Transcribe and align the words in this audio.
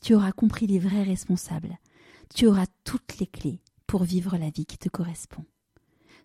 tu 0.00 0.14
auras 0.14 0.32
compris 0.32 0.66
les 0.66 0.78
vrais 0.78 1.02
responsables, 1.02 1.78
tu 2.34 2.46
auras 2.46 2.66
toutes 2.84 3.18
les 3.18 3.26
clés 3.26 3.60
pour 3.86 4.04
vivre 4.04 4.36
la 4.36 4.50
vie 4.50 4.66
qui 4.66 4.78
te 4.78 4.88
correspond. 4.88 5.44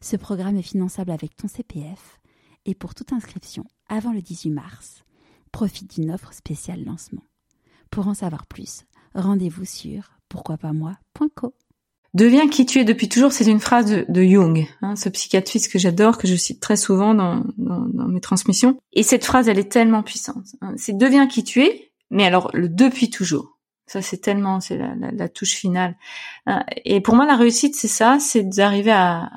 Ce 0.02 0.16
programme 0.16 0.58
est 0.58 0.62
finançable 0.62 1.12
avec 1.12 1.36
ton 1.36 1.48
CPF 1.48 2.20
et 2.66 2.76
pour 2.76 2.96
toute 2.96 3.13
inscription 3.13 3.66
avant 3.88 4.13
le 4.13 4.22
18 4.22 4.52
mars, 4.52 5.04
profite 5.52 5.96
d'une 5.96 6.12
offre 6.12 6.34
spéciale 6.34 6.84
lancement. 6.84 7.23
Pour 7.90 8.08
en 8.08 8.13
savoir 8.13 8.46
plus, 8.46 8.84
rendez-vous 9.13 9.66
sur 9.66 10.12
pourquoipasmoi.co. 10.30 11.54
Deviens 12.13 12.48
qui 12.48 12.66
tu 12.66 12.80
es 12.80 12.85
depuis 12.85 13.10
toujours, 13.10 13.34
c'est 13.34 13.46
une 13.46 13.60
phrase 13.60 14.05
de, 14.08 14.24
Jung, 14.24 14.66
hein, 14.82 14.96
ce 14.96 15.10
psychiatre 15.10 15.49
suisse 15.49 15.68
que 15.68 15.77
j'adore, 15.77 16.18
que 16.18 16.27
je 16.27 16.35
cite 16.35 16.62
très 16.62 16.77
souvent 16.77 17.13
dans, 17.13 17.44
mes 17.58 18.22
transmissions. 18.22 18.77
Et 18.94 19.04
cette 19.04 19.26
phrase, 19.26 19.49
elle 19.49 19.60
est 19.60 19.72
tellement 19.72 20.02
puissante. 20.02 20.55
Hein. 20.62 20.74
C'est 20.77 20.98
deviens 20.98 21.27
qui 21.27 21.44
tu 21.44 21.62
es, 21.62 21.91
mais 22.09 22.26
alors 22.26 22.50
le 22.54 22.70
depuis 22.70 23.09
toujours. 23.09 23.58
Ça, 23.88 24.02
c'est 24.02 24.18
tellement, 24.18 24.62
c'est 24.62 24.77
la, 24.77 25.30
touche 25.30 25.54
finale. 25.54 25.96
Hein. 26.48 26.63
Et 26.86 27.02
pour 27.02 27.16
moi, 27.16 27.27
la 27.27 27.36
réussite, 27.36 27.76
c'est 27.76 27.88
ça, 27.88 28.18
c'est 28.20 28.41
d'arriver 28.41 28.91
à, 28.91 29.29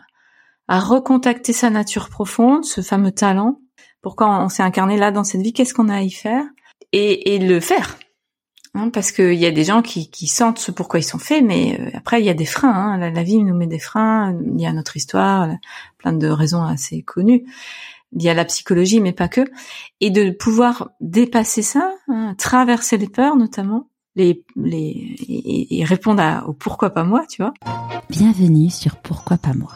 à 0.69 0.81
recontacter 0.81 1.53
sa 1.53 1.69
nature 1.69 2.09
profonde, 2.09 2.65
ce 2.65 2.81
fameux 2.81 3.13
talent. 3.13 3.61
Pourquoi 4.01 4.43
on 4.43 4.49
s'est 4.49 4.63
incarné 4.63 4.97
là 4.97 5.11
dans 5.11 5.25
cette 5.25 5.43
vie 5.43 5.53
Qu'est-ce 5.53 5.75
qu'on 5.75 5.91
a 5.91 5.97
à 5.97 6.01
y 6.03 6.11
faire? 6.11 6.45
Et, 6.93 7.35
et 7.35 7.39
le 7.39 7.61
faire. 7.61 7.99
Hein, 8.75 8.91
parce 8.91 9.13
qu'il 9.13 9.35
y 9.35 9.47
a 9.47 9.51
des 9.51 9.65
gens 9.65 9.83
qui, 9.83 10.11
qui, 10.11 10.27
sentent 10.27 10.59
ce 10.59 10.71
pourquoi 10.71 11.01
ils 11.01 11.05
sont 11.05 11.19
faits, 11.19 11.43
mais 11.43 11.81
euh, 11.81 11.91
après 11.95 12.21
il 12.21 12.27
y 12.27 12.31
a 12.31 12.35
des 12.35 12.45
freins. 12.45 12.73
Hein. 12.73 13.11
La, 13.11 13.23
vie 13.23 13.43
nous 13.43 13.57
met 13.57 13.67
des 13.67 13.79
freins. 13.79 14.39
Il 14.55 14.61
y 14.61 14.67
a 14.67 14.73
notre 14.73 14.97
histoire, 14.97 15.49
plein 15.97 16.13
de 16.13 16.29
raisons 16.29 16.63
assez 16.63 17.03
connues. 17.03 17.45
Il 18.13 18.23
y 18.23 18.29
a 18.29 18.35
la 18.35 18.45
psychologie, 18.45 19.01
mais 19.01 19.13
pas 19.13 19.29
que. 19.29 19.43
Et 20.01 20.11
de 20.11 20.31
pouvoir 20.31 20.91
dépasser 21.01 21.63
ça, 21.63 21.93
hein, 22.09 22.35
traverser 22.39 22.97
les 22.97 23.09
peurs 23.09 23.37
notamment, 23.37 23.89
les, 24.17 24.45
les 24.57 25.17
et, 25.29 25.79
et 25.79 25.85
répondre 25.85 26.23
à, 26.23 26.49
au 26.49 26.53
pourquoi 26.53 26.91
pas 26.91 27.05
moi, 27.05 27.25
tu 27.29 27.43
vois. 27.43 27.53
Bienvenue 28.11 28.71
sur 28.71 28.97
Pourquoi 28.97 29.37
pas 29.37 29.53
moi. 29.53 29.73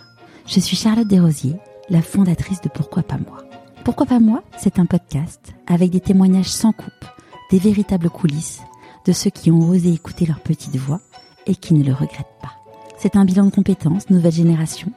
Je 0.46 0.60
suis 0.60 0.76
Charlotte 0.76 1.06
Desrosiers, 1.06 1.56
la 1.90 2.02
fondatrice 2.02 2.60
de 2.62 2.68
Pourquoi 2.68 3.02
pas 3.02 3.18
moi. 3.18 3.44
Pourquoi 3.84 4.06
pas 4.06 4.20
moi 4.20 4.42
C'est 4.56 4.78
un 4.78 4.86
podcast 4.86 5.54
avec 5.66 5.90
des 5.90 6.00
témoignages 6.00 6.50
sans 6.50 6.72
coupe, 6.72 7.04
des 7.50 7.58
véritables 7.58 8.10
coulisses 8.10 8.62
de 9.04 9.12
ceux 9.12 9.30
qui 9.30 9.50
ont 9.50 9.68
osé 9.68 9.92
écouter 9.92 10.26
leur 10.26 10.40
petite 10.40 10.76
voix 10.76 11.00
et 11.46 11.54
qui 11.54 11.74
ne 11.74 11.84
le 11.84 11.92
regrettent 11.92 12.38
pas. 12.40 12.52
C'est 12.98 13.16
un 13.16 13.24
bilan 13.24 13.46
de 13.46 13.50
compétences, 13.50 14.10
nouvelle 14.10 14.32
génération. 14.32 14.92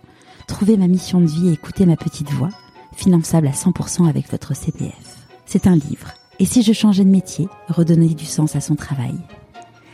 Trouver 0.48 0.78
ma 0.78 0.88
mission 0.88 1.20
de 1.20 1.26
vie 1.26 1.50
et 1.50 1.54
écouter 1.54 1.88
ma 1.88 1.96
petite 1.96 2.30
voix, 2.32 2.52
finançable 2.96 3.48
à 3.48 3.52
100% 3.52 4.08
avec 4.08 4.30
votre 4.32 4.56
CPF. 4.56 5.28
C'est 5.46 5.68
un 5.68 5.76
livre. 5.76 6.12
Et 6.40 6.46
si 6.46 6.64
je 6.64 6.74
changeais 6.74 7.06
de 7.06 7.10
métier, 7.10 7.48
redonner 7.70 8.14
du 8.14 8.26
sens 8.26 8.56
à 8.56 8.62
son 8.62 8.76
travail? 8.76 9.16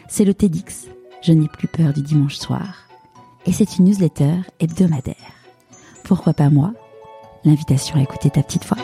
C'est 0.08 0.26
le 0.26 0.34
TEDx. 0.34 0.88
Je 1.22 1.34
n'ai 1.34 1.48
plus 1.48 1.68
peur 1.68 1.94
du 1.94 2.02
dimanche 2.02 2.38
soir. 2.38 2.88
Et 3.46 3.52
c'est 3.52 3.78
une 3.78 3.86
newsletter 3.86 4.36
hebdomadaire. 4.60 5.16
Pourquoi 6.04 6.34
pas 6.34 6.50
moi? 6.50 6.74
L'invitation 7.44 7.98
à 7.98 8.02
écouter 8.02 8.30
ta 8.30 8.44
petite 8.44 8.66
voix. 8.66 8.78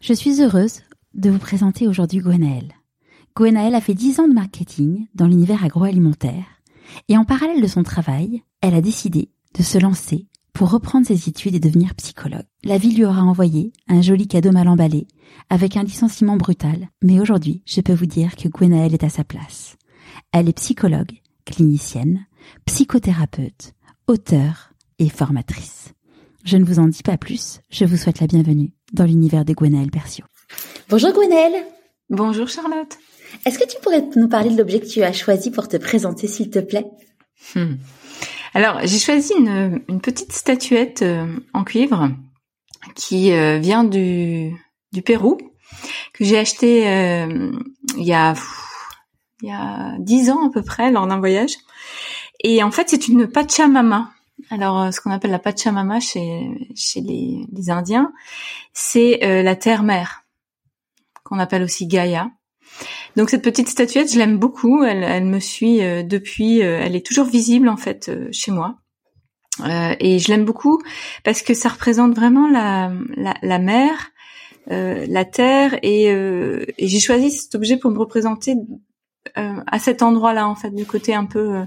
Je 0.00 0.12
suis 0.12 0.42
heureuse 0.42 0.80
de 1.14 1.30
vous 1.30 1.38
présenter 1.38 1.88
aujourd'hui 1.88 2.20
Gwenaëlle. 2.20 2.72
Gwenaëlle 3.34 3.74
a 3.74 3.80
fait 3.80 3.94
10 3.94 4.20
ans 4.20 4.28
de 4.28 4.32
marketing 4.32 5.06
dans 5.14 5.26
l'univers 5.26 5.64
agroalimentaire 5.64 6.44
et 7.08 7.16
en 7.16 7.24
parallèle 7.24 7.60
de 7.60 7.66
son 7.66 7.82
travail, 7.82 8.42
elle 8.60 8.74
a 8.74 8.80
décidé 8.80 9.30
de 9.58 9.62
se 9.62 9.78
lancer 9.78 10.26
pour 10.56 10.70
reprendre 10.70 11.06
ses 11.06 11.28
études 11.28 11.54
et 11.54 11.60
devenir 11.60 11.94
psychologue. 11.96 12.46
La 12.64 12.78
vie 12.78 12.94
lui 12.94 13.04
aura 13.04 13.20
envoyé 13.20 13.74
un 13.88 14.00
joli 14.00 14.26
cadeau 14.26 14.52
mal 14.52 14.68
emballé, 14.68 15.06
avec 15.50 15.76
un 15.76 15.82
licenciement 15.82 16.38
brutal, 16.38 16.88
mais 17.02 17.20
aujourd'hui, 17.20 17.60
je 17.66 17.82
peux 17.82 17.92
vous 17.92 18.06
dire 18.06 18.36
que 18.36 18.48
Gwenaëlle 18.48 18.94
est 18.94 19.04
à 19.04 19.10
sa 19.10 19.22
place. 19.22 19.76
Elle 20.32 20.48
est 20.48 20.56
psychologue, 20.56 21.12
clinicienne, 21.44 22.24
psychothérapeute, 22.64 23.74
auteure 24.06 24.70
et 24.98 25.10
formatrice. 25.10 25.92
Je 26.42 26.56
ne 26.56 26.64
vous 26.64 26.78
en 26.78 26.88
dis 26.88 27.02
pas 27.02 27.18
plus, 27.18 27.60
je 27.68 27.84
vous 27.84 27.98
souhaite 27.98 28.20
la 28.20 28.26
bienvenue 28.26 28.72
dans 28.94 29.04
l'univers 29.04 29.44
de 29.44 29.52
Gwenaëlle 29.52 29.90
Persio. 29.90 30.24
Bonjour 30.88 31.12
Gwenaëlle 31.12 31.66
Bonjour 32.08 32.48
Charlotte 32.48 32.96
Est-ce 33.44 33.58
que 33.58 33.68
tu 33.68 33.76
pourrais 33.82 34.08
nous 34.16 34.28
parler 34.28 34.48
de 34.48 34.56
l'objet 34.56 34.80
que 34.80 34.86
tu 34.86 35.02
as 35.02 35.12
choisi 35.12 35.50
pour 35.50 35.68
te 35.68 35.76
présenter 35.76 36.26
s'il 36.28 36.48
te 36.48 36.60
plaît? 36.60 36.86
Hmm. 37.54 37.74
Alors 38.54 38.80
j'ai 38.84 38.98
choisi 38.98 39.32
une, 39.38 40.00
petite 40.00 40.32
statuette 40.32 41.02
euh, 41.02 41.26
en 41.52 41.64
cuivre 41.64 42.10
qui 42.94 43.32
euh, 43.32 43.58
vient 43.58 43.84
du, 43.84 44.54
Pérou 45.04 45.36
que 46.14 46.24
j'ai 46.24 46.38
acheté 46.38 46.88
euh, 46.88 47.52
il 47.98 48.04
y 48.04 48.14
a 48.14 48.34
il 49.42 49.50
y 49.50 49.52
a 49.52 49.94
dix 49.98 50.30
ans 50.30 50.46
à 50.46 50.50
peu 50.50 50.62
près 50.62 50.90
lors 50.90 51.06
d'un 51.06 51.18
voyage 51.18 51.54
et 52.42 52.62
en 52.62 52.70
fait 52.70 52.88
c'est 52.88 53.08
une 53.08 53.26
pachamama 53.26 54.10
alors, 54.50 54.92
ce 54.92 55.00
qu'on 55.00 55.10
appelle 55.10 55.30
la 55.30 55.38
Pachamama 55.38 55.98
chez, 55.98 56.50
chez 56.74 57.00
les, 57.00 57.46
les 57.50 57.70
Indiens, 57.70 58.12
c'est 58.74 59.18
la 59.42 59.56
terre-mère 59.56 60.26
qu'on 61.24 61.38
appelle 61.38 61.62
aussi 61.62 61.86
Gaïa. 61.86 62.30
Donc 63.16 63.30
cette 63.30 63.42
petite 63.42 63.68
statuette, 63.68 64.12
je 64.12 64.18
l'aime 64.18 64.38
beaucoup. 64.38 64.84
Elle, 64.84 65.02
elle, 65.02 65.24
me 65.24 65.40
suit 65.40 65.82
euh, 65.82 66.02
depuis. 66.02 66.62
Euh, 66.62 66.80
elle 66.82 66.94
est 66.94 67.04
toujours 67.04 67.26
visible 67.26 67.68
en 67.68 67.76
fait 67.76 68.08
euh, 68.08 68.28
chez 68.30 68.52
moi. 68.52 68.76
et 70.00 70.18
je 70.18 70.28
l'aime 70.28 70.44
beaucoup 70.44 70.82
parce 71.24 71.40
que 71.40 71.54
ça 71.54 71.70
représente 71.70 72.14
vraiment 72.14 72.46
la, 72.48 72.92
la, 73.16 73.34
la 73.42 73.58
mer, 73.58 74.10
la 74.68 75.24
terre. 75.24 75.78
Et, 75.82 76.04
et 76.04 76.88
j'ai 76.88 77.00
choisi 77.00 77.30
cet 77.30 77.54
objet 77.54 77.78
pour 77.78 77.90
me 77.90 77.98
représenter 77.98 78.54
à 79.34 79.78
cet 79.78 80.02
endroit-là, 80.02 80.46
en 80.46 80.54
fait, 80.54 80.70
du 80.70 80.84
côté 80.84 81.14
un 81.14 81.24
peu 81.24 81.64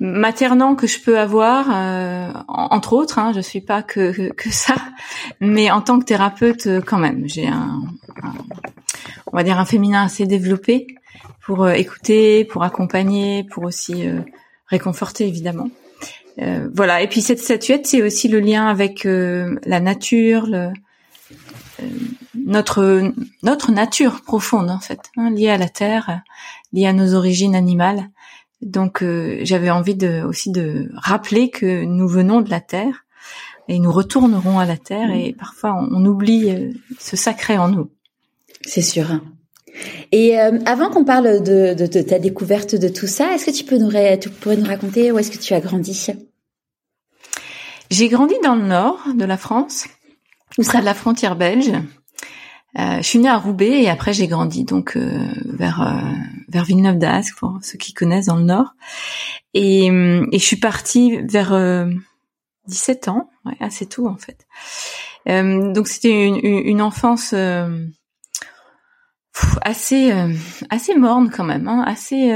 maternant 0.00 0.74
que 0.74 0.86
je 0.86 0.98
peux 0.98 1.18
avoir, 1.18 1.68
euh, 1.70 2.32
entre 2.48 2.94
autres. 2.94 3.18
Hein, 3.18 3.32
je 3.34 3.40
suis 3.40 3.60
pas 3.60 3.82
que, 3.82 4.32
que 4.32 4.50
ça, 4.50 4.74
mais 5.40 5.70
en 5.70 5.82
tant 5.82 5.98
que 6.00 6.04
thérapeute, 6.04 6.66
euh, 6.66 6.80
quand 6.80 6.98
même, 6.98 7.28
j'ai 7.28 7.46
un, 7.46 7.82
on 9.32 9.36
va 9.36 9.42
dire 9.42 9.58
un 9.58 9.64
féminin 9.64 10.04
assez 10.04 10.26
développé 10.26 10.86
pour 11.44 11.64
euh, 11.64 11.72
écouter, 11.72 12.44
pour 12.44 12.62
accompagner, 12.64 13.44
pour 13.44 13.64
aussi 13.64 14.04
réconforter 14.66 15.26
évidemment. 15.26 15.68
voilà. 16.74 17.02
Et 17.02 17.08
puis 17.08 17.22
cette 17.22 17.40
statuette, 17.40 17.86
c'est 17.86 18.02
aussi 18.02 18.28
le 18.28 18.40
lien 18.40 18.66
avec 18.66 19.04
la 19.04 19.80
nature, 19.80 20.46
le, 20.46 20.72
notre 22.34 23.12
notre 23.42 23.72
nature 23.72 24.22
profonde 24.22 24.70
en 24.70 24.80
fait, 24.80 25.00
hein, 25.16 25.30
liée 25.30 25.50
à 25.50 25.58
la 25.58 25.68
terre, 25.68 26.22
liée 26.72 26.86
à 26.86 26.92
nos 26.92 27.14
origines 27.14 27.54
animales. 27.54 28.10
Donc 28.62 29.02
euh, 29.02 29.38
j'avais 29.42 29.70
envie 29.70 29.94
de, 29.94 30.22
aussi 30.22 30.50
de 30.50 30.90
rappeler 30.94 31.50
que 31.50 31.84
nous 31.84 32.08
venons 32.08 32.40
de 32.40 32.50
la 32.50 32.60
terre 32.60 33.06
et 33.68 33.78
nous 33.78 33.92
retournerons 33.92 34.58
à 34.58 34.66
la 34.66 34.76
terre 34.76 35.10
et 35.12 35.34
parfois 35.38 35.74
on, 35.74 36.04
oublie 36.04 36.50
euh, 36.50 36.70
ce 36.98 37.16
sacré 37.16 37.56
en 37.56 37.68
nous. 37.68 37.90
C'est 38.66 38.82
sûr. 38.82 39.20
Et 40.12 40.38
euh, 40.38 40.58
avant 40.66 40.90
qu'on 40.90 41.04
parle 41.04 41.42
de, 41.42 41.74
de, 41.74 42.02
ta 42.02 42.18
découverte 42.18 42.74
de 42.74 42.88
tout 42.88 43.06
ça, 43.06 43.32
est-ce 43.34 43.46
que 43.46 43.50
tu 43.50 43.64
peux 43.64 43.78
nous 43.78 43.90
tu 44.20 44.28
pourrais 44.30 44.56
nous 44.56 44.66
raconter 44.66 45.12
où 45.12 45.18
est-ce 45.18 45.30
que 45.30 45.38
tu 45.38 45.54
as 45.54 45.60
grandi? 45.60 46.08
J'ai 47.90 48.08
grandi 48.08 48.34
dans 48.42 48.56
le 48.56 48.66
nord 48.66 49.00
de 49.16 49.24
la 49.24 49.36
France, 49.36 49.86
près 50.58 50.80
de 50.80 50.84
la 50.84 50.94
frontière 50.94 51.36
belge. 51.36 51.72
Euh, 52.78 52.98
je 52.98 53.02
suis 53.02 53.18
née 53.18 53.28
à 53.28 53.36
Roubaix 53.36 53.82
et 53.82 53.90
après 53.90 54.12
j'ai 54.12 54.28
grandi 54.28 54.62
donc 54.62 54.96
euh, 54.96 55.32
vers 55.44 55.82
euh, 55.82 56.12
vers 56.48 56.64
Villeneuve 56.64 56.98
d'Ascq 56.98 57.36
pour 57.36 57.58
ceux 57.62 57.78
qui 57.78 57.92
connaissent 57.92 58.26
dans 58.26 58.36
le 58.36 58.44
nord 58.44 58.74
et, 59.54 59.86
et 59.86 60.38
je 60.38 60.44
suis 60.44 60.56
partie 60.56 61.18
vers 61.22 61.52
17 62.68 63.08
ans 63.08 63.28
ouais, 63.44 63.56
assez 63.58 63.86
tôt 63.86 64.06
en 64.06 64.16
fait 64.16 64.46
donc 65.26 65.88
c'était 65.88 66.28
une, 66.28 66.36
une, 66.36 66.80
enfance 66.80 67.34
assez 69.62 70.12
assez 70.70 70.94
morne 70.94 71.30
quand 71.30 71.44
même 71.44 71.68
hein, 71.68 71.82
assez 71.86 72.32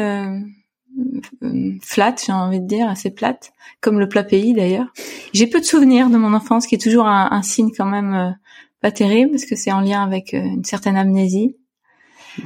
flat 1.82 2.14
j'ai 2.24 2.32
envie 2.32 2.60
de 2.60 2.66
dire 2.66 2.88
assez 2.88 3.10
plate 3.10 3.52
comme 3.80 3.98
le 3.98 4.08
plat 4.08 4.24
pays 4.24 4.54
d'ailleurs 4.54 4.86
j'ai 5.32 5.46
peu 5.46 5.60
de 5.60 5.64
souvenirs 5.64 6.10
de 6.10 6.16
mon 6.16 6.34
enfance 6.34 6.66
qui 6.66 6.74
est 6.74 6.82
toujours 6.82 7.06
un, 7.06 7.42
signe 7.42 7.70
quand 7.76 7.86
même 7.86 8.36
pas 8.84 8.90
terrible 8.90 9.30
parce 9.30 9.46
que 9.46 9.56
c'est 9.56 9.72
en 9.72 9.80
lien 9.80 10.02
avec 10.02 10.34
euh, 10.34 10.42
une 10.42 10.64
certaine 10.64 10.98
amnésie. 10.98 11.56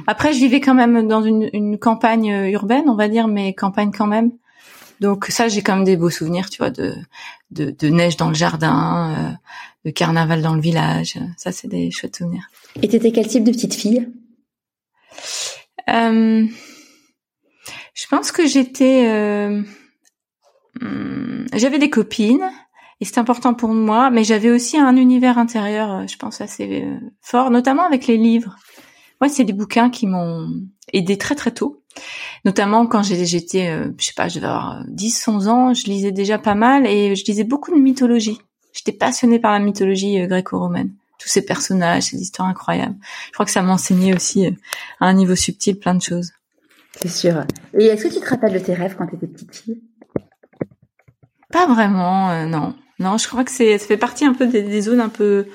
Après, 0.07 0.31
je 0.31 0.39
vivais 0.39 0.61
quand 0.61 0.73
même 0.73 1.05
dans 1.05 1.21
une, 1.21 1.77
campagne 1.77 2.29
urbaine, 2.49 2.85
on 2.87 2.95
va 2.95 3.09
dire, 3.09 3.27
mais 3.27 3.53
campagne 3.53 3.91
quand 3.91 4.07
même. 4.07 4.31
Donc 5.01 5.25
ça, 5.25 5.49
j'ai 5.49 5.61
quand 5.61 5.75
même 5.75 5.83
des 5.83 5.97
beaux 5.97 6.09
souvenirs, 6.09 6.49
tu 6.49 6.59
vois, 6.59 6.69
de 6.69 7.89
neige 7.89 8.15
dans 8.15 8.29
le 8.29 8.35
jardin, 8.35 9.13
euh, 9.17 9.31
de 9.83 9.91
carnaval 9.91 10.41
dans 10.41 10.53
le 10.53 10.61
village. 10.61 11.19
Ça, 11.35 11.51
c'est 11.51 11.67
des 11.67 11.91
chouettes 11.91 12.15
souvenirs. 12.15 12.49
Et 12.81 12.87
t'étais 12.87 13.11
quel 13.11 13.27
type 13.27 13.43
de 13.43 13.51
petite 13.51 13.73
fille? 13.73 14.07
Euh, 15.89 16.45
Je 17.93 18.07
pense 18.07 18.31
que 18.31 18.47
j'étais, 18.47 19.07
euh, 19.07 19.61
hmm, 20.81 21.45
j'avais 21.53 21.79
des 21.79 21.89
copines 21.89 22.49
et 23.01 23.05
c'était 23.05 23.19
important 23.19 23.53
pour 23.53 23.69
moi, 23.69 24.09
mais 24.09 24.23
j'avais 24.23 24.49
aussi 24.49 24.77
un 24.77 24.95
univers 24.95 25.37
intérieur, 25.37 25.91
euh, 25.91 26.07
je 26.07 26.17
pense 26.17 26.41
assez 26.41 26.83
euh, 26.83 26.99
fort, 27.21 27.49
notamment 27.49 27.85
avec 27.85 28.07
les 28.07 28.17
livres. 28.17 28.55
Moi, 29.21 29.29
c'est 29.29 29.43
des 29.43 29.53
bouquins 29.53 29.89
qui 29.89 30.07
m'ont 30.07 30.49
aidé 30.93 31.17
très 31.17 31.35
très 31.35 31.51
tôt. 31.51 31.83
Notamment 32.45 32.87
quand 32.87 33.03
j'étais, 33.03 33.83
je 33.97 34.05
sais 34.05 34.13
pas, 34.15 34.29
je 34.29 34.35
devais 34.35 34.47
avoir 34.47 34.85
10, 34.87 35.27
11 35.27 35.47
ans, 35.49 35.73
je 35.73 35.85
lisais 35.85 36.13
déjà 36.13 36.37
pas 36.37 36.55
mal 36.55 36.87
et 36.87 37.15
je 37.15 37.25
lisais 37.25 37.43
beaucoup 37.43 37.71
de 37.71 37.79
mythologie. 37.79 38.39
J'étais 38.71 38.93
passionnée 38.93 39.39
par 39.39 39.51
la 39.51 39.59
mythologie 39.59 40.25
gréco-romaine. 40.25 40.93
Tous 41.19 41.27
ces 41.27 41.43
personnages, 41.43 42.03
ces 42.03 42.17
histoires 42.17 42.47
incroyables. 42.47 42.95
Je 43.27 43.33
crois 43.33 43.45
que 43.45 43.51
ça 43.51 43.61
m'enseignait 43.61 44.15
aussi 44.15 44.47
à 44.99 45.05
un 45.05 45.13
niveau 45.13 45.35
subtil 45.35 45.77
plein 45.77 45.93
de 45.93 46.01
choses. 46.01 46.31
C'est 47.01 47.09
sûr. 47.09 47.43
Et 47.77 47.85
est-ce 47.85 48.05
que 48.05 48.13
tu 48.13 48.19
te 48.19 48.29
rappelles 48.29 48.53
de 48.53 48.59
tes 48.59 48.73
rêves 48.73 48.95
quand 48.97 49.05
tu 49.05 49.15
étais 49.15 49.27
petite 49.27 49.55
fille? 49.55 49.81
Pas 51.51 51.67
vraiment, 51.67 52.45
non. 52.45 52.75
Non, 52.99 53.17
je 53.17 53.27
crois 53.27 53.45
que 53.45 53.51
c'est 53.51 53.77
ça 53.77 53.87
fait 53.87 53.97
partie 53.97 54.25
un 54.25 54.33
peu 54.33 54.45
des, 54.45 54.81
zones 54.81 54.99
un 54.99 55.09
peu 55.09 55.47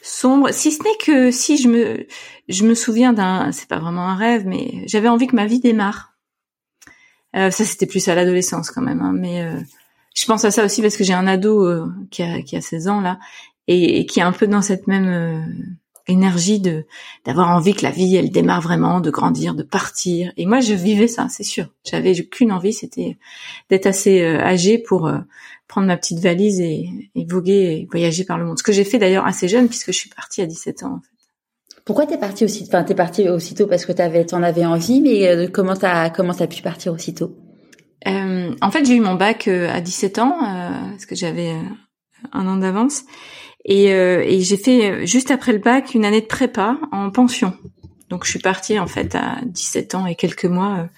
sombres. 0.00 0.50
Si 0.52 0.70
ce 0.70 0.82
n'est 0.82 0.96
que 1.04 1.30
si 1.32 1.56
je 1.58 1.68
me 1.68 2.06
je 2.48 2.64
me 2.64 2.74
souviens 2.74 3.12
d'un, 3.12 3.50
c'est 3.52 3.68
pas 3.68 3.78
vraiment 3.78 4.08
un 4.08 4.14
rêve, 4.14 4.46
mais 4.46 4.84
j'avais 4.86 5.08
envie 5.08 5.26
que 5.26 5.36
ma 5.36 5.46
vie 5.46 5.60
démarre. 5.60 6.14
Euh, 7.36 7.50
ça 7.50 7.64
c'était 7.64 7.86
plus 7.86 8.08
à 8.08 8.14
l'adolescence 8.14 8.70
quand 8.70 8.80
même, 8.80 9.02
hein, 9.02 9.12
mais 9.12 9.42
euh, 9.42 9.60
je 10.14 10.24
pense 10.24 10.44
à 10.44 10.50
ça 10.50 10.64
aussi 10.64 10.80
parce 10.80 10.96
que 10.96 11.04
j'ai 11.04 11.12
un 11.12 11.26
ado 11.26 11.66
euh, 11.66 11.86
qui 12.10 12.22
a 12.22 12.42
qui 12.42 12.56
a 12.56 12.60
16 12.60 12.88
ans 12.88 13.00
là 13.00 13.18
et, 13.68 14.06
qui 14.06 14.20
est 14.20 14.24
un 14.24 14.32
peu 14.32 14.46
dans 14.46 14.62
cette 14.62 14.86
même 14.86 15.08
euh, 15.08 15.40
énergie 16.08 16.58
de 16.58 16.84
d'avoir 17.24 17.50
envie 17.50 17.74
que 17.74 17.82
la 17.82 17.90
vie 17.90 18.16
elle 18.16 18.30
démarre 18.30 18.60
vraiment, 18.60 19.00
de 19.00 19.10
grandir, 19.10 19.54
de 19.54 19.62
partir. 19.62 20.32
Et 20.36 20.46
moi 20.46 20.60
je 20.60 20.74
vivais 20.74 21.08
ça, 21.08 21.28
c'est 21.28 21.44
sûr. 21.44 21.66
J'avais 21.84 22.14
qu'une 22.14 22.50
envie, 22.50 22.72
c'était 22.72 23.18
d'être 23.70 23.86
assez 23.86 24.24
âgée 24.24 24.78
pour 24.78 25.10
prendre 25.68 25.86
ma 25.86 25.96
petite 25.96 26.18
valise 26.20 26.60
et, 26.60 26.88
et, 27.14 27.26
voguer 27.26 27.52
et 27.52 27.88
voyager 27.90 28.24
par 28.24 28.38
le 28.38 28.46
monde. 28.46 28.58
Ce 28.58 28.62
que 28.62 28.72
j'ai 28.72 28.84
fait 28.84 28.98
d'ailleurs 28.98 29.26
assez 29.26 29.48
jeune 29.48 29.68
puisque 29.68 29.92
je 29.92 29.98
suis 29.98 30.10
partie 30.10 30.40
à 30.42 30.46
17 30.46 30.82
ans 30.82 30.94
en 30.94 31.00
fait. 31.00 31.18
Pourquoi 31.88 32.04
t'es 32.04 32.18
partie 32.18 32.44
aussi 32.44 32.64
Enfin, 32.68 32.84
t'es 32.84 32.94
partie 32.94 33.30
aussitôt 33.30 33.66
parce 33.66 33.86
que 33.86 33.92
t'avais, 33.92 34.26
t'en 34.26 34.42
avais 34.42 34.66
envie, 34.66 35.00
mais 35.00 35.26
euh, 35.26 35.48
comment 35.48 35.74
t'as 35.74 36.10
comment 36.10 36.34
t'as 36.34 36.46
pu 36.46 36.60
partir 36.60 36.92
aussitôt? 36.92 37.34
Euh, 38.06 38.54
En 38.60 38.70
fait, 38.70 38.84
j'ai 38.84 38.94
eu 38.94 39.00
mon 39.00 39.14
bac 39.14 39.48
euh, 39.48 39.70
à 39.70 39.80
17 39.80 40.18
ans 40.18 40.36
euh, 40.42 40.90
parce 40.90 41.06
que 41.06 41.14
j'avais 41.14 41.54
un 42.32 42.46
an 42.46 42.56
d'avance 42.58 43.04
et, 43.68 43.84
et 43.86 44.40
j'ai 44.40 44.56
fait 44.56 45.06
juste 45.06 45.30
après 45.30 45.52
le 45.52 45.58
bac 45.58 45.94
une 45.94 46.04
année 46.04 46.20
de 46.20 46.26
prépa 46.26 46.78
en 46.90 47.10
pension. 47.10 47.54
Donc 48.08 48.24
je 48.24 48.30
suis 48.30 48.38
partie 48.38 48.78
en 48.78 48.86
fait 48.86 49.14
à 49.14 49.38
17 49.44 49.94
ans 49.94 50.06
et 50.06 50.14
quelques 50.14 50.46
mois 50.46 50.88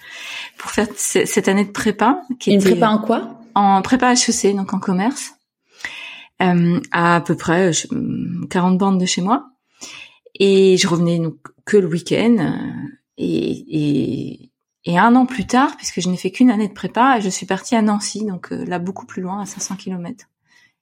pour 0.57 0.71
faire 0.71 0.87
cette 0.95 1.47
année 1.47 1.65
de 1.65 1.71
prépa. 1.71 2.21
Qui 2.39 2.51
une 2.51 2.61
prépa 2.61 2.89
en 2.89 2.99
quoi? 2.99 3.37
En 3.53 3.81
prépa 3.81 4.13
HEC, 4.13 4.55
donc 4.55 4.73
en 4.73 4.79
commerce, 4.79 5.33
euh, 6.41 6.79
à 6.91 7.17
à 7.17 7.21
peu 7.21 7.35
près 7.35 7.71
40 8.49 8.77
bandes 8.77 8.99
de 8.99 9.05
chez 9.05 9.21
moi. 9.21 9.47
Et 10.39 10.77
je 10.77 10.87
revenais 10.87 11.19
donc 11.19 11.35
que 11.65 11.77
le 11.77 11.87
week-end. 11.87 12.37
Euh, 12.39 12.87
et, 13.17 13.51
et, 13.69 14.51
et, 14.85 14.97
un 14.97 15.15
an 15.15 15.25
plus 15.25 15.45
tard, 15.45 15.75
puisque 15.77 16.01
je 16.01 16.09
n'ai 16.09 16.17
fait 16.17 16.31
qu'une 16.31 16.49
année 16.49 16.67
de 16.67 16.73
prépa, 16.73 17.19
je 17.19 17.29
suis 17.29 17.45
partie 17.45 17.75
à 17.75 17.81
Nancy, 17.81 18.25
donc 18.25 18.51
euh, 18.51 18.65
là 18.65 18.79
beaucoup 18.79 19.05
plus 19.05 19.21
loin, 19.21 19.41
à 19.41 19.45
500 19.45 19.75
km. 19.75 20.25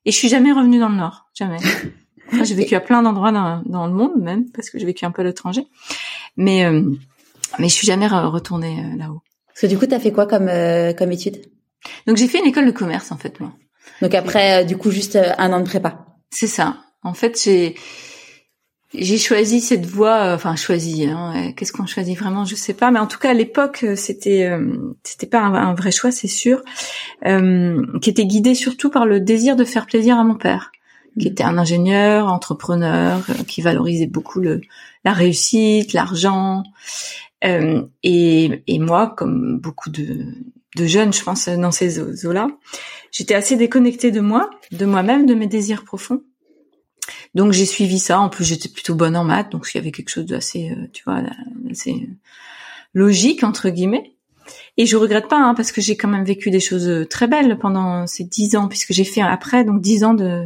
Et 0.05 0.11
je 0.11 0.17
suis 0.17 0.29
jamais 0.29 0.51
revenue 0.51 0.79
dans 0.79 0.89
le 0.89 0.95
Nord, 0.95 1.29
jamais. 1.33 1.57
j'ai 2.43 2.55
vécu 2.55 2.75
à 2.75 2.79
plein 2.79 3.01
d'endroits 3.01 3.31
dans, 3.31 3.61
dans, 3.65 3.87
le 3.87 3.93
monde 3.93 4.21
même, 4.21 4.49
parce 4.51 4.69
que 4.69 4.79
j'ai 4.79 4.85
vécu 4.85 5.05
un 5.05 5.11
peu 5.11 5.21
à 5.21 5.25
l'étranger. 5.25 5.65
Mais 6.37 6.65
euh, 6.65 6.83
mais 7.57 7.67
je 7.67 7.73
suis 7.73 7.87
jamais 7.87 8.07
retournée 8.07 8.95
là-haut. 8.97 9.21
Parce 9.47 9.61
que 9.61 9.67
du 9.67 9.77
coup, 9.77 9.87
tu 9.87 9.93
as 9.93 9.99
fait 9.99 10.11
quoi 10.11 10.25
comme 10.25 10.49
comme 10.97 11.11
étude? 11.11 11.41
Donc 12.07 12.17
j'ai 12.17 12.27
fait 12.27 12.39
une 12.39 12.47
école 12.47 12.65
de 12.65 12.71
commerce 12.71 13.11
en 13.11 13.17
fait 13.17 13.39
moi. 13.39 13.53
Donc 14.01 14.13
après 14.13 14.61
euh, 14.61 14.65
du 14.65 14.77
coup 14.77 14.91
juste 14.91 15.15
euh, 15.15 15.33
un 15.37 15.53
an 15.53 15.59
de 15.59 15.65
prépa. 15.65 16.05
C'est 16.29 16.47
ça. 16.47 16.77
En 17.03 17.13
fait 17.13 17.41
j'ai 17.41 17.75
j'ai 18.93 19.17
choisi 19.17 19.61
cette 19.61 19.85
voie, 19.85 20.15
euh, 20.15 20.35
enfin 20.35 20.55
choisi. 20.55 21.05
Hein, 21.05 21.51
Qu'est-ce 21.55 21.71
qu'on 21.71 21.85
choisit 21.85 22.17
vraiment, 22.17 22.45
je 22.45 22.55
sais 22.55 22.73
pas. 22.73 22.91
Mais 22.91 22.99
en 22.99 23.07
tout 23.07 23.19
cas 23.19 23.31
à 23.31 23.33
l'époque 23.33 23.85
c'était 23.95 24.49
c'était 25.03 25.27
pas 25.27 25.41
un, 25.41 25.73
vrai 25.73 25.91
choix, 25.91 26.11
c'est 26.11 26.27
sûr, 26.27 26.61
euh, 27.25 27.85
qui 28.01 28.09
était 28.09 28.25
guidé 28.25 28.55
surtout 28.55 28.89
par 28.89 29.05
le 29.05 29.19
désir 29.19 29.55
de 29.55 29.63
faire 29.63 29.85
plaisir 29.85 30.17
à 30.17 30.23
mon 30.23 30.35
père, 30.35 30.71
qui 31.19 31.27
était 31.27 31.43
un 31.43 31.57
ingénieur, 31.57 32.27
entrepreneur, 32.31 33.21
qui 33.47 33.61
valorisait 33.61 34.07
beaucoup 34.07 34.39
le 34.39 34.61
la 35.05 35.13
réussite, 35.13 35.93
l'argent. 35.93 36.63
Euh, 37.45 37.83
et, 38.03 38.63
et 38.67 38.79
moi, 38.79 39.13
comme 39.15 39.59
beaucoup 39.59 39.89
de, 39.89 40.25
de 40.75 40.85
jeunes, 40.85 41.13
je 41.13 41.23
pense, 41.23 41.47
dans 41.47 41.71
ces 41.71 42.25
eaux-là. 42.25 42.49
J'étais 43.11 43.33
assez 43.33 43.55
déconnectée 43.55 44.11
de 44.11 44.19
moi, 44.19 44.49
de 44.71 44.85
moi-même, 44.85 45.25
de 45.25 45.33
mes 45.33 45.47
désirs 45.47 45.83
profonds. 45.83 46.21
Donc 47.35 47.51
j'ai 47.51 47.65
suivi 47.65 47.99
ça. 47.99 48.19
En 48.19 48.29
plus, 48.29 48.45
j'étais 48.45 48.69
plutôt 48.69 48.95
bonne 48.95 49.15
en 49.15 49.23
maths, 49.23 49.51
donc 49.51 49.67
il 49.73 49.77
y 49.77 49.79
avait 49.79 49.91
quelque 49.91 50.09
chose 50.09 50.25
d'assez, 50.25 50.71
euh, 50.71 50.87
tu 50.93 51.03
vois, 51.03 51.21
assez 51.69 52.09
logique 52.93 53.43
entre 53.43 53.69
guillemets. 53.69 54.15
Et 54.77 54.85
je 54.85 54.97
regrette 54.97 55.27
pas, 55.27 55.39
hein, 55.39 55.53
parce 55.53 55.71
que 55.71 55.81
j'ai 55.81 55.95
quand 55.95 56.07
même 56.07 56.25
vécu 56.25 56.49
des 56.49 56.59
choses 56.59 56.87
euh, 56.87 57.05
très 57.05 57.27
belles 57.27 57.57
pendant 57.59 58.07
ces 58.07 58.23
dix 58.23 58.55
ans, 58.55 58.67
puisque 58.67 58.93
j'ai 58.93 59.03
fait 59.03 59.21
après 59.21 59.63
donc 59.63 59.81
dix 59.81 60.03
ans 60.03 60.13
de, 60.13 60.45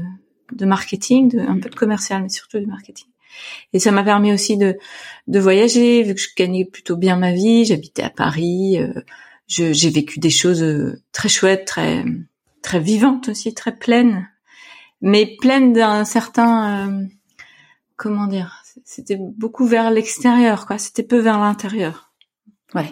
de 0.52 0.66
marketing, 0.66 1.30
de, 1.30 1.40
un 1.40 1.60
peu 1.60 1.70
de 1.70 1.76
commercial, 1.76 2.22
mais 2.22 2.30
surtout 2.30 2.60
du 2.60 2.66
marketing. 2.66 3.08
Et 3.74 3.80
ça 3.80 3.92
m'a 3.92 4.04
permis 4.04 4.34
aussi 4.34 4.58
de, 4.58 4.78
de 5.28 5.40
voyager, 5.40 6.04
vu 6.04 6.14
que 6.14 6.22
je 6.22 6.30
gagnais 6.38 6.66
plutôt 6.66 6.98
bien 6.98 7.16
ma 7.16 7.32
vie. 7.32 7.66
J'habitais 7.66 8.04
à 8.04 8.10
Paris. 8.10 8.78
Euh, 8.80 9.02
j'ai 9.48 9.90
vécu 9.90 10.20
des 10.20 10.30
choses 10.30 10.64
euh, 10.64 11.02
très 11.12 11.30
chouettes, 11.30 11.66
très 11.66 12.04
très 12.62 12.80
vivantes 12.80 13.30
aussi, 13.30 13.54
très 13.54 13.76
pleines, 13.76 14.28
mais 15.04 15.36
pleines 15.40 15.74
d'un 15.74 16.04
certain 16.06 16.88
euh, 16.90 17.04
comment 17.96 18.26
dire, 18.26 18.64
c'était 18.84 19.18
beaucoup 19.20 19.68
vers 19.68 19.92
l'extérieur, 19.92 20.66
quoi. 20.66 20.80
C'était 20.80 21.04
peu 21.04 21.20
vers 21.20 21.38
l'intérieur. 21.38 22.12
Ouais. 22.74 22.90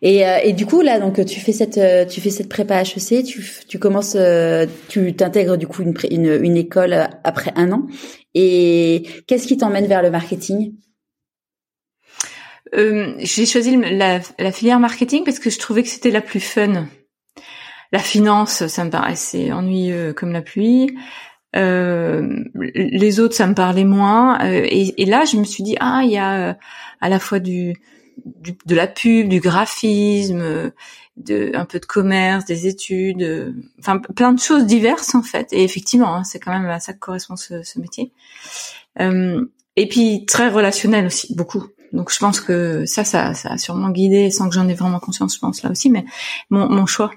Et, 0.00 0.26
euh, 0.26 0.38
et 0.42 0.54
du 0.54 0.64
coup 0.64 0.80
là, 0.80 0.98
donc 0.98 1.22
tu 1.26 1.40
fais 1.40 1.52
cette 1.52 2.08
tu 2.08 2.20
fais 2.22 2.30
cette 2.30 2.48
prépa 2.48 2.80
HEC, 2.82 3.24
tu 3.24 3.44
tu 3.68 3.78
commences, 3.78 4.16
tu 4.88 5.14
t'intègres 5.14 5.58
du 5.58 5.66
coup 5.66 5.82
une, 5.82 5.94
une 6.10 6.42
une 6.42 6.56
école 6.56 6.94
après 7.24 7.52
un 7.56 7.72
an. 7.72 7.86
Et 8.34 9.02
qu'est-ce 9.26 9.46
qui 9.46 9.58
t'emmène 9.58 9.86
vers 9.86 10.00
le 10.00 10.10
marketing? 10.10 10.74
Euh, 12.74 13.14
j'ai 13.18 13.44
choisi 13.44 13.76
la, 13.76 14.20
la, 14.38 14.52
filière 14.52 14.80
marketing 14.80 15.24
parce 15.24 15.38
que 15.38 15.50
je 15.50 15.58
trouvais 15.58 15.82
que 15.82 15.88
c'était 15.88 16.10
la 16.10 16.22
plus 16.22 16.40
fun. 16.40 16.88
La 17.92 17.98
finance, 17.98 18.66
ça 18.66 18.84
me 18.84 18.90
paraissait 18.90 19.52
ennuyeux 19.52 20.14
comme 20.14 20.32
la 20.32 20.40
pluie. 20.40 20.96
Euh, 21.54 22.44
les 22.54 23.20
autres, 23.20 23.34
ça 23.34 23.46
me 23.46 23.54
parlait 23.54 23.84
moins. 23.84 24.40
Euh, 24.44 24.66
et, 24.68 25.02
et, 25.02 25.04
là, 25.04 25.24
je 25.24 25.36
me 25.36 25.44
suis 25.44 25.62
dit, 25.62 25.76
ah, 25.80 26.02
il 26.04 26.10
y 26.10 26.18
a 26.18 26.50
euh, 26.50 26.54
à 27.00 27.08
la 27.08 27.18
fois 27.18 27.40
du, 27.40 27.74
du, 28.24 28.56
de 28.64 28.74
la 28.74 28.86
pub, 28.86 29.28
du 29.28 29.40
graphisme, 29.40 30.72
de 31.18 31.52
un 31.54 31.64
peu 31.66 31.78
de 31.78 31.86
commerce, 31.86 32.46
des 32.46 32.66
études, 32.66 33.54
enfin 33.78 33.98
plein 33.98 34.32
de 34.32 34.40
choses 34.40 34.64
diverses 34.64 35.14
en 35.14 35.22
fait. 35.22 35.52
Et 35.52 35.62
effectivement, 35.62 36.16
hein, 36.16 36.24
c'est 36.24 36.38
quand 36.38 36.52
même 36.52 36.66
à 36.66 36.80
ça 36.80 36.94
que 36.94 36.98
correspond 36.98 37.36
ce, 37.36 37.62
ce 37.62 37.78
métier. 37.78 38.12
et 38.98 39.88
puis 39.88 40.24
très 40.26 40.48
relationnel 40.48 41.06
aussi, 41.06 41.34
beaucoup. 41.34 41.66
Donc 41.92 42.10
je 42.10 42.18
pense 42.18 42.40
que 42.40 42.86
ça, 42.86 43.04
ça, 43.04 43.34
ça 43.34 43.52
a 43.52 43.58
sûrement 43.58 43.90
guidé, 43.90 44.30
sans 44.30 44.48
que 44.48 44.54
j'en 44.54 44.68
ai 44.68 44.74
vraiment 44.74 45.00
conscience, 45.00 45.34
je 45.34 45.40
pense 45.40 45.62
là 45.62 45.70
aussi, 45.70 45.90
mais 45.90 46.04
mon, 46.50 46.68
mon 46.68 46.86
choix. 46.86 47.10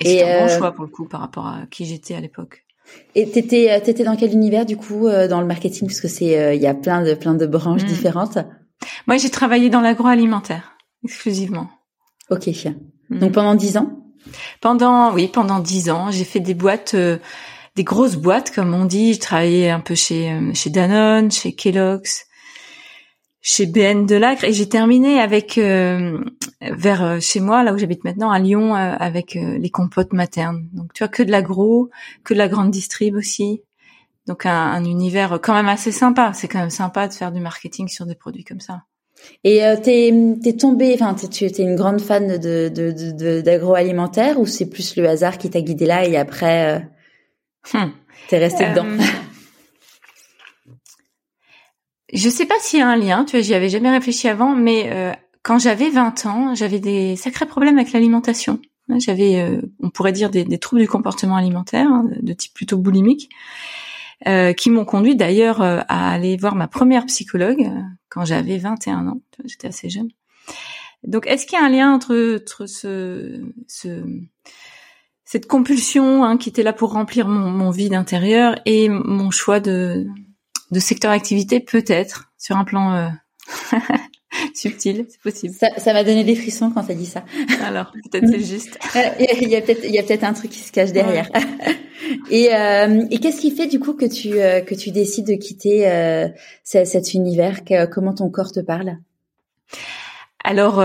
Et, 0.00 0.18
c'est 0.18 0.24
un 0.24 0.40
bon 0.40 0.52
euh, 0.52 0.58
choix 0.58 0.72
pour 0.72 0.84
le 0.84 0.90
coup 0.90 1.06
par 1.06 1.20
rapport 1.20 1.46
à 1.46 1.66
qui 1.70 1.84
j'étais 1.84 2.14
à 2.14 2.20
l'époque. 2.20 2.65
Et 3.14 3.30
t'étais, 3.30 3.70
euh, 3.70 3.80
t'étais 3.80 4.04
dans 4.04 4.16
quel 4.16 4.32
univers 4.32 4.66
du 4.66 4.76
coup 4.76 5.06
euh, 5.06 5.28
dans 5.28 5.40
le 5.40 5.46
marketing? 5.46 5.88
Parce 5.88 6.00
que 6.00 6.08
c'est, 6.08 6.56
il 6.56 6.62
y 6.62 6.66
a 6.66 6.74
plein 6.74 7.02
de 7.02 7.14
plein 7.14 7.34
de 7.34 7.46
branches 7.46 7.82
hmm. 7.82 7.86
différentes. 7.86 8.38
Moi, 9.06 9.16
j'ai 9.16 9.30
travaillé 9.30 9.70
dans 9.70 9.80
l'agroalimentaire 9.80 10.76
exclusivement. 11.04 11.68
Ok. 12.30 12.48
Hmm. 13.08 13.18
Donc 13.18 13.32
pendant 13.32 13.54
dix 13.54 13.76
ans? 13.76 14.02
Pendant, 14.60 15.14
oui, 15.14 15.28
pendant 15.28 15.60
dix 15.60 15.88
ans, 15.88 16.10
j'ai 16.10 16.24
fait 16.24 16.40
des 16.40 16.54
boîtes, 16.54 16.96
des 16.96 17.84
grosses 17.84 18.16
boîtes 18.16 18.52
comme 18.52 18.74
on 18.74 18.84
dit. 18.84 19.12
J'ai 19.12 19.18
travaillé 19.20 19.70
un 19.70 19.80
peu 19.80 19.94
chez 19.94 20.36
chez 20.54 20.70
Danone, 20.70 21.30
chez 21.30 21.54
Kellogg's, 21.54 22.25
chez 23.48 23.66
BN 23.66 24.06
de 24.06 24.16
Lacre 24.16 24.42
et 24.42 24.52
j'ai 24.52 24.68
terminé 24.68 25.20
avec 25.20 25.56
euh, 25.56 26.18
vers 26.60 27.04
euh, 27.04 27.20
chez 27.20 27.38
moi 27.38 27.62
là 27.62 27.72
où 27.72 27.78
j'habite 27.78 28.02
maintenant 28.02 28.32
à 28.32 28.40
Lyon 28.40 28.74
euh, 28.74 28.96
avec 28.98 29.34
les 29.34 29.70
compotes 29.70 30.12
maternes. 30.12 30.68
Donc 30.72 30.92
tu 30.92 31.04
vois 31.04 31.08
que 31.08 31.22
de 31.22 31.30
l'agro, 31.30 31.88
que 32.24 32.34
de 32.34 32.38
la 32.38 32.48
grande 32.48 32.72
distrib 32.72 33.14
aussi. 33.14 33.62
Donc 34.26 34.46
un, 34.46 34.72
un, 34.72 34.84
univers 34.84 35.38
quand 35.40 35.54
même 35.54 35.68
assez 35.68 35.92
sympa. 35.92 36.32
C'est 36.34 36.48
quand 36.48 36.58
même 36.58 36.70
sympa 36.70 37.06
de 37.06 37.12
faire 37.12 37.30
du 37.30 37.38
marketing 37.38 37.86
sur 37.86 38.04
des 38.04 38.16
produits 38.16 38.42
comme 38.42 38.58
ça. 38.58 38.82
Et 39.44 39.64
euh, 39.64 39.76
t'es 39.80 40.12
t'es 40.42 40.54
tombée, 40.54 40.92
enfin 41.00 41.14
tu 41.14 41.44
étais 41.44 41.62
une 41.62 41.76
grande 41.76 42.00
fan 42.00 42.38
de 42.38 42.68
de 42.68 43.40
d'agroalimentaire 43.42 44.40
ou 44.40 44.46
c'est 44.46 44.68
plus 44.68 44.96
le 44.96 45.08
hasard 45.08 45.38
qui 45.38 45.50
t'a 45.50 45.60
guidé 45.60 45.86
là 45.86 46.04
et 46.04 46.16
après 46.16 46.80
euh, 47.74 47.78
hmm. 47.78 47.92
t'es 48.28 48.38
resté 48.38 48.68
dedans? 48.70 48.86
Je 52.12 52.28
sais 52.28 52.46
pas 52.46 52.54
s'il 52.60 52.78
y 52.78 52.82
a 52.82 52.88
un 52.88 52.96
lien, 52.96 53.24
tu 53.24 53.36
vois, 53.36 53.40
j'y 53.40 53.54
avais 53.54 53.68
jamais 53.68 53.90
réfléchi 53.90 54.28
avant, 54.28 54.54
mais 54.54 54.90
euh, 54.92 55.12
quand 55.42 55.58
j'avais 55.58 55.90
20 55.90 56.26
ans, 56.26 56.54
j'avais 56.54 56.80
des 56.80 57.16
sacrés 57.16 57.46
problèmes 57.46 57.78
avec 57.78 57.92
l'alimentation. 57.92 58.60
J'avais, 58.98 59.40
euh, 59.40 59.60
on 59.80 59.90
pourrait 59.90 60.12
dire, 60.12 60.30
des, 60.30 60.44
des, 60.44 60.58
troubles 60.58 60.82
du 60.82 60.88
comportement 60.88 61.36
alimentaire, 61.36 61.88
hein, 61.88 62.08
de 62.20 62.32
type 62.32 62.54
plutôt 62.54 62.78
boulimique, 62.78 63.28
euh, 64.26 64.54
qui 64.54 64.70
m'ont 64.70 64.86
conduit 64.86 65.14
d'ailleurs 65.14 65.60
euh, 65.60 65.80
à 65.88 66.10
aller 66.10 66.38
voir 66.38 66.54
ma 66.54 66.68
première 66.68 67.04
psychologue 67.04 67.60
euh, 67.60 67.80
quand 68.08 68.24
j'avais 68.24 68.56
21 68.56 69.08
ans. 69.08 69.20
J'étais 69.44 69.68
assez 69.68 69.90
jeune. 69.90 70.08
Donc, 71.02 71.26
est-ce 71.26 71.46
qu'il 71.46 71.58
y 71.58 71.62
a 71.62 71.64
un 71.66 71.68
lien 71.68 71.92
entre, 71.92 72.38
entre 72.40 72.64
ce, 72.64 73.42
ce, 73.68 74.04
cette 75.26 75.46
compulsion 75.46 76.24
hein, 76.24 76.38
qui 76.38 76.48
était 76.48 76.62
là 76.62 76.72
pour 76.72 76.92
remplir 76.92 77.28
mon, 77.28 77.50
mon 77.50 77.70
vide 77.70 77.92
intérieur 77.92 78.58
et 78.64 78.88
mon 78.88 79.30
choix 79.30 79.60
de, 79.60 80.06
de 80.70 80.80
secteur 80.80 81.12
d'activité 81.12 81.60
Peut-être, 81.60 82.30
sur 82.38 82.56
un 82.56 82.64
plan 82.64 83.10
subtil, 84.54 85.06
c'est 85.08 85.20
possible. 85.20 85.54
Ça 85.54 85.92
m'a 85.92 86.04
donné 86.04 86.24
des 86.24 86.34
frissons 86.34 86.70
quand 86.70 86.84
t'as 86.84 86.94
dit 86.94 87.06
ça. 87.06 87.24
Alors, 87.64 87.92
peut-être 88.10 88.28
c'est 88.28 88.40
juste. 88.40 88.78
il 89.40 89.48
y 89.48 89.56
a 89.56 89.60
peut-être, 89.60 89.84
il 89.84 89.94
y 89.94 89.98
a 89.98 90.02
peut-être 90.02 90.24
un 90.24 90.32
truc 90.32 90.50
qui 90.50 90.58
se 90.60 90.72
cache 90.72 90.92
derrière. 90.92 91.28
et 92.30 92.54
euh, 92.54 93.04
et 93.10 93.18
qu'est-ce 93.18 93.40
qui 93.40 93.50
fait 93.50 93.66
du 93.66 93.80
coup 93.80 93.94
que 93.94 94.06
tu 94.06 94.40
euh, 94.40 94.60
que 94.60 94.74
tu 94.74 94.90
décides 94.90 95.26
de 95.26 95.34
quitter 95.34 95.88
euh, 95.88 96.28
cet 96.62 97.14
univers? 97.14 97.60
Comment 97.90 98.14
ton 98.14 98.30
corps 98.30 98.52
te 98.52 98.60
parle? 98.60 98.98
Alors. 100.44 100.82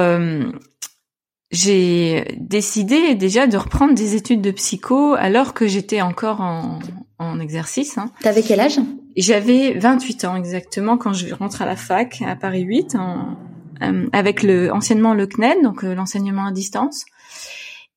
J'ai 1.51 2.38
décidé 2.39 3.15
déjà 3.15 3.46
de 3.46 3.58
reprendre 3.58 3.93
des 3.93 4.15
études 4.15 4.41
de 4.41 4.51
psycho 4.51 5.13
alors 5.15 5.53
que 5.53 5.67
j'étais 5.67 6.01
encore 6.01 6.41
en, 6.41 6.79
en 7.20 7.39
exercice. 7.39 7.98
Hein. 7.98 8.12
T'avais 8.22 8.41
quel 8.41 8.60
âge? 8.60 8.79
J'avais 9.17 9.74
28 9.77 10.25
ans 10.25 10.36
exactement 10.36 10.98
quand 10.98 11.13
je 11.13 11.34
rentre 11.34 11.62
à 11.62 11.65
la 11.65 11.75
fac 11.75 12.22
à 12.25 12.36
Paris 12.36 12.62
8 12.62 12.96
en, 12.96 13.38
euh, 13.81 14.08
avec 14.13 14.43
le 14.43 14.72
anciennement 14.72 15.13
le 15.13 15.27
CNED, 15.27 15.62
donc 15.62 15.84
euh, 15.84 15.93
l'enseignement 15.93 16.46
à 16.46 16.51
distance. 16.51 17.05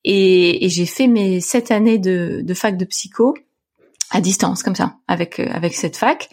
Et, 0.02 0.64
et 0.64 0.68
j'ai 0.68 0.86
fait 0.86 1.06
mes 1.06 1.40
sept 1.40 1.70
années 1.70 1.98
de, 1.98 2.40
de, 2.42 2.54
fac 2.54 2.76
de 2.76 2.84
psycho 2.84 3.34
à 4.10 4.20
distance 4.20 4.62
comme 4.62 4.74
ça 4.74 4.96
avec 5.08 5.40
euh, 5.40 5.48
avec 5.50 5.74
cette 5.74 5.96
fac 5.96 6.28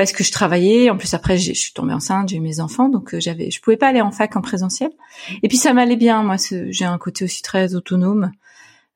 parce 0.00 0.12
que 0.12 0.24
je 0.24 0.32
travaillais 0.32 0.88
en 0.88 0.96
plus 0.96 1.12
après 1.12 1.36
je 1.36 1.52
suis 1.52 1.74
tombée 1.74 1.92
enceinte 1.92 2.30
j'ai 2.30 2.38
eu 2.38 2.40
mes 2.40 2.60
enfants 2.60 2.88
donc 2.88 3.14
j'avais 3.18 3.50
je 3.50 3.60
pouvais 3.60 3.76
pas 3.76 3.88
aller 3.88 4.00
en 4.00 4.10
fac 4.10 4.34
en 4.34 4.40
présentiel 4.40 4.90
et 5.42 5.48
puis 5.48 5.58
ça 5.58 5.74
m'allait 5.74 5.96
bien 5.96 6.22
moi 6.22 6.36
j'ai 6.48 6.86
un 6.86 6.96
côté 6.96 7.24
aussi 7.24 7.42
très 7.42 7.74
autonome 7.74 8.32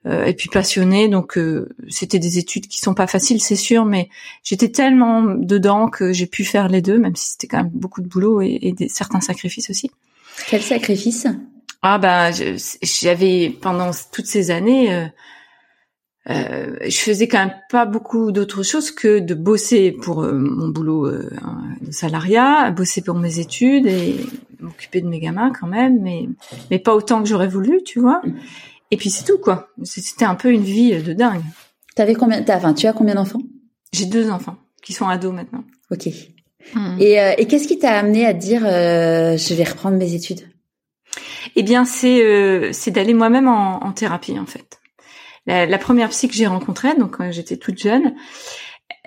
euh, 0.07 0.25
et 0.25 0.35
puis 0.35 0.51
passionnée. 0.51 1.09
Donc 1.09 1.39
euh, 1.39 1.71
c'était 1.89 2.19
des 2.19 2.37
études 2.39 2.67
qui 2.69 2.79
sont 2.79 2.93
pas 2.93 3.07
faciles, 3.07 3.41
c'est 3.41 3.57
sûr, 3.57 3.87
mais 3.87 4.11
j'étais 4.43 4.69
tellement 4.69 5.23
dedans 5.23 5.89
que 5.89 6.13
j'ai 6.13 6.27
pu 6.27 6.45
faire 6.45 6.69
les 6.69 6.83
deux, 6.83 6.99
même 6.99 7.17
si 7.17 7.33
c'était 7.33 7.47
quand 7.47 7.59
même 7.59 7.71
beaucoup 7.73 8.03
de 8.03 8.07
boulot 8.07 8.43
et, 8.43 8.59
et 8.61 8.73
des, 8.73 8.91
certains 8.91 9.23
sacrifices 9.23 9.71
aussi. 9.71 9.91
Quel 10.47 10.61
sacrifice? 10.61 11.27
Ah 11.81 11.97
bah 11.97 12.31
j'avais 12.83 13.51
pendant 13.63 13.93
toutes 14.13 14.27
ces 14.27 14.51
années. 14.51 15.09
Euh, 16.31 16.33
euh, 16.33 16.77
je 16.89 16.99
faisais 16.99 17.29
quand 17.29 17.39
même 17.39 17.55
pas 17.71 17.85
beaucoup 17.85 18.33
d'autres 18.33 18.63
choses 18.63 18.91
que 18.91 19.19
de 19.19 19.35
bosser 19.35 19.93
pour 19.93 20.23
mon 20.23 20.69
boulot 20.69 21.11
de 21.11 21.91
salariat, 21.91 22.71
bosser 22.71 23.03
pour 23.03 23.15
mes 23.15 23.41
études 23.41 23.87
et 23.87 24.17
m'occuper 24.61 25.03
de 25.03 25.09
mes 25.09 25.21
gamins 25.21 25.53
quand 25.53 25.67
même, 25.67 26.01
mais 26.01 26.29
mais 26.71 26.79
pas 26.79 26.95
autant 26.95 27.23
que 27.23 27.29
j'aurais 27.29 27.49
voulu, 27.49 27.83
tu 27.85 28.01
vois. 28.01 28.23
Et 28.91 28.97
puis 28.97 29.11
c'est 29.11 29.25
tout 29.25 29.39
quoi. 29.39 29.69
C'était 29.83 30.25
un 30.25 30.35
peu 30.35 30.51
une 30.51 30.63
vie 30.63 31.03
de 31.03 31.13
dingue. 31.13 31.43
T'avais 31.95 32.15
combien 32.15 32.43
Enfin, 32.49 32.75
tu 32.75 32.87
as 32.87 32.93
combien 32.93 33.15
d'enfants? 33.15 33.43
J'ai 33.93 34.07
deux 34.07 34.31
enfants 34.31 34.57
qui 34.83 34.93
sont 34.93 35.09
ados 35.09 35.33
maintenant. 35.33 35.65
Ok. 35.91 36.09
Hmm. 36.75 36.97
Et, 36.99 37.21
euh, 37.21 37.35
et 37.39 37.47
qu'est-ce 37.47 37.69
qui 37.69 37.79
t'a 37.79 37.99
amené 37.99 38.27
à 38.27 38.33
dire 38.33 38.63
euh, 38.65 39.37
je 39.37 39.55
vais 39.55 39.65
reprendre 39.65 39.97
mes 39.97 40.15
études? 40.15 40.41
Eh 41.57 41.63
bien, 41.63 41.85
c'est 41.85 42.25
euh, 42.25 42.71
c'est 42.73 42.91
d'aller 42.91 43.15
moi-même 43.15 43.49
en, 43.49 43.85
en, 43.85 43.93
thérapie 43.93 44.39
en 44.39 44.47
fait. 44.47 44.81
La, 45.47 45.67
la 45.67 45.79
première 45.79 46.09
psy 46.11 46.29
que 46.29 46.35
j'ai 46.35 46.47
rencontrée, 46.47 46.95
donc 46.97 47.19
quand 47.19 47.31
j'étais 47.31 47.57
toute 47.57 47.79
jeune, 47.79 48.15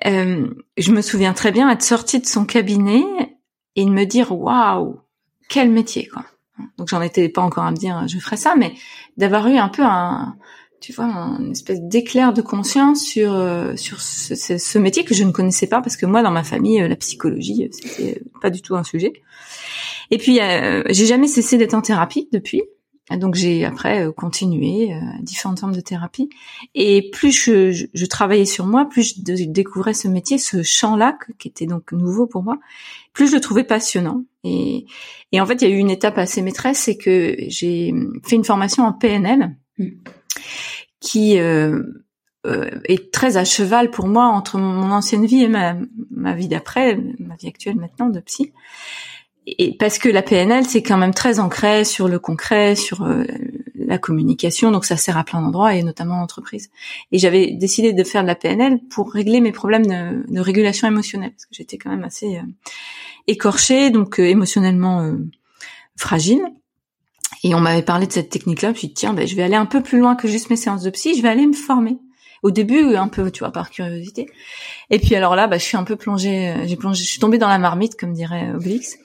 euh, 0.05 0.47
je 0.77 0.91
me 0.91 1.01
souviens 1.01 1.33
très 1.33 1.51
bien 1.51 1.69
être 1.69 1.81
sortie 1.81 2.19
de 2.19 2.25
son 2.25 2.45
cabinet 2.45 3.03
et 3.75 3.85
de 3.85 3.89
me 3.89 4.05
dire 4.05 4.31
waouh 4.31 4.99
quel 5.49 5.71
métier 5.71 6.07
quoi. 6.07 6.25
Donc 6.77 6.87
j'en 6.89 7.01
étais 7.01 7.29
pas 7.29 7.41
encore 7.41 7.63
à 7.63 7.71
me 7.71 7.77
dire 7.77 8.07
je 8.07 8.19
ferais 8.19 8.37
ça, 8.37 8.55
mais 8.55 8.73
d'avoir 9.15 9.47
eu 9.47 9.57
un 9.57 9.69
peu 9.69 9.83
un, 9.83 10.35
tu 10.79 10.93
vois, 10.93 11.05
une 11.05 11.51
espèce 11.51 11.81
d'éclair 11.81 12.33
de 12.33 12.41
conscience 12.41 13.03
sur 13.03 13.33
euh, 13.33 13.75
sur 13.75 14.01
ce, 14.01 14.35
ce, 14.35 14.77
métier 14.77 15.03
que 15.03 15.15
je 15.15 15.23
ne 15.23 15.31
connaissais 15.31 15.67
pas 15.67 15.81
parce 15.81 15.97
que 15.97 16.05
moi 16.05 16.21
dans 16.21 16.31
ma 16.31 16.43
famille 16.43 16.81
euh, 16.81 16.87
la 16.87 16.95
psychologie 16.95 17.65
euh, 17.65 17.69
c'était 17.71 18.21
pas 18.41 18.49
du 18.49 18.61
tout 18.61 18.75
un 18.75 18.83
sujet. 18.83 19.13
Et 20.11 20.17
puis 20.17 20.39
j'ai 20.89 21.05
jamais 21.05 21.27
cessé 21.27 21.57
d'être 21.57 21.73
en 21.73 21.81
thérapie 21.81 22.29
depuis. 22.31 22.61
Donc 23.11 23.35
j'ai 23.35 23.63
après 23.63 24.07
continué 24.17 24.93
différentes 25.21 25.61
formes 25.61 25.75
de 25.75 25.79
thérapie 25.79 26.29
et 26.75 27.09
plus 27.09 27.31
je, 27.31 27.87
je, 27.93 28.05
travaillais 28.05 28.45
sur 28.45 28.65
moi, 28.65 28.83
plus 28.89 29.15
je 29.15 29.45
découvrais 29.45 29.93
ce 29.93 30.09
métier, 30.09 30.37
ce 30.37 30.61
champ-là 30.61 31.17
qui 31.39 31.47
était 31.47 31.67
donc 31.67 31.93
nouveau 31.93 32.27
pour 32.27 32.43
moi, 32.43 32.57
plus 33.13 33.29
je 33.29 33.35
le 33.35 33.41
trouvais 33.41 33.63
passionnant. 33.63 34.25
Et, 34.43 34.85
et 35.31 35.39
en 35.39 35.45
fait, 35.45 35.61
il 35.61 35.69
y 35.69 35.71
a 35.71 35.75
eu 35.75 35.79
une 35.79 35.89
étape 35.89 36.17
assez 36.17 36.41
maîtresse, 36.41 36.79
c'est 36.79 36.97
que 36.97 37.35
j'ai 37.47 37.93
fait 38.23 38.35
une 38.35 38.43
formation 38.43 38.83
en 38.83 38.91
PNL 38.91 39.55
qui 40.99 41.39
euh, 41.39 41.83
euh, 42.45 42.79
est 42.85 43.11
très 43.11 43.37
à 43.37 43.45
cheval 43.45 43.91
pour 43.91 44.07
moi 44.07 44.25
entre 44.25 44.57
mon 44.57 44.91
ancienne 44.91 45.25
vie 45.25 45.43
et 45.43 45.49
ma 45.49 46.33
vie 46.33 46.47
d'après, 46.47 46.97
ma 47.19 47.35
vie 47.35 47.47
actuelle 47.47 47.75
maintenant 47.75 48.09
de 48.09 48.19
psy. 48.19 48.53
Et 49.49 49.77
parce 49.77 49.97
que 49.97 50.09
la 50.09 50.21
PNL, 50.21 50.65
c'est 50.65 50.83
quand 50.83 50.97
même 50.97 51.13
très 51.13 51.39
ancré 51.39 51.85
sur 51.85 52.09
le 52.09 52.19
concret, 52.19 52.75
sur 52.75 53.03
euh, 53.03 53.23
la 53.75 53.97
communication, 53.97 54.71
donc 54.71 54.83
ça 54.83 54.97
sert 54.97 55.17
à 55.17 55.23
plein 55.23 55.41
d'endroits 55.41 55.73
et 55.73 55.83
notamment 55.83 56.15
en 56.15 56.23
entreprise. 56.23 56.69
Et 57.13 57.17
j'avais 57.17 57.51
décidé 57.51 57.93
de 57.93 58.03
faire 58.03 58.23
de 58.23 58.27
la 58.27 58.35
PNL 58.35 58.79
pour 58.89 59.11
régler 59.11 59.39
mes 59.39 59.53
problèmes 59.53 59.85
de, 59.85 60.31
de 60.31 60.39
régulation 60.41 60.87
émotionnelle, 60.87 61.31
parce 61.31 61.45
que 61.45 61.55
j'étais 61.55 61.77
quand 61.77 61.89
même 61.89 62.03
assez 62.03 62.37
euh, 62.37 62.41
écorchée, 63.27 63.89
donc 63.89 64.19
euh, 64.19 64.23
émotionnellement 64.23 65.01
euh, 65.01 65.17
fragile. 65.95 66.41
Et 67.43 67.53
on 67.53 67.59
m'avait 67.59 67.83
parlé 67.83 68.07
de 68.07 68.11
cette 68.11 68.29
technique-là, 68.29 68.73
puis 68.73 68.93
tiens, 68.93 69.13
ben, 69.13 69.27
je 69.27 69.35
vais 69.35 69.43
aller 69.43 69.55
un 69.55 69.65
peu 69.65 69.81
plus 69.81 69.99
loin 69.99 70.15
que 70.15 70.27
juste 70.27 70.49
mes 70.49 70.55
séances 70.55 70.83
de 70.83 70.89
psy, 70.89 71.15
je 71.15 71.21
vais 71.21 71.29
aller 71.29 71.45
me 71.45 71.53
former. 71.53 71.97
Au 72.43 72.51
début, 72.51 72.95
un 72.95 73.07
peu, 73.07 73.31
tu 73.31 73.39
vois, 73.39 73.51
par 73.51 73.69
curiosité. 73.69 74.27
Et 74.89 74.99
puis 74.99 75.15
alors 75.15 75.35
là, 75.35 75.47
bah, 75.47 75.57
je 75.57 75.63
suis 75.63 75.77
un 75.77 75.83
peu 75.83 75.95
plongée, 75.95 76.49
euh, 76.49 76.67
j'ai 76.67 76.75
plongé, 76.75 77.03
je 77.03 77.09
suis 77.09 77.19
tombée 77.19 77.37
dans 77.37 77.47
la 77.47 77.57
marmite, 77.57 77.95
comme 77.95 78.13
dirait 78.13 78.51
Obélix, 78.53 78.97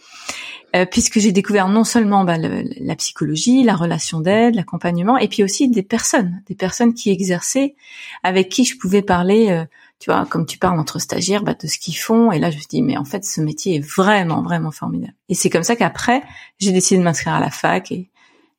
euh, 0.74 0.86
puisque 0.86 1.18
j'ai 1.18 1.32
découvert 1.32 1.68
non 1.68 1.84
seulement 1.84 2.24
bah, 2.24 2.36
la 2.38 2.96
psychologie, 2.96 3.62
la 3.62 3.76
relation 3.76 4.20
d'aide, 4.20 4.54
l'accompagnement, 4.54 5.18
et 5.18 5.28
puis 5.28 5.42
aussi 5.42 5.68
des 5.68 5.82
personnes, 5.82 6.42
des 6.46 6.54
personnes 6.54 6.94
qui 6.94 7.10
exerçaient, 7.10 7.74
avec 8.22 8.48
qui 8.48 8.64
je 8.64 8.78
pouvais 8.78 9.02
parler 9.02 9.64
tu 10.02 10.10
vois, 10.10 10.26
comme 10.26 10.46
tu 10.46 10.58
parles 10.58 10.80
entre 10.80 10.98
stagiaires, 10.98 11.44
bah, 11.44 11.54
de 11.54 11.68
ce 11.68 11.78
qu'ils 11.78 11.96
font. 11.96 12.32
Et 12.32 12.40
là, 12.40 12.50
je 12.50 12.56
me 12.56 12.62
dis, 12.68 12.82
mais 12.82 12.96
en 12.96 13.04
fait, 13.04 13.24
ce 13.24 13.40
métier 13.40 13.76
est 13.76 13.86
vraiment, 13.86 14.42
vraiment 14.42 14.72
formidable. 14.72 15.14
Et 15.28 15.36
c'est 15.36 15.48
comme 15.48 15.62
ça 15.62 15.76
qu'après, 15.76 16.24
j'ai 16.58 16.72
décidé 16.72 16.98
de 16.98 17.04
m'inscrire 17.04 17.34
à 17.34 17.40
la 17.40 17.50
fac 17.50 17.92
et, 17.92 18.10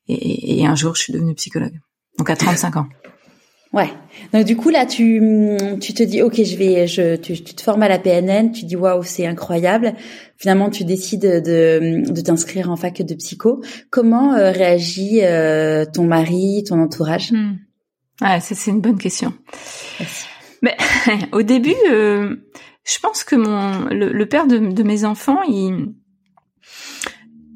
et, 0.07 0.61
et, 0.61 0.65
un 0.65 0.75
jour, 0.75 0.95
je 0.95 1.01
suis 1.01 1.11
devenue 1.11 1.35
psychologue. 1.35 1.81
Donc 2.17 2.29
à 2.29 2.37
35 2.37 2.77
ans. 2.77 2.87
Ouais. 3.73 3.89
Donc 4.31 4.45
du 4.45 4.55
coup 4.55 4.69
là, 4.69 4.85
tu 4.85 5.57
tu 5.81 5.93
te 5.95 6.03
dis 6.03 6.21
ok, 6.21 6.43
je 6.43 6.55
vais, 6.55 6.85
je 6.85 7.15
tu, 7.15 7.33
tu 7.43 7.55
te 7.55 7.61
formes 7.61 7.81
à 7.81 7.89
la 7.89 7.97
PNN, 7.97 8.51
tu 8.51 8.65
dis 8.65 8.75
waouh, 8.75 9.01
c'est 9.03 9.25
incroyable. 9.25 9.93
Finalement, 10.37 10.69
tu 10.69 10.85
décides 10.85 11.21
de 11.21 12.03
de 12.07 12.21
t'inscrire 12.21 12.69
en 12.69 12.75
fac 12.75 13.01
de 13.01 13.15
psycho. 13.15 13.63
Comment 13.89 14.35
euh, 14.35 14.51
réagit 14.51 15.21
euh, 15.23 15.85
ton 15.91 16.03
mari, 16.03 16.63
ton 16.67 16.79
entourage? 16.79 17.31
Hmm. 17.31 17.55
Ouais, 18.21 18.39
ça 18.39 18.53
c'est 18.53 18.69
une 18.69 18.81
bonne 18.81 18.99
question. 18.99 19.33
Merci. 19.99 20.25
Mais 20.61 20.77
au 21.31 21.41
début, 21.41 21.75
euh, 21.89 22.35
je 22.85 22.99
pense 22.99 23.23
que 23.23 23.35
mon 23.35 23.87
le, 23.89 24.25
père 24.25 24.45
de, 24.45 24.59
de, 24.59 24.83
mes 24.83 25.03
enfants, 25.03 25.41
il 25.47 25.93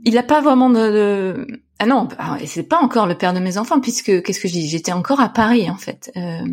il 0.03 0.17
a 0.17 0.24
pas 0.24 0.41
vraiment 0.41 0.71
de, 0.71 0.91
de... 0.91 1.47
ah 1.79 1.86
non, 1.86 2.07
ah, 2.17 2.38
c'est 2.46 2.63
pas 2.63 2.79
encore 2.81 3.05
le 3.05 3.15
père 3.15 3.34
de 3.34 3.39
mes 3.39 3.57
enfants 3.57 3.79
puisque 3.79 4.24
qu'est-ce 4.24 4.39
que 4.39 4.48
je 4.48 4.53
dis 4.53 4.67
J'étais 4.67 4.93
encore 4.93 5.19
à 5.19 5.29
Paris 5.29 5.69
en 5.69 5.75
fait. 5.77 6.12
Euh, 6.17 6.46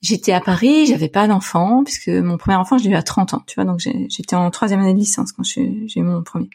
j'étais 0.00 0.32
à 0.32 0.40
Paris, 0.40 0.86
j'avais 0.86 1.08
pas 1.08 1.28
d'enfant 1.28 1.84
puisque 1.84 2.08
mon 2.08 2.38
premier 2.38 2.56
enfant 2.56 2.78
je 2.78 2.84
l'ai 2.84 2.90
eu 2.90 2.96
à 2.96 3.02
30 3.02 3.34
ans, 3.34 3.42
tu 3.46 3.56
vois. 3.56 3.64
Donc 3.64 3.80
j'étais 3.80 4.34
en 4.34 4.50
troisième 4.50 4.80
année 4.80 4.94
de 4.94 4.98
licence 4.98 5.32
quand 5.32 5.44
j'ai 5.44 5.86
eu 5.94 6.02
mon 6.02 6.22
premier. 6.22 6.48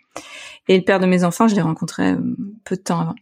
Et 0.68 0.78
le 0.78 0.84
père 0.84 1.00
de 1.00 1.06
mes 1.06 1.24
enfants, 1.24 1.48
je 1.48 1.54
l'ai 1.54 1.62
rencontré 1.62 2.12
euh, 2.12 2.36
peu 2.64 2.76
de 2.76 2.82
temps 2.82 3.00
avant. 3.00 3.16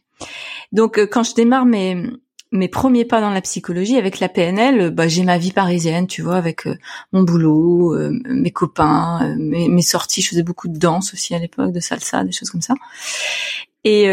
Donc 0.72 0.98
quand 1.12 1.24
je 1.24 1.34
démarre 1.34 1.66
mes 1.66 2.06
mes 2.52 2.68
premiers 2.68 3.06
pas 3.06 3.22
dans 3.22 3.30
la 3.30 3.42
psychologie 3.42 3.98
avec 3.98 4.20
la 4.20 4.30
PNL, 4.30 4.90
bah, 4.92 5.08
j'ai 5.08 5.24
ma 5.24 5.38
vie 5.38 5.52
parisienne, 5.52 6.08
tu 6.08 6.22
vois, 6.22 6.38
avec 6.38 6.66
euh, 6.66 6.76
mon 7.12 7.24
boulot, 7.24 7.94
euh, 7.94 8.12
mes 8.28 8.52
copains, 8.52 9.20
euh, 9.24 9.36
mes, 9.38 9.82
sorties. 9.82 10.22
Je 10.22 10.30
faisais 10.30 10.44
beaucoup 10.44 10.68
de 10.68 10.78
danse 10.78 11.14
aussi 11.14 11.36
à 11.36 11.40
l'époque, 11.40 11.72
de 11.72 11.80
salsa, 11.80 12.24
des 12.24 12.32
choses 12.32 12.50
comme 12.50 12.62
ça. 12.62 12.74
Et 13.86 14.08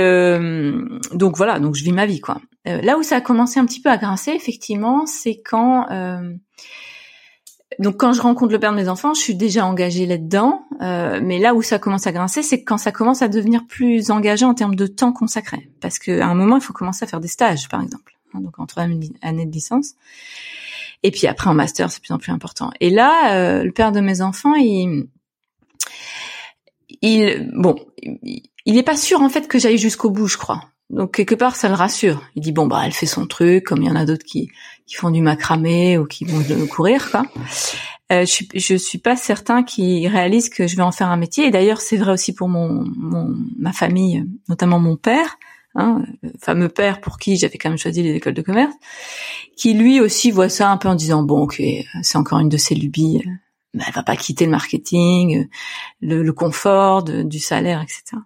donc 1.13 1.37
voilà, 1.37 1.59
donc 1.59 1.75
je 1.75 1.83
vis 1.83 1.91
ma 1.91 2.07
vie 2.07 2.21
quoi. 2.21 2.41
là 2.65 2.97
où 2.97 3.03
ça 3.03 3.17
a 3.17 3.21
commencé 3.21 3.59
un 3.59 3.67
petit 3.67 3.81
peu 3.81 3.91
à 3.91 3.97
grincer, 3.97 4.31
effectivement, 4.31 5.07
c'est 5.07 5.43
quand 5.45 5.89
donc 7.79 7.97
quand 7.99 8.13
je 8.13 8.21
rencontre 8.21 8.53
le 8.53 8.59
père 8.59 8.71
de 8.71 8.77
mes 8.77 8.89
enfants, 8.89 9.13
je 9.13 9.21
suis 9.21 9.35
déjà 9.35 9.67
engagée 9.67 10.07
là-dedans. 10.07 10.67
Euh, 10.83 11.21
mais 11.23 11.39
là 11.39 11.55
où 11.55 11.63
ça 11.63 11.79
commence 11.79 12.07
à 12.07 12.13
grincer, 12.13 12.43
c'est 12.43 12.63
quand 12.63 12.79
ça 12.79 12.93
commence 12.93 13.23
à 13.23 13.29
devenir 13.29 13.67
plus 13.67 14.11
engagé 14.11 14.45
en 14.45 14.55
termes 14.55 14.75
de 14.75 14.87
temps 14.87 15.13
consacré. 15.13 15.71
Parce 15.81 15.99
qu'à 15.99 16.27
un 16.27 16.35
moment, 16.35 16.57
il 16.57 16.63
faut 16.63 16.73
commencer 16.73 17.05
à 17.05 17.09
faire 17.09 17.21
des 17.21 17.29
stages, 17.29 17.69
par 17.69 17.83
exemple. 17.83 18.16
Hein, 18.37 18.41
donc 18.41 18.59
en 18.59 18.67
troisième 18.67 19.01
année 19.23 19.47
de 19.47 19.53
licence. 19.53 19.95
Et 21.03 21.11
puis 21.11 21.27
après 21.27 21.49
en 21.49 21.55
master, 21.55 21.91
c'est 21.91 21.99
de 21.99 22.03
plus 22.07 22.15
en 22.15 22.19
plus 22.19 22.33
important. 22.33 22.71
Et 22.81 22.91
là, 22.91 23.35
euh, 23.35 23.65
le 23.65 23.73
père 23.73 23.93
de 23.93 24.01
mes 24.01 24.21
enfants, 24.21 24.55
il, 24.55 25.07
il, 27.03 27.51
bon, 27.55 27.77
il 28.03 28.75
n'est 28.75 28.83
pas 28.83 28.97
sûr 28.97 29.21
en 29.21 29.29
fait 29.29 29.49
que 29.49 29.59
j'aille 29.59 29.79
jusqu'au 29.79 30.11
bout, 30.11 30.27
je 30.27 30.39
crois. 30.39 30.65
Donc 30.91 31.15
quelque 31.15 31.35
part, 31.35 31.57
ça 31.57 31.69
le 31.69 31.75
rassure. 31.75 32.23
Il 32.37 32.43
dit 32.43 32.53
bon 32.53 32.67
bah 32.67 32.83
elle 32.85 32.93
fait 32.93 33.07
son 33.07 33.27
truc, 33.27 33.65
comme 33.65 33.83
il 33.83 33.89
y 33.89 33.91
en 33.91 33.97
a 33.97 34.05
d'autres 34.05 34.25
qui 34.25 34.51
qui 34.87 34.95
font 34.95 35.11
du 35.11 35.21
macramé 35.21 35.99
ou 35.99 36.07
qui 36.07 36.25
vont 36.25 36.67
courir 36.67 37.11
quoi. 37.11 37.25
Euh, 38.13 38.21
je, 38.21 38.27
suis, 38.27 38.49
je 38.55 38.77
suis 38.77 38.99
pas 38.99 39.17
certain 39.17 39.65
qu'il 39.65 40.07
réalise 40.07 40.49
que 40.49 40.69
je 40.69 40.77
vais 40.77 40.83
en 40.83 40.93
faire 40.93 41.09
un 41.09 41.17
métier. 41.17 41.47
Et 41.47 41.51
d'ailleurs, 41.51 41.81
c'est 41.81 41.97
vrai 41.97 42.13
aussi 42.13 42.33
pour 42.33 42.49
mon 42.49 42.85
ma 43.59 43.73
famille, 43.73 44.25
notamment 44.49 44.79
mon 44.79 44.97
père, 44.97 45.39
hein, 45.77 46.03
le 46.23 46.33
fameux 46.41 46.69
père 46.69 47.01
pour 47.01 47.19
qui 47.19 47.37
j'avais 47.37 47.59
quand 47.59 47.69
même 47.69 47.79
choisi 47.79 48.03
les 48.03 48.15
écoles 48.15 48.35
de 48.35 48.43
commerce, 48.43 48.75
qui 49.57 49.75
lui 49.75 50.01
aussi 50.01 50.31
voit 50.31 50.49
ça 50.49 50.71
un 50.71 50.77
peu 50.77 50.89
en 50.89 50.95
disant 50.95 51.23
bon 51.23 51.43
ok, 51.43 51.63
c'est 52.03 52.19
encore 52.19 52.39
une 52.39 52.49
de 52.49 52.57
ses 52.57 52.75
lubies. 52.75 53.23
Mais 53.75 53.85
elle 53.87 53.95
va 53.95 54.03
pas 54.03 54.17
quitter 54.17 54.47
le 54.47 54.51
marketing, 54.51 55.49
le, 56.01 56.23
le 56.23 56.33
confort 56.33 57.03
du 57.03 57.39
salaire, 57.39 57.83
etc. 57.83 58.17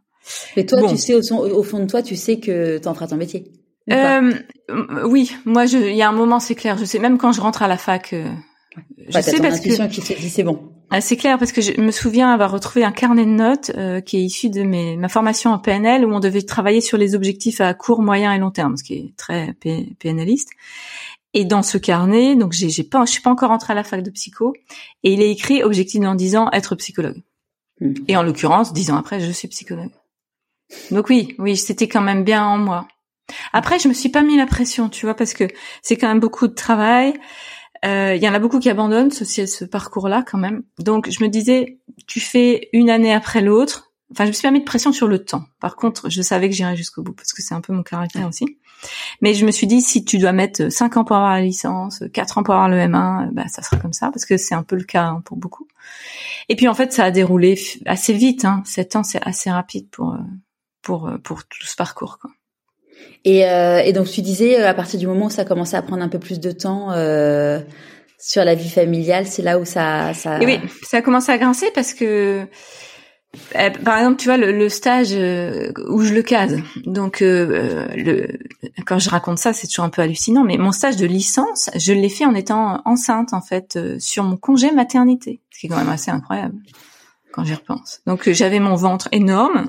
Mais 0.57 0.65
toi, 0.65 0.89
tu 0.89 0.97
sais 0.97 1.15
au, 1.15 1.63
fond 1.63 1.81
de 1.81 1.87
toi, 1.87 2.03
tu 2.03 2.17
sais 2.17 2.39
que 2.39 2.79
tu 2.79 2.89
en 2.89 2.95
feras 2.95 3.09
ton 3.09 3.17
métier. 3.17 3.51
Euh, 3.91 4.33
oui, 5.05 5.33
moi, 5.45 5.65
il 5.67 5.95
y 5.95 6.03
a 6.03 6.09
un 6.09 6.13
moment, 6.13 6.39
c'est 6.41 6.55
clair. 6.55 6.79
Je 6.79 6.85
sais 6.85 6.99
même 6.99 7.19
quand 7.19 7.33
je 7.33 7.41
rentre 7.41 7.63
à 7.63 7.69
la 7.69 7.77
fac. 7.77 8.13
Euh, 8.13 8.31
je 9.09 9.21
sais 9.21 9.41
parce 9.41 9.61
que 9.61 9.89
qui 9.89 10.01
te 10.01 10.21
dit 10.21 10.31
c'est 10.31 10.45
bon. 10.45 10.73
Ah, 10.93 11.01
c'est 11.01 11.17
clair 11.17 11.39
parce 11.39 11.53
que 11.53 11.61
je 11.61 11.81
me 11.81 11.93
souviens 11.93 12.33
avoir 12.33 12.51
retrouvé 12.51 12.85
un 12.85 12.91
carnet 12.91 13.25
de 13.25 13.31
notes 13.31 13.71
euh, 13.77 14.01
qui 14.01 14.17
est 14.17 14.23
issu 14.23 14.51
de 14.51 14.63
mes, 14.63 14.97
ma 14.97 15.09
formation 15.09 15.53
en 15.53 15.59
PNL 15.59 16.05
où 16.05 16.13
on 16.13 16.19
devait 16.19 16.43
travailler 16.43 16.81
sur 16.81 16.99
les 16.99 17.15
objectifs 17.15 17.61
à 17.61 17.75
court, 17.75 18.03
moyen 18.03 18.33
et 18.33 18.39
long 18.39 18.51
terme, 18.51 18.77
ce 18.77 18.83
qui 18.83 18.95
est 18.95 19.17
très 19.17 19.55
PNListe. 20.01 20.51
Et 21.33 21.45
dans 21.45 21.63
ce 21.63 21.79
carnet, 21.79 22.35
donc 22.35 22.53
j'ai, 22.53 22.71
j'ai 22.71 22.83
pas, 22.83 23.05
je 23.05 23.13
suis 23.13 23.23
pas 23.23 23.31
encore 23.31 23.53
entrée 23.53 23.73
à 23.73 23.77
la 23.77 23.85
fac 23.85 24.03
de 24.03 24.11
psycho, 24.11 24.53
et 25.05 25.13
il 25.13 25.23
est 25.23 25.31
écrit 25.31 25.63
objectif 25.63 26.01
dans 26.01 26.17
10 26.17 26.35
ans 26.35 26.51
être 26.53 26.75
psychologue. 26.75 27.23
Hmm. 27.81 27.95
Et 28.09 28.17
en 28.17 28.23
l'occurrence, 28.23 28.73
dix 28.73 28.91
ans 28.91 28.97
après, 28.97 29.21
je 29.21 29.31
suis 29.31 29.49
psychologue. 29.49 29.91
Donc 30.91 31.09
oui, 31.09 31.35
oui, 31.39 31.57
c'était 31.57 31.89
quand 31.89 32.01
même 32.01 32.25
bien 32.25 32.45
en 32.45 32.59
moi. 32.59 32.87
Après, 33.53 33.79
je 33.79 33.89
me 33.89 33.95
suis 33.95 34.09
pas 34.09 34.23
mis 34.23 34.37
la 34.37 34.47
pression, 34.47 34.89
tu 34.89 35.07
vois, 35.07 35.15
parce 35.15 35.35
que 35.35 35.45
c'est 35.83 35.97
quand 35.97 36.09
même 36.09 36.21
beaucoup 36.21 36.49
de 36.49 36.55
travail. 36.55 37.15
Euh, 37.85 38.15
il 38.15 38.23
y 38.23 38.29
en 38.29 38.35
a 38.35 38.39
beaucoup 38.39 38.59
qui 38.59 38.69
abandonnent 38.69 39.11
ce, 39.11 39.25
ce 39.25 39.65
parcours-là 39.65 40.23
quand 40.27 40.39
même. 40.39 40.63
Donc 40.79 41.11
je 41.11 41.23
me 41.25 41.29
disais, 41.29 41.79
tu 42.07 42.21
fais 42.21 42.69
une 42.73 42.91
année 42.91 43.13
après 43.13 43.41
l'autre. 43.41 43.93
Enfin, 44.13 44.25
je 44.25 44.31
me 44.31 44.33
suis 44.33 44.43
pas 44.43 44.51
mis 44.51 44.61
de 44.61 44.65
pression 44.65 44.93
sur 44.93 45.07
le 45.07 45.25
temps. 45.25 45.45
Par 45.61 45.77
contre, 45.77 46.11
je 46.11 46.21
savais 46.21 46.49
que 46.49 46.55
j'irais 46.55 46.77
jusqu'au 46.77 47.03
bout 47.03 47.13
parce 47.13 47.33
que 47.33 47.43
c'est 47.43 47.55
un 47.55 47.61
peu 47.61 47.73
mon 47.73 47.85
caractère 47.85 48.27
aussi. 48.27 48.59
Mais 49.21 49.35
je 49.35 49.47
me 49.47 49.53
suis 49.53 49.67
dit, 49.67 49.81
si 49.81 50.05
tu 50.05 50.19
dois 50.19 50.33
mettre 50.33 50.71
5 50.71 50.97
ans 50.97 51.05
pour 51.05 51.17
avoir 51.17 51.33
la 51.33 51.43
licence, 51.43 52.03
4 52.13 52.39
ans 52.39 52.43
pour 52.43 52.55
avoir 52.55 52.69
le 52.69 52.77
M1, 52.77 53.31
bah, 53.33 53.47
ça 53.49 53.63
sera 53.63 53.77
comme 53.77 53.93
ça 53.93 54.11
parce 54.11 54.25
que 54.25 54.37
c'est 54.37 54.55
un 54.55 54.63
peu 54.63 54.77
le 54.77 54.85
cas 54.85 55.07
hein, 55.07 55.23
pour 55.25 55.37
beaucoup. 55.37 55.69
Et 56.49 56.57
puis 56.57 56.67
en 56.67 56.75
fait, 56.75 56.93
ça 56.93 57.05
a 57.05 57.11
déroulé 57.11 57.61
assez 57.87 58.13
vite. 58.13 58.45
Hein. 58.45 58.63
7 58.67 58.97
ans, 58.97 59.03
c'est 59.05 59.23
assez 59.23 59.51
rapide 59.51 59.89
pour 59.91 60.15
euh, 60.15 60.19
pour 60.83 61.09
euh, 61.09 61.19
pour 61.19 61.45
tout 61.45 61.67
ce 61.67 61.77
parcours 61.77 62.19
quoi. 62.19 62.31
Et, 63.25 63.47
euh, 63.47 63.81
et 63.81 63.93
donc 63.93 64.09
tu 64.09 64.23
disais 64.23 64.61
euh, 64.61 64.69
à 64.69 64.75
partir 64.75 64.99
du 64.99 65.07
moment 65.07 65.27
où 65.27 65.31
ça 65.31 65.45
commençait 65.45 65.77
à 65.77 65.83
prendre 65.83 66.03
un 66.03 66.09
peu 66.09 66.19
plus 66.19 66.41
de 66.41 66.53
temps 66.53 66.91
euh, 66.93 67.61
sur 68.19 68.45
la 68.45 68.55
vie 68.55 68.71
familiale, 68.71 69.27
c'est 69.27 69.43
là 69.43 69.59
où 69.59 69.65
ça 69.65 70.15
ça. 70.15 70.39
oui, 70.41 70.59
ça 70.83 70.99
a 70.99 71.03
commencé 71.03 71.31
à 71.31 71.39
grincer 71.39 71.67
parce 71.75 71.95
que 71.95 72.47
par 73.85 73.99
exemple, 73.99 74.17
tu 74.17 74.25
vois 74.25 74.39
le, 74.39 74.51
le 74.51 74.69
stage 74.69 75.13
où 75.13 76.03
je 76.03 76.13
le 76.13 76.21
case. 76.21 76.59
Donc, 76.85 77.23
euh, 77.23 77.87
le, 77.95 78.27
quand 78.87 78.99
je 78.99 79.09
raconte 79.09 79.39
ça, 79.39 79.53
c'est 79.53 79.69
toujours 79.69 79.85
un 79.85 79.89
peu 79.89 80.03
hallucinant. 80.03 80.43
Mais 80.43 80.57
mon 80.57 80.73
stage 80.73 80.97
de 80.97 81.07
licence, 81.07 81.71
je 81.77 81.93
l'ai 81.93 82.09
fait 82.09 82.25
en 82.25 82.35
étant 82.35 82.83
enceinte, 82.87 83.33
en 83.33 83.41
fait, 83.41 83.79
sur 84.01 84.25
mon 84.25 84.37
congé 84.37 84.73
maternité, 84.73 85.41
ce 85.51 85.61
qui 85.61 85.67
est 85.67 85.69
quand 85.69 85.79
même 85.79 85.91
assez 85.91 86.11
incroyable 86.11 86.57
quand 87.33 87.45
j'y 87.45 87.55
repense. 87.55 88.01
Donc 88.07 88.29
euh, 88.29 88.33
j'avais 88.33 88.61
mon 88.61 88.75
ventre 88.75 89.09
énorme, 89.13 89.69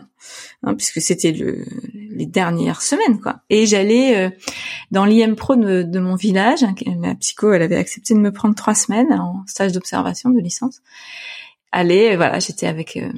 hein, 0.64 0.74
puisque 0.76 1.02
c'était 1.02 1.32
le, 1.32 1.66
les 1.94 2.26
dernières 2.26 2.82
semaines, 2.82 3.20
quoi. 3.20 3.42
Et 3.50 3.66
j'allais 3.66 4.18
euh, 4.18 4.30
dans 4.92 5.06
l'IM 5.06 5.36
Pro 5.36 5.56
de, 5.56 6.00
mon 6.00 6.16
village. 6.16 6.64
Hein, 6.64 6.76
la 7.02 7.16
psycho, 7.16 7.52
elle 7.54 7.62
avait 7.62 7.78
accepté 7.78 8.14
de 8.14 8.20
me 8.20 8.32
prendre 8.32 8.56
trois 8.56 8.76
semaines 8.76 9.14
en 9.14 9.44
stage 9.48 9.72
d'observation 9.72 10.30
de 10.30 10.40
licence. 10.40 10.82
Allez, 11.72 12.16
voilà, 12.16 12.40
j'étais 12.40 12.68
avec 12.68 12.98
euh, 12.98 13.12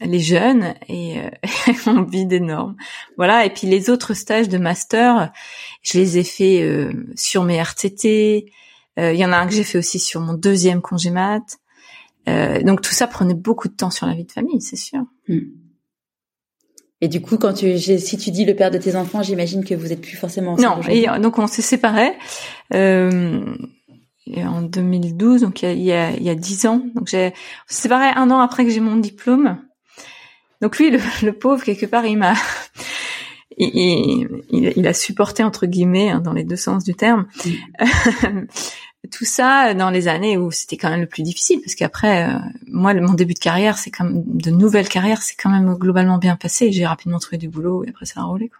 les 0.00 0.20
jeunes 0.20 0.74
et 0.88 1.16
mon 1.86 2.02
vide 2.02 2.32
énorme. 2.32 2.76
Voilà. 3.16 3.44
Et 3.44 3.50
puis 3.50 3.66
les 3.66 3.90
autres 3.90 4.14
stages 4.14 4.48
de 4.48 4.58
master, 4.58 5.32
je 5.82 5.98
les 5.98 6.18
ai 6.18 6.24
fait 6.24 6.88
sur 7.14 7.44
mes 7.44 7.60
RTT. 7.60 8.50
Il 8.96 9.16
y 9.16 9.24
en 9.24 9.32
a 9.32 9.36
un 9.36 9.46
que 9.46 9.52
j'ai 9.52 9.64
fait 9.64 9.78
aussi 9.78 9.98
sur 9.98 10.20
mon 10.20 10.34
deuxième 10.34 10.80
congé 10.80 11.10
mat. 11.10 11.58
Euh, 12.28 12.62
donc 12.62 12.80
tout 12.80 12.92
ça 12.92 13.06
prenait 13.06 13.34
beaucoup 13.34 13.68
de 13.68 13.74
temps 13.74 13.90
sur 13.90 14.06
la 14.06 14.14
vie 14.14 14.24
de 14.24 14.32
famille, 14.32 14.60
c'est 14.60 14.76
sûr. 14.76 15.00
Hmm. 15.28 15.40
Et 17.04 17.08
du 17.08 17.20
coup, 17.20 17.36
quand 17.36 17.52
tu, 17.52 17.78
si 17.78 18.16
tu 18.16 18.30
dis 18.30 18.46
le 18.46 18.56
père 18.56 18.70
de 18.70 18.78
tes 18.78 18.96
enfants, 18.96 19.22
j'imagine 19.22 19.62
que 19.62 19.74
vous 19.74 19.92
êtes 19.92 20.00
plus 20.00 20.16
forcément 20.16 20.52
ensemble. 20.52 20.86
Non, 20.86 20.88
et 20.88 21.20
donc 21.20 21.38
on 21.38 21.46
s'est 21.46 21.60
séparés 21.60 22.12
euh, 22.72 23.44
en 24.34 24.62
2012, 24.62 25.42
donc 25.42 25.62
il 25.62 25.82
y 25.82 25.92
a, 25.92 26.12
il 26.12 26.22
y 26.22 26.30
a, 26.30 26.34
10 26.34 26.64
ans. 26.64 26.82
Donc 26.94 27.08
j'ai, 27.08 27.26
on 27.26 27.30
s'est 27.66 27.82
séparés 27.82 28.08
un 28.16 28.30
an 28.30 28.40
après 28.40 28.64
que 28.64 28.70
j'ai 28.70 28.80
mon 28.80 28.96
diplôme. 28.96 29.58
Donc 30.62 30.78
lui, 30.78 30.92
le, 31.22 31.32
pauvre, 31.32 31.62
quelque 31.62 31.84
part, 31.84 32.06
il 32.06 32.16
m'a, 32.16 32.32
il, 33.58 34.26
il, 34.48 34.72
il, 34.74 34.86
a 34.86 34.94
supporté 34.94 35.42
entre 35.42 35.66
guillemets, 35.66 36.08
hein, 36.08 36.20
dans 36.20 36.32
les 36.32 36.44
deux 36.44 36.56
sens 36.56 36.84
du 36.84 36.94
terme, 36.94 37.26
hmm. 37.44 38.46
tout 39.10 39.24
ça 39.24 39.74
dans 39.74 39.90
les 39.90 40.08
années 40.08 40.36
où 40.36 40.50
c'était 40.50 40.76
quand 40.76 40.90
même 40.90 41.00
le 41.00 41.06
plus 41.06 41.22
difficile 41.22 41.60
parce 41.60 41.74
qu'après 41.74 42.28
euh, 42.28 42.38
moi 42.66 42.94
mon 42.94 43.14
début 43.14 43.34
de 43.34 43.38
carrière 43.38 43.78
c'est 43.78 43.90
comme 43.90 44.22
de 44.26 44.50
nouvelles 44.50 44.88
carrières 44.88 45.22
c'est 45.22 45.36
quand 45.36 45.50
même 45.50 45.74
globalement 45.74 46.18
bien 46.18 46.36
passé 46.36 46.72
j'ai 46.72 46.86
rapidement 46.86 47.18
trouvé 47.18 47.38
du 47.38 47.48
boulot 47.48 47.84
et 47.84 47.90
après 47.90 48.06
ça 48.06 48.20
a 48.20 48.24
roulé 48.24 48.48
quoi. 48.48 48.58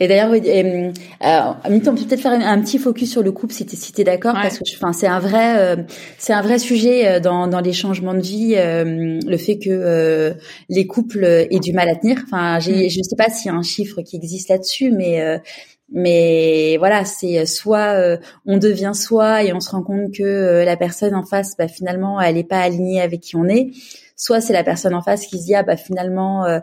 Et 0.00 0.08
d'ailleurs, 0.08 0.32
euh, 0.32 1.52
on 1.66 1.78
peut 1.78 2.06
peut-être 2.06 2.20
faire 2.20 2.32
un, 2.32 2.60
petit 2.62 2.78
focus 2.78 3.10
sur 3.10 3.22
le 3.22 3.32
couple, 3.32 3.52
si 3.52 3.66
tu 3.66 3.76
si 3.76 3.92
d'accord, 4.02 4.32
parce 4.32 4.58
que, 4.58 4.64
enfin, 4.76 4.94
c'est 4.94 5.06
un 5.06 5.18
vrai, 5.18 5.58
euh, 5.58 5.76
c'est 6.16 6.32
un 6.32 6.40
vrai 6.40 6.58
sujet 6.58 7.06
euh, 7.06 7.20
dans, 7.20 7.46
dans 7.46 7.60
les 7.60 7.74
changements 7.74 8.14
de 8.14 8.20
vie, 8.20 8.54
le 8.56 9.36
fait 9.36 9.58
que 9.58 10.34
les 10.70 10.86
couples 10.86 11.24
aient 11.24 11.60
du 11.60 11.74
mal 11.74 11.88
à 11.90 11.96
tenir. 11.96 12.22
Enfin, 12.24 12.58
mm. 12.58 12.88
je 12.88 13.00
sais 13.02 13.16
pas 13.16 13.28
s'il 13.28 13.52
y 13.52 13.54
a 13.54 13.58
un 13.58 13.62
chiffre 13.62 14.00
qui 14.00 14.16
existe 14.16 14.48
là-dessus, 14.48 14.90
mais 14.90 15.40
mais 15.92 16.76
voilà, 16.78 17.04
c'est 17.04 17.46
soit 17.46 17.94
euh, 17.94 18.16
on 18.46 18.58
devient 18.58 18.92
soi 18.94 19.42
et 19.42 19.52
on 19.52 19.60
se 19.60 19.70
rend 19.70 19.82
compte 19.82 20.12
que 20.14 20.22
euh, 20.22 20.64
la 20.64 20.76
personne 20.76 21.14
en 21.14 21.24
face, 21.24 21.56
bah, 21.56 21.68
finalement, 21.68 22.20
elle 22.20 22.36
n'est 22.36 22.44
pas 22.44 22.60
alignée 22.60 23.00
avec 23.00 23.20
qui 23.20 23.36
on 23.36 23.46
est. 23.46 23.70
Soit 24.16 24.40
c'est 24.40 24.52
la 24.52 24.64
personne 24.64 24.94
en 24.94 25.02
face 25.02 25.26
qui 25.26 25.38
se 25.38 25.46
dit 25.46 25.54
ah 25.54 25.62
bah 25.62 25.76
finalement, 25.76 26.44
euh, 26.44 26.60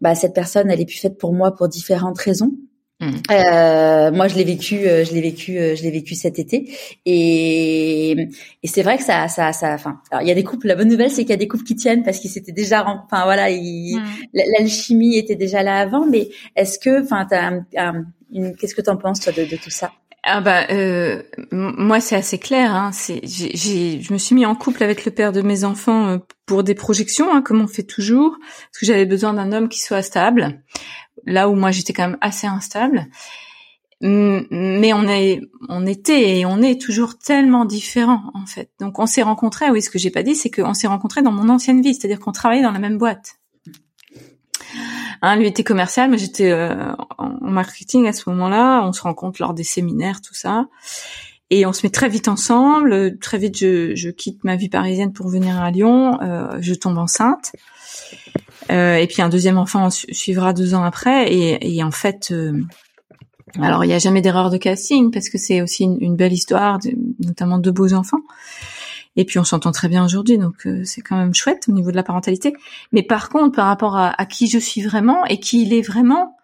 bah 0.00 0.14
cette 0.14 0.34
personne, 0.34 0.70
elle 0.70 0.80
est 0.80 0.86
plus 0.86 0.98
faite 0.98 1.18
pour 1.18 1.32
moi 1.32 1.54
pour 1.54 1.68
différentes 1.68 2.18
raisons. 2.18 2.52
Mmh. 2.98 4.16
moi, 4.16 4.26
je 4.26 4.36
l'ai 4.36 4.44
vécu, 4.44 4.76
je 4.78 5.12
l'ai 5.12 5.20
vécu, 5.20 5.52
je 5.52 5.82
l'ai 5.82 5.90
vécu 5.90 6.14
cet 6.14 6.38
été, 6.38 6.72
et, 7.04 8.12
et 8.12 8.66
c'est 8.66 8.80
vrai 8.80 8.96
que 8.96 9.02
ça, 9.02 9.28
ça, 9.28 9.52
ça. 9.52 9.74
Enfin, 9.74 10.00
alors 10.10 10.22
il 10.22 10.28
y 10.28 10.30
a 10.30 10.34
des 10.34 10.44
couples. 10.44 10.66
La 10.66 10.76
bonne 10.76 10.88
nouvelle, 10.88 11.10
c'est 11.10 11.20
qu'il 11.20 11.30
y 11.30 11.34
a 11.34 11.36
des 11.36 11.46
couples 11.46 11.64
qui 11.64 11.76
tiennent 11.76 12.02
parce 12.02 12.18
qu'ils 12.18 12.30
s'étaient 12.30 12.52
déjà, 12.52 12.86
enfin 12.86 13.24
voilà, 13.24 13.50
mmh. 13.50 14.00
l'alchimie 14.58 15.18
était 15.18 15.36
déjà 15.36 15.62
là 15.62 15.76
avant. 15.76 16.06
Mais 16.06 16.30
est-ce 16.56 16.78
que, 16.78 17.02
enfin, 17.02 17.26
t'as 17.28 17.50
un, 17.50 17.66
un 17.76 18.06
Qu'est-ce 18.32 18.74
que 18.74 18.82
tu 18.82 18.90
en 18.90 18.96
penses 18.96 19.20
toi 19.20 19.32
de, 19.32 19.56
tout 19.56 19.70
ça? 19.70 19.92
Ah 20.22 20.40
bah 20.40 20.66
euh, 20.70 21.22
moi 21.52 22.00
c'est 22.00 22.16
assez 22.16 22.38
clair. 22.38 22.74
Hein. 22.74 22.90
C'est, 22.92 23.20
j'ai, 23.24 24.00
je 24.00 24.12
me 24.12 24.18
suis 24.18 24.34
mis 24.34 24.44
en 24.44 24.54
couple 24.54 24.82
avec 24.82 25.04
le 25.04 25.12
père 25.12 25.32
de 25.32 25.40
mes 25.40 25.64
enfants 25.64 26.08
euh, 26.08 26.18
pour 26.46 26.64
des 26.64 26.74
projections, 26.74 27.32
hein, 27.32 27.42
comme 27.42 27.60
on 27.60 27.68
fait 27.68 27.84
toujours, 27.84 28.36
parce 28.40 28.80
que 28.80 28.86
j'avais 28.86 29.06
besoin 29.06 29.34
d'un 29.34 29.52
homme 29.52 29.68
qui 29.68 29.80
soit 29.80 30.02
stable. 30.02 30.62
Là 31.24 31.48
où 31.48 31.54
moi 31.54 31.70
j'étais 31.70 31.92
quand 31.92 32.08
même 32.08 32.18
assez 32.20 32.46
instable. 32.46 33.06
Mais 34.02 34.92
on 34.92 35.08
est, 35.08 35.40
on 35.68 35.86
était 35.86 36.38
et 36.38 36.46
on 36.46 36.60
est 36.60 36.80
toujours 36.80 37.16
tellement 37.16 37.64
différents 37.64 38.30
en 38.34 38.44
fait. 38.44 38.70
Donc 38.78 38.98
on 38.98 39.06
s'est 39.06 39.22
rencontrés. 39.22 39.70
Oui, 39.70 39.80
ce 39.80 39.90
que 39.90 39.98
j'ai 39.98 40.10
pas 40.10 40.22
dit, 40.22 40.34
c'est 40.34 40.50
qu'on 40.50 40.74
s'est 40.74 40.86
rencontrés 40.86 41.22
dans 41.22 41.32
mon 41.32 41.48
ancienne 41.48 41.80
vie, 41.80 41.94
c'est-à-dire 41.94 42.20
qu'on 42.20 42.32
travaillait 42.32 42.62
dans 42.62 42.72
la 42.72 42.78
même 42.78 42.98
boîte. 42.98 43.38
Hein, 45.26 45.34
lui 45.34 45.48
était 45.48 45.64
commercial, 45.64 46.08
mais 46.08 46.18
j'étais 46.18 46.52
euh, 46.52 46.92
en 47.18 47.30
marketing 47.40 48.06
à 48.06 48.12
ce 48.12 48.30
moment-là. 48.30 48.82
On 48.84 48.92
se 48.92 49.02
rencontre 49.02 49.42
lors 49.42 49.54
des 49.54 49.64
séminaires, 49.64 50.20
tout 50.20 50.34
ça. 50.34 50.66
Et 51.50 51.66
on 51.66 51.72
se 51.72 51.84
met 51.84 51.90
très 51.90 52.08
vite 52.08 52.28
ensemble. 52.28 53.18
Très 53.18 53.36
vite, 53.36 53.56
je, 53.56 54.10
quitte 54.10 54.44
ma 54.44 54.54
vie 54.54 54.68
parisienne 54.68 55.12
pour 55.12 55.28
venir 55.28 55.60
à 55.60 55.72
Lyon. 55.72 56.20
Euh, 56.22 56.58
je 56.60 56.74
tombe 56.74 56.96
enceinte. 56.96 57.50
Euh, 58.70 58.98
et 58.98 59.08
puis 59.08 59.20
un 59.20 59.28
deuxième 59.28 59.58
enfant 59.58 59.90
suivra 59.90 60.52
deux 60.52 60.74
ans 60.74 60.84
après. 60.84 61.26
Et, 61.34 61.82
en 61.82 61.90
fait, 61.90 62.32
alors 63.60 63.84
il 63.84 63.88
n'y 63.88 63.94
a 63.94 63.98
jamais 63.98 64.22
d'erreur 64.22 64.50
de 64.50 64.58
casting 64.58 65.10
parce 65.10 65.28
que 65.28 65.38
c'est 65.38 65.60
aussi 65.60 65.82
une, 65.82 66.14
belle 66.14 66.34
histoire, 66.34 66.78
notamment 67.18 67.58
de 67.58 67.72
beaux 67.72 67.94
enfants. 67.94 68.22
Et 69.16 69.24
puis 69.24 69.38
on 69.38 69.44
s'entend 69.44 69.72
très 69.72 69.88
bien 69.88 70.04
aujourd'hui, 70.04 70.38
donc 70.38 70.66
euh, 70.66 70.82
c'est 70.84 71.00
quand 71.00 71.16
même 71.16 71.34
chouette 71.34 71.64
au 71.68 71.72
niveau 71.72 71.90
de 71.90 71.96
la 71.96 72.02
parentalité. 72.02 72.54
Mais 72.92 73.02
par 73.02 73.28
contre, 73.28 73.56
par 73.56 73.66
rapport 73.66 73.96
à, 73.96 74.26
qui 74.26 74.46
je 74.46 74.58
suis 74.58 74.82
vraiment 74.82 75.24
et 75.24 75.40
qui 75.40 75.62
il 75.62 75.72
est 75.72 75.82
vraiment, 75.82 76.36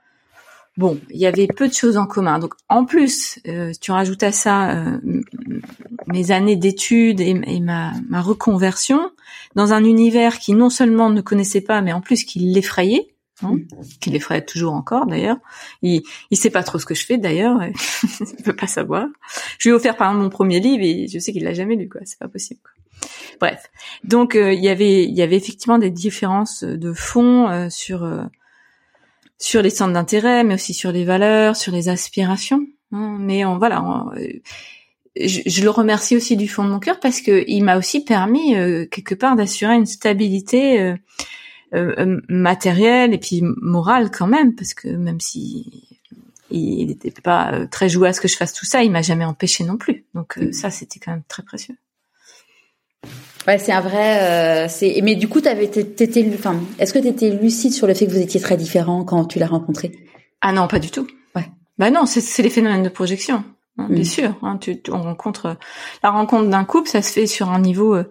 bon, 0.79 0.99
il 1.11 1.19
y 1.19 1.27
avait 1.27 1.47
peu 1.47 1.69
de 1.69 1.75
choses 1.75 1.99
en 1.99 2.07
commun. 2.07 2.39
Donc 2.39 2.55
en 2.69 2.85
plus, 2.85 3.39
euh, 3.47 3.73
tu 3.81 3.93
rajoutes 3.93 4.23
à 4.23 4.33
ça 4.33 4.71
euh, 4.71 4.99
mes 6.07 6.31
années 6.31 6.57
d'études 6.57 7.21
et, 7.21 7.61
ma, 7.61 7.93
reconversion 8.23 9.11
dans 9.55 9.73
un 9.75 9.85
univers 9.85 10.39
qui 10.39 10.55
non 10.55 10.71
seulement 10.71 11.11
ne 11.11 11.21
connaissait 11.21 11.61
pas, 11.61 11.83
mais 11.83 11.93
en 11.93 12.01
plus 12.01 12.25
qui 12.25 12.39
l'effrayait. 12.39 13.12
Hein, 13.43 13.59
qui 14.01 14.11
l'effraie 14.11 14.45
toujours 14.45 14.75
encore 14.75 15.07
d'ailleurs. 15.07 15.39
Il 15.83 16.03
il 16.31 16.37
sait 16.37 16.51
pas 16.51 16.63
trop 16.63 16.79
ce 16.79 16.87
que 16.87 16.95
je 16.95 17.05
fais 17.05 17.19
d'ailleurs, 17.19 17.61
il 18.21 18.43
peut 18.45 18.57
pas 18.57 18.67
savoir. 18.67 19.07
Je 19.59 19.69
lui 19.69 19.73
ai 19.73 19.77
offert 19.77 19.97
par 19.97 20.09
exemple 20.09 20.25
mon 20.25 20.31
premier 20.31 20.61
livre 20.61 20.85
et 20.85 21.09
je 21.09 21.19
sais 21.19 21.33
qu'il 21.33 21.45
l'a 21.45 21.55
jamais 21.55 21.77
lu 21.77 21.89
quoi, 21.89 22.01
c'est 22.05 22.19
pas 22.19 22.29
possible. 22.29 22.61
Quoi. 22.63 22.73
Bref, 23.41 23.71
donc 24.05 24.37
euh, 24.37 24.53
il 24.53 24.63
y 24.63 24.69
avait 24.69 25.05
il 25.05 25.15
y 25.15 25.23
avait 25.23 25.37
effectivement 25.37 25.79
des 25.79 25.91
différences 25.91 26.65
de 26.65 26.93
fond 26.93 27.49
euh, 27.49 27.69
sur 27.71 28.05
euh, 28.05 28.23
sur 29.39 29.63
les 29.63 29.71
centres 29.71 29.95
d'intérêt, 29.95 30.45
mais 30.45 30.55
aussi 30.55 30.75
sur 30.75 30.93
les 30.93 31.05
valeurs, 31.05 31.57
sur 31.57 31.73
les 31.73 31.89
aspirations. 31.89 32.65
Hein. 32.93 33.17
mais 33.19 33.45
on, 33.45 33.59
voilà, 33.59 33.83
on, 33.83 34.13
je, 35.17 35.41
je, 35.47 35.63
le 35.63 35.71
remercie 35.71 36.15
aussi 36.15 36.37
du 36.37 36.47
fond 36.47 36.65
de 36.65 36.69
mon 36.69 36.79
cœur 36.79 37.01
parce 37.01 37.21
que 37.21 37.45
il 37.49 37.65
m'a 37.65 37.77
aussi 37.77 38.05
permis 38.05 38.55
quelque 38.91 39.15
part 39.15 39.35
d'assurer 39.35 39.75
une 39.75 39.87
stabilité 39.87 40.81
euh, 40.81 40.95
euh, 41.75 42.21
matériel 42.29 43.15
et 43.15 43.19
puis 43.19 43.43
moral 43.43 44.11
quand 44.11 44.27
même, 44.27 44.55
parce 44.55 44.75
que 44.75 44.89
même 44.89 45.21
si 45.21 45.89
il 46.51 46.87
n'était 46.87 47.11
pas 47.11 47.53
euh, 47.53 47.67
très 47.67 47.89
joué 47.89 48.09
à 48.09 48.13
ce 48.13 48.21
que 48.21 48.29
je 48.29 48.37
fasse 48.37 48.53
tout 48.53 48.67
ça, 48.67 48.83
il 48.83 48.91
m'a 48.91 49.03
jamais 49.03 49.25
empêché 49.25 49.65
non 49.65 49.77
plus. 49.77 50.05
Donc 50.15 50.39
ça, 50.53 50.71
c'était 50.71 51.01
quand 51.01 51.13
même 51.13 51.25
très 51.29 51.43
précieux. 51.43 51.77
Ouais, 53.47 53.59
c'est 53.59 53.73
un 53.73 53.81
vrai. 53.81 54.23
Euh, 54.23 54.69
c'est. 54.69 55.01
Mais 55.03 55.17
du 55.17 55.29
coup, 55.29 55.41
t'avais, 55.41 55.67
t'étais, 55.69 56.31
enfin, 56.35 56.61
est-ce 56.79 56.95
que 56.95 56.99
t'étais 56.99 57.31
lucide 57.31 57.73
sur 57.73 57.87
le 57.87 57.95
fait 57.95 58.07
que 58.07 58.13
vous 58.13 58.21
étiez 58.21 58.41
très 58.41 58.57
différents 58.57 59.05
quand 59.05 59.25
tu 59.25 59.39
l'as 59.39 59.47
rencontré? 59.47 59.93
Ah 60.41 60.53
non, 60.53 60.69
pas 60.69 60.79
du 60.79 60.91
tout. 60.91 61.07
Ouais. 61.35 61.47
Bah 61.79 61.91
non, 61.91 62.07
c'est, 62.07 62.21
c'est 62.21 62.43
les 62.43 62.51
phénomènes 62.51 62.85
de 62.85 62.89
projection, 62.89 63.45
hein, 63.79 63.87
bien 63.91 64.03
mm. 64.03 64.05
sûr. 64.05 64.39
Hein, 64.43 64.59
tu, 64.59 64.81
on 64.91 65.03
rencontre 65.03 65.57
la 66.03 66.11
rencontre 66.11 66.49
d'un 66.49 66.65
couple, 66.65 66.89
ça 66.89 67.03
se 67.03 67.13
fait 67.13 67.27
sur 67.27 67.51
un 67.51 67.61
niveau 67.61 67.97
euh, 67.97 68.09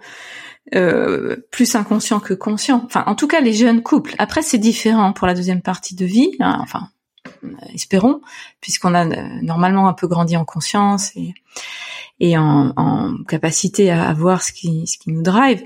plus 0.72 1.76
inconscient 1.76 2.20
que 2.20 2.34
conscient. 2.34 2.84
Enfin, 2.86 3.04
en 3.08 3.16
tout 3.16 3.28
cas, 3.28 3.42
les 3.42 3.54
jeunes 3.54 3.84
couples. 3.84 4.16
Après, 4.18 4.42
c'est 4.42 4.58
différent 4.58 5.14
pour 5.14 5.28
la 5.28 5.34
deuxième 5.34 5.62
partie 5.62 5.96
de 5.96 6.06
vie. 6.06 6.32
Hein, 6.40 6.60
enfin, 6.62 6.90
espérons, 7.74 8.22
puisqu'on 8.60 8.94
a 8.94 9.06
euh, 9.06 9.28
normalement 9.42 9.88
un 9.88 9.94
peu 9.94 10.08
grandi 10.08 10.38
en 10.38 10.46
conscience 10.46 11.16
et, 11.16 11.34
et 12.20 12.38
en, 12.38 12.74
en 12.76 13.24
capacité 13.24 13.92
à, 13.92 14.14
voir 14.14 14.44
ce 14.44 14.52
qui, 14.52 14.88
ce 14.88 14.98
qui 14.98 15.12
nous 15.12 15.22
drive. 15.22 15.64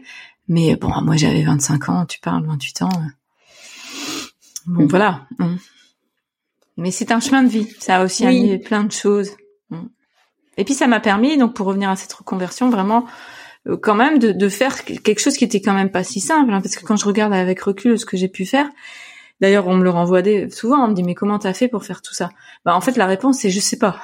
Mais 0.48 0.76
bon, 0.76 0.90
moi 1.02 1.16
j'avais 1.16 1.44
25 1.44 1.90
ans, 1.90 2.06
tu 2.06 2.20
parles 2.20 2.46
28 2.46 2.82
ans. 2.84 2.90
Bon, 4.68 4.84
mm. 4.84 4.88
voilà. 4.88 5.28
Hein. 5.40 5.56
Mais 6.78 6.92
c'est 6.92 7.12
un 7.12 7.20
chemin 7.20 7.44
de 7.44 7.50
vie. 7.50 7.68
Ça 7.80 7.98
a 7.98 8.04
aussi 8.04 8.26
oui. 8.28 8.58
plein 8.60 8.84
de 8.84 8.92
choses. 8.92 9.32
Hein. 9.72 9.86
Et 10.58 10.66
puis 10.66 10.74
ça 10.74 10.88
m'a 10.88 11.00
permis, 11.00 11.38
donc 11.38 11.54
pour 11.54 11.68
revenir 11.68 11.90
à 11.90 11.96
cette 11.96 12.14
reconversion, 12.14 12.70
vraiment 12.70 13.06
euh, 13.06 13.10
quand 13.82 13.96
même 13.96 14.20
de, 14.20 14.32
de, 14.32 14.50
faire 14.50 14.84
quelque 14.84 15.20
chose 15.20 15.38
qui 15.38 15.44
était 15.44 15.62
quand 15.62 15.74
même 15.74 15.90
pas 15.90 16.04
si 16.04 16.20
simple, 16.20 16.52
hein, 16.54 16.62
parce 16.62 16.76
que 16.76 16.86
quand 16.86 16.96
je 16.96 17.06
regarde 17.06 17.34
avec 17.34 17.60
recul 17.62 17.98
ce 17.98 18.06
que 18.06 18.18
j'ai 18.18 18.28
pu 18.28 18.46
faire, 18.46 18.70
d'ailleurs 19.42 19.68
on 19.68 19.76
me 19.76 19.84
le 19.84 19.90
renvoie 19.90 20.22
souvent, 20.52 20.86
on 20.86 20.90
me 20.90 20.94
dit 20.94 21.04
mais 21.04 21.16
comment 21.16 21.40
t'as 21.40 21.54
fait 21.54 21.68
pour 21.68 21.84
faire 21.84 22.02
tout 22.02 22.14
ça? 22.14 22.30
Bah 22.64 22.76
en 22.76 22.82
fait 22.82 22.96
la 22.96 23.06
réponse 23.06 23.40
c'est 23.40 23.50
je 23.50 23.60
sais 23.60 23.78
pas. 23.78 24.00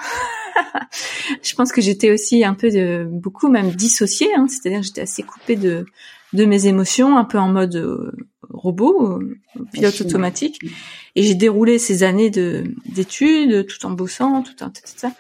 je 1.44 1.54
pense 1.56 1.72
que 1.72 1.82
j'étais 1.82 2.12
aussi 2.12 2.44
un 2.44 2.54
peu 2.54 2.70
de, 2.70 3.08
beaucoup 3.10 3.50
même 3.50 3.72
dissociée, 3.72 4.30
hein, 4.36 4.48
c'est-à-dire 4.50 4.84
j'étais 4.84 5.02
assez 5.02 5.24
coupée 5.24 5.56
de 5.56 5.86
de 6.34 6.46
mes 6.46 6.68
émotions, 6.68 7.18
un 7.18 7.26
peu 7.26 7.38
en 7.38 7.50
mode 7.50 7.76
euh, 7.76 8.12
robot, 8.50 9.20
euh, 9.20 9.38
pilote 9.74 10.00
automatique, 10.02 10.60
et 11.16 11.24
j'ai 11.24 11.36
déroulé 11.36 11.78
ces 11.78 12.04
années 12.04 12.30
de 12.30 12.64
d'études 12.86 13.68
tout 13.68 13.86
en 13.86 13.92
bossant, 13.92 14.42
tout 14.42 14.64
en 14.64 14.70
tout 14.70 14.82
ça. 14.86 15.12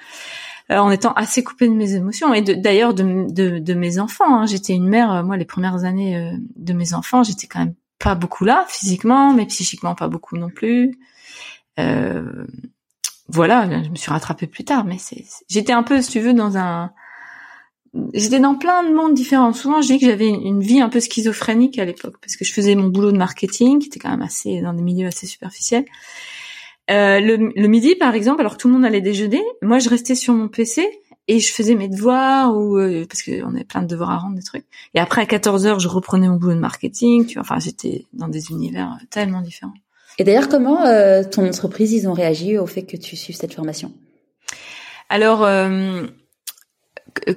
Euh, 0.72 0.78
en 0.78 0.90
étant 0.90 1.12
assez 1.14 1.44
coupée 1.44 1.68
de 1.68 1.74
mes 1.74 1.96
émotions 1.96 2.34
et 2.34 2.42
d'ailleurs 2.42 2.94
de, 2.94 3.28
de, 3.60 3.74
mes 3.74 4.00
enfants. 4.00 4.38
Hein. 4.38 4.46
J'étais 4.46 4.74
une 4.74 4.88
mère, 4.88 5.12
euh, 5.12 5.24
moi 5.24 5.36
les 5.36 5.44
premières 5.44 5.84
années 5.84 6.16
euh, 6.16 6.32
de 6.56 6.72
mes 6.72 6.94
enfants, 6.94 7.24
j'étais 7.24 7.46
quand 7.46 7.60
même 7.60 7.74
pas 8.00 8.16
beaucoup 8.16 8.46
là 8.46 8.66
physiquement, 8.70 9.34
mais 9.34 9.46
psychiquement 9.48 9.96
pas 9.96 10.08
beaucoup 10.08 10.38
non 10.38 10.50
plus. 10.50 10.98
Voilà, 13.28 13.84
je 13.84 13.90
me 13.90 13.96
suis 13.96 14.12
rattrapée 14.12 14.46
plus 14.46 14.66
tard, 14.66 14.84
mais 14.84 14.98
c'est, 14.98 15.24
j'étais 15.50 15.72
un 15.72 15.84
peu, 15.84 16.02
si 16.02 16.12
tu 16.12 16.20
veux, 16.20 16.34
dans 16.34 16.58
un, 16.58 16.92
j'étais 18.14 18.40
dans 18.40 18.56
plein 18.56 18.84
de 18.84 18.94
mondes 18.94 19.14
différents. 19.14 19.54
Souvent, 19.54 19.82
je 19.82 19.88
dis 19.88 20.00
que 20.00 20.06
j'avais 20.06 20.28
une 20.28 20.62
vie 20.62 20.82
un 20.82 20.90
peu 20.90 21.00
schizophrénique 21.00 21.80
à 21.80 21.86
l'époque 21.86 22.16
parce 22.22 22.36
que 22.36 22.44
je 22.44 22.54
faisais 22.54 22.76
mon 22.76 22.90
boulot 22.90 23.12
de 23.12 23.18
marketing, 23.18 23.80
qui 23.80 23.88
était 23.88 24.00
quand 24.00 24.10
même 24.10 24.22
assez 24.22 24.62
dans 24.62 24.74
des 24.74 24.84
milieux 24.84 25.08
assez 25.08 25.28
superficiels, 25.28 25.86
euh, 26.92 27.20
le, 27.20 27.52
le, 27.56 27.68
midi, 27.68 27.96
par 27.96 28.16
exemple, 28.16 28.42
alors 28.42 28.58
tout 28.58 28.68
le 28.68 28.74
monde 28.74 28.86
allait 28.86 29.02
déjeuner, 29.02 29.42
moi 29.62 29.80
je 29.80 29.90
restais 29.90 30.16
sur 30.16 30.34
mon 30.34 30.48
PC 30.48 30.86
et 31.28 31.40
je 31.40 31.54
faisais 31.54 31.76
mes 31.76 31.88
devoirs 31.88 32.56
ou 32.56 32.78
euh, 32.78 33.06
parce 33.08 33.22
qu'on 33.24 33.56
avait 33.56 33.64
plein 33.64 33.82
de 33.82 33.88
devoirs 33.88 34.12
à 34.12 34.18
rendre 34.18 34.36
des 34.36 34.44
trucs. 34.44 34.66
Et 34.94 35.00
après 35.00 35.22
à 35.22 35.26
14 35.26 35.66
heures, 35.66 35.80
je 35.80 35.88
reprenais 35.88 36.28
mon 36.28 36.36
boulot 36.36 36.56
de 36.56 36.60
marketing. 36.60 37.26
Tu 37.26 37.36
vois, 37.36 37.44
enfin 37.44 37.60
j'étais 37.60 38.06
dans 38.14 38.28
des 38.28 38.52
univers 38.52 38.98
tellement 39.10 39.42
différents. 39.42 39.74
Et 40.18 40.24
d'ailleurs, 40.24 40.50
comment 40.50 40.86
euh, 40.86 41.24
ton 41.24 41.48
entreprise 41.48 41.94
ils 41.94 42.08
ont 42.08 42.14
réagi 42.14 42.58
au 42.58 42.66
fait 42.66 42.84
que 42.84 42.98
tu 42.98 43.16
suives 43.16 43.36
cette 43.36 43.54
formation? 43.54 43.94
Alors, 45.10 45.44
euh, 45.46 46.04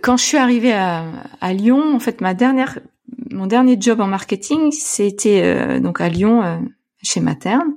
quand 0.03 0.17
je 0.17 0.25
suis 0.25 0.39
arrivée 0.39 0.73
à, 0.73 1.05
à, 1.41 1.53
Lyon, 1.53 1.95
en 1.95 2.01
fait, 2.01 2.21
ma 2.21 2.35
dernière, 2.35 2.79
mon 3.31 3.47
dernier 3.47 3.77
job 3.79 4.01
en 4.01 4.07
marketing, 4.07 4.73
c'était 4.73 5.81
donc 5.81 6.01
à 6.01 6.09
Lyon 6.09 6.61
chez 7.03 7.21
Materne. 7.21 7.75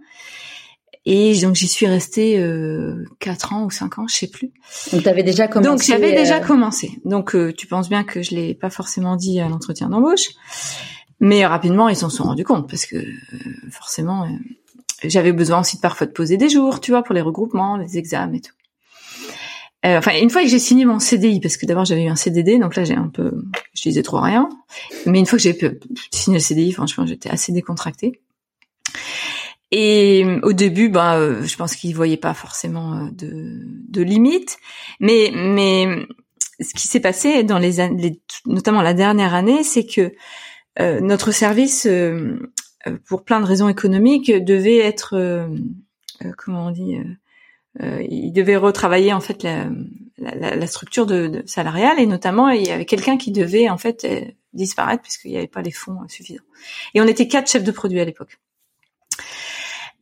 Et 1.09 1.39
donc 1.39 1.55
j'y 1.55 1.69
suis 1.69 1.87
restée 1.87 2.37
euh, 2.37 3.05
4 3.19 3.53
ans 3.53 3.63
ou 3.63 3.71
5 3.71 3.97
ans, 3.97 4.07
je 4.09 4.15
sais 4.15 4.27
plus. 4.27 4.51
Donc 4.91 5.03
tu 5.03 5.07
avais 5.07 5.23
déjà 5.23 5.47
commencé. 5.47 5.69
Donc 5.69 5.81
j'avais 5.81 6.13
déjà 6.13 6.39
euh, 6.39 6.45
commencé. 6.45 6.99
Donc 7.05 7.33
euh, 7.33 7.53
tu 7.53 7.65
penses 7.65 7.87
bien 7.87 8.03
que 8.03 8.21
je 8.21 8.35
l'ai 8.35 8.53
pas 8.53 8.69
forcément 8.69 9.15
dit 9.15 9.39
à 9.39 9.47
l'entretien 9.47 9.87
d'embauche, 9.87 10.31
mais 11.21 11.45
rapidement 11.45 11.87
ils 11.87 11.95
s'en 11.95 12.09
sont 12.09 12.25
rendus 12.25 12.43
compte 12.43 12.69
parce 12.69 12.85
que 12.85 12.97
euh, 12.97 13.07
forcément 13.71 14.27
j'avais 15.01 15.31
besoin 15.31 15.61
aussi 15.61 15.77
de 15.77 15.81
parfois 15.81 16.07
de 16.07 16.11
poser 16.11 16.35
des 16.35 16.49
jours, 16.49 16.81
tu 16.81 16.91
vois, 16.91 17.03
pour 17.03 17.15
les 17.15 17.21
regroupements, 17.21 17.77
les 17.77 17.97
examens 17.97 18.33
et 18.33 18.41
tout. 18.41 18.53
enfin, 19.85 20.11
une 20.21 20.29
fois 20.29 20.41
que 20.41 20.49
j'ai 20.49 20.59
signé 20.59 20.83
mon 20.83 20.99
CDI, 20.99 21.39
parce 21.39 21.55
que 21.55 21.65
d'abord 21.65 21.85
j'avais 21.85 22.03
eu 22.03 22.09
un 22.09 22.17
CDD, 22.17 22.59
donc 22.59 22.75
là 22.75 22.83
j'ai 22.83 22.95
un 22.95 23.07
peu, 23.07 23.31
je 23.73 23.83
disais 23.83 24.03
trop 24.03 24.19
rien. 24.19 24.49
Mais 25.05 25.19
une 25.19 25.25
fois 25.25 25.37
que 25.37 25.43
j'ai 25.43 25.57
signé 26.11 26.37
le 26.37 26.43
CDI, 26.43 26.73
franchement, 26.73 27.05
j'étais 27.05 27.29
assez 27.29 27.53
décontractée. 27.53 28.19
Et 29.71 30.25
au 30.43 30.53
début, 30.53 30.91
euh, 30.95 31.43
je 31.43 31.57
pense 31.57 31.75
qu'ils 31.75 31.95
voyaient 31.95 32.15
pas 32.17 32.33
forcément 32.33 32.93
euh, 32.93 33.09
de, 33.11 33.59
de 33.89 34.01
limites, 34.01 34.57
mais 34.99 35.31
mais 35.33 36.07
ce 36.59 36.73
qui 36.73 36.87
s'est 36.87 36.99
passé 36.99 37.43
dans 37.43 37.59
les, 37.59 37.79
années, 37.79 38.19
notamment 38.45 38.81
la 38.81 38.93
dernière 38.93 39.33
année, 39.33 39.63
c'est 39.63 39.85
que 39.85 40.13
euh, 40.79 40.99
notre 41.01 41.31
service, 41.31 41.85
euh, 41.85 42.37
pour 43.05 43.23
plein 43.23 43.39
de 43.39 43.45
raisons 43.45 43.69
économiques, 43.69 44.31
devait 44.31 44.77
être, 44.77 45.15
euh, 45.15 45.47
comment 46.37 46.67
on 46.67 46.71
dit, 46.71 46.97
il 47.79 48.31
devait 48.31 48.55
retravailler 48.55 49.13
en 49.13 49.19
fait 49.19 49.43
la, 49.43 49.69
la, 50.17 50.55
la 50.55 50.67
structure 50.67 51.05
de, 51.05 51.27
de, 51.27 51.43
salariale 51.45 51.99
et 51.99 52.07
notamment 52.07 52.49
il 52.49 52.65
y 52.65 52.71
avait 52.71 52.85
quelqu'un 52.85 53.17
qui 53.17 53.31
devait 53.31 53.69
en 53.69 53.77
fait 53.77 54.07
disparaître 54.53 55.03
puisqu'il 55.03 55.29
n'y 55.29 55.37
avait 55.37 55.45
pas 55.45 55.61
les 55.61 55.71
fonds 55.71 55.99
suffisants. 56.07 56.41
Et 56.95 57.01
on 57.01 57.05
était 57.05 57.27
quatre 57.27 57.51
chefs 57.51 57.63
de 57.63 57.71
produits 57.71 57.99
à 57.99 58.05
l'époque. 58.05 58.39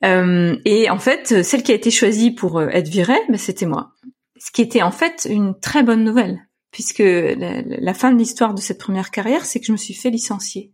Euh, 0.03 0.57
et 0.65 0.89
en 0.89 0.99
fait, 0.99 1.43
celle 1.43 1.63
qui 1.63 1.71
a 1.71 1.75
été 1.75 1.91
choisie 1.91 2.31
pour 2.31 2.59
euh, 2.59 2.67
être 2.69 2.87
virée, 2.87 3.19
ben, 3.29 3.37
c'était 3.37 3.65
moi. 3.65 3.91
Ce 4.37 4.51
qui 4.51 4.61
était 4.61 4.81
en 4.81 4.91
fait 4.91 5.27
une 5.29 5.57
très 5.59 5.83
bonne 5.83 6.03
nouvelle, 6.03 6.47
puisque 6.71 7.03
la, 7.03 7.93
fin 7.93 8.11
de 8.11 8.17
l'histoire 8.17 8.53
de 8.53 8.61
cette 8.61 8.79
première 8.79 9.09
carrière, 9.09 9.45
c'est 9.45 9.59
que 9.59 9.65
je 9.65 9.71
me 9.71 9.77
suis 9.77 9.93
fait 9.93 10.09
licencier. 10.09 10.71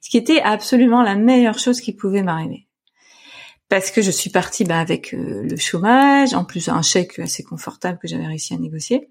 Ce 0.00 0.10
qui 0.10 0.18
était 0.18 0.40
absolument 0.40 1.02
la 1.02 1.16
meilleure 1.16 1.58
chose 1.58 1.80
qui 1.80 1.92
pouvait 1.92 2.22
m'arriver. 2.22 2.66
Parce 3.68 3.90
que 3.90 4.02
je 4.02 4.10
suis 4.10 4.30
partie 4.30 4.64
ben, 4.64 4.78
avec 4.78 5.14
euh, 5.14 5.42
le 5.42 5.56
chômage, 5.56 6.34
en 6.34 6.44
plus 6.44 6.68
un 6.68 6.82
chèque 6.82 7.18
assez 7.18 7.42
confortable 7.42 7.98
que 7.98 8.06
j'avais 8.06 8.26
réussi 8.26 8.52
à 8.52 8.58
négocier. 8.58 9.08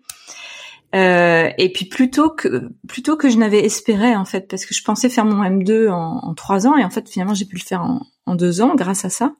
Euh, 0.94 1.50
et 1.58 1.72
puis 1.72 1.86
plutôt 1.86 2.30
que 2.30 2.70
plutôt 2.88 3.16
que 3.16 3.30
je 3.30 3.38
n'avais 3.38 3.64
espéré 3.64 4.14
en 4.14 4.26
fait 4.26 4.50
parce 4.50 4.66
que 4.66 4.74
je 4.74 4.84
pensais 4.84 5.10
faire 5.10 5.24
mon 5.24 5.42
M2 5.42 5.90
en, 5.90 6.34
trois 6.34 6.68
ans 6.68 6.76
et 6.76 6.84
en 6.84 6.90
fait 6.90 7.08
finalement 7.08 7.34
j'ai 7.34 7.46
pu 7.46 7.56
le 7.56 7.64
faire 7.64 7.82
en, 7.82 8.02
en 8.26 8.36
deux 8.36 8.62
ans 8.62 8.76
grâce 8.76 9.06
à 9.06 9.10
ça. 9.10 9.34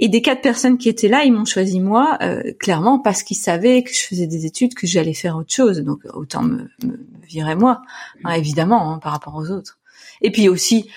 Et 0.00 0.08
des 0.08 0.22
quatre 0.22 0.42
personnes 0.42 0.78
qui 0.78 0.88
étaient 0.88 1.08
là, 1.08 1.24
ils 1.24 1.32
m'ont 1.32 1.44
choisi 1.44 1.80
moi, 1.80 2.18
euh, 2.22 2.52
clairement 2.60 3.00
parce 3.00 3.24
qu'ils 3.24 3.36
savaient 3.36 3.82
que 3.82 3.92
je 3.92 4.00
faisais 4.00 4.28
des 4.28 4.46
études, 4.46 4.74
que 4.74 4.86
j'allais 4.86 5.14
faire 5.14 5.36
autre 5.36 5.52
chose. 5.52 5.78
Donc 5.78 6.00
autant 6.14 6.42
me, 6.42 6.68
me 6.84 6.98
virer 7.26 7.56
moi, 7.56 7.82
hein, 8.24 8.32
évidemment, 8.34 8.92
hein, 8.92 8.98
par 8.98 9.12
rapport 9.12 9.34
aux 9.34 9.50
autres. 9.50 9.78
Et 10.22 10.30
puis 10.30 10.48
aussi, 10.48 10.88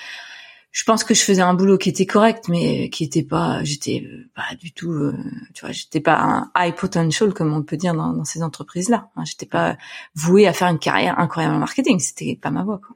je 0.71 0.83
pense 0.83 1.03
que 1.03 1.13
je 1.13 1.21
faisais 1.21 1.41
un 1.41 1.53
boulot 1.53 1.77
qui 1.77 1.89
était 1.89 2.05
correct, 2.05 2.45
mais 2.47 2.89
qui 2.89 3.03
était 3.03 3.23
pas, 3.23 3.61
j'étais 3.63 4.07
pas 4.33 4.55
du 4.59 4.71
tout, 4.71 4.91
euh, 4.91 5.13
tu 5.53 5.65
vois, 5.65 5.73
j'étais 5.73 5.99
pas 5.99 6.17
un 6.17 6.51
high 6.57 6.73
potential 6.73 7.33
comme 7.33 7.53
on 7.53 7.61
peut 7.61 7.75
dire 7.75 7.93
dans, 7.93 8.13
dans 8.13 8.23
ces 8.23 8.41
entreprises-là. 8.41 9.09
Hein, 9.15 9.23
j'étais 9.25 9.45
pas 9.45 9.77
vouée 10.15 10.47
à 10.47 10.53
faire 10.53 10.69
une 10.69 10.79
carrière 10.79 11.19
incroyable 11.19 11.55
en 11.55 11.59
marketing. 11.59 11.99
C'était 11.99 12.39
pas 12.41 12.51
ma 12.51 12.63
voie, 12.63 12.79
quoi. 12.79 12.95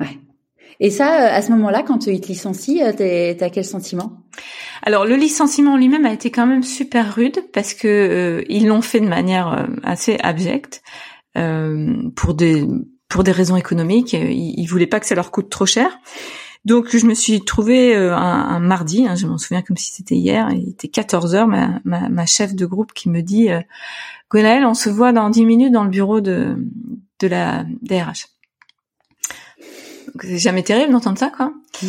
Ouais. 0.00 0.18
Et 0.80 0.90
ça, 0.90 1.20
euh, 1.20 1.36
à 1.36 1.42
ce 1.42 1.50
moment-là, 1.52 1.82
quand 1.82 2.06
ils 2.06 2.20
te 2.20 2.28
licencient, 2.28 2.82
euh, 2.82 3.34
t'as 3.34 3.50
quel 3.50 3.64
sentiment? 3.64 4.12
Alors 4.82 5.04
le 5.04 5.16
licenciement 5.16 5.76
lui-même 5.76 6.06
a 6.06 6.12
été 6.12 6.30
quand 6.30 6.46
même 6.46 6.62
super 6.62 7.14
rude 7.14 7.40
parce 7.52 7.74
que 7.74 7.88
euh, 7.88 8.44
ils 8.48 8.66
l'ont 8.66 8.82
fait 8.82 9.00
de 9.00 9.08
manière 9.08 9.66
assez 9.82 10.18
abjecte 10.22 10.82
pour 11.34 12.34
des 12.34 12.66
pour 13.08 13.22
des 13.22 13.32
raisons 13.32 13.56
économiques. 13.56 14.14
Ils, 14.14 14.54
ils 14.58 14.66
voulaient 14.66 14.86
pas 14.86 15.00
que 15.00 15.06
ça 15.06 15.14
leur 15.14 15.30
coûte 15.30 15.50
trop 15.50 15.66
cher. 15.66 15.98
Donc 16.66 16.94
je 16.94 17.06
me 17.06 17.14
suis 17.14 17.42
trouvée 17.44 17.96
un, 17.96 18.12
un, 18.14 18.58
mardi, 18.58 19.06
hein, 19.06 19.14
je 19.14 19.26
m'en 19.26 19.38
souviens 19.38 19.62
comme 19.62 19.78
si 19.78 19.92
c'était 19.92 20.16
hier, 20.16 20.50
il 20.50 20.68
était 20.68 20.88
14 20.88 21.34
heures, 21.34 21.46
ma, 21.46 21.80
ma, 21.84 22.08
ma, 22.08 22.26
chef 22.26 22.54
de 22.54 22.66
groupe 22.66 22.92
qui 22.92 23.08
me 23.08 23.22
dit 23.22 23.50
euh, 23.50 23.60
on 24.34 24.74
se 24.74 24.90
voit 24.90 25.12
dans 25.12 25.30
10 25.30 25.46
minutes 25.46 25.72
dans 25.72 25.84
le 25.84 25.90
bureau 25.90 26.20
de, 26.20 26.56
de 27.20 27.26
la 27.28 27.64
DRH 27.82 28.26
c'est 30.22 30.38
jamais 30.38 30.62
terrible 30.62 30.92
d'entendre 30.92 31.18
ça, 31.18 31.30
quoi. 31.30 31.52
Mmh. 31.82 31.86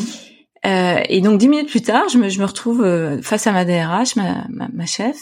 Euh, 0.66 1.04
et 1.08 1.22
donc 1.22 1.40
dix 1.40 1.48
minutes 1.48 1.70
plus 1.70 1.82
tard, 1.82 2.10
je 2.10 2.18
me, 2.18 2.30
je 2.30 2.40
me 2.40 2.46
retrouve 2.46 2.84
euh, 2.84 3.22
face 3.22 3.48
à 3.48 3.52
ma 3.52 3.64
DRH, 3.64 4.16
ma, 4.16 4.46
ma, 4.50 4.68
ma 4.74 4.86
chef, 4.86 5.18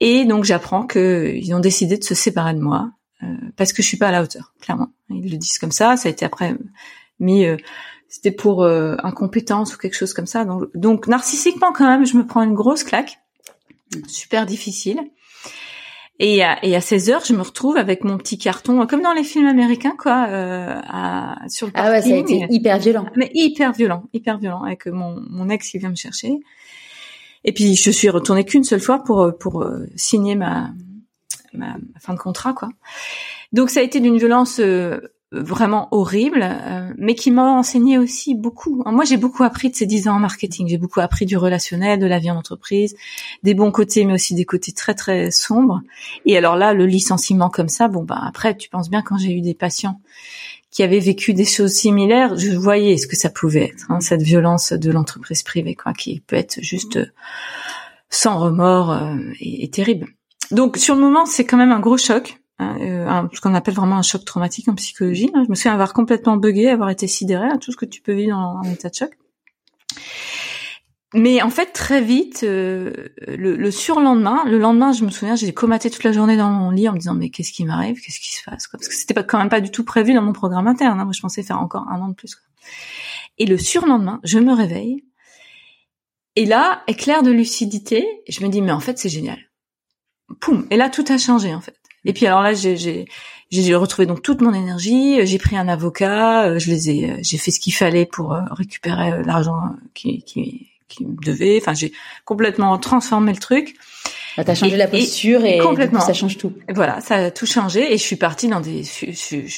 et 0.00 0.24
donc 0.24 0.44
j'apprends 0.44 0.86
qu'ils 0.86 1.54
ont 1.54 1.60
décidé 1.60 1.96
de 1.96 2.04
se 2.04 2.14
séparer 2.14 2.54
de 2.54 2.58
moi 2.58 2.90
euh, 3.22 3.26
parce 3.56 3.72
que 3.72 3.82
je 3.82 3.88
suis 3.88 3.96
pas 3.96 4.08
à 4.08 4.10
la 4.10 4.22
hauteur, 4.22 4.52
clairement. 4.60 4.88
Ils 5.10 5.30
le 5.30 5.38
disent 5.38 5.58
comme 5.58 5.72
ça. 5.72 5.96
Ça 5.96 6.08
a 6.08 6.12
été 6.12 6.24
après 6.24 6.56
mis, 7.20 7.46
euh, 7.46 7.56
c'était 8.14 8.30
pour 8.30 8.62
euh, 8.62 8.94
incompétence 9.02 9.74
ou 9.74 9.78
quelque 9.78 9.96
chose 9.96 10.14
comme 10.14 10.26
ça. 10.26 10.44
Donc, 10.44 10.68
donc 10.76 11.08
narcissiquement 11.08 11.72
quand 11.72 11.88
même, 11.88 12.06
je 12.06 12.16
me 12.16 12.24
prends 12.24 12.42
une 12.42 12.54
grosse 12.54 12.84
claque, 12.84 13.18
super 14.06 14.46
difficile. 14.46 15.00
Et 16.20 16.44
à, 16.44 16.64
et 16.64 16.76
à 16.76 16.80
16 16.80 17.10
heures, 17.10 17.24
je 17.24 17.32
me 17.32 17.42
retrouve 17.42 17.76
avec 17.76 18.04
mon 18.04 18.16
petit 18.16 18.38
carton, 18.38 18.86
comme 18.86 19.02
dans 19.02 19.14
les 19.14 19.24
films 19.24 19.48
américains, 19.48 19.96
quoi, 19.98 20.28
euh, 20.28 20.80
à, 20.86 21.38
sur 21.48 21.66
le 21.66 21.72
parking. 21.72 21.90
Ah 21.90 21.96
ouais, 21.96 22.02
ça 22.02 22.14
a 22.14 22.18
été 22.18 22.46
hyper 22.50 22.78
violent. 22.78 23.06
Mais 23.16 23.32
hyper 23.34 23.72
violent, 23.72 24.04
hyper 24.12 24.38
violent, 24.38 24.62
avec 24.62 24.86
mon, 24.86 25.20
mon 25.28 25.48
ex 25.48 25.68
qui 25.68 25.78
vient 25.78 25.90
me 25.90 25.96
chercher. 25.96 26.38
Et 27.42 27.50
puis 27.50 27.74
je 27.74 27.90
suis 27.90 28.10
retournée 28.10 28.44
qu'une 28.44 28.62
seule 28.62 28.80
fois 28.80 29.02
pour 29.02 29.36
pour 29.40 29.62
euh, 29.62 29.86
signer 29.96 30.36
ma, 30.36 30.70
ma, 31.52 31.78
fin 31.98 32.14
de 32.14 32.20
contrat, 32.20 32.52
quoi. 32.52 32.68
Donc 33.52 33.70
ça 33.70 33.80
a 33.80 33.82
été 33.82 33.98
d'une 33.98 34.18
violence 34.18 34.60
euh, 34.60 35.00
vraiment 35.40 35.88
horrible, 35.90 36.40
euh, 36.42 36.92
mais 36.96 37.14
qui 37.14 37.30
m'a 37.30 37.52
enseigné 37.52 37.98
aussi 37.98 38.34
beaucoup. 38.34 38.82
Moi, 38.86 39.04
j'ai 39.04 39.16
beaucoup 39.16 39.42
appris 39.42 39.70
de 39.70 39.76
ces 39.76 39.86
dix 39.86 40.08
ans 40.08 40.16
en 40.16 40.20
marketing. 40.20 40.68
J'ai 40.68 40.78
beaucoup 40.78 41.00
appris 41.00 41.26
du 41.26 41.36
relationnel, 41.36 41.98
de 41.98 42.06
la 42.06 42.18
vie 42.18 42.30
en 42.30 42.36
entreprise, 42.36 42.96
des 43.42 43.54
bons 43.54 43.72
côtés, 43.72 44.04
mais 44.04 44.14
aussi 44.14 44.34
des 44.34 44.44
côtés 44.44 44.72
très 44.72 44.94
très 44.94 45.30
sombres. 45.30 45.82
Et 46.24 46.36
alors 46.36 46.56
là, 46.56 46.74
le 46.74 46.86
licenciement 46.86 47.50
comme 47.50 47.68
ça, 47.68 47.88
bon 47.88 48.04
bah 48.04 48.20
après, 48.24 48.56
tu 48.56 48.68
penses 48.68 48.90
bien 48.90 49.02
quand 49.02 49.18
j'ai 49.18 49.32
eu 49.32 49.40
des 49.40 49.54
patients 49.54 50.00
qui 50.70 50.82
avaient 50.82 51.00
vécu 51.00 51.34
des 51.34 51.44
choses 51.44 51.72
similaires, 51.72 52.36
je 52.36 52.50
voyais 52.50 52.96
ce 52.96 53.06
que 53.06 53.16
ça 53.16 53.30
pouvait 53.30 53.66
être, 53.66 53.86
hein, 53.90 54.00
cette 54.00 54.22
violence 54.22 54.72
de 54.72 54.90
l'entreprise 54.90 55.44
privée, 55.44 55.76
quoi, 55.76 55.92
qui 55.92 56.20
peut 56.20 56.36
être 56.36 56.60
juste 56.60 56.98
sans 58.10 58.38
remords 58.38 58.90
euh, 58.90 59.16
et, 59.40 59.64
et 59.64 59.70
terrible. 59.70 60.08
Donc 60.50 60.76
sur 60.76 60.94
le 60.94 61.00
moment, 61.00 61.26
c'est 61.26 61.44
quand 61.44 61.56
même 61.56 61.72
un 61.72 61.80
gros 61.80 61.96
choc. 61.96 62.40
Hein, 62.60 62.76
euh, 62.80 63.28
ce 63.32 63.40
qu'on 63.40 63.54
appelle 63.54 63.74
vraiment 63.74 63.96
un 63.96 64.02
choc 64.02 64.24
traumatique 64.24 64.68
en 64.68 64.74
psychologie. 64.74 65.30
Hein. 65.34 65.42
Je 65.44 65.50
me 65.50 65.54
souviens 65.54 65.72
avoir 65.72 65.92
complètement 65.92 66.36
bugué, 66.36 66.68
avoir 66.68 66.90
été 66.90 67.08
sidéré 67.08 67.48
à 67.48 67.58
tout 67.58 67.72
ce 67.72 67.76
que 67.76 67.84
tu 67.84 68.00
peux 68.00 68.12
vivre 68.12 68.36
dans 68.36 68.58
un 68.58 68.72
état 68.72 68.90
de 68.90 68.94
choc. 68.94 69.10
Mais 71.16 71.42
en 71.42 71.50
fait, 71.50 71.66
très 71.66 72.00
vite, 72.00 72.42
euh, 72.42 73.08
le, 73.26 73.56
le, 73.56 73.70
surlendemain, 73.70 74.44
le 74.46 74.58
lendemain, 74.58 74.92
je 74.92 75.04
me 75.04 75.10
souviens, 75.10 75.36
j'ai 75.36 75.52
comaté 75.54 75.88
toute 75.88 76.02
la 76.02 76.10
journée 76.10 76.36
dans 76.36 76.50
mon 76.50 76.70
lit 76.70 76.88
en 76.88 76.92
me 76.92 76.98
disant 76.98 77.14
mais 77.14 77.30
qu'est-ce 77.30 77.52
qui 77.52 77.64
m'arrive, 77.64 78.00
qu'est-ce 78.00 78.18
qui 78.18 78.34
se 78.34 78.42
passe 78.44 78.66
Parce 78.68 78.88
que 78.88 78.94
c'était 78.94 79.14
quand 79.24 79.38
même 79.38 79.48
pas 79.48 79.60
du 79.60 79.70
tout 79.70 79.84
prévu 79.84 80.12
dans 80.12 80.22
mon 80.22 80.32
programme 80.32 80.66
interne. 80.66 80.98
Hein. 80.98 81.04
Moi, 81.04 81.12
je 81.12 81.20
pensais 81.20 81.44
faire 81.44 81.60
encore 81.60 81.86
un 81.88 82.00
an 82.00 82.08
de 82.08 82.14
plus. 82.14 82.36
Et 83.38 83.46
le 83.46 83.58
surlendemain, 83.58 84.20
je 84.24 84.38
me 84.38 84.52
réveille 84.52 85.04
et 86.36 86.46
là, 86.46 86.82
éclair 86.88 87.22
de 87.22 87.30
lucidité, 87.30 88.06
je 88.28 88.42
me 88.44 88.48
dis 88.48 88.60
mais 88.60 88.72
en 88.72 88.80
fait 88.80 88.98
c'est 88.98 89.08
génial. 89.08 89.38
Poum 90.40 90.66
Et 90.70 90.76
là, 90.76 90.90
tout 90.90 91.04
a 91.08 91.18
changé 91.18 91.54
en 91.54 91.60
fait. 91.60 91.78
Et 92.04 92.12
puis 92.12 92.26
alors 92.26 92.42
là, 92.42 92.54
j'ai 92.54 93.06
j'ai 93.50 93.74
retrouvé 93.74 94.06
donc 94.06 94.22
toute 94.22 94.40
mon 94.40 94.52
énergie. 94.52 95.24
J'ai 95.26 95.38
pris 95.38 95.56
un 95.56 95.68
avocat, 95.68 96.44
euh, 96.44 96.58
je 96.58 96.70
les 96.70 96.90
ai, 96.90 97.10
euh, 97.10 97.16
j'ai 97.22 97.38
fait 97.38 97.50
ce 97.50 97.60
qu'il 97.60 97.74
fallait 97.74 98.06
pour 98.06 98.32
euh, 98.32 98.40
récupérer 98.50 99.22
l'argent 99.24 99.60
qui, 99.94 100.22
qui, 100.22 100.68
qui 100.88 101.04
me 101.04 101.14
devait. 101.24 101.58
Enfin, 101.60 101.74
j'ai 101.74 101.92
complètement 102.24 102.76
transformé 102.78 103.32
le 103.32 103.38
truc. 103.38 103.76
Ah, 104.36 104.42
t'as 104.42 104.56
changé 104.56 104.76
la 104.76 104.88
posture 104.88 105.44
et, 105.44 105.58
complètement. 105.58 106.00
ça 106.00 106.12
change 106.12 106.38
tout. 106.38 106.52
voilà, 106.74 107.00
ça 107.00 107.16
a 107.16 107.30
tout 107.30 107.46
changé 107.46 107.92
et 107.92 107.98
je 107.98 108.02
suis 108.02 108.16
partie 108.16 108.48
dans 108.48 108.60
des 108.60 108.82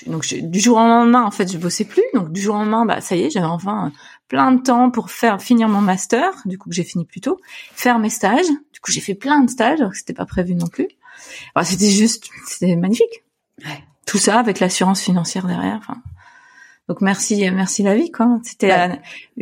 donc 0.06 0.26
du 0.26 0.60
jour 0.60 0.76
au 0.76 0.80
lendemain 0.80 1.24
en 1.24 1.30
fait 1.30 1.50
je 1.50 1.56
bossais 1.56 1.86
plus 1.86 2.02
donc 2.12 2.30
du 2.30 2.42
jour 2.42 2.56
au 2.56 2.58
lendemain 2.58 2.84
bah 2.84 3.00
ça 3.00 3.16
y 3.16 3.22
est 3.22 3.30
j'avais 3.30 3.46
enfin 3.46 3.90
plein 4.28 4.52
de 4.52 4.62
temps 4.62 4.90
pour 4.90 5.10
faire 5.10 5.40
finir 5.40 5.70
mon 5.70 5.80
master 5.80 6.30
du 6.44 6.58
coup 6.58 6.68
que 6.68 6.74
j'ai 6.74 6.84
fini 6.84 7.06
plus 7.06 7.22
tôt 7.22 7.40
faire 7.74 7.98
mes 7.98 8.10
stages 8.10 8.48
du 8.74 8.80
coup 8.80 8.92
j'ai 8.92 9.00
fait 9.00 9.14
plein 9.14 9.40
de 9.40 9.48
stages 9.48 9.80
alors 9.80 9.92
que 9.92 9.96
c'était 9.96 10.12
pas 10.12 10.26
prévu 10.26 10.54
non 10.54 10.66
plus 10.66 10.88
c'était 11.64 11.90
juste, 11.90 12.28
c'était 12.46 12.76
magnifique. 12.76 13.24
Ouais. 13.64 13.82
Tout 14.06 14.18
ça 14.18 14.38
avec 14.38 14.60
l'assurance 14.60 15.00
financière 15.00 15.46
derrière. 15.46 15.78
Enfin, 15.78 16.00
donc 16.88 17.00
merci, 17.00 17.50
merci 17.50 17.82
la 17.82 17.96
vie, 17.96 18.12
quoi. 18.12 18.38
C'était, 18.44 19.00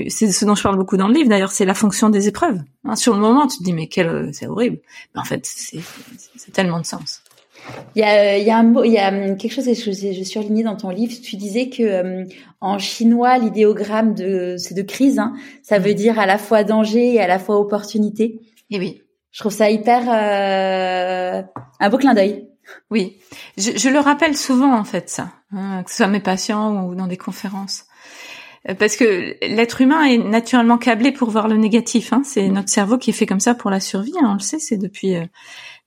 c'est 0.08 0.32
ce 0.32 0.44
dont 0.46 0.54
je 0.54 0.62
parle 0.62 0.76
beaucoup 0.76 0.96
dans 0.96 1.08
le 1.08 1.14
livre. 1.14 1.28
D'ailleurs, 1.28 1.52
c'est 1.52 1.66
la 1.66 1.74
fonction 1.74 2.08
des 2.08 2.28
épreuves. 2.28 2.60
Hein, 2.84 2.96
sur 2.96 3.12
le 3.12 3.20
moment, 3.20 3.46
tu 3.46 3.58
te 3.58 3.62
dis 3.62 3.74
mais 3.74 3.86
quel, 3.86 4.30
c'est 4.32 4.46
horrible. 4.46 4.78
Mais 5.14 5.20
en 5.20 5.24
fait, 5.24 5.44
c'est, 5.44 5.80
c'est 6.36 6.52
tellement 6.52 6.80
de 6.80 6.86
sens. 6.86 7.22
Il 7.96 8.00
y 8.00 8.02
a, 8.02 8.38
il 8.38 8.44
y 8.44 8.50
a 8.50 8.58
un 8.58 8.62
mot, 8.62 8.84
il 8.84 8.92
y 8.92 8.98
a 8.98 9.10
quelque 9.36 9.52
chose 9.52 9.66
que 9.66 9.74
je, 9.74 9.90
je 9.90 10.24
surlignais 10.24 10.62
dans 10.62 10.76
ton 10.76 10.90
livre. 10.90 11.14
Tu 11.22 11.36
disais 11.36 11.68
que 11.68 12.22
um, 12.22 12.26
en 12.60 12.78
chinois, 12.78 13.38
l'idéogramme 13.38 14.14
de 14.14 14.56
c'est 14.58 14.74
de 14.74 14.82
crise. 14.82 15.18
Hein, 15.18 15.34
ça 15.62 15.78
veut 15.78 15.92
mm. 15.92 15.96
dire 15.96 16.18
à 16.18 16.26
la 16.26 16.38
fois 16.38 16.64
danger 16.64 17.14
et 17.14 17.20
à 17.20 17.26
la 17.26 17.38
fois 17.38 17.58
opportunité. 17.58 18.40
Et 18.70 18.78
oui. 18.78 19.02
Je 19.34 19.40
trouve 19.40 19.52
ça 19.52 19.68
hyper 19.68 20.04
euh, 20.08 21.42
un 21.80 21.88
beau 21.90 21.98
clin 21.98 22.14
d'œil. 22.14 22.48
Oui, 22.90 23.18
je, 23.58 23.72
je, 23.76 23.88
le 23.88 23.98
rappelle 23.98 24.36
souvent 24.36 24.72
en 24.72 24.84
fait 24.84 25.10
ça, 25.10 25.32
hein, 25.52 25.82
que 25.82 25.90
ce 25.90 25.98
soit 25.98 26.06
mes 26.06 26.20
patients 26.20 26.86
ou 26.86 26.94
dans 26.94 27.08
des 27.08 27.16
conférences, 27.16 27.84
euh, 28.68 28.74
parce 28.74 28.94
que 28.94 29.36
l'être 29.44 29.80
humain 29.80 30.04
est 30.04 30.18
naturellement 30.18 30.78
câblé 30.78 31.10
pour 31.10 31.30
voir 31.30 31.48
le 31.48 31.56
négatif. 31.56 32.12
Hein. 32.12 32.22
C'est 32.24 32.48
notre 32.48 32.68
cerveau 32.68 32.96
qui 32.96 33.10
est 33.10 33.12
fait 33.12 33.26
comme 33.26 33.40
ça 33.40 33.56
pour 33.56 33.70
la 33.72 33.80
survie. 33.80 34.14
Hein, 34.22 34.28
on 34.30 34.34
le 34.34 34.38
sait, 34.38 34.60
c'est 34.60 34.78
depuis 34.78 35.16
euh, 35.16 35.26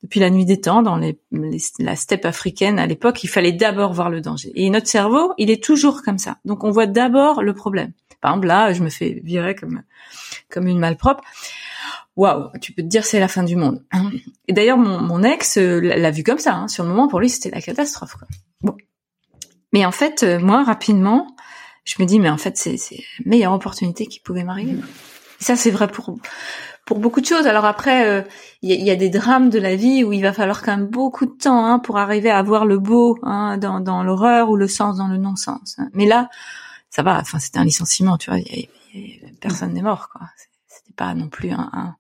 depuis 0.04 0.20
la 0.20 0.30
nuit 0.30 0.46
des 0.46 0.60
temps 0.60 0.82
dans 0.82 0.98
les, 0.98 1.18
la 1.80 1.96
steppe 1.96 2.26
africaine 2.26 2.80
à 2.80 2.86
l'époque, 2.86 3.24
il 3.24 3.30
fallait 3.30 3.54
d'abord 3.54 3.94
voir 3.94 4.10
le 4.10 4.20
danger. 4.20 4.52
Et 4.56 4.70
notre 4.70 4.88
cerveau, 4.88 5.34
il 5.38 5.50
est 5.50 5.64
toujours 5.64 6.04
comme 6.04 6.18
ça. 6.18 6.38
Donc 6.44 6.66
on 6.66 6.70
voit 6.70 6.86
d'abord 6.86 7.42
le 7.42 7.54
problème. 7.54 7.94
Par 8.20 8.32
exemple 8.32 8.48
là, 8.48 8.74
je 8.74 8.84
me 8.84 8.90
fais 8.90 9.22
virer 9.24 9.56
comme 9.56 9.84
comme 10.50 10.68
une 10.68 10.80
malpropre 10.80 11.24
waouh, 12.16 12.50
tu 12.62 12.74
peux 12.74 12.82
te 12.82 12.88
dire 12.88 13.06
c'est 13.06 13.20
la 13.20 13.28
fin 13.28 13.44
du 13.44 13.56
monde. 13.56 13.84
Et 14.48 14.54
d'ailleurs, 14.54 14.78
mon, 14.78 15.02
mon 15.02 15.24
ex 15.24 15.58
euh, 15.58 15.80
l'a 15.80 16.12
vu 16.12 16.24
comme 16.24 16.40
ça. 16.40 16.56
Hein. 16.56 16.68
Sur 16.68 16.84
le 16.84 16.90
moment, 16.90 17.08
pour 17.08 17.20
lui, 17.20 17.30
c'était 17.30 17.50
la 17.50 17.62
catastrophe. 17.62 18.16
Quoi. 18.16 18.28
Bon, 18.62 18.76
mais 19.74 19.86
en 19.86 19.92
fait, 19.92 20.24
euh, 20.24 20.40
moi, 20.40 20.64
rapidement, 20.64 21.36
je 21.86 21.96
me 22.00 22.06
dis, 22.08 22.20
mais 22.20 22.30
en 22.30 22.38
fait, 22.38 22.58
c'est 22.58 22.78
la 22.92 23.26
meilleure 23.26 23.54
opportunité 23.54 24.08
qui 24.08 24.20
pouvait 24.20 24.44
m'arriver. 24.44 24.74
Et 25.40 25.44
ça, 25.44 25.56
c'est 25.56 25.72
vrai 25.72 25.88
pour 25.88 26.16
pour 26.86 27.00
beaucoup 27.00 27.20
de 27.20 27.26
choses. 27.26 27.48
Alors 27.48 27.66
après, 27.66 28.26
il 28.62 28.70
y, 28.70 28.74
a, 28.74 28.76
y, 28.78 28.90
a, 28.90 28.96
des 28.96 29.10
drames 29.10 29.50
de 29.50 29.60
la 29.60 29.76
vie 29.76 30.06
où 30.06 30.14
il 30.14 30.22
va 30.22 30.32
falloir 30.32 30.62
quand 30.62 30.78
même 30.78 30.88
beaucoup 30.88 31.26
de 31.26 31.32
temps 31.38 31.66
hein, 31.66 31.80
pour 31.80 31.98
arriver 31.98 32.30
à 32.30 32.42
voir 32.42 32.66
le 32.66 32.80
beau 32.80 33.20
hein, 33.24 33.58
dans, 33.58 33.82
dans 33.82 34.04
l'horreur 34.04 34.50
ou 34.50 34.56
le 34.56 34.70
sens 34.70 34.96
dans 34.96 35.10
le 35.10 35.18
non-sens. 35.18 35.76
Hein. 35.80 35.90
Mais 35.92 36.06
là, 36.06 36.30
ça 36.90 37.04
va. 37.04 37.20
Enfin, 37.20 37.40
c'était 37.40 37.60
un 37.60 37.66
licenciement, 37.66 38.18
tu 38.18 38.30
vois. 38.30 38.40
Y 38.40 38.70
a, 38.94 39.28
personne 39.42 39.74
n'est 39.74 39.82
mort, 39.82 40.10
quoi 40.10 40.22
pas 40.98 41.14
non 41.14 41.30
plus 41.30 41.52
un, 41.52 41.96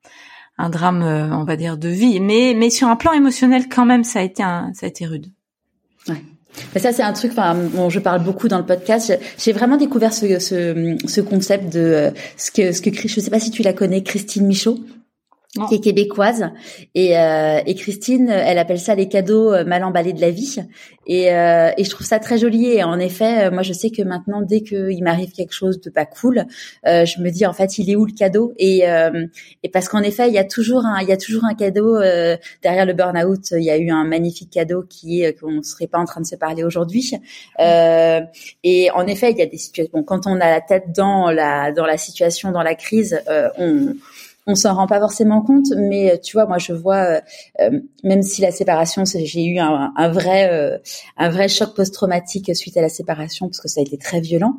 un, 0.57 0.69
drame, 0.69 1.03
euh, 1.03 1.29
on 1.31 1.43
va 1.43 1.55
dire, 1.55 1.77
de 1.77 1.89
vie, 1.89 2.19
mais 2.19 2.53
mais 2.55 2.69
sur 2.69 2.87
un 2.87 2.95
plan 2.95 3.13
émotionnel 3.13 3.69
quand 3.69 3.85
même, 3.85 4.03
ça 4.03 4.19
a 4.19 4.23
été 4.23 4.43
un, 4.43 4.71
ça 4.73 4.85
a 4.85 4.89
été 4.89 5.05
rude. 5.05 5.27
Ouais. 6.09 6.21
Mais 6.73 6.81
ça, 6.81 6.91
c'est 6.91 7.03
un 7.03 7.13
truc. 7.13 7.31
Enfin, 7.31 7.55
bon, 7.55 7.89
je 7.89 7.99
parle 7.99 8.23
beaucoup 8.23 8.47
dans 8.47 8.57
le 8.57 8.65
podcast. 8.65 9.17
J'ai 9.37 9.51
vraiment 9.53 9.77
découvert 9.77 10.13
ce, 10.13 10.39
ce, 10.39 10.97
ce 11.05 11.21
concept 11.21 11.71
de 11.71 11.79
euh, 11.79 12.11
ce 12.35 12.51
que 12.51 12.71
ce 12.71 12.81
que 12.81 12.89
je 12.93 13.19
sais 13.19 13.29
pas 13.29 13.39
si 13.39 13.51
tu 13.51 13.61
la 13.61 13.73
connais, 13.73 14.01
Christine 14.03 14.47
Michaud. 14.47 14.79
Qui 15.67 15.75
est 15.75 15.79
québécoise. 15.79 16.49
Et, 16.93 17.17
euh, 17.17 17.59
et 17.65 17.75
Christine, 17.75 18.29
elle 18.29 18.57
appelle 18.57 18.79
ça 18.79 18.95
les 18.95 19.07
cadeaux 19.07 19.53
euh, 19.53 19.63
mal 19.63 19.83
emballés 19.83 20.13
de 20.13 20.21
la 20.21 20.29
vie. 20.29 20.57
Et, 21.07 21.33
euh, 21.33 21.71
et 21.77 21.83
je 21.83 21.89
trouve 21.89 22.05
ça 22.05 22.19
très 22.19 22.37
joli. 22.37 22.67
Et 22.67 22.83
en 22.83 22.99
effet, 22.99 23.49
moi 23.49 23.63
je 23.63 23.73
sais 23.73 23.89
que 23.89 24.01
maintenant 24.01 24.41
dès 24.41 24.61
qu'il 24.61 25.03
m'arrive 25.03 25.31
quelque 25.31 25.53
chose 25.53 25.79
de 25.79 25.89
pas 25.89 26.05
cool, 26.05 26.45
je 26.83 27.21
me 27.21 27.29
dis 27.29 27.45
en 27.45 27.53
fait 27.53 27.77
il 27.77 27.89
est 27.89 27.95
où 27.95 28.05
le 28.05 28.11
cadeau? 28.11 28.53
Et, 28.57 28.83
et 29.63 29.69
parce 29.69 29.87
qu'en 29.87 30.01
effet 30.01 30.27
il 30.27 30.33
y 30.33 30.37
a 30.37 30.43
toujours 30.43 30.85
un 30.85 30.99
il 31.01 31.07
y 31.07 31.13
a 31.13 31.17
toujours 31.17 31.45
un 31.45 31.53
cadeau 31.53 31.97
derrière 32.61 32.85
le 32.85 32.91
burn-out, 32.91 33.51
il 33.51 33.63
y 33.63 33.69
a 33.69 33.77
eu 33.77 33.89
un 33.89 34.03
magnifique 34.03 34.49
cadeau 34.51 34.83
qui 34.83 35.21
est 35.21 35.39
qu'on 35.39 35.63
serait 35.63 35.87
pas 35.87 35.97
en 35.97 36.05
train 36.05 36.19
de 36.19 36.25
se 36.25 36.35
parler 36.35 36.65
aujourd'hui. 36.65 37.13
Et 37.57 38.89
en 38.93 39.07
effet 39.07 39.31
il 39.31 39.37
y 39.37 39.41
a 39.41 39.45
des 39.45 39.57
situations 39.57 39.91
bon, 39.93 40.03
quand 40.03 40.27
on 40.27 40.35
a 40.41 40.49
la 40.49 40.59
tête 40.61 40.91
dans 40.93 41.31
la 41.31 41.71
dans 41.71 41.85
la 41.85 41.97
situation 41.97 42.51
dans 42.51 42.63
la 42.63 42.75
crise, 42.75 43.21
on 43.57 43.95
on 44.47 44.55
s'en 44.55 44.73
rend 44.73 44.87
pas 44.87 44.99
forcément 44.99 45.41
compte, 45.41 45.67
mais 45.75 46.11
euh, 46.11 46.17
tu 46.17 46.33
vois, 46.33 46.47
moi 46.47 46.57
je 46.57 46.71
vois, 46.71 47.03
euh, 47.03 47.21
euh, 47.59 47.79
même 48.03 48.23
si 48.23 48.41
la 48.41 48.51
séparation, 48.51 49.03
j'ai 49.05 49.45
eu 49.45 49.59
un, 49.59 50.09
vrai, 50.09 50.81
un 51.17 51.29
vrai 51.29 51.49
choc 51.49 51.75
post-traumatique 51.75 52.55
suite 52.55 52.77
à 52.77 52.81
la 52.81 52.89
séparation 52.89 53.47
parce 53.47 53.59
que 53.59 53.67
ça 53.67 53.81
a 53.81 53.83
été 53.83 53.97
très 53.97 54.21
violent. 54.21 54.55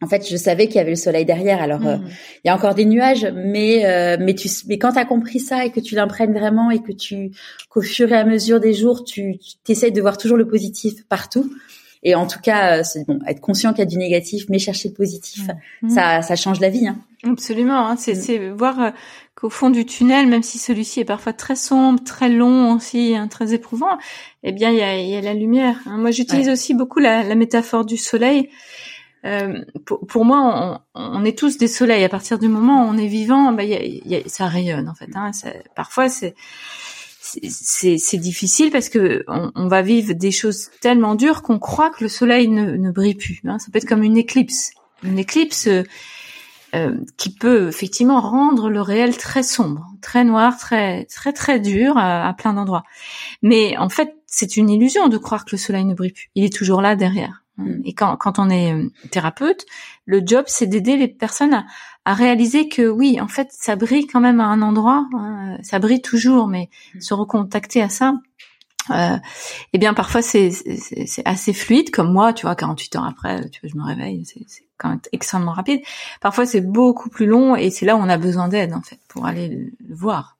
En 0.00 0.06
fait, 0.06 0.28
je 0.30 0.36
savais 0.36 0.66
qu'il 0.66 0.76
y 0.76 0.78
avait 0.78 0.90
le 0.90 0.96
soleil 0.96 1.24
derrière. 1.24 1.60
Alors, 1.60 1.80
mmh. 1.80 2.04
il 2.44 2.48
y 2.48 2.50
a 2.50 2.54
encore 2.54 2.76
des 2.76 2.84
nuages, 2.84 3.26
mais 3.34 4.16
mais 4.20 4.34
tu 4.34 4.48
mais 4.68 4.78
quand 4.78 4.92
tu 4.92 4.98
as 4.98 5.04
compris 5.04 5.40
ça 5.40 5.64
et 5.64 5.70
que 5.70 5.80
tu 5.80 5.96
l'imprègnes 5.96 6.34
vraiment 6.34 6.70
et 6.70 6.80
que 6.80 6.92
tu 6.92 7.32
qu'au 7.68 7.82
fur 7.82 8.12
et 8.12 8.16
à 8.16 8.24
mesure 8.24 8.60
des 8.60 8.74
jours, 8.74 9.02
tu, 9.02 9.38
tu 9.64 9.72
essayes 9.72 9.90
de 9.90 10.00
voir 10.00 10.16
toujours 10.16 10.36
le 10.36 10.46
positif 10.46 11.08
partout. 11.08 11.50
Et 12.02 12.14
en 12.14 12.26
tout 12.26 12.40
cas, 12.40 12.84
c'est 12.84 13.06
bon, 13.06 13.18
être 13.26 13.40
conscient 13.40 13.70
qu'il 13.72 13.80
y 13.80 13.82
a 13.82 13.86
du 13.86 13.98
négatif, 13.98 14.44
mais 14.48 14.58
chercher 14.58 14.88
le 14.88 14.94
positif, 14.94 15.48
mmh. 15.82 15.90
ça 15.90 16.22
ça 16.22 16.36
change 16.36 16.60
la 16.60 16.68
vie. 16.68 16.86
Hein. 16.86 16.98
Absolument, 17.24 17.88
hein, 17.88 17.96
c'est 17.96 18.38
mm. 18.38 18.52
voir 18.52 18.80
euh, 18.80 18.90
qu'au 19.34 19.50
fond 19.50 19.70
du 19.70 19.84
tunnel, 19.84 20.28
même 20.28 20.44
si 20.44 20.58
celui-ci 20.58 21.00
est 21.00 21.04
parfois 21.04 21.32
très 21.32 21.56
sombre, 21.56 22.02
très 22.04 22.28
long 22.28 22.74
aussi, 22.74 23.16
hein, 23.16 23.26
très 23.26 23.54
éprouvant, 23.54 23.98
eh 24.44 24.52
bien 24.52 24.70
il 24.70 24.78
y 24.78 24.82
a, 24.82 25.00
y 25.00 25.16
a, 25.16 25.20
la 25.20 25.34
lumière. 25.34 25.78
Hein. 25.86 25.98
Moi, 25.98 26.12
j'utilise 26.12 26.48
aussi 26.48 26.74
beaucoup 26.74 27.00
la, 27.00 27.24
la, 27.24 27.34
métaphore 27.34 27.84
du 27.84 27.96
soleil. 27.96 28.50
Euh, 29.24 29.64
pour, 29.84 30.06
pour, 30.06 30.24
moi, 30.24 30.80
on, 30.94 31.20
on, 31.20 31.24
est 31.24 31.36
tous 31.36 31.58
des 31.58 31.66
soleils. 31.66 32.04
À 32.04 32.08
partir 32.08 32.38
du 32.38 32.46
moment 32.46 32.84
où 32.84 32.88
on 32.88 32.96
est 32.96 33.08
vivant, 33.08 33.50
bah, 33.50 33.64
y 33.64 33.74
a, 33.74 33.84
y 33.84 34.14
a, 34.14 34.20
ça 34.26 34.46
rayonne 34.46 34.88
en 34.88 34.94
fait. 34.94 35.10
Hein. 35.16 35.32
parfois, 35.74 36.08
c'est 36.08 36.36
c'est 37.48 38.16
difficile 38.16 38.70
parce 38.70 38.88
que 38.88 39.24
on, 39.28 39.50
on, 39.54 39.68
va 39.68 39.82
vivre 39.82 40.12
des 40.14 40.30
choses 40.30 40.70
tellement 40.80 41.14
dures 41.14 41.42
qu'on 41.42 41.58
croit 41.58 41.90
que 41.90 42.04
le 42.04 42.08
soleil 42.08 42.48
ne, 42.48 42.76
ne 42.76 42.90
brille 42.90 43.14
plus. 43.14 43.40
Hein. 43.44 43.58
Ça 43.58 43.70
peut 43.72 43.78
être 43.78 43.88
comme 43.88 44.02
une 44.02 44.16
éclipse. 44.16 44.70
Une 45.02 45.18
éclipse, 45.18 45.68
euh, 45.68 45.84
euh, 46.74 46.98
qui 47.16 47.30
peut 47.32 47.68
effectivement 47.68 48.20
rendre 48.20 48.68
le 48.68 48.82
réel 48.82 49.16
très 49.16 49.42
sombre, 49.42 49.86
très 50.02 50.22
noir, 50.22 50.58
très 50.58 51.06
très 51.06 51.32
très 51.32 51.60
dur 51.60 51.96
à, 51.96 52.34
plein 52.36 52.52
d'endroits. 52.52 52.84
Mais 53.40 53.78
en 53.78 53.88
fait, 53.88 54.14
c'est 54.26 54.58
une 54.58 54.68
illusion 54.68 55.08
de 55.08 55.16
croire 55.16 55.46
que 55.46 55.52
le 55.52 55.58
soleil 55.58 55.86
ne 55.86 55.94
brille 55.94 56.12
plus. 56.12 56.30
Il 56.34 56.44
est 56.44 56.54
toujours 56.54 56.82
là 56.82 56.94
derrière. 56.94 57.42
Mm. 57.56 57.80
Et 57.86 57.94
quand, 57.94 58.14
quand 58.18 58.38
on 58.38 58.50
est 58.50 58.74
euh, 58.74 58.90
thérapeute, 59.10 59.64
le 60.04 60.20
job, 60.22 60.44
c'est 60.46 60.66
d'aider 60.66 60.98
les 60.98 61.08
personnes 61.08 61.54
à, 61.54 61.64
à, 62.08 62.14
réaliser 62.14 62.68
que 62.68 62.88
oui, 62.88 63.20
en 63.20 63.28
fait, 63.28 63.48
ça 63.50 63.76
brille 63.76 64.06
quand 64.06 64.20
même 64.20 64.40
à 64.40 64.46
un 64.46 64.62
endroit, 64.62 65.06
hein, 65.14 65.58
ça 65.62 65.78
brille 65.78 66.02
toujours, 66.02 66.48
mais 66.48 66.68
mm. 66.94 67.00
se 67.00 67.14
recontacter 67.14 67.82
à 67.82 67.88
ça, 67.88 68.14
euh, 68.90 69.16
eh 69.72 69.78
bien 69.78 69.94
parfois 69.94 70.22
c'est 70.22 70.50
assez 71.24 71.52
fluide 71.52 71.90
comme 71.90 72.12
moi 72.12 72.32
tu 72.32 72.46
vois 72.46 72.54
48 72.54 72.96
heures 72.96 73.04
après 73.04 73.48
tu 73.50 73.60
vois 73.60 73.70
je 73.70 73.76
me 73.76 73.84
réveille 73.84 74.24
c'est 74.24 74.64
quand 74.78 74.90
même 74.90 75.00
extrêmement 75.12 75.52
rapide. 75.52 75.80
Parfois 76.20 76.46
c'est 76.46 76.60
beaucoup 76.60 77.10
plus 77.10 77.26
long 77.26 77.56
et 77.56 77.70
c'est 77.70 77.84
là 77.84 77.96
où 77.96 77.98
on 77.98 78.08
a 78.08 78.16
besoin 78.16 78.48
d'aide 78.48 78.72
en 78.72 78.82
fait 78.82 78.98
pour 79.08 79.26
aller 79.26 79.48
le 79.48 79.94
voir. 79.94 80.36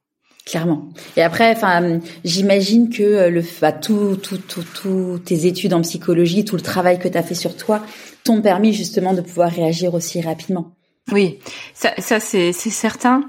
Clairement. 0.46 0.88
Et 1.16 1.22
après 1.22 1.52
enfin 1.54 2.00
j'imagine 2.24 2.88
que 2.88 3.02
euh, 3.02 3.30
le 3.30 3.42
bah, 3.60 3.72
tout, 3.72 4.16
tout 4.16 4.38
tout 4.38 4.64
tout 4.74 5.20
tes 5.22 5.46
études 5.46 5.74
en 5.74 5.82
psychologie 5.82 6.44
tout 6.44 6.56
le 6.56 6.62
travail 6.62 6.98
que 6.98 7.08
tu 7.08 7.18
as 7.18 7.22
fait 7.22 7.34
sur 7.34 7.54
toi 7.56 7.82
t'ont 8.24 8.40
permis 8.40 8.72
justement 8.72 9.12
de 9.12 9.20
pouvoir 9.20 9.50
réagir 9.50 9.92
aussi 9.92 10.22
rapidement 10.22 10.77
oui 11.12 11.38
ça, 11.74 12.20
c'est 12.20 12.52
certain 12.52 13.28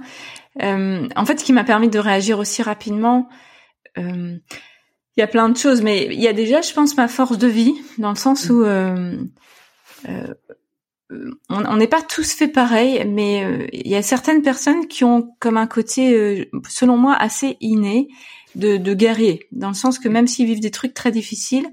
euh, 0.61 1.07
en 1.15 1.25
fait 1.25 1.39
ce 1.39 1.45
qui 1.45 1.53
m'a 1.53 1.63
permis 1.63 1.89
de 1.89 1.99
réagir 1.99 2.39
aussi 2.39 2.61
rapidement 2.61 3.29
euh, 3.97 4.37
il 5.17 5.19
y 5.19 5.23
a 5.23 5.27
plein 5.27 5.49
de 5.49 5.57
choses, 5.57 5.81
mais 5.81 6.05
il 6.05 6.21
y 6.21 6.29
a 6.29 6.33
déjà, 6.33 6.61
je 6.61 6.71
pense, 6.71 6.95
ma 6.95 7.09
force 7.09 7.37
de 7.37 7.47
vie, 7.47 7.73
dans 7.97 8.11
le 8.11 8.15
sens 8.15 8.49
où 8.49 8.63
euh, 8.63 9.17
on 11.49 11.75
n'est 11.75 11.87
pas 11.87 12.01
tous 12.01 12.31
fait 12.31 12.47
pareil, 12.47 13.03
mais 13.05 13.67
il 13.73 13.89
y 13.89 13.97
a 13.97 14.01
certaines 14.01 14.41
personnes 14.41 14.87
qui 14.87 15.03
ont 15.03 15.35
comme 15.39 15.57
un 15.57 15.67
côté, 15.67 16.49
selon 16.69 16.95
moi, 16.95 17.15
assez 17.15 17.57
inné 17.59 18.07
de, 18.55 18.77
de 18.77 18.93
guerrier, 18.93 19.45
dans 19.51 19.67
le 19.67 19.73
sens 19.73 19.99
que 19.99 20.07
même 20.07 20.27
s'ils 20.27 20.45
vivent 20.45 20.61
des 20.61 20.71
trucs 20.71 20.93
très 20.93 21.11
difficiles, 21.11 21.67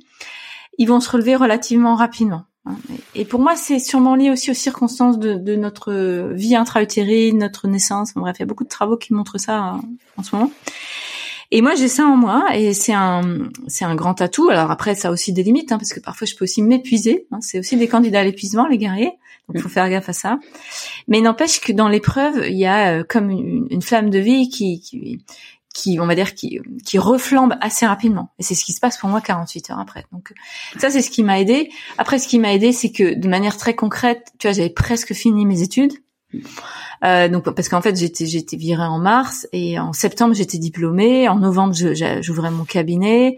ils 0.78 0.88
vont 0.88 0.98
se 0.98 1.10
relever 1.10 1.36
relativement 1.36 1.94
rapidement. 1.94 2.46
Hein. 2.66 2.76
Et 3.14 3.24
pour 3.24 3.40
moi, 3.40 3.56
c'est 3.56 3.78
sûrement 3.78 4.14
lié 4.14 4.30
aussi 4.30 4.50
aux 4.50 4.54
circonstances 4.54 5.18
de, 5.18 5.34
de 5.34 5.56
notre 5.56 6.32
vie 6.32 6.56
intra-utérine, 6.56 7.38
notre 7.38 7.68
naissance. 7.68 8.12
bref, 8.14 8.36
il 8.38 8.40
y 8.40 8.42
a 8.42 8.46
beaucoup 8.46 8.64
de 8.64 8.68
travaux 8.68 8.96
qui 8.96 9.14
montrent 9.14 9.38
ça 9.38 9.58
hein, 9.58 9.80
en 10.16 10.22
ce 10.22 10.34
moment. 10.34 10.50
Et 11.52 11.62
moi, 11.62 11.76
j'ai 11.76 11.88
ça 11.88 12.04
en 12.04 12.16
moi, 12.16 12.44
et 12.54 12.74
c'est 12.74 12.92
un, 12.92 13.48
c'est 13.68 13.84
un 13.84 13.94
grand 13.94 14.20
atout. 14.20 14.48
Alors 14.48 14.70
après, 14.70 14.96
ça 14.96 15.08
a 15.08 15.10
aussi 15.12 15.32
des 15.32 15.44
limites, 15.44 15.70
hein, 15.70 15.78
parce 15.78 15.92
que 15.92 16.00
parfois, 16.00 16.26
je 16.26 16.34
peux 16.34 16.44
aussi 16.44 16.60
m'épuiser. 16.60 17.26
Hein. 17.30 17.38
c'est 17.40 17.58
aussi 17.60 17.76
des 17.76 17.86
candidats 17.86 18.20
à 18.20 18.24
l'épuisement, 18.24 18.66
les 18.66 18.78
guerriers. 18.78 19.12
Donc, 19.48 19.54
il 19.54 19.60
faut 19.60 19.68
faire 19.68 19.88
gaffe 19.88 20.08
à 20.08 20.12
ça. 20.12 20.40
Mais 21.06 21.20
n'empêche 21.20 21.60
que 21.60 21.72
dans 21.72 21.88
l'épreuve, 21.88 22.44
il 22.48 22.58
y 22.58 22.66
a 22.66 22.98
euh, 22.98 23.04
comme 23.08 23.30
une, 23.30 23.80
flamme 23.80 24.10
de 24.10 24.18
vie 24.18 24.48
qui, 24.48 24.80
qui, 24.80 25.20
qui, 25.76 26.00
on 26.00 26.06
va 26.06 26.14
dire, 26.14 26.34
qui, 26.34 26.60
qui 26.84 26.98
reflambe 26.98 27.54
assez 27.60 27.86
rapidement. 27.86 28.30
Et 28.38 28.42
c'est 28.42 28.54
ce 28.54 28.64
qui 28.64 28.72
se 28.72 28.80
passe 28.80 28.96
pour 28.96 29.10
moi 29.10 29.20
48 29.20 29.70
heures 29.70 29.78
après. 29.78 30.06
Donc, 30.10 30.32
ça, 30.78 30.90
c'est 30.90 31.02
ce 31.02 31.10
qui 31.10 31.22
m'a 31.22 31.38
aidé. 31.38 31.70
Après, 31.98 32.18
ce 32.18 32.26
qui 32.26 32.38
m'a 32.38 32.52
aidé, 32.52 32.72
c'est 32.72 32.90
que 32.90 33.14
de 33.14 33.28
manière 33.28 33.56
très 33.56 33.74
concrète, 33.74 34.32
tu 34.38 34.46
vois, 34.46 34.54
j'avais 34.54 34.70
presque 34.70 35.12
fini 35.12 35.44
mes 35.44 35.62
études. 35.62 35.92
Euh, 37.04 37.28
donc 37.28 37.44
parce 37.54 37.68
qu'en 37.68 37.82
fait 37.82 37.96
j'étais 37.96 38.26
j'étais 38.26 38.56
virée 38.56 38.82
en 38.82 38.98
mars 38.98 39.46
et 39.52 39.78
en 39.78 39.92
septembre 39.92 40.34
j'étais 40.34 40.58
diplômée. 40.58 41.28
En 41.28 41.36
novembre 41.36 41.74
j'ouvrais 42.20 42.50
mon 42.50 42.64
cabinet. 42.64 43.36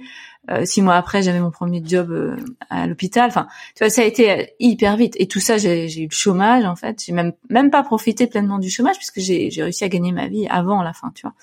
Euh, 0.51 0.65
six 0.65 0.81
mois 0.81 0.95
après 0.95 1.23
j'avais 1.23 1.41
mon 1.41 1.51
premier 1.51 1.83
job 1.85 2.11
euh, 2.11 2.37
à 2.71 2.87
l'hôpital. 2.87 3.29
Enfin 3.29 3.49
tu 3.75 3.85
vois 3.85 3.91
ça 3.91 4.03
a 4.03 4.05
été 4.05 4.55
hyper 4.59 4.97
vite 4.97 5.15
et 5.19 5.27
tout 5.27 5.41
ça 5.41 5.59
j'ai 5.59 6.03
eu 6.03 6.07
le 6.07 6.15
chômage 6.15 6.65
en 6.65 6.77
fait. 6.77 7.03
J'ai 7.05 7.13
même 7.13 7.33
même 7.51 7.71
pas 7.71 7.83
profité 7.83 8.27
pleinement 8.27 8.59
du 8.59 8.71
chômage 8.71 8.97
puisque 8.97 9.21
j'ai 9.21 9.51
j'ai 9.51 9.63
réussi 9.63 9.85
à 9.85 9.89
gagner 9.89 10.13
ma 10.13 10.29
vie 10.29 10.47
avant 10.49 10.83
la 10.83 10.93
fin 10.93 11.13
tu 11.15 11.23
vois. 11.23 11.35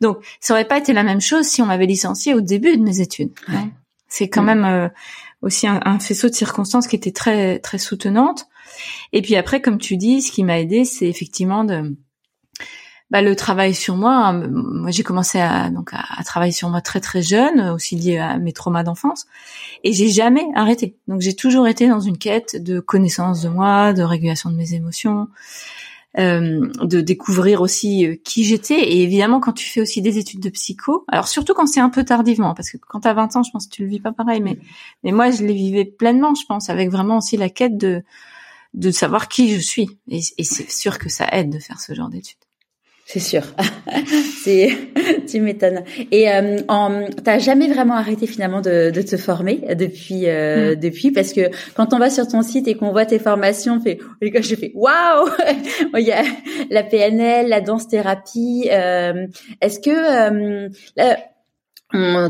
Donc 0.00 0.18
ça 0.40 0.52
aurait 0.54 0.68
pas 0.68 0.78
été 0.78 0.92
la 0.92 1.02
même 1.02 1.20
chose 1.20 1.46
si 1.46 1.62
on 1.62 1.66
m'avait 1.66 1.86
licencié 1.86 2.34
au 2.34 2.40
début 2.40 2.76
de 2.76 2.82
mes 2.82 3.00
études. 3.00 3.32
C'est 4.08 4.28
quand 4.28 4.42
même 4.42 4.64
euh, 4.64 4.88
aussi 5.40 5.66
un, 5.66 5.80
un, 5.84 5.98
faisceau 5.98 6.28
de 6.28 6.34
circonstances 6.34 6.86
qui 6.86 6.96
était 6.96 7.12
très 7.12 7.58
très 7.60 7.78
soutenante. 7.78 8.46
Et 9.12 9.22
puis 9.22 9.36
après, 9.36 9.62
comme 9.62 9.78
tu 9.78 9.96
dis, 9.96 10.20
ce 10.20 10.30
qui 10.30 10.44
m'a 10.44 10.60
aidé, 10.60 10.84
c'est 10.84 11.06
effectivement 11.06 11.64
de 11.64 11.94
bah, 13.12 13.22
le 13.22 13.36
travail 13.36 13.74
sur 13.74 13.96
moi. 13.96 14.32
Moi, 14.32 14.90
j'ai 14.90 15.04
commencé 15.04 15.38
à 15.38 15.70
donc 15.70 15.90
à, 15.92 16.24
travailler 16.24 16.52
sur 16.52 16.68
moi 16.68 16.80
très 16.80 16.98
très 16.98 17.22
jeune, 17.22 17.60
aussi 17.70 17.94
lié 17.94 18.18
à 18.18 18.38
mes 18.38 18.52
traumas 18.52 18.82
d'enfance, 18.82 19.26
et 19.84 19.92
j'ai 19.92 20.08
jamais 20.08 20.44
arrêté. 20.54 20.96
Donc 21.06 21.20
j'ai 21.20 21.36
toujours 21.36 21.68
été 21.68 21.88
dans 21.88 22.00
une 22.00 22.18
quête 22.18 22.60
de 22.60 22.80
connaissance 22.80 23.42
de 23.42 23.48
moi, 23.48 23.92
de 23.92 24.02
régulation 24.02 24.50
de 24.50 24.56
mes 24.56 24.74
émotions. 24.74 25.28
Euh, 26.18 26.68
de 26.82 27.00
découvrir 27.00 27.62
aussi 27.62 28.06
euh, 28.06 28.16
qui 28.22 28.44
j'étais 28.44 28.78
et 28.78 29.02
évidemment 29.02 29.40
quand 29.40 29.54
tu 29.54 29.66
fais 29.66 29.80
aussi 29.80 30.02
des 30.02 30.18
études 30.18 30.40
de 30.40 30.50
psycho 30.50 31.06
alors 31.08 31.26
surtout 31.26 31.54
quand 31.54 31.64
c'est 31.64 31.80
un 31.80 31.88
peu 31.88 32.04
tardivement 32.04 32.52
parce 32.52 32.70
que 32.70 32.76
quand 32.76 33.00
tu 33.00 33.08
as 33.08 33.14
20 33.14 33.36
ans 33.36 33.42
je 33.42 33.50
pense 33.50 33.66
que 33.66 33.74
tu 33.74 33.84
le 33.84 33.88
vis 33.88 33.98
pas 33.98 34.12
pareil 34.12 34.42
mais 34.42 34.58
mais 35.04 35.12
moi 35.12 35.30
je 35.30 35.42
les 35.42 35.54
vivais 35.54 35.86
pleinement 35.86 36.34
je 36.34 36.44
pense 36.46 36.68
avec 36.68 36.90
vraiment 36.90 37.16
aussi 37.16 37.38
la 37.38 37.48
quête 37.48 37.78
de 37.78 38.04
de 38.74 38.90
savoir 38.90 39.28
qui 39.28 39.54
je 39.54 39.60
suis. 39.60 39.98
Et, 40.08 40.20
c'est 40.20 40.70
sûr 40.70 40.98
que 40.98 41.08
ça 41.08 41.28
aide 41.32 41.50
de 41.50 41.58
faire 41.58 41.80
ce 41.80 41.94
genre 41.94 42.08
d'études. 42.08 42.38
C'est 43.04 43.20
sûr. 43.20 43.42
c'est, 44.42 44.70
tu 45.28 45.40
m'étonnes. 45.40 45.82
Et 46.10 46.30
euh, 46.30 46.58
t'as 47.24 47.38
jamais 47.38 47.68
vraiment 47.68 47.94
arrêté 47.94 48.26
finalement 48.26 48.60
de, 48.60 48.90
de 48.90 49.02
te 49.02 49.16
former 49.16 49.60
depuis 49.76 50.28
euh, 50.28 50.72
mm. 50.72 50.76
depuis? 50.76 51.10
Parce 51.10 51.32
que 51.32 51.50
quand 51.74 51.92
on 51.92 51.98
va 51.98 52.10
sur 52.10 52.26
ton 52.26 52.42
site 52.42 52.68
et 52.68 52.74
qu'on 52.74 52.92
voit 52.92 53.06
tes 53.06 53.18
formations, 53.18 53.78
on 53.78 53.80
fait, 53.80 53.98
je 54.22 54.54
fais 54.54 54.72
waouh, 54.74 55.28
il 55.98 56.06
y 56.06 56.12
a 56.12 56.22
la 56.70 56.82
PNL, 56.82 57.48
la 57.48 57.60
danse 57.60 57.88
thérapie. 57.88 58.68
Euh, 58.70 59.26
est-ce 59.60 59.80
que 59.80 59.90
euh, 59.90 60.68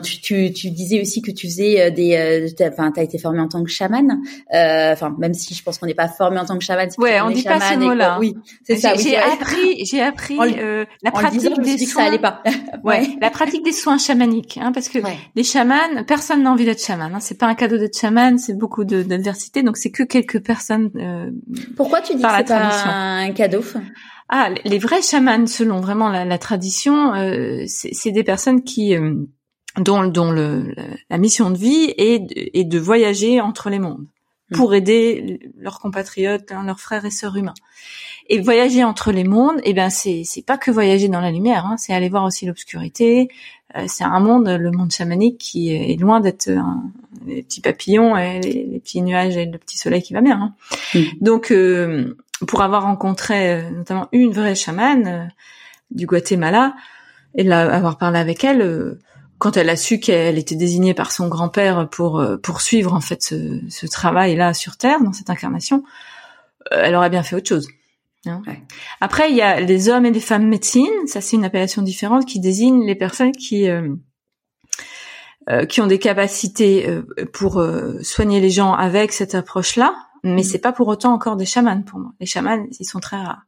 tu, 0.02 0.20
tu, 0.20 0.52
tu, 0.52 0.70
disais 0.70 1.00
aussi 1.00 1.22
que 1.22 1.30
tu 1.30 1.46
faisais 1.46 1.80
euh, 1.80 1.90
des, 1.90 2.16
euh, 2.16 2.68
enfin, 2.68 2.90
t'as 2.92 3.02
été 3.02 3.18
formé 3.18 3.40
en 3.40 3.48
tant 3.48 3.62
que 3.62 3.70
chaman. 3.70 4.20
Euh, 4.54 4.92
enfin, 4.92 5.14
même 5.18 5.34
si 5.34 5.54
je 5.54 5.62
pense 5.62 5.78
qu'on 5.78 5.86
n'est 5.86 5.94
pas 5.94 6.08
formé 6.08 6.38
en 6.38 6.44
tant 6.44 6.58
que 6.58 6.64
chaman. 6.64 6.88
Ouais, 6.98 7.20
on 7.20 7.30
dit 7.30 7.42
pas 7.42 7.60
ce 7.60 7.78
mot-là. 7.78 8.18
Oui, 8.18 8.34
c'est 8.64 8.76
ça. 8.76 8.94
J'ai 8.94 9.16
appris, 9.16 9.84
j'ai 9.84 10.02
appris 10.02 10.38
euh, 10.40 10.84
la 11.02 11.10
pratique 11.10 11.60
des 11.62 11.78
soins. 11.78 12.02
ça 12.02 12.08
allait 12.08 12.18
pas. 12.18 12.42
ouais, 12.84 13.08
la 13.20 13.30
pratique 13.30 13.64
des 13.64 13.72
soins 13.72 13.98
chamaniques, 13.98 14.58
hein, 14.60 14.72
parce 14.72 14.88
que 14.88 14.98
les 15.34 15.44
chamans, 15.44 16.04
personne 16.06 16.42
n'a 16.42 16.50
envie 16.50 16.64
d'être 16.64 16.82
chaman. 16.82 17.14
Hein, 17.14 17.20
c'est 17.20 17.38
pas 17.38 17.46
un 17.46 17.54
cadeau 17.54 17.78
d'être 17.78 17.98
chaman, 17.98 18.38
c'est 18.38 18.56
beaucoup 18.56 18.84
d'adversité, 18.84 19.62
donc 19.62 19.76
c'est 19.76 19.90
que 19.90 20.02
quelques 20.02 20.40
personnes. 20.40 20.90
Pourquoi 21.76 22.00
tu 22.00 22.14
dis 22.14 22.22
que 22.22 22.28
c'est 22.38 22.48
pas 22.48 22.82
un 22.84 23.32
cadeau? 23.32 23.62
Ah, 24.34 24.48
les 24.64 24.78
vrais 24.78 25.02
chamans, 25.02 25.46
selon 25.46 25.80
vraiment 25.80 26.08
la, 26.08 26.38
tradition, 26.38 27.12
euh, 27.14 27.64
c'est 27.66 28.12
des 28.12 28.24
personnes 28.24 28.62
qui 28.62 28.96
euh, 28.96 29.14
dont, 29.78 30.04
dont 30.04 30.30
le, 30.30 30.74
la 31.08 31.18
mission 31.18 31.50
de 31.50 31.56
vie 31.56 31.94
est, 31.96 32.26
est 32.36 32.64
de 32.64 32.78
voyager 32.78 33.40
entre 33.40 33.70
les 33.70 33.78
mondes 33.78 34.06
mm. 34.50 34.56
pour 34.56 34.74
aider 34.74 35.40
leurs 35.58 35.80
compatriotes, 35.80 36.52
hein, 36.52 36.64
leurs 36.64 36.80
frères 36.80 37.04
et 37.04 37.10
sœurs 37.10 37.36
humains. 37.36 37.54
Et 38.28 38.40
voyager 38.40 38.84
entre 38.84 39.10
les 39.12 39.24
mondes, 39.24 39.60
eh 39.64 39.74
ben 39.74 39.90
c'est 39.90 40.22
c'est 40.24 40.46
pas 40.46 40.56
que 40.56 40.70
voyager 40.70 41.08
dans 41.08 41.20
la 41.20 41.32
lumière, 41.32 41.66
hein, 41.66 41.76
c'est 41.76 41.92
aller 41.92 42.08
voir 42.08 42.24
aussi 42.24 42.46
l'obscurité. 42.46 43.28
Euh, 43.76 43.84
c'est 43.88 44.04
un 44.04 44.20
monde, 44.20 44.48
le 44.48 44.70
monde 44.70 44.92
chamanique, 44.92 45.38
qui 45.38 45.72
est 45.72 46.00
loin 46.00 46.20
d'être 46.20 46.50
les 47.26 47.42
petits 47.42 47.60
papillons 47.60 48.16
et 48.16 48.40
les, 48.40 48.78
petits 48.78 49.02
nuages 49.02 49.36
et 49.36 49.46
le 49.46 49.58
petit 49.58 49.78
soleil 49.78 50.02
qui 50.02 50.12
va 50.12 50.20
bien. 50.20 50.40
Hein. 50.40 50.54
Mm. 50.94 51.00
Donc, 51.20 51.50
euh, 51.50 52.16
pour 52.46 52.62
avoir 52.62 52.82
rencontré 52.82 53.54
euh, 53.54 53.70
notamment 53.70 54.08
une 54.12 54.32
vraie 54.32 54.54
chamane 54.54 55.32
du 55.90 56.06
Guatemala 56.06 56.74
et 57.34 57.50
avoir 57.50 57.98
parlé 57.98 58.18
avec 58.18 58.44
elle 58.44 58.98
quand 59.42 59.56
elle 59.56 59.68
a 59.70 59.76
su 59.76 59.98
qu'elle 59.98 60.38
était 60.38 60.54
désignée 60.54 60.94
par 60.94 61.10
son 61.10 61.26
grand-père 61.26 61.88
pour 61.90 62.24
poursuivre 62.42 62.94
en 62.94 63.00
fait 63.00 63.22
ce, 63.22 63.60
ce 63.68 63.86
travail-là 63.86 64.54
sur 64.54 64.76
Terre 64.76 65.00
dans 65.02 65.12
cette 65.12 65.30
incarnation, 65.30 65.82
elle 66.70 66.94
aurait 66.94 67.10
bien 67.10 67.24
fait 67.24 67.34
autre 67.34 67.48
chose. 67.48 67.66
Hein. 68.26 68.42
Après, 69.00 69.30
il 69.30 69.36
y 69.36 69.42
a 69.42 69.60
les 69.60 69.88
hommes 69.88 70.06
et 70.06 70.10
les 70.10 70.20
femmes 70.20 70.46
médecines. 70.46 71.06
Ça, 71.06 71.20
c'est 71.20 71.36
une 71.36 71.44
appellation 71.44 71.82
différente 71.82 72.26
qui 72.26 72.40
désigne 72.40 72.86
les 72.86 72.94
personnes 72.94 73.32
qui 73.32 73.68
euh, 73.68 73.94
euh, 75.50 75.64
qui 75.64 75.80
ont 75.80 75.88
des 75.88 75.98
capacités 75.98 76.88
euh, 76.88 77.02
pour 77.32 77.64
soigner 78.02 78.40
les 78.40 78.50
gens 78.50 78.74
avec 78.74 79.12
cette 79.12 79.34
approche-là. 79.34 79.94
Mais 80.24 80.44
c'est 80.44 80.58
pas 80.58 80.72
pour 80.72 80.86
autant 80.86 81.12
encore 81.12 81.36
des 81.36 81.44
chamans 81.44 81.82
pour 81.82 81.98
moi. 81.98 82.12
Les 82.20 82.26
chamans, 82.26 82.64
ils 82.78 82.84
sont 82.84 83.00
très 83.00 83.16
rares. 83.16 83.42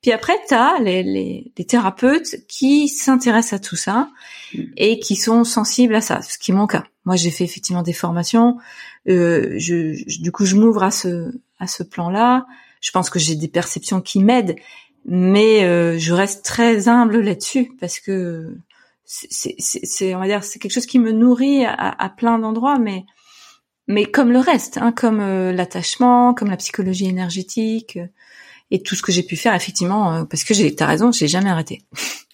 Puis 0.00 0.12
après, 0.12 0.36
t'as 0.48 0.78
les, 0.78 1.02
les, 1.02 1.52
les 1.56 1.64
thérapeutes 1.64 2.46
qui 2.46 2.88
s'intéressent 2.88 3.54
à 3.54 3.58
tout 3.58 3.76
ça 3.76 4.10
mm. 4.54 4.62
et 4.76 4.98
qui 5.00 5.16
sont 5.16 5.42
sensibles 5.42 5.94
à 5.94 6.00
ça, 6.00 6.22
ce 6.22 6.38
qui 6.38 6.52
est 6.52 6.54
mon 6.54 6.66
cas. 6.66 6.84
Moi, 7.04 7.16
j'ai 7.16 7.30
fait 7.30 7.44
effectivement 7.44 7.82
des 7.82 7.92
formations. 7.92 8.58
je, 9.06 9.56
je, 9.58 10.22
du 10.22 10.30
coup, 10.30 10.44
je 10.44 10.54
m'ouvre 10.54 10.84
à 10.84 10.90
ce 10.90 11.32
à 11.58 11.66
ce 11.66 11.82
plan-là 11.82 12.46
je 12.80 12.90
pense 12.90 13.10
que 13.10 13.18
j'ai 13.18 13.36
des 13.36 13.48
perceptions 13.48 14.00
qui 14.00 14.22
m'aident, 14.22 14.56
mais 15.04 15.64
euh, 15.64 15.98
je 15.98 16.12
reste 16.12 16.44
très 16.44 16.88
humble 16.88 17.20
là-dessus 17.20 17.72
parce 17.80 18.00
que 18.00 18.56
c'est, 19.04 20.14
on 20.14 20.20
va 20.20 20.26
dire, 20.26 20.44
c'est 20.44 20.58
quelque 20.60 20.72
chose 20.72 20.86
qui 20.86 21.00
me 21.00 21.10
nourrit 21.10 21.64
à, 21.64 22.14
plein 22.16 22.38
d'endroits, 22.38 22.78
mais 22.78 23.04
mais 23.90 24.04
comme 24.04 24.32
le 24.32 24.38
reste, 24.38 24.78
hein, 24.78 24.92
comme 24.92 25.20
euh, 25.20 25.52
l'attachement, 25.52 26.34
comme 26.34 26.48
la 26.48 26.56
psychologie 26.56 27.06
énergétique 27.06 27.96
euh, 27.96 28.06
et 28.70 28.82
tout 28.82 28.94
ce 28.94 29.02
que 29.02 29.10
j'ai 29.12 29.24
pu 29.24 29.36
faire 29.36 29.54
effectivement, 29.54 30.24
parce 30.26 30.44
que 30.44 30.54
j'ai, 30.54 30.74
t'as 30.74 30.86
raison, 30.86 31.10
j'ai 31.10 31.26
jamais 31.26 31.50
arrêté. 31.50 31.82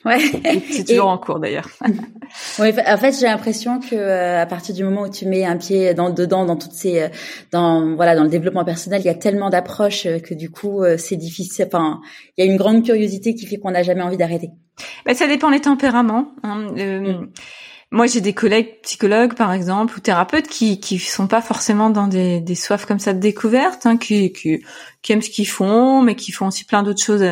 Ouais. 0.06 0.20
c'est 0.70 0.84
toujours 0.84 1.08
en 1.08 1.18
cours 1.18 1.40
d'ailleurs. 1.40 1.68
oui, 2.60 2.68
en 2.86 2.96
fait, 2.96 3.12
j'ai 3.18 3.26
l'impression 3.26 3.80
que 3.80 3.96
euh, 3.96 4.40
à 4.40 4.46
partir 4.46 4.74
du 4.74 4.84
moment 4.84 5.02
où 5.02 5.10
tu 5.10 5.26
mets 5.26 5.44
un 5.44 5.56
pied 5.56 5.94
dans 5.94 6.10
dedans 6.10 6.44
dans 6.44 6.56
toutes 6.56 6.72
ces 6.72 7.02
euh, 7.02 7.08
dans 7.50 7.96
voilà, 7.96 8.14
dans 8.14 8.22
le 8.22 8.28
développement 8.28 8.64
personnel, 8.64 9.00
il 9.00 9.06
y 9.06 9.10
a 9.10 9.14
tellement 9.14 9.50
d'approches 9.50 10.06
euh, 10.06 10.20
que 10.20 10.32
du 10.32 10.48
coup, 10.48 10.84
c'est 10.96 11.16
difficile 11.16 11.66
enfin, 11.66 12.00
il 12.36 12.44
y 12.44 12.48
a 12.48 12.50
une 12.50 12.56
grande 12.56 12.84
curiosité 12.84 13.34
qui 13.34 13.46
fait 13.46 13.56
qu'on 13.56 13.72
n'a 13.72 13.82
jamais 13.82 14.02
envie 14.02 14.16
d'arrêter. 14.16 14.50
Ben, 15.04 15.14
ça 15.14 15.26
dépend 15.26 15.50
des 15.50 15.60
tempéraments. 15.60 16.28
Hein. 16.44 16.68
Mm. 16.76 17.28
Moi, 17.92 18.06
j'ai 18.06 18.20
des 18.20 18.32
collègues 18.32 18.80
psychologues, 18.82 19.34
par 19.34 19.52
exemple, 19.52 19.94
ou 19.96 20.00
thérapeutes 20.00 20.48
qui 20.48 20.80
qui 20.80 20.98
sont 20.98 21.28
pas 21.28 21.40
forcément 21.40 21.88
dans 21.88 22.08
des, 22.08 22.40
des 22.40 22.56
soifs 22.56 22.84
comme 22.84 22.98
ça 22.98 23.14
de 23.14 23.20
découverte, 23.20 23.86
hein, 23.86 23.96
qui, 23.96 24.32
qui, 24.32 24.64
qui 25.02 25.12
aiment 25.12 25.22
ce 25.22 25.30
qu'ils 25.30 25.48
font, 25.48 26.02
mais 26.02 26.16
qui 26.16 26.32
font 26.32 26.48
aussi 26.48 26.64
plein 26.64 26.82
d'autres 26.82 27.02
choses 27.02 27.24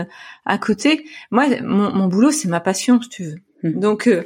à, 0.45 0.59
côté. 0.59 1.05
Moi, 1.33 1.47
mon, 1.63 1.93
mon 1.93 2.07
boulot, 2.07 2.31
c'est 2.31 2.49
ma 2.49 2.61
passion, 2.61 3.03
si 3.03 3.09
tu 3.09 3.25
veux. 3.25 3.37
Hmm. 3.65 3.81
Donc 3.81 4.07
euh, 4.07 4.23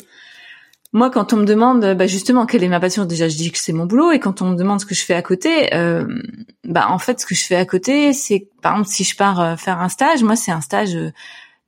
moi, 0.93 1.11
quand 1.11 1.33
on 1.33 1.37
me 1.37 1.45
demande, 1.45 1.95
bah, 1.95 2.07
justement, 2.07 2.45
quelle 2.45 2.63
est 2.63 2.69
ma 2.69 2.81
passion, 2.81 3.05
déjà, 3.07 3.29
je 3.29 3.37
dis 3.37 3.51
que 3.51 3.59
c'est 3.59 3.73
mon 3.73 3.87
boulot. 3.87 4.11
Et 4.13 4.21
quand 4.21 4.43
on 4.43 4.51
me 4.51 4.57
demande 4.57 4.81
ce 4.81 4.87
que 4.87 4.95
je 4.95 5.05
fais 5.05 5.15
à 5.15 5.23
côté, 5.23 5.75
euh, 5.75 6.07
bah, 6.65 6.87
en 6.89 6.99
fait, 6.99 7.21
ce 7.21 7.27
que 7.27 7.35
je 7.35 7.45
fais 7.45 7.57
à 7.57 7.65
côté, 7.67 8.13
c'est, 8.13 8.49
par 8.63 8.73
exemple, 8.73 8.89
si 8.91 9.05
je 9.05 9.17
pars 9.17 9.41
euh, 9.41 9.57
faire 9.57 9.81
un 9.81 9.89
stage, 9.89 10.23
moi, 10.23 10.37
c'est 10.37 10.51
un 10.51 10.61
stage 10.63 10.97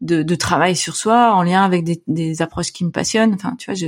de, 0.00 0.22
de, 0.22 0.34
travail 0.34 0.76
sur 0.76 0.96
soi 0.96 1.34
en 1.34 1.42
lien 1.42 1.62
avec 1.62 1.84
des, 1.84 2.02
des, 2.06 2.42
approches 2.42 2.72
qui 2.72 2.84
me 2.84 2.90
passionnent. 2.90 3.34
Enfin, 3.34 3.54
tu 3.58 3.66
vois, 3.66 3.74
je 3.74 3.86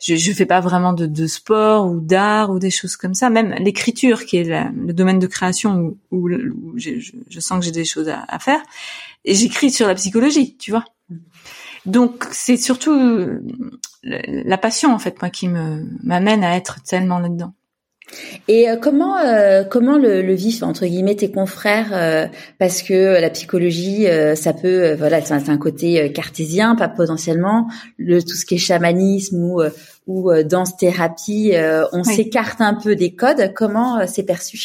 je, 0.00 0.16
je 0.16 0.32
fais 0.32 0.46
pas 0.46 0.60
vraiment 0.60 0.92
de, 0.92 1.06
de 1.06 1.26
sport 1.26 1.86
ou 1.86 2.00
d'art 2.00 2.50
ou 2.50 2.58
des 2.58 2.70
choses 2.70 2.96
comme 2.96 3.14
ça. 3.14 3.30
Même 3.30 3.54
l'écriture, 3.58 4.24
qui 4.24 4.36
est 4.38 4.44
le 4.44 4.92
domaine 4.92 5.18
de 5.18 5.26
création 5.26 5.96
où, 6.10 6.28
où, 6.28 6.28
je, 6.76 6.90
je, 7.28 7.40
sens 7.40 7.58
que 7.58 7.64
j'ai 7.64 7.72
des 7.72 7.84
choses 7.84 8.08
à, 8.08 8.24
à 8.28 8.38
faire, 8.38 8.62
et 9.24 9.34
j'écris 9.34 9.70
sur 9.70 9.86
la 9.86 9.94
psychologie, 9.94 10.56
tu 10.56 10.70
vois. 10.70 10.84
Donc 11.86 12.26
c'est 12.32 12.56
surtout 12.56 13.40
la 14.02 14.58
passion 14.58 14.92
en 14.92 14.98
fait 14.98 15.20
moi 15.22 15.30
qui 15.30 15.48
me 15.48 15.86
m'amène 16.02 16.44
à 16.44 16.56
être 16.56 16.82
tellement 16.82 17.18
là-dedans. 17.18 17.54
Et 18.46 18.68
euh, 18.68 18.76
comment 18.76 19.18
euh, 19.18 19.64
comment 19.64 19.98
le, 19.98 20.22
le 20.22 20.34
vivent 20.34 20.64
entre 20.64 20.86
guillemets 20.86 21.16
tes 21.16 21.30
confrères 21.30 21.90
euh, 21.92 22.26
parce 22.58 22.82
que 22.82 23.20
la 23.20 23.30
psychologie 23.30 24.06
ça 24.34 24.52
peut 24.52 24.94
voilà 24.94 25.20
c'est 25.20 25.34
un, 25.34 25.58
côté 25.58 26.12
cartésien 26.12 26.74
pas 26.74 26.88
potentiellement. 26.88 27.68
Le 27.98 28.22
tout 28.22 28.34
ce 28.34 28.46
qui 28.46 28.54
est 28.54 28.58
chamanisme 28.58 29.42
ou 29.42 29.62
ou 30.06 30.32
danse 30.42 30.76
thérapie 30.76 31.52
on 31.92 32.04
s'écarte 32.04 32.60
un 32.60 32.74
peu 32.74 32.96
des 32.96 33.14
codes. 33.14 33.52
Comment 33.54 34.06
c'est 34.06 34.24
perçu 34.24 34.58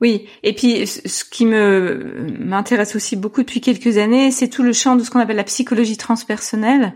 oui, 0.00 0.26
et 0.44 0.52
puis 0.52 0.86
ce 0.86 1.24
qui 1.24 1.44
me 1.44 2.24
m'intéresse 2.38 2.94
aussi 2.94 3.16
beaucoup 3.16 3.40
depuis 3.40 3.60
quelques 3.60 3.98
années, 3.98 4.30
c'est 4.30 4.46
tout 4.46 4.62
le 4.62 4.72
champ 4.72 4.94
de 4.94 5.02
ce 5.02 5.10
qu'on 5.10 5.18
appelle 5.18 5.34
la 5.34 5.42
psychologie 5.42 5.96
transpersonnelle 5.96 6.94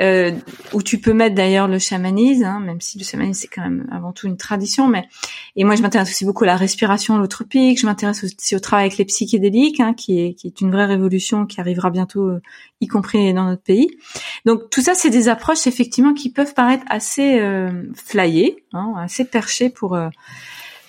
euh, 0.00 0.32
où 0.72 0.82
tu 0.82 0.98
peux 0.98 1.12
mettre 1.12 1.34
d'ailleurs 1.34 1.68
le 1.68 1.78
chamanisme, 1.78 2.44
hein, 2.44 2.60
même 2.60 2.80
si 2.80 2.98
le 2.98 3.04
chamanisme 3.04 3.40
c'est 3.40 3.48
quand 3.48 3.62
même 3.62 3.86
avant 3.92 4.12
tout 4.12 4.26
une 4.26 4.36
tradition. 4.36 4.88
Mais 4.88 5.08
et 5.56 5.64
moi 5.64 5.74
je 5.74 5.82
m'intéresse 5.82 6.10
aussi 6.10 6.24
beaucoup 6.24 6.44
à 6.44 6.48
la 6.48 6.56
respiration 6.56 7.16
holotropique. 7.16 7.80
Je 7.80 7.86
m'intéresse 7.86 8.24
aussi 8.24 8.56
au 8.56 8.60
travail 8.60 8.86
avec 8.86 8.98
les 8.98 9.04
psychédéliques, 9.04 9.80
hein, 9.80 9.94
qui 9.94 10.20
est 10.20 10.34
qui 10.34 10.46
est 10.46 10.60
une 10.60 10.70
vraie 10.70 10.86
révolution 10.86 11.46
qui 11.46 11.60
arrivera 11.60 11.90
bientôt, 11.90 12.28
euh, 12.28 12.42
y 12.80 12.86
compris 12.86 13.34
dans 13.34 13.44
notre 13.44 13.62
pays. 13.62 13.90
Donc 14.46 14.70
tout 14.70 14.80
ça 14.80 14.94
c'est 14.94 15.10
des 15.10 15.28
approches 15.28 15.66
effectivement 15.66 16.14
qui 16.14 16.30
peuvent 16.30 16.54
paraître 16.54 16.84
assez 16.88 17.38
euh, 17.40 17.70
flyées, 17.94 18.64
hein, 18.72 18.94
assez 18.98 19.24
perchées 19.24 19.70
pour 19.70 19.94
euh, 19.94 20.08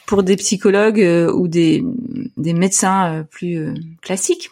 pour 0.05 0.23
des 0.23 0.35
psychologues 0.37 1.01
euh, 1.01 1.31
ou 1.33 1.47
des 1.47 1.83
des 2.37 2.53
médecins 2.53 3.25
plus 3.29 3.73
classiques. 4.01 4.51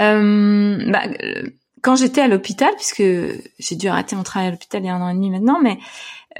Euh, 0.00 0.90
bah, 0.90 1.08
quand 1.86 1.94
j'étais 1.94 2.20
à 2.20 2.26
l'hôpital, 2.26 2.70
puisque 2.74 3.04
j'ai 3.60 3.76
dû 3.76 3.86
arrêter 3.86 4.16
mon 4.16 4.24
travail 4.24 4.48
à 4.48 4.50
l'hôpital 4.50 4.82
il 4.82 4.86
y 4.86 4.88
a 4.88 4.96
un 4.96 5.00
an 5.00 5.08
et 5.08 5.14
demi 5.14 5.30
maintenant, 5.30 5.60
mais 5.62 5.78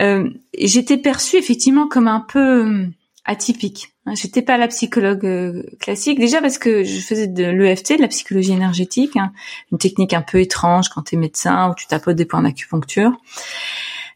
euh, 0.01 0.29
j'étais 0.59 0.97
perçue 0.97 1.37
effectivement 1.37 1.87
comme 1.87 2.09
un 2.09 2.19
peu 2.19 2.67
euh, 2.67 2.87
atypique. 3.25 3.93
J'étais 4.15 4.43
pas 4.43 4.59
la 4.59 4.67
psychologue 4.67 5.25
euh, 5.25 5.63
classique, 5.79 6.19
déjà 6.19 6.41
parce 6.41 6.59
que 6.59 6.83
je 6.83 6.99
faisais 6.99 7.29
de 7.29 7.45
l'EFT, 7.45 7.97
de 7.97 8.03
la 8.03 8.09
psychologie 8.09 8.51
énergétique, 8.51 9.17
hein, 9.17 9.31
une 9.71 9.79
technique 9.79 10.15
un 10.15 10.23
peu 10.23 10.41
étrange 10.41 10.89
quand 10.89 11.03
tu 11.03 11.15
es 11.15 11.19
médecin, 11.19 11.71
où 11.71 11.75
tu 11.77 11.87
tapotes 11.87 12.17
des 12.17 12.25
points 12.25 12.43
d'acupuncture 12.43 13.13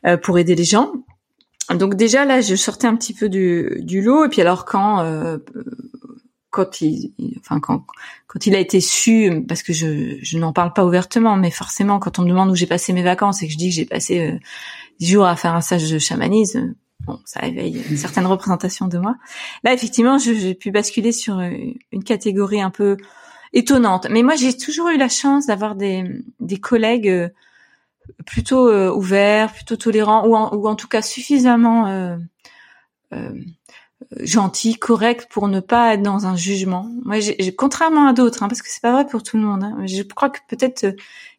euh, 0.06 0.16
pour 0.16 0.36
aider 0.36 0.56
les 0.56 0.64
gens. 0.64 0.90
Donc 1.72 1.94
déjà 1.94 2.24
là, 2.24 2.40
je 2.40 2.56
sortais 2.56 2.88
un 2.88 2.96
petit 2.96 3.14
peu 3.14 3.28
du, 3.28 3.78
du 3.82 4.02
lot. 4.02 4.24
Et 4.24 4.28
puis 4.28 4.40
alors 4.40 4.64
quand 4.64 5.04
euh, 5.04 5.38
quand 6.50 6.80
il, 6.80 7.12
enfin 7.38 7.60
quand 7.60 7.84
quand 8.26 8.46
il 8.46 8.54
a 8.54 8.58
été 8.58 8.80
su, 8.80 9.44
parce 9.48 9.62
que 9.62 9.72
je, 9.72 10.18
je 10.20 10.38
n'en 10.38 10.52
parle 10.52 10.72
pas 10.72 10.84
ouvertement, 10.84 11.36
mais 11.36 11.50
forcément 11.50 11.98
quand 11.98 12.18
on 12.18 12.22
me 12.22 12.28
demande 12.28 12.50
où 12.50 12.54
j'ai 12.54 12.66
passé 12.66 12.92
mes 12.92 13.02
vacances 13.02 13.42
et 13.42 13.46
que 13.46 13.52
je 13.52 13.58
dis 13.58 13.70
que 13.70 13.74
j'ai 13.74 13.84
passé 13.86 14.20
euh, 14.20 14.38
jours 15.00 15.26
à 15.26 15.36
faire 15.36 15.54
un 15.54 15.60
stage 15.60 15.90
de 15.90 15.98
chamanisme, 15.98 16.74
bon, 17.06 17.18
ça 17.24 17.46
éveille 17.46 17.82
une 17.88 17.96
certaine 17.96 18.26
représentation 18.26 18.88
de 18.88 18.98
moi. 18.98 19.16
Là, 19.64 19.72
effectivement, 19.72 20.18
j'ai 20.18 20.54
pu 20.54 20.70
basculer 20.70 21.12
sur 21.12 21.38
euh, 21.38 21.50
une 21.92 22.04
catégorie 22.04 22.60
un 22.60 22.70
peu 22.70 22.96
étonnante. 23.52 24.08
Mais 24.10 24.22
moi, 24.22 24.36
j'ai 24.36 24.56
toujours 24.56 24.88
eu 24.88 24.96
la 24.96 25.08
chance 25.08 25.46
d'avoir 25.46 25.74
des, 25.74 26.04
des 26.40 26.58
collègues 26.58 27.08
euh, 27.08 27.28
plutôt 28.26 28.68
ouverts, 28.92 29.52
plutôt 29.52 29.76
tolérants, 29.76 30.26
ou 30.26 30.34
en, 30.34 30.54
ou 30.54 30.66
en 30.66 30.74
tout 30.74 30.88
cas 30.88 31.02
suffisamment 31.02 32.16
euh, 33.12 33.30
gentil, 34.20 34.76
correct 34.76 35.28
pour 35.30 35.48
ne 35.48 35.60
pas 35.60 35.94
être 35.94 36.02
dans 36.02 36.26
un 36.26 36.36
jugement. 36.36 36.90
Moi, 37.04 37.20
j'ai, 37.20 37.54
contrairement 37.54 38.08
à 38.08 38.12
d'autres, 38.12 38.42
hein, 38.42 38.48
parce 38.48 38.62
que 38.62 38.68
c'est 38.68 38.82
pas 38.82 38.92
vrai 38.92 39.06
pour 39.06 39.22
tout 39.22 39.36
le 39.36 39.42
monde. 39.42 39.62
Hein, 39.62 39.86
je 39.86 40.02
crois 40.02 40.30
que 40.30 40.38
peut-être 40.48 40.84
euh, 40.84 40.92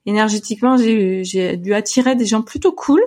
énergétiquement, 0.05 0.77
j'ai, 0.77 1.23
j'ai 1.23 1.57
dû 1.57 1.73
attirer 1.73 2.15
des 2.15 2.25
gens 2.25 2.41
plutôt 2.41 2.71
cool. 2.71 3.01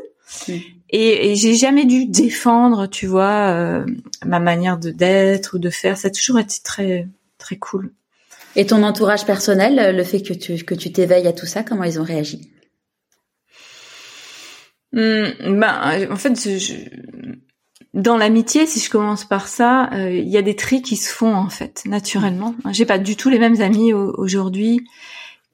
Et, 0.90 1.30
et 1.30 1.36
j'ai 1.36 1.54
jamais 1.54 1.84
dû 1.84 2.06
défendre, 2.06 2.86
tu 2.86 3.06
vois, 3.06 3.50
euh, 3.50 3.86
ma 4.24 4.40
manière 4.40 4.78
de 4.78 4.90
d'être 4.90 5.54
ou 5.54 5.58
de 5.58 5.70
faire. 5.70 5.96
Ça 5.96 6.08
a 6.08 6.10
toujours 6.10 6.38
été 6.38 6.56
très 6.62 7.08
très 7.38 7.56
cool. 7.56 7.92
Et 8.56 8.66
ton 8.66 8.82
entourage 8.82 9.24
personnel, 9.26 9.94
le 9.96 10.04
fait 10.04 10.22
que 10.22 10.32
tu 10.32 10.64
que 10.64 10.74
tu 10.74 10.92
t'éveilles 10.92 11.26
à 11.26 11.32
tout 11.32 11.46
ça, 11.46 11.62
comment 11.62 11.84
ils 11.84 12.00
ont 12.00 12.04
réagi? 12.04 12.50
Ben, 14.92 15.34
en 16.10 16.16
fait, 16.16 16.34
je, 16.36 16.74
dans 17.94 18.16
l'amitié, 18.16 18.66
si 18.66 18.80
je 18.80 18.90
commence 18.90 19.24
par 19.24 19.46
ça, 19.46 19.88
euh, 19.92 20.10
il 20.10 20.28
y 20.28 20.36
a 20.36 20.42
des 20.42 20.56
tris 20.56 20.82
qui 20.82 20.96
se 20.96 21.08
font 21.08 21.34
en 21.34 21.48
fait 21.48 21.82
naturellement. 21.86 22.54
J'ai 22.72 22.86
pas 22.86 22.98
du 22.98 23.16
tout 23.16 23.30
les 23.30 23.38
mêmes 23.38 23.60
amis 23.60 23.92
aujourd'hui 23.92 24.80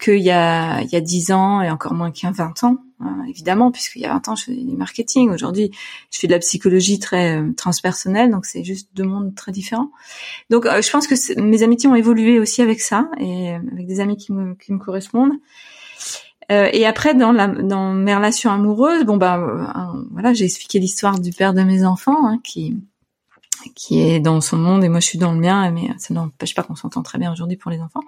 qu'il 0.01 0.21
y 0.21 0.31
a 0.31 0.81
il 0.81 0.89
y 0.91 0.97
a 0.97 1.03
10 1.03 1.33
ans 1.33 1.61
et 1.61 1.71
encore 1.71 1.93
moins 1.93 2.11
qu'il 2.11 2.27
y 2.27 2.29
a 2.31 2.33
20 2.33 2.65
ans, 2.65 2.79
hein, 3.01 3.25
évidemment, 3.29 3.71
puisqu'il 3.71 4.01
y 4.01 4.07
a 4.07 4.13
20 4.15 4.29
ans 4.29 4.37
je 4.37 4.45
faisais 4.45 4.63
du 4.63 4.75
marketing. 4.75 5.31
Aujourd'hui, 5.31 5.71
je 6.11 6.19
fais 6.19 6.29
de 6.29 6.33
la 6.33 6.39
psychologie 6.39 6.99
très 6.99 7.37
euh, 7.37 7.53
transpersonnelle, 7.55 8.31
donc 8.31 8.47
c'est 8.47 8.65
juste 8.65 8.89
deux 8.95 9.05
mondes 9.05 9.35
très 9.35 9.53
différents. 9.53 9.91
Donc 10.49 10.65
euh, 10.65 10.81
je 10.81 10.91
pense 10.91 11.07
que 11.07 11.41
mes 11.41 11.63
amitiés 11.63 11.91
ont 11.91 11.95
évolué 11.95 12.41
aussi 12.41 12.63
avec 12.63 12.81
ça 12.81 13.11
et 13.19 13.51
avec 13.51 13.87
des 13.87 14.01
amis 14.01 14.17
qui 14.17 14.33
me 14.33 14.55
qui 14.55 14.73
me 14.73 14.79
correspondent. 14.79 15.35
Euh, 16.51 16.69
et 16.73 16.85
après, 16.87 17.15
dans, 17.15 17.33
la, 17.33 17.47
dans 17.47 17.93
mes 17.93 18.15
relations 18.15 18.51
amoureuses, 18.51 19.05
bon 19.05 19.21
euh, 19.21 19.65
voilà, 20.11 20.33
j'ai 20.35 20.45
expliqué 20.45 20.79
l'histoire 20.79 21.21
du 21.21 21.33
père 21.33 21.55
de 21.55 21.63
mes 21.63 21.85
enfants, 21.85 22.27
hein, 22.27 22.41
qui 22.43 22.77
qui 23.75 24.01
est 24.01 24.21
dans 24.21 24.41
son 24.41 24.57
monde 24.57 24.83
et 24.85 24.89
moi 24.89 25.01
je 25.01 25.07
suis 25.07 25.19
dans 25.19 25.33
le 25.33 25.39
mien, 25.39 25.71
mais 25.71 25.91
ça 25.99 26.15
n'empêche 26.15 26.55
pas 26.55 26.63
qu'on 26.63 26.77
s'entend 26.77 27.03
très 27.03 27.19
bien 27.19 27.31
aujourd'hui 27.31 27.59
pour 27.59 27.71
les 27.71 27.79
enfants. 27.81 28.01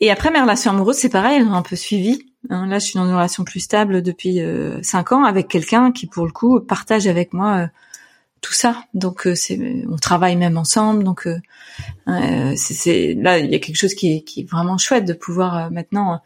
Et 0.00 0.10
après 0.10 0.30
mes 0.30 0.38
relations 0.38 0.72
amoureuses, 0.72 0.96
c'est 0.96 1.08
pareil, 1.08 1.38
elles 1.38 1.46
ont 1.46 1.54
un 1.54 1.62
peu 1.62 1.76
suivi. 1.76 2.22
Hein. 2.50 2.66
Là, 2.66 2.78
je 2.78 2.84
suis 2.84 2.98
dans 2.98 3.06
une 3.06 3.14
relation 3.14 3.42
plus 3.44 3.60
stable 3.60 4.02
depuis 4.02 4.42
euh, 4.42 4.82
cinq 4.82 5.12
ans 5.12 5.24
avec 5.24 5.48
quelqu'un 5.48 5.92
qui, 5.92 6.06
pour 6.06 6.26
le 6.26 6.32
coup, 6.32 6.60
partage 6.60 7.06
avec 7.06 7.32
moi 7.32 7.70
tout 8.42 8.52
ça. 8.52 8.84
Donc, 8.92 9.26
c'est, 9.34 9.58
on 9.88 9.96
travaille 9.96 10.36
même 10.36 10.58
ensemble. 10.58 11.04
Donc, 11.04 11.26
c'est, 12.06 13.14
là, 13.14 13.38
il 13.38 13.50
y 13.50 13.54
a 13.54 13.58
quelque 13.58 13.76
chose 13.76 13.94
qui 13.94 14.24
est, 14.36 14.50
vraiment 14.50 14.76
chouette 14.76 15.06
de 15.06 15.14
pouvoir 15.14 15.70
maintenant 15.70 16.20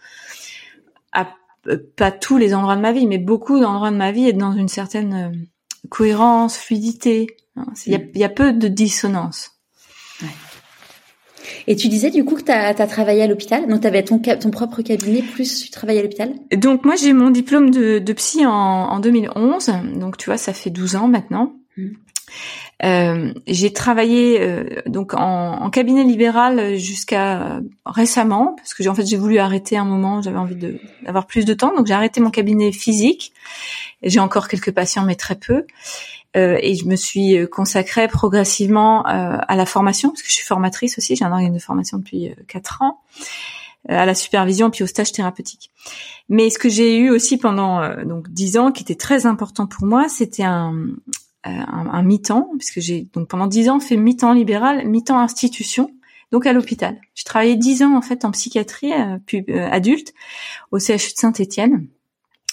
pas 1.96 2.10
tous 2.10 2.36
les 2.36 2.54
endroits 2.54 2.76
de 2.76 2.80
ma 2.80 2.92
vie, 2.92 3.06
mais 3.06 3.18
beaucoup 3.18 3.60
d'endroits 3.60 3.90
de 3.90 3.96
ma 3.96 4.12
vie 4.12 4.28
être 4.28 4.38
dans 4.38 4.52
une 4.52 4.68
certaine 4.68 5.14
euh, 5.14 5.88
cohérence, 5.88 6.56
fluidité. 6.56 7.26
Hein, 7.56 7.66
il 7.86 7.92
y, 8.14 8.24
a, 8.24 8.28
peu 8.28 8.52
de 8.52 8.68
dissonance. 8.68 9.52
Et 11.66 11.76
tu 11.76 11.88
disais 11.88 12.10
du 12.10 12.24
coup 12.24 12.34
que 12.34 12.42
tu 12.42 12.50
as, 12.52 12.74
travaillé 12.86 13.22
à 13.22 13.26
l'hôpital, 13.26 13.68
donc 13.68 13.82
tu 13.82 13.86
avais 13.86 14.02
ton, 14.02 14.18
ton 14.18 14.50
propre 14.50 14.82
cabinet 14.82 15.22
plus 15.22 15.64
tu 15.64 15.70
travaillais 15.70 16.00
à 16.00 16.02
l'hôpital 16.02 16.32
Donc 16.56 16.84
moi 16.84 16.96
j'ai 16.96 17.12
mon 17.12 17.30
diplôme 17.30 17.70
de, 17.70 18.12
psy 18.12 18.44
en, 18.44 18.98
2011, 18.98 19.70
donc 19.96 20.16
tu 20.16 20.26
vois 20.26 20.36
ça 20.36 20.52
fait 20.52 20.70
12 20.70 20.96
ans 20.96 21.08
maintenant. 21.08 21.54
Mmh. 21.76 21.90
Euh, 22.84 23.32
j'ai 23.46 23.72
travaillé 23.72 24.40
euh, 24.40 24.64
donc 24.86 25.14
en, 25.14 25.62
en, 25.62 25.70
cabinet 25.70 26.04
libéral 26.04 26.76
jusqu'à 26.76 27.60
récemment 27.86 28.54
parce 28.56 28.74
que 28.74 28.86
en 28.88 28.94
fait 28.94 29.06
j'ai 29.06 29.16
voulu 29.16 29.38
arrêter 29.38 29.76
un 29.76 29.84
moment, 29.84 30.20
j'avais 30.20 30.36
envie 30.36 30.56
d'avoir 31.02 31.26
plus 31.26 31.44
de 31.44 31.54
temps, 31.54 31.74
donc 31.74 31.86
j'ai 31.86 31.94
arrêté 31.94 32.20
mon 32.20 32.30
cabinet 32.30 32.72
physique. 32.72 33.32
J'ai 34.02 34.20
encore 34.20 34.48
quelques 34.48 34.72
patients 34.72 35.04
mais 35.04 35.14
très 35.14 35.36
peu. 35.36 35.64
Euh, 36.36 36.58
et 36.60 36.74
je 36.74 36.86
me 36.86 36.96
suis 36.96 37.48
consacrée 37.48 38.08
progressivement 38.08 39.06
euh, 39.06 39.36
à 39.46 39.56
la 39.56 39.66
formation 39.66 40.10
parce 40.10 40.22
que 40.22 40.28
je 40.28 40.34
suis 40.34 40.44
formatrice 40.44 40.98
aussi, 40.98 41.14
j'ai 41.14 41.24
un 41.24 41.30
organisme 41.30 41.56
de 41.56 41.62
formation 41.62 41.98
depuis 41.98 42.30
euh, 42.30 42.34
quatre 42.48 42.82
ans 42.82 43.00
à 43.88 44.06
la 44.06 44.14
supervision 44.14 44.70
puis 44.70 44.82
au 44.82 44.86
stage 44.86 45.12
thérapeutique. 45.12 45.70
Mais 46.30 46.48
ce 46.48 46.58
que 46.58 46.70
j'ai 46.70 46.96
eu 46.96 47.10
aussi 47.10 47.36
pendant 47.36 48.02
donc 48.04 48.30
dix 48.30 48.56
ans, 48.56 48.72
qui 48.72 48.82
était 48.82 48.94
très 48.94 49.26
important 49.26 49.66
pour 49.66 49.86
moi, 49.86 50.08
c'était 50.08 50.42
un, 50.42 50.74
euh, 50.74 50.96
un, 51.44 51.88
un 51.90 52.02
mi-temps, 52.02 52.50
puisque 52.58 52.80
j'ai 52.80 53.06
donc 53.12 53.28
pendant 53.28 53.46
dix 53.46 53.68
ans 53.68 53.80
fait 53.80 53.96
mi-temps 53.96 54.32
libéral, 54.32 54.86
mi-temps 54.86 55.18
institution, 55.18 55.90
donc 56.34 56.46
à 56.46 56.52
l'hôpital. 56.52 57.00
J'ai 57.14 57.22
travaillé 57.22 57.54
dix 57.54 57.82
ans 57.84 57.96
en 57.96 58.02
fait 58.02 58.24
en 58.24 58.32
psychiatrie 58.32 58.92
euh, 58.92 59.18
puis, 59.24 59.44
euh, 59.50 59.68
adulte 59.70 60.14
au 60.72 60.80
CHU 60.80 60.94
de 60.94 61.16
Saint-Étienne. 61.16 61.86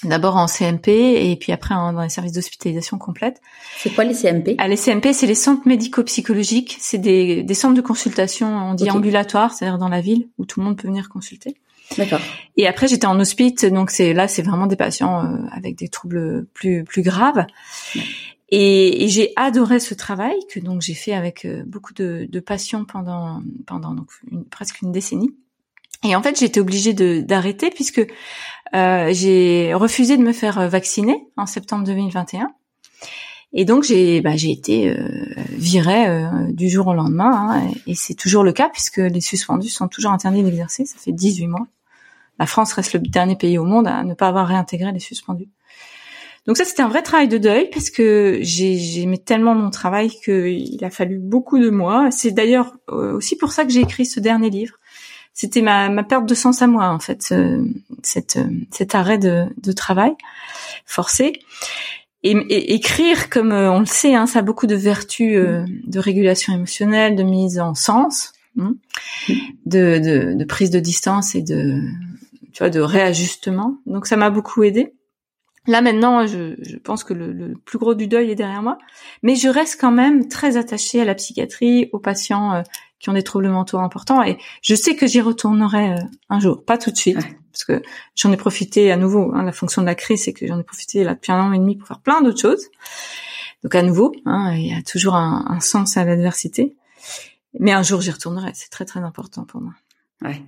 D'abord 0.04 0.36
en 0.36 0.48
CMP 0.48 0.88
et 0.88 1.36
puis 1.36 1.52
après 1.52 1.74
dans 1.76 2.02
les 2.02 2.10
services 2.10 2.32
d'hospitalisation 2.34 3.00
complète. 3.00 3.42
C'est 3.78 3.94
quoi 3.94 4.04
les 4.04 4.14
CMP 4.14 4.56
ah, 4.60 4.68
Les 4.68 4.76
CMP, 4.76 5.14
c'est 5.14 5.28
les 5.28 5.36
centres 5.36 5.68
médico-psychologiques. 5.68 6.78
C'est 6.80 7.00
des, 7.00 7.44
des, 7.44 7.54
centres 7.54 7.76
de 7.76 7.82
consultation, 7.82 8.48
on 8.48 8.74
dit 8.74 8.90
ambulatoires, 8.90 9.54
c'est-à-dire 9.54 9.78
dans 9.78 9.90
la 9.90 10.02
ville 10.02 10.28
où 10.40 10.46
tout 10.46 10.60
le 10.60 10.66
monde 10.68 10.78
peut 10.78 10.88
venir 10.88 11.10
consulter. 11.10 11.56
D'accord. 11.98 12.22
Et 12.58 12.68
après 12.68 12.88
j'étais 12.88 13.06
en 13.06 13.20
hospice, 13.20 13.66
donc 13.66 13.90
c'est 13.92 14.14
là 14.14 14.28
c'est 14.28 14.42
vraiment 14.42 14.68
des 14.68 14.76
patients 14.76 15.26
euh, 15.26 15.38
avec 15.52 15.76
des 15.76 15.88
troubles 15.88 16.46
plus 16.54 16.84
plus 16.84 17.02
graves. 17.02 17.46
Et, 18.52 19.06
et 19.06 19.08
j'ai 19.08 19.32
adoré 19.38 19.80
ce 19.80 19.94
travail 19.94 20.36
que 20.50 20.60
donc 20.60 20.82
j'ai 20.82 20.94
fait 20.94 21.14
avec 21.14 21.46
euh, 21.46 21.64
beaucoup 21.66 21.94
de, 21.94 22.28
de, 22.30 22.40
passion 22.42 22.84
pendant 22.84 23.42
pendant 23.66 23.94
donc 23.94 24.10
presque 24.50 24.82
une 24.82 24.92
décennie. 24.92 25.34
Et 26.04 26.16
en 26.16 26.22
fait, 26.22 26.38
j'étais 26.40 26.60
obligée 26.60 26.94
d'arrêter 26.94 27.70
puisque 27.70 28.06
euh, 28.74 29.10
j'ai 29.14 29.74
refusé 29.74 30.18
de 30.18 30.24
me 30.24 30.34
faire 30.34 30.68
vacciner 30.68 31.28
en 31.38 31.46
septembre 31.46 31.86
2021. 31.86 32.52
Et 33.54 33.66
donc 33.66 33.84
j'ai 33.84 34.22
bah, 34.22 34.38
j'ai 34.38 34.52
été 34.52 34.90
euh, 34.90 35.08
virée 35.50 36.08
euh, 36.08 36.30
du 36.52 36.70
jour 36.70 36.88
au 36.88 36.94
lendemain, 36.94 37.32
hein, 37.34 37.72
et 37.86 37.96
c'est 37.96 38.14
toujours 38.14 38.44
le 38.44 38.54
cas 38.54 38.70
puisque 38.70 38.98
les 38.98 39.20
suspendus 39.20 39.70
sont 39.70 39.90
toujours 39.90 40.12
interdits 40.12 40.44
d'exercer. 40.44 40.86
Ça 40.86 40.98
fait 40.98 41.12
18 41.12 41.48
mois. 41.48 41.68
La 42.40 42.46
France 42.46 42.74
reste 42.74 42.94
le 42.94 43.00
dernier 43.00 43.36
pays 43.36 43.58
au 43.58 43.66
monde 43.66 43.88
à 43.88 44.04
ne 44.04 44.14
pas 44.14 44.30
avoir 44.30 44.48
réintégré 44.48 44.92
les 44.92 45.00
suspendus. 45.00 45.50
Donc 46.48 46.58
ça, 46.58 46.66
c'était 46.66 46.82
un 46.82 46.88
vrai 46.88 47.04
travail 47.04 47.28
de 47.28 47.38
deuil 47.38 47.70
parce 47.72 47.90
que 47.90 48.40
j'aimais 48.42 49.20
tellement 49.20 49.54
mon 49.54 49.70
travail 49.70 50.10
qu'il 50.10 50.84
a 50.84 50.90
fallu 50.90 51.20
beaucoup 51.20 51.60
de 51.60 51.70
mois. 51.70 52.10
C'est 52.12 52.32
d'ailleurs 52.32 52.76
euh, 52.90 53.14
aussi 53.14 53.38
pour 53.38 53.52
ça 53.52 53.64
que 53.64 53.72
j'ai 53.72 53.82
écrit 53.82 54.06
ce 54.06 54.20
dernier 54.20 54.50
livre. 54.50 54.76
C'était 55.34 55.62
ma, 55.62 55.90
ma, 55.90 56.04
perte 56.04 56.26
de 56.26 56.34
sens 56.36 56.62
à 56.62 56.68
moi, 56.68 56.90
en 56.90 57.00
fait, 57.00 57.34
cet 58.04 58.96
arrêt 58.96 59.18
de, 59.18 59.46
de 59.58 59.72
travail 59.72 60.14
forcé. 60.86 61.34
Et, 62.24 62.74
écrire, 62.74 63.30
comme 63.30 63.52
euh, 63.52 63.72
on 63.72 63.80
le 63.80 63.86
sait, 63.86 64.14
hein, 64.14 64.28
ça 64.28 64.40
a 64.40 64.42
beaucoup 64.44 64.68
de 64.68 64.76
vertus 64.76 65.38
euh, 65.38 65.66
de 65.88 66.00
régulation 66.00 66.54
émotionnelle, 66.54 67.16
de 67.16 67.24
mise 67.24 67.60
en 67.60 67.74
sens, 67.74 68.34
hein, 68.60 68.76
de, 69.66 69.98
de, 69.98 70.34
de, 70.36 70.46
prise 70.46 70.70
de 70.70 70.80
distance 70.80 71.34
et 71.34 71.42
de, 71.42 71.82
tu 72.54 72.60
vois, 72.60 72.70
de 72.70 72.80
réajustement. 72.80 73.78
Donc 73.88 74.06
ça 74.06 74.18
m'a 74.18 74.30
beaucoup 74.30 74.62
aidé. 74.62 74.94
Là 75.68 75.82
maintenant, 75.82 76.26
je, 76.26 76.56
je 76.62 76.78
pense 76.78 77.04
que 77.04 77.14
le, 77.14 77.32
le, 77.32 77.54
plus 77.54 77.78
gros 77.78 77.94
du 77.94 78.08
deuil 78.08 78.32
est 78.32 78.36
derrière 78.36 78.64
moi, 78.64 78.80
mais 79.22 79.36
je 79.36 79.48
reste 79.48 79.80
quand 79.80 79.92
même 79.92 80.28
très 80.28 80.58
attachée 80.58 81.02
à 81.02 81.06
la 81.06 81.14
psychiatrie, 81.14 81.90
aux 81.94 82.00
patients 82.00 82.54
euh, 82.54 82.62
qui 83.00 83.10
ont 83.10 83.14
des 83.14 83.22
troubles 83.22 83.50
mentaux 83.50 83.78
importants, 83.78 84.24
et 84.24 84.40
je 84.64 84.74
sais 84.74 84.96
que 84.96 85.06
j'y 85.06 85.22
retournerai 85.22 85.94
euh, 85.94 86.04
un 86.30 86.40
jour, 86.40 86.66
pas 86.66 86.80
tout 86.80 86.90
de 86.90 86.98
suite, 86.98 87.20
parce 87.52 87.64
que 87.64 87.84
j'en 88.16 88.32
ai 88.32 88.38
profité 88.38 88.92
à 88.92 88.98
nouveau. 88.98 89.32
Hein, 89.36 89.44
la 89.44 89.52
fonction 89.52 89.84
de 89.84 89.88
la 89.88 89.96
crise, 89.96 90.24
c'est 90.24 90.34
que 90.34 90.48
j'en 90.48 90.60
ai 90.60 90.64
profité 90.64 91.04
là 91.04 91.14
depuis 91.14 91.32
un 91.32 91.40
an 91.40 91.54
et 91.54 91.60
demi 91.60 91.76
pour 91.76 91.88
faire 91.88 92.00
plein 92.00 92.22
d'autres 92.22 92.42
choses. 92.42 92.70
Donc 93.64 93.76
à 93.76 93.84
nouveau, 93.84 94.14
hein, 94.26 94.54
il 94.56 94.68
y 94.68 94.74
a 94.74 94.82
toujours 94.82 95.14
un, 95.14 95.46
un 95.48 95.60
sens 95.60 95.96
à 95.96 96.06
l'adversité, 96.06 96.76
mais 97.60 97.72
un 97.72 97.84
jour 97.84 98.02
j'y 98.02 98.10
retournerai. 98.10 98.52
C'est 98.56 98.70
très 98.72 98.86
très 98.86 99.02
important 99.02 99.46
pour 99.46 99.62
moi. 99.62 99.74
Ouais. 100.24 100.42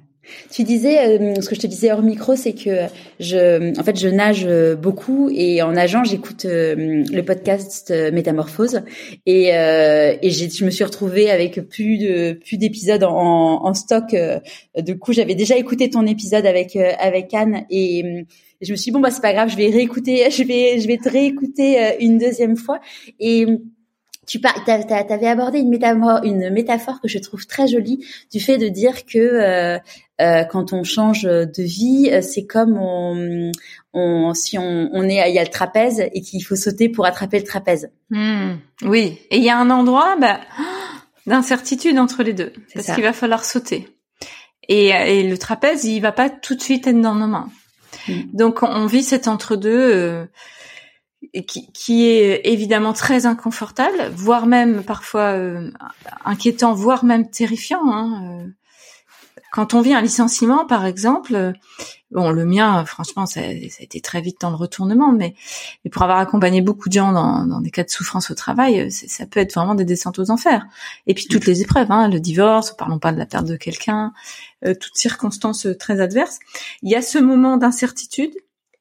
Tu 0.51 0.63
disais, 0.63 1.19
euh, 1.19 1.41
ce 1.41 1.49
que 1.49 1.55
je 1.55 1.59
te 1.59 1.67
disais 1.67 1.91
hors 1.91 2.01
micro, 2.01 2.35
c'est 2.35 2.53
que 2.53 2.87
je, 3.19 3.77
en 3.77 3.83
fait, 3.83 3.99
je 3.99 4.07
nage 4.07 4.45
euh, 4.45 4.75
beaucoup 4.75 5.29
et 5.33 5.61
en 5.61 5.73
nageant, 5.73 6.03
j'écoute 6.03 6.45
euh, 6.45 7.03
le 7.11 7.21
podcast 7.21 7.93
Métamorphose 8.13 8.81
et, 9.25 9.47
et 9.47 10.29
je 10.29 10.65
me 10.65 10.69
suis 10.69 10.83
retrouvée 10.83 11.29
avec 11.29 11.61
plus 11.61 11.97
de 11.97 12.33
plus 12.33 12.57
d'épisodes 12.57 13.03
en, 13.03 13.65
en, 13.65 13.73
stock. 13.73 14.15
Du 14.77 14.97
coup, 14.97 15.13
j'avais 15.13 15.35
déjà 15.35 15.57
écouté 15.57 15.89
ton 15.89 16.05
épisode 16.05 16.45
avec 16.45 16.75
avec 16.75 17.33
Anne 17.33 17.65
et, 17.69 18.25
je 18.61 18.71
me 18.71 18.77
suis 18.77 18.85
dit, 18.85 18.91
bon 18.91 19.01
bah 19.01 19.11
c'est 19.11 19.21
pas 19.21 19.33
grave, 19.33 19.49
je 19.49 19.57
vais 19.57 19.69
réécouter, 19.69 20.29
je 20.31 20.43
vais 20.43 20.79
je 20.79 20.87
vais 20.87 20.97
te 20.97 21.09
réécouter 21.09 21.95
une 21.99 22.17
deuxième 22.17 22.55
fois 22.55 22.79
et 23.19 23.45
tu 24.25 24.39
avais 24.45 25.27
abordé 25.27 25.59
une 25.59 25.69
métaphore, 25.69 26.23
une 26.23 26.49
métaphore 26.49 27.01
que 27.01 27.07
je 27.07 27.19
trouve 27.19 27.45
très 27.45 27.67
jolie 27.67 28.05
du 28.31 28.39
fait 28.39 28.57
de 28.57 28.69
dire 28.69 29.05
que 29.05 29.17
euh, 29.17 29.77
euh, 30.23 30.43
quand 30.43 30.73
on 30.73 30.83
change 30.83 31.23
de 31.23 31.63
vie, 31.63 32.09
euh, 32.11 32.21
c'est 32.21 32.45
comme 32.45 32.77
on, 32.77 33.51
on, 33.93 34.33
si 34.33 34.57
on, 34.57 34.89
on 34.93 35.03
est, 35.03 35.29
il 35.29 35.35
y 35.35 35.39
a 35.39 35.43
le 35.43 35.49
trapèze 35.49 35.99
et 36.13 36.21
qu'il 36.21 36.43
faut 36.43 36.55
sauter 36.55 36.87
pour 36.87 37.05
attraper 37.05 37.39
le 37.39 37.45
trapèze. 37.45 37.91
Hmm. 38.09 38.53
oui, 38.83 39.19
et 39.29 39.37
il 39.37 39.43
y 39.43 39.49
a 39.49 39.57
un 39.57 39.69
endroit 39.69 40.15
bah, 40.19 40.39
d'incertitude 41.27 41.99
entre 41.99 42.23
les 42.23 42.33
deux, 42.33 42.53
parce 42.73 42.91
qu'il 42.91 43.03
va 43.03 43.13
falloir 43.13 43.43
sauter. 43.43 43.87
Et, 44.69 44.87
et, 44.89 45.27
le 45.27 45.37
trapèze, 45.37 45.83
il 45.83 45.99
va 45.99 46.13
pas 46.13 46.29
tout 46.29 46.55
de 46.55 46.61
suite 46.61 46.87
être 46.87 47.01
dans 47.01 47.15
nos 47.15 47.27
mains. 47.27 47.49
Hmm. 48.07 48.21
Donc 48.33 48.63
on 48.63 48.85
vit 48.85 49.03
cet 49.03 49.27
entre-deux 49.27 50.27
qui, 51.47 51.71
qui, 51.71 52.05
est 52.05 52.41
évidemment 52.45 52.93
très 52.93 53.25
inconfortable, 53.25 54.11
voire 54.15 54.45
même 54.45 54.83
parfois 54.83 55.33
euh, 55.33 55.71
inquiétant, 56.25 56.73
voire 56.73 57.03
même 57.03 57.29
terrifiant. 57.29 57.91
Hein. 57.91 58.47
Euh. 59.53 59.63
Quand 59.63 59.73
on 59.73 59.81
vit 59.81 59.93
un 59.93 60.01
licenciement, 60.01 60.65
par 60.65 60.85
exemple, 60.85 61.53
bon, 62.11 62.31
le 62.31 62.45
mien, 62.45 62.83
franchement, 62.85 63.25
ça, 63.25 63.41
ça, 63.41 63.47
a 63.79 63.83
été 63.83 64.01
très 64.01 64.21
vite 64.21 64.41
dans 64.41 64.49
le 64.49 64.55
retournement, 64.55 65.11
mais, 65.11 65.35
mais 65.83 65.91
pour 65.91 66.01
avoir 66.03 66.17
accompagné 66.17 66.61
beaucoup 66.61 66.89
de 66.89 66.93
gens 66.93 67.11
dans, 67.11 67.45
dans 67.45 67.61
des 67.61 67.71
cas 67.71 67.83
de 67.83 67.89
souffrance 67.89 68.31
au 68.31 68.35
travail, 68.35 68.91
ça 68.91 69.25
peut 69.25 69.39
être 69.39 69.53
vraiment 69.53 69.75
des 69.75 69.85
descentes 69.85 70.19
aux 70.19 70.31
enfers. 70.31 70.65
Et 71.07 71.13
puis 71.13 71.27
toutes 71.27 71.45
les 71.45 71.61
épreuves, 71.61 71.91
hein, 71.91 72.09
le 72.09 72.19
divorce, 72.19 72.75
parlons 72.75 72.99
pas 72.99 73.11
de 73.11 73.19
la 73.19 73.25
perte 73.25 73.45
de 73.45 73.55
quelqu'un, 73.55 74.13
euh, 74.65 74.73
toutes 74.73 74.95
circonstances 74.95 75.67
très 75.79 76.01
adverses. 76.01 76.39
Il 76.81 76.89
y 76.89 76.95
a 76.95 77.01
ce 77.01 77.19
moment 77.19 77.57
d'incertitude 77.57 78.33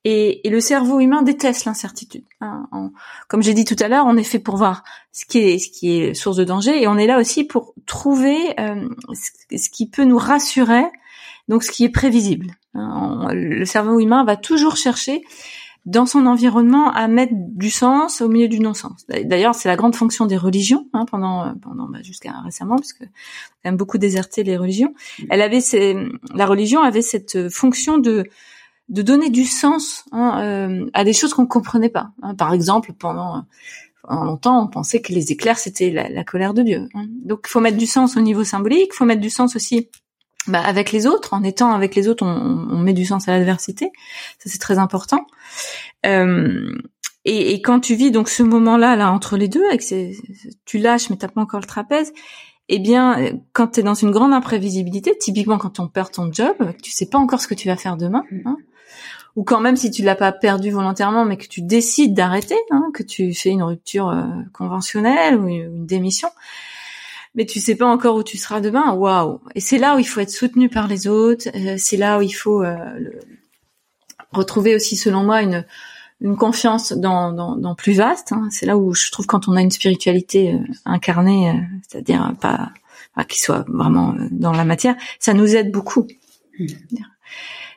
et, 0.05 0.47
et, 0.47 0.51
le 0.51 0.61
cerveau 0.61 1.01
humain 1.01 1.23
déteste 1.23 1.65
l'incertitude. 1.65 2.25
Hein. 2.41 2.91
comme 3.29 3.43
j'ai 3.43 3.55
dit 3.55 3.65
tout 3.65 3.77
à 3.79 3.89
l'heure, 3.89 4.07
on 4.07 4.17
est 4.17 4.25
fait 4.25 4.41
pour 4.41 4.57
voir 4.57 4.83
ce 5.13 5.25
qui 5.25 5.39
est 5.39 5.59
ce 5.59 5.71
qui 5.71 6.01
est 6.01 6.15
source 6.15 6.37
de 6.37 6.45
danger 6.45 6.83
et 6.83 6.89
on 6.89 6.97
est 6.97 7.07
là 7.07 7.21
aussi 7.21 7.45
pour 7.45 7.75
trouver 7.87 8.37
euh, 8.59 8.89
ce 9.15 9.71
qui 9.71 9.89
peut 9.89 10.05
nous 10.05 10.19
rassurer, 10.19 10.85
donc 11.49 11.63
ce 11.63 11.71
qui 11.71 11.85
est 11.85 11.91
prévisible. 11.91 12.49
Hein, 12.75 13.29
le 13.33 13.65
cerveau 13.65 14.01
humain 14.01 14.25
va 14.25 14.37
toujours 14.37 14.77
chercher 14.77 15.23
dans 15.85 16.07
son 16.07 16.27
environnement 16.27 16.93
à 16.93 17.09
mettre 17.09 17.33
du 17.35 17.71
sens 17.71 18.21
au 18.21 18.29
milieu 18.29 18.49
du 18.49 18.61
non-sens. 18.61 19.05
D'ailleurs, 19.09 19.55
c'est 19.55 19.69
la 19.69 19.75
grande 19.75 19.97
fonction 19.97 20.27
des 20.27 20.37
religions 20.37 20.87
hein, 20.93 21.05
pendant 21.11 21.55
pendant 21.61 21.89
bah, 21.89 21.99
jusqu'à 22.03 22.33
récemment, 22.45 22.77
parce 22.77 22.93
que 22.93 23.05
quand 23.05 23.65
même 23.65 23.77
beaucoup 23.77 23.99
déserté 23.99 24.45
les 24.45 24.57
religions. 24.57 24.95
Elle 25.29 25.43
avait 25.43 25.61
ces, 25.61 25.97
la 26.35 26.47
religion 26.47 26.83
avait 26.83 27.03
cette 27.03 27.49
fonction 27.49 27.99
de 27.99 28.25
de 28.93 29.01
donner 29.01 29.31
du 29.31 29.47
sens 29.47 30.05
hein, 30.13 30.39
euh, 30.43 30.91
à 30.93 31.03
des 31.03 31.15
choses 31.15 31.33
qu'on 31.33 31.47
comprenait 31.47 31.89
pas. 31.89 32.11
Hein. 32.23 32.35
Par 32.35 32.53
exemple, 32.53 32.93
pendant, 32.93 33.43
pendant 34.03 34.25
longtemps, 34.25 34.63
on 34.63 34.69
pensait 34.69 35.01
que 35.01 35.15
les 35.15 35.33
éclairs 35.33 35.59
c'était 35.59 35.91
la, 35.91 36.25
colère 36.25 36.53
de 36.53 36.63
Dieu. 36.63 36.89
Hein. 36.95 37.07
Donc, 37.25 37.41
il 37.47 37.49
faut 37.49 37.61
mettre 37.61 37.79
du 37.79 37.87
sens 37.87 38.19
au 38.19 38.21
niveau 38.21 38.45
symbolique, 38.45 38.91
il 38.93 38.97
faut 38.97 39.07
mettre 39.07 39.23
du 39.23 39.31
sens 39.31 39.57
aussi 39.57 39.89
bah, 40.47 40.61
avec 40.61 40.93
les 40.93 41.07
autres. 41.07 41.33
En 41.33 41.43
étant 41.43 41.73
avec 41.73 41.95
les 41.95 42.07
autres, 42.07 42.23
on, 42.23 42.69
on 42.71 42.79
met 42.79 42.93
du 42.93 43.07
sens 43.07 43.29
à 43.29 43.33
l'adversité. 43.33 43.91
Ça, 44.39 44.51
c'est 44.51 44.61
très 44.61 44.79
important. 44.79 45.27
Euh, 46.05 46.71
et, 47.25 47.55
et, 47.55 47.63
quand 47.63 47.81
tu 47.81 47.95
vis 47.95 48.11
donc 48.11 48.29
ce 48.29 48.43
moment-là, 48.43 48.95
là 48.95 49.11
entre 49.11 49.39
les 49.39 49.49
deux, 49.49 49.65
avec 49.69 49.83
tu 50.67 50.79
lâches 50.79 51.09
mais 51.09 51.17
t'as 51.17 51.29
pas 51.29 51.41
encore 51.41 51.61
le 51.61 51.67
trapèze. 51.67 52.13
Eh 52.69 52.79
bien, 52.79 53.33
quand 53.53 53.69
tu 53.69 53.81
es 53.81 53.83
dans 53.83 53.95
une 53.95 54.11
grande 54.11 54.33
imprévisibilité, 54.33 55.17
typiquement 55.19 55.59
quand 55.59 55.81
on 55.81 55.89
perd 55.89 56.11
ton 56.11 56.31
job, 56.31 56.57
tu 56.83 56.91
sais 56.91 57.07
pas 57.07 57.19
encore 57.19 57.41
ce 57.41 57.49
que 57.49 57.55
tu 57.55 57.69
vas 57.69 57.77
faire 57.77 57.97
demain. 57.97 58.25
Hein, 58.45 58.57
ou 59.37 59.45
quand 59.45 59.61
même 59.61 59.77
si 59.77 59.91
tu 59.91 60.03
l'as 60.03 60.15
pas 60.15 60.33
perdu 60.33 60.71
volontairement, 60.71 61.25
mais 61.25 61.37
que 61.37 61.47
tu 61.47 61.63
décides 61.63 62.15
d'arrêter, 62.15 62.59
hein, 62.71 62.91
que 62.93 63.03
tu 63.03 63.33
fais 63.35 63.51
une 63.51 63.63
rupture 63.63 64.09
euh, 64.11 64.23
conventionnelle 64.53 65.39
ou 65.39 65.49
une, 65.49 65.87
démission, 65.87 66.29
mais 67.35 67.47
tu 67.47 67.61
sais 67.61 67.75
pas 67.75 67.87
encore 67.87 68.17
où 68.17 68.23
tu 68.23 68.37
seras 68.37 68.61
demain. 68.61 68.93
Waouh 68.93 69.41
Et 69.55 69.61
c'est 69.61 69.79
là 69.79 69.97
où 69.97 69.99
il 69.99 70.05
faut 70.05 70.21
être 70.21 70.31
soutenu 70.31 70.69
par 70.69 70.87
les 70.87 71.09
autres. 71.09 71.49
Euh, 71.55 71.77
c'est 71.79 71.97
là 71.97 72.19
où 72.19 72.23
il 72.23 72.33
faut 72.33 72.63
euh, 72.63 72.77
retrouver 74.33 74.75
aussi, 74.75 74.97
selon 74.97 75.25
moi, 75.25 75.43
une 75.43 75.65
une 76.21 76.37
confiance 76.37 76.93
dans, 76.93 77.33
dans, 77.33 77.57
dans 77.57 77.75
plus 77.75 77.95
vaste. 77.95 78.31
Hein. 78.31 78.47
C'est 78.53 78.65
là 78.65 78.79
où 78.79 78.95
je 78.95 79.11
trouve 79.11 79.27
quand 79.27 79.49
on 79.49 79.57
a 79.57 79.61
une 79.61 79.73
spiritualité 79.73 80.57
incarnée, 80.85 81.53
c'est-à-dire 81.89 82.33
pas, 82.41 82.71
pas 83.17 83.25
qu'il 83.25 83.41
soit 83.41 83.65
vraiment 83.67 84.15
dans 84.31 84.53
la 84.53 84.65
matière, 84.65 84.95
ça 85.19 85.35
nous 85.35 85.57
aide 85.57 85.73
beaucoup. 85.73 86.07
Mmh 86.61 86.67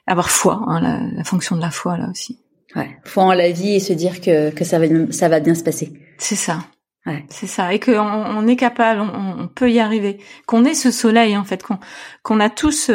avoir 0.08 0.30
foi, 0.30 0.62
hein, 0.68 0.82
la, 0.82 1.00
la, 1.00 1.24
fonction 1.24 1.56
de 1.56 1.62
la 1.62 1.72
foi 1.72 1.98
là 1.98 2.08
aussi. 2.10 2.40
Ouais, 2.76 2.98
foi 3.06 3.24
en 3.24 3.34
la 3.34 3.52
vie 3.52 3.76
et 3.76 3.80
se 3.80 3.94
dire 3.94 4.22
que, 4.22 4.52
que 4.52 4.66
ça 4.66 4.80
va 4.80 4.86
ça 5.12 5.30
va 5.30 5.40
bien 5.40 5.56
se 5.56 5.64
passer. 5.64 5.94
C'est 6.18 6.36
ça. 6.36 6.60
Ouais. 7.06 7.24
C'est 7.30 7.46
ça, 7.46 7.72
et 7.72 7.80
qu'on 7.80 8.00
on 8.00 8.48
est 8.48 8.56
capable, 8.56 9.00
on, 9.00 9.44
on, 9.44 9.48
peut 9.48 9.72
y 9.72 9.80
arriver, 9.80 10.18
qu'on 10.48 10.66
ait 10.66 10.74
ce 10.74 10.90
soleil 10.90 11.38
en 11.38 11.44
fait, 11.44 11.62
qu'on 11.62 11.78
qu'on 12.24 12.40
a 12.40 12.50
tous 12.50 12.90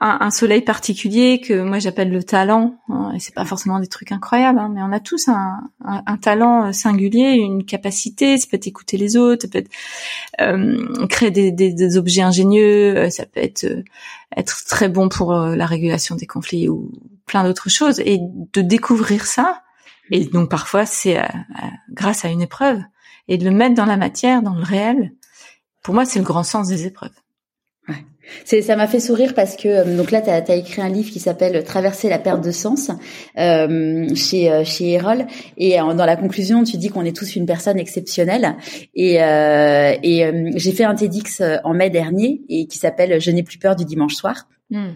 un, 0.00 0.18
un, 0.20 0.30
soleil 0.30 0.62
particulier 0.62 1.40
que 1.40 1.62
moi 1.62 1.78
j'appelle 1.78 2.10
le 2.10 2.22
talent. 2.22 2.76
Hein, 2.88 3.12
et 3.14 3.20
c'est 3.20 3.34
pas 3.34 3.44
forcément 3.44 3.80
des 3.80 3.86
trucs 3.86 4.12
incroyables, 4.12 4.58
hein, 4.58 4.70
mais 4.72 4.82
on 4.82 4.92
a 4.92 5.00
tous 5.00 5.28
un, 5.28 5.60
un, 5.84 6.16
talent 6.16 6.72
singulier, 6.72 7.32
une 7.32 7.64
capacité. 7.64 8.38
Ça 8.38 8.46
peut 8.50 8.56
être 8.56 8.66
écouter 8.66 8.96
les 8.96 9.16
autres, 9.16 9.42
ça 9.42 9.48
peut 9.48 9.58
être 9.58 9.70
euh, 10.40 11.06
créer 11.08 11.30
des, 11.30 11.50
des, 11.50 11.72
des, 11.72 11.96
objets 11.96 12.22
ingénieux, 12.22 12.96
euh, 12.96 13.10
ça 13.10 13.26
peut 13.26 13.40
être 13.40 13.64
euh, 13.64 13.82
être 14.36 14.64
très 14.66 14.88
bon 14.88 15.08
pour 15.08 15.34
euh, 15.34 15.56
la 15.56 15.66
régulation 15.66 16.14
des 16.14 16.26
conflits 16.26 16.68
ou 16.68 16.92
plein 17.26 17.44
d'autres 17.44 17.68
choses. 17.68 18.00
Et 18.00 18.18
de 18.20 18.60
découvrir 18.60 19.26
ça, 19.26 19.62
et 20.10 20.24
donc 20.26 20.50
parfois 20.50 20.86
c'est 20.86 21.20
grâce 21.90 22.24
à 22.24 22.28
une 22.28 22.42
épreuve, 22.42 22.80
et 23.26 23.36
de 23.36 23.44
le 23.44 23.50
mettre 23.50 23.74
dans 23.74 23.86
la 23.86 23.96
matière, 23.96 24.42
dans 24.42 24.54
le 24.54 24.62
réel. 24.62 25.12
Pour 25.82 25.94
moi, 25.94 26.04
c'est 26.04 26.18
le 26.18 26.24
grand 26.24 26.42
sens 26.42 26.68
des 26.68 26.86
épreuves. 26.86 27.14
C'est, 28.44 28.62
ça 28.62 28.76
m'a 28.76 28.86
fait 28.86 29.00
sourire 29.00 29.34
parce 29.34 29.56
que 29.56 29.68
euh, 29.68 29.96
donc 29.96 30.10
là, 30.10 30.20
tu 30.20 30.30
as, 30.30 30.56
écrit 30.56 30.82
un 30.82 30.88
livre 30.88 31.10
qui 31.10 31.20
s'appelle 31.20 31.62
Traverser 31.64 32.08
la 32.08 32.18
perte 32.18 32.44
de 32.44 32.50
sens 32.50 32.90
euh, 33.38 34.14
chez 34.14 34.50
euh, 34.50 34.64
chez 34.64 34.92
Erol 34.92 35.26
et 35.56 35.76
dans 35.78 36.06
la 36.06 36.16
conclusion, 36.16 36.64
tu 36.64 36.76
dis 36.76 36.88
qu'on 36.88 37.04
est 37.04 37.16
tous 37.16 37.36
une 37.36 37.46
personne 37.46 37.78
exceptionnelle 37.78 38.56
et 38.94 39.22
euh, 39.22 39.94
et 40.02 40.52
j'ai 40.56 40.72
fait 40.72 40.84
un 40.84 40.94
TEDx 40.94 41.42
en 41.64 41.74
mai 41.74 41.90
dernier 41.90 42.42
et 42.48 42.66
qui 42.66 42.78
s'appelle 42.78 43.20
Je 43.20 43.30
n'ai 43.30 43.42
plus 43.42 43.58
peur 43.58 43.76
du 43.76 43.84
dimanche 43.84 44.14
soir. 44.14 44.48
Hmm. 44.70 44.90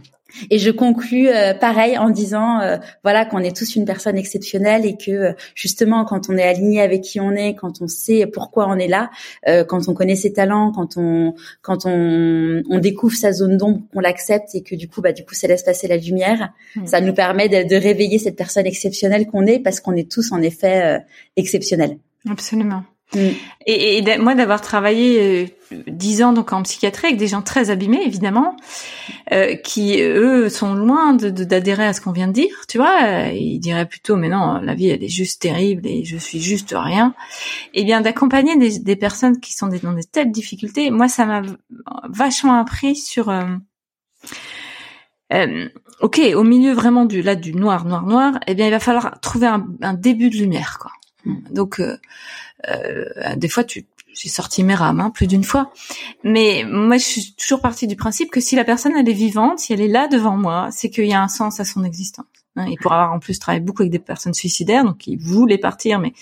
Et 0.51 0.59
je 0.59 0.70
conclus 0.70 1.28
euh, 1.28 1.55
pareil 1.55 1.99
en 1.99 2.11
disant 2.11 2.61
euh, 2.61 2.76
voilà 3.03 3.24
qu'on 3.24 3.39
est 3.39 3.57
tous 3.57 3.76
une 3.76 3.85
personne 3.85 4.16
exceptionnelle 4.16 4.87
et 4.87 4.97
que 4.97 5.11
euh, 5.11 5.33
justement 5.55 6.05
quand 6.05 6.28
on 6.28 6.37
est 6.37 6.43
aligné 6.43 6.80
avec 6.80 7.03
qui 7.03 7.20
on 7.20 7.33
est, 7.33 7.55
quand 7.55 7.83
on 7.83 7.89
sait 7.89 8.26
pourquoi 8.26 8.68
on 8.68 8.76
est 8.76 8.89
là, 8.89 9.11
quand 9.47 9.89
on 9.89 9.95
connaît 9.95 10.16
ses 10.16 10.33
talents, 10.33 10.72
quand 10.72 10.97
on 10.97 11.35
quand 11.61 11.87
on, 11.87 12.62
on 12.68 12.78
découvre 12.78 13.14
sa 13.14 13.33
zone 13.33 13.57
d'ombre, 13.57 13.80
qu'on 13.93 14.01
l'accepte 14.01 14.55
et 14.55 14.62
que 14.62 14.74
du 14.74 14.89
coup 14.89 15.01
bah 15.01 15.12
du 15.12 15.24
coup 15.24 15.35
ça 15.35 15.47
laisse 15.47 15.62
passer 15.62 15.89
la 15.89 15.97
lumière, 15.97 16.53
mmh. 16.76 16.87
ça 16.87 17.01
nous 17.01 17.14
permet 17.14 17.49
de, 17.49 17.68
de, 17.68 17.76
réveiller 17.76 18.18
cette 18.18 18.37
personne 18.37 18.66
exceptionnelle 18.66 19.26
qu'on 19.26 19.47
est 19.47 19.59
parce 19.59 19.80
qu'on 19.80 19.95
est 19.95 20.11
tous 20.11 20.33
en 20.33 20.41
effet 20.41 21.01
exceptionnels. 21.37 21.99
Absolument. 22.28 22.85
Mm. 23.15 23.19
Et, 23.67 23.99
et 23.99 24.19
moi 24.19 24.35
d'avoir 24.35 24.61
travaillé 24.61 25.47
euh, 25.73 25.77
dix 25.87 26.23
ans 26.23 26.33
donc 26.33 26.53
en 26.53 26.63
psychiatrie 26.63 27.09
avec 27.09 27.19
des 27.19 27.29
gens 27.29 27.43
très 27.43 27.71
abîmés 27.71 28.03
évidemment, 28.05 28.57
euh, 29.33 29.55
qui 29.55 30.01
eux 30.01 30.49
sont 30.49 30.75
loin 30.75 31.15
de, 31.15 31.31
d'adhérer 31.31 31.87
à 31.87 31.93
ce 31.93 32.01
qu'on 32.01 32.13
vient 32.13 32.29
de 32.29 32.33
dire, 32.33 32.55
tu 32.69 32.79
vois, 32.79 33.03
euh, 33.03 33.33
ils 33.33 33.61
diraient 33.61 33.87
plutôt 33.87 34.17
mais 34.17 34.29
non 34.29 34.61
la 34.61 34.75
vie 34.75 34.89
elle 34.89 35.05
est 35.05 35.09
juste 35.09 35.43
terrible 35.43 35.87
et 35.87 36.05
je 36.05 36.17
suis 36.17 36.41
juste 36.41 36.75
rien. 36.77 37.15
Et 37.75 37.83
eh 37.83 37.85
bien 37.85 38.01
d'accompagner 38.01 38.57
des, 38.57 38.79
des, 38.79 38.97
personnes 38.97 39.41
qui 39.41 39.53
sont 39.53 39.69
dans 39.69 39.93
des 39.93 40.05
telles 40.05 40.33
difficultés, 40.33 40.91
moi 40.91 41.09
ça 41.09 41.27
m'a 41.27 41.43
vachement 42.09 42.59
appris 42.59 42.97
sur 42.97 43.29
euh, 43.29 43.43
euh, 45.33 45.69
ok, 46.01 46.21
au 46.35 46.43
milieu 46.43 46.73
vraiment 46.73 47.05
du 47.05 47.23
là 47.23 47.37
du 47.37 47.55
noir, 47.55 47.85
noir, 47.85 48.05
noir, 48.07 48.39
eh 48.47 48.55
bien 48.55 48.67
il 48.67 48.71
va 48.71 48.81
falloir 48.81 49.21
trouver 49.21 49.47
un, 49.47 49.67
un 49.81 49.95
début 49.95 50.31
de 50.31 50.37
lumière, 50.37 50.79
quoi. 50.81 50.91
Donc 51.25 51.81
euh, 51.81 51.99
euh, 52.68 53.37
des 53.37 53.49
fois, 53.49 53.64
tu 53.64 53.87
j'ai 54.14 54.29
sorti 54.29 54.62
mes 54.62 54.75
rames 54.75 55.01
hein, 55.01 55.11
plus 55.11 55.27
d'une 55.27 55.45
fois. 55.45 55.73
Mais 56.23 56.64
moi, 56.68 56.99
je 56.99 57.05
suis 57.05 57.35
toujours 57.35 57.61
partie 57.61 57.87
du 57.87 57.97
principe 57.97 58.31
que 58.31 58.41
si 58.41 58.57
la 58.57 58.64
personne 58.64 58.93
elle 58.97 59.09
est 59.09 59.14
vivante, 59.14 59.59
si 59.59 59.73
elle 59.73 59.81
est 59.81 59.89
là 59.89 60.07
devant 60.07 60.37
moi, 60.37 60.68
c'est 60.70 60.91
qu'il 60.91 61.07
y 61.07 61.14
a 61.14 61.23
un 61.23 61.29
sens 61.29 61.61
à 61.61 61.64
son 61.64 61.83
existence. 61.85 62.27
Hein. 62.57 62.66
Et 62.66 62.77
pour 62.77 62.93
avoir 62.93 63.12
en 63.12 63.18
plus 63.18 63.39
travaillé 63.39 63.64
beaucoup 63.64 63.83
avec 63.83 63.93
des 63.93 63.99
personnes 63.99 64.35
suicidaires, 64.35 64.85
donc 64.85 64.99
qui 64.99 65.16
voulaient 65.16 65.59
partir, 65.59 65.99
mais 65.99 66.12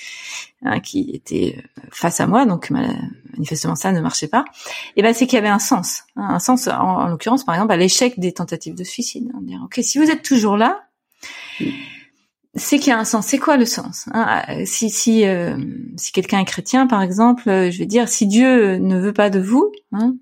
hein, 0.63 0.81
qui 0.81 1.11
étaient 1.13 1.57
euh, 1.59 1.83
face 1.91 2.21
à 2.21 2.27
moi, 2.27 2.47
donc 2.47 2.71
manifestement 2.71 3.75
ça 3.75 3.91
ne 3.93 4.01
marchait 4.01 4.29
pas. 4.29 4.45
Et 4.97 5.03
ben 5.03 5.13
c'est 5.13 5.27
qu'il 5.27 5.37
y 5.37 5.39
avait 5.39 5.49
un 5.49 5.59
sens, 5.59 6.05
hein. 6.17 6.29
un 6.31 6.39
sens 6.39 6.69
en, 6.69 7.09
l'occurrence 7.09 7.45
par 7.45 7.57
exemple 7.57 7.73
à 7.73 7.77
l'échec 7.77 8.19
des 8.21 8.33
tentatives 8.33 8.77
de 8.77 8.85
suicide. 8.85 9.31
Hein, 9.35 9.41
dire 9.43 9.61
ok 9.65 9.81
si 9.83 9.99
vous 9.99 10.09
êtes 10.11 10.23
toujours 10.23 10.57
là 10.57 10.85
c'est 12.55 12.79
qu'il 12.79 12.89
y 12.89 12.93
a 12.93 12.99
un 12.99 13.05
sens. 13.05 13.27
C'est 13.27 13.39
quoi 13.39 13.57
le 13.57 13.65
sens 13.65 14.09
hein? 14.13 14.43
Si 14.65 14.91
si 14.91 15.25
euh, 15.27 15.57
si 15.97 16.13
quelqu'un 16.13 16.41
est 16.41 16.45
chrétien, 16.45 16.87
par 16.87 17.03
exemple, 17.03 17.49
euh, 17.49 17.71
je 17.71 17.79
vais 17.79 17.87
dire 17.87 18.09
si 18.09 18.27
Dieu 18.27 18.77
ne 18.77 18.99
veut 18.99 19.13
pas 19.13 19.31
de 19.31 19.41
vous, 19.41 19.73
hein, 19.93 20.15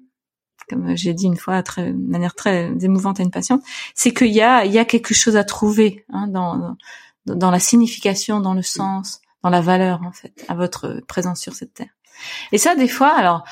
comme 0.68 0.96
j'ai 0.96 1.14
dit 1.14 1.26
une 1.26 1.36
fois 1.36 1.62
très, 1.62 1.92
de 1.92 2.10
manière 2.10 2.34
très 2.34 2.70
émouvante 2.82 3.20
à 3.20 3.22
une 3.22 3.30
patiente, 3.30 3.62
c'est 3.94 4.12
qu'il 4.12 4.32
y 4.32 4.42
a 4.42 4.64
il 4.64 4.72
y 4.72 4.78
a 4.78 4.84
quelque 4.84 5.14
chose 5.14 5.36
à 5.36 5.44
trouver 5.44 6.04
hein, 6.12 6.26
dans, 6.28 6.56
dans 6.56 6.76
dans 7.26 7.50
la 7.50 7.60
signification, 7.60 8.40
dans 8.40 8.54
le 8.54 8.62
sens, 8.62 9.20
dans 9.42 9.50
la 9.50 9.60
valeur 9.60 10.02
en 10.02 10.12
fait, 10.12 10.44
à 10.48 10.54
votre 10.54 11.02
présence 11.08 11.40
sur 11.40 11.54
cette 11.54 11.74
terre. 11.74 11.94
Et 12.52 12.58
ça, 12.58 12.74
des 12.74 12.88
fois, 12.88 13.10
alors 13.10 13.44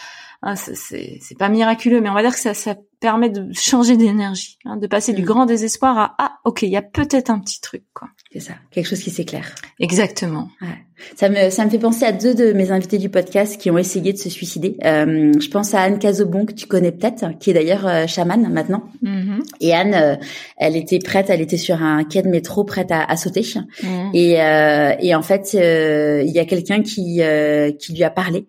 Hein, 0.43 0.55
c'est 0.55 1.39
pas 1.39 1.49
miraculeux, 1.49 2.01
mais 2.01 2.11
on 2.11 2.15
va 2.15 2.23
dire 2.23 2.35
que 2.35 2.41
ça, 2.41 2.55
ça 2.55 2.77
permet 3.01 3.31
de 3.31 3.53
changer 3.53 3.97
d'énergie, 3.97 4.59
hein, 4.65 4.77
de 4.77 4.87
passer 4.87 5.13
du 5.13 5.23
mm. 5.23 5.25
grand 5.25 5.47
désespoir 5.47 5.99
à 5.99 6.15
ah 6.19 6.39
ok, 6.45 6.63
il 6.63 6.71
y 6.71 6.77
a 6.77 6.83
peut-être 6.83 7.31
un 7.31 7.41
petit 7.41 7.61
truc 7.61 7.85
quoi. 7.95 8.09
C'est 8.33 8.41
ça, 8.41 8.55
quelque 8.71 8.87
chose 8.87 9.01
qui 9.01 9.11
s'éclaire. 9.11 9.55
Exactement. 9.79 10.49
Ouais. 10.61 10.69
Ça 11.15 11.29
me 11.29 11.51
ça 11.51 11.65
me 11.65 11.71
fait 11.71 11.79
penser 11.79 12.05
à 12.05 12.13
deux 12.13 12.35
de 12.35 12.53
mes 12.53 12.71
invités 12.71 12.99
du 12.99 13.09
podcast 13.09 13.61
qui 13.61 13.71
ont 13.71 13.79
essayé 13.79 14.13
de 14.13 14.19
se 14.19 14.29
suicider. 14.29 14.77
Euh, 14.85 15.33
je 15.39 15.49
pense 15.49 15.75
à 15.75 15.83
Anne 15.83 15.99
Cazobon 15.99 16.45
que 16.45 16.53
tu 16.53 16.67
connais 16.67 16.91
peut-être, 16.91 17.39
qui 17.39 17.51
est 17.51 17.55
d'ailleurs 17.55 17.87
euh, 17.87 18.07
chamane 18.07 18.53
maintenant. 18.53 18.85
Mm-hmm. 19.05 19.43
Et 19.61 19.75
Anne, 19.75 19.95
euh, 19.95 20.17
elle 20.57 20.77
était 20.77 20.99
prête, 20.99 21.31
elle 21.31 21.41
était 21.41 21.57
sur 21.57 21.83
un 21.83 22.03
quai 22.05 22.23
de 22.23 22.29
métro 22.29 22.65
prête 22.65 22.91
à, 22.91 23.05
à 23.05 23.17
sauter. 23.17 23.43
Mm. 23.83 24.11
Et 24.15 24.43
euh, 24.43 24.93
et 25.01 25.15
en 25.15 25.23
fait, 25.23 25.53
il 25.55 26.31
y 26.31 26.39
a 26.39 26.45
quelqu'un 26.45 26.83
qui 26.83 27.21
qui 27.79 27.93
lui 27.93 28.05
a 28.05 28.11
parlé 28.11 28.47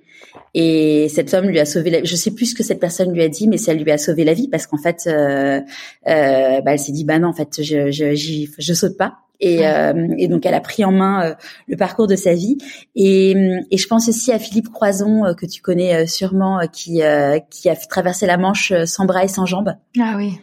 et 0.54 1.08
cet 1.10 1.34
homme 1.34 1.46
lui 1.46 1.60
a 1.60 1.66
sauvé 1.66 1.90
la 1.90 2.02
vie. 2.02 2.08
Je 2.08 2.16
sais 2.16 2.32
plus 2.32 2.48
ce 2.48 2.56
que 2.56 2.64
cette 2.64 2.80
personne 2.80 3.14
lui 3.14 3.22
a 3.22 3.30
dit, 3.30 3.48
mais 3.48 3.58
ça 3.58 3.74
lui 3.74 3.92
a 3.92 3.98
sauvé 3.98 4.24
la 4.24 4.34
vie 4.34 4.48
parce 4.48 4.66
qu'en 4.68 4.78
fait, 4.78 5.04
euh, 5.08 5.62
euh, 6.08 6.62
bah, 6.62 6.74
elle 6.74 6.80
s'est 6.80 6.92
dit 6.92 7.06
bah 7.06 7.20
non, 7.20 7.30
en 7.30 7.34
fait, 7.34 7.62
je 7.62 7.92
je, 7.92 8.16
je 8.58 8.74
saute 8.74 8.98
pas. 8.98 9.20
Et, 9.40 9.68
euh, 9.68 10.08
et, 10.18 10.28
donc 10.28 10.46
elle 10.46 10.54
a 10.54 10.62
pris 10.62 10.84
en 10.84 10.92
main 10.92 11.24
euh, 11.24 11.36
le 11.68 11.78
parcours 11.78 12.08
de 12.08 12.16
sa 12.16 12.34
vie. 12.34 12.58
Et, 12.96 13.32
et, 13.72 13.78
je 13.78 13.88
pense 13.88 14.10
aussi 14.10 14.32
à 14.32 14.40
Philippe 14.40 14.70
Croison 14.70 15.34
que 15.36 15.46
tu 15.46 15.62
connais 15.62 16.08
sûrement, 16.08 16.62
qui 16.72 17.02
qui 17.50 17.70
a 17.70 17.76
traversé 17.76 18.26
la 18.26 18.38
Manche 18.38 18.74
sans 18.86 19.06
bras 19.06 19.24
et 19.24 19.28
sans 19.28 19.46
jambes. 19.46 19.76
Ah 20.00 20.16
oui. 20.18 20.40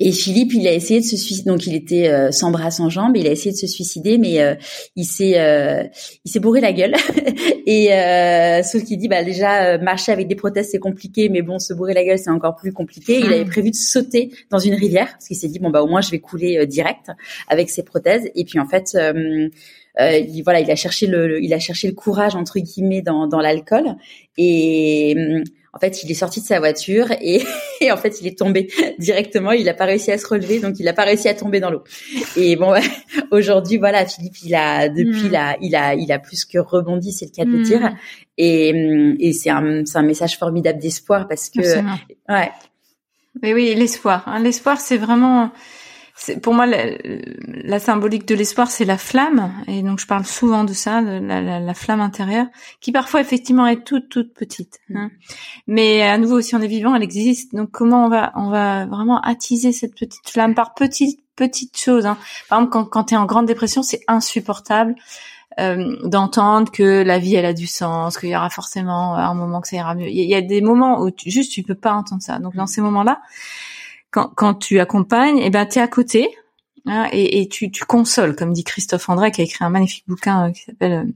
Et 0.00 0.12
Philippe, 0.12 0.52
il 0.54 0.66
a 0.66 0.72
essayé 0.72 1.00
de 1.00 1.04
se 1.04 1.16
suicider. 1.16 1.50
Donc, 1.50 1.66
il 1.66 1.74
était 1.74 2.08
euh, 2.08 2.30
sans 2.32 2.50
bras, 2.50 2.70
sans 2.70 2.88
jambes. 2.88 3.16
Il 3.16 3.26
a 3.26 3.30
essayé 3.30 3.52
de 3.52 3.56
se 3.56 3.66
suicider, 3.66 4.18
mais 4.18 4.40
euh, 4.40 4.54
il 4.96 5.04
s'est, 5.04 5.38
euh, 5.38 5.84
il 6.24 6.30
s'est 6.30 6.40
bourré 6.40 6.60
la 6.60 6.72
gueule. 6.72 6.94
et 7.66 7.88
sauf 8.64 8.84
qu'il 8.84 8.98
dit, 8.98 9.08
bah 9.08 9.22
déjà, 9.22 9.78
marcher 9.78 10.12
avec 10.12 10.28
des 10.28 10.34
prothèses 10.34 10.70
c'est 10.70 10.78
compliqué, 10.78 11.28
mais 11.28 11.42
bon, 11.42 11.58
se 11.58 11.74
bourrer 11.74 11.94
la 11.94 12.04
gueule 12.04 12.18
c'est 12.18 12.30
encore 12.30 12.56
plus 12.56 12.72
compliqué. 12.72 13.18
Il 13.18 13.26
avait 13.26 13.44
mmh. 13.44 13.48
prévu 13.48 13.70
de 13.70 13.76
sauter 13.76 14.30
dans 14.50 14.58
une 14.58 14.74
rivière 14.74 15.12
parce 15.12 15.26
qu'il 15.26 15.36
s'est 15.36 15.48
dit, 15.48 15.58
bon 15.58 15.70
bah 15.70 15.82
au 15.82 15.86
moins 15.86 16.00
je 16.00 16.10
vais 16.10 16.18
couler 16.18 16.66
direct 16.66 17.10
avec 17.48 17.70
ses 17.70 17.82
prothèses. 17.82 18.28
Et 18.34 18.44
puis 18.44 18.58
en 18.58 18.66
fait. 18.66 18.96
Il, 19.98 20.42
voilà, 20.42 20.60
il 20.60 20.70
a 20.70 20.76
cherché 20.76 21.06
le, 21.06 21.42
il 21.42 21.52
a 21.52 21.58
cherché 21.58 21.86
le 21.86 21.94
courage 21.94 22.34
entre 22.34 22.58
guillemets 22.58 23.02
dans, 23.02 23.26
dans 23.26 23.40
l'alcool 23.40 23.96
et 24.38 25.42
en 25.74 25.78
fait, 25.78 26.02
il 26.02 26.10
est 26.10 26.14
sorti 26.14 26.40
de 26.40 26.46
sa 26.46 26.58
voiture 26.58 27.06
et, 27.22 27.42
en 27.90 27.96
fait, 27.96 28.20
il 28.20 28.26
est 28.26 28.38
tombé 28.38 28.68
directement. 28.98 29.52
Il 29.52 29.64
n'a 29.64 29.74
pas 29.74 29.86
réussi 29.86 30.12
à 30.12 30.18
se 30.18 30.26
relever, 30.26 30.60
donc 30.60 30.78
il 30.78 30.84
n'a 30.84 30.92
pas 30.92 31.04
réussi 31.04 31.28
à 31.28 31.34
tomber 31.34 31.60
dans 31.60 31.70
l'eau. 31.70 31.82
Et 32.36 32.56
bon, 32.56 32.74
aujourd'hui, 33.30 33.78
voilà, 33.78 34.04
Philippe, 34.06 34.36
il 34.44 34.54
a 34.54 34.88
depuis, 34.88 35.28
mm. 35.28 35.58
il 35.62 35.74
a, 35.76 35.94
il 35.94 36.12
a, 36.12 36.18
plus 36.18 36.44
que 36.44 36.58
rebondi, 36.58 37.12
c'est 37.12 37.26
le 37.26 37.30
cas 37.30 37.44
de 37.44 37.50
le 37.50 37.60
mm. 37.60 37.62
dire. 37.62 37.96
Et, 38.36 39.16
et 39.20 39.32
c'est 39.32 39.50
un, 39.50 39.84
c'est 39.86 39.98
un 39.98 40.02
message 40.02 40.38
formidable 40.38 40.78
d'espoir 40.78 41.26
parce 41.26 41.48
que, 41.48 41.60
ouais. 41.60 42.50
Mais 43.42 43.54
oui, 43.54 43.74
l'espoir. 43.74 44.24
Hein. 44.26 44.40
L'espoir, 44.42 44.78
c'est 44.78 44.98
vraiment 44.98 45.50
pour 46.42 46.54
moi 46.54 46.66
la, 46.66 46.84
la 47.44 47.78
symbolique 47.78 48.26
de 48.26 48.34
l'espoir 48.34 48.70
c'est 48.70 48.84
la 48.84 48.98
flamme. 48.98 49.52
Et 49.66 49.82
donc 49.82 49.98
je 49.98 50.06
parle 50.06 50.24
souvent 50.24 50.64
de 50.64 50.72
ça 50.72 51.02
de 51.02 51.24
la, 51.24 51.40
la, 51.40 51.60
la, 51.60 51.74
flamme 51.74 52.00
intérieure 52.00 52.46
qui 52.80 52.92
parfois 52.92 53.20
effectivement 53.20 53.66
est 53.66 53.84
toute 53.84 54.08
toute 54.08 54.34
petite 54.34 54.80
hein. 54.94 55.10
mais 55.66 56.02
à 56.02 56.18
nouveau 56.18 56.40
si 56.40 56.54
on 56.54 56.60
est 56.60 56.66
vivant 56.66 56.94
elle 56.94 57.02
existe. 57.02 57.54
Donc 57.54 57.70
comment 57.70 58.06
on 58.06 58.08
va 58.08 58.32
on 58.36 58.50
va 58.50 58.86
vraiment 58.86 59.20
attiser 59.20 59.72
cette 59.72 59.94
petite 59.94 60.28
flamme 60.28 60.54
par 60.54 60.74
petites 60.74 61.20
petites 61.34 61.78
choses 61.78 62.06
hein. 62.06 62.18
par 62.48 62.58
exemple 62.58 62.72
quand, 62.72 62.84
quand 62.84 63.04
tu 63.04 63.14
es 63.14 63.16
en 63.16 63.26
grande 63.26 63.46
dépression 63.46 63.82
c'est 63.82 64.02
insupportable 64.06 64.94
euh, 65.60 65.96
d'entendre 66.04 66.72
que 66.72 67.02
la 67.02 67.18
vie 67.18 67.34
elle 67.34 67.44
a 67.44 67.52
du 67.52 67.66
sens 67.66 68.16
qu'il 68.16 68.30
y 68.30 68.36
aura 68.36 68.48
forcément 68.48 69.16
un 69.16 69.34
moment 69.34 69.60
que 69.60 69.68
ça 69.68 69.76
ira 69.76 69.94
mieux. 69.94 70.08
Il 70.08 70.24
y, 70.24 70.34
a 70.34 70.40
des 70.40 70.62
moments 70.62 71.00
où 71.02 71.10
tu, 71.10 71.30
juste 71.30 71.52
tu 71.52 71.62
peux 71.62 71.74
pas 71.74 71.92
entendre 71.92 72.22
ça. 72.22 72.38
Donc 72.38 72.54
dans 72.54 72.66
ces 72.66 72.80
moments 72.80 73.02
là 73.02 73.20
quand, 74.12 74.28
quand 74.36 74.54
tu 74.54 74.78
accompagnes, 74.78 75.38
eh 75.38 75.50
ben, 75.50 75.66
tu 75.66 75.78
es 75.78 75.82
à 75.82 75.88
côté 75.88 76.28
hein, 76.86 77.08
et, 77.10 77.40
et 77.40 77.48
tu, 77.48 77.72
tu, 77.72 77.84
consoles, 77.84 78.36
comme 78.36 78.52
dit 78.52 78.62
Christophe 78.62 79.08
André, 79.08 79.32
qui 79.32 79.40
a 79.40 79.44
écrit 79.44 79.64
un 79.64 79.70
magnifique 79.70 80.04
bouquin 80.06 80.48
euh, 80.48 80.52
qui 80.52 80.62
s'appelle 80.62 81.12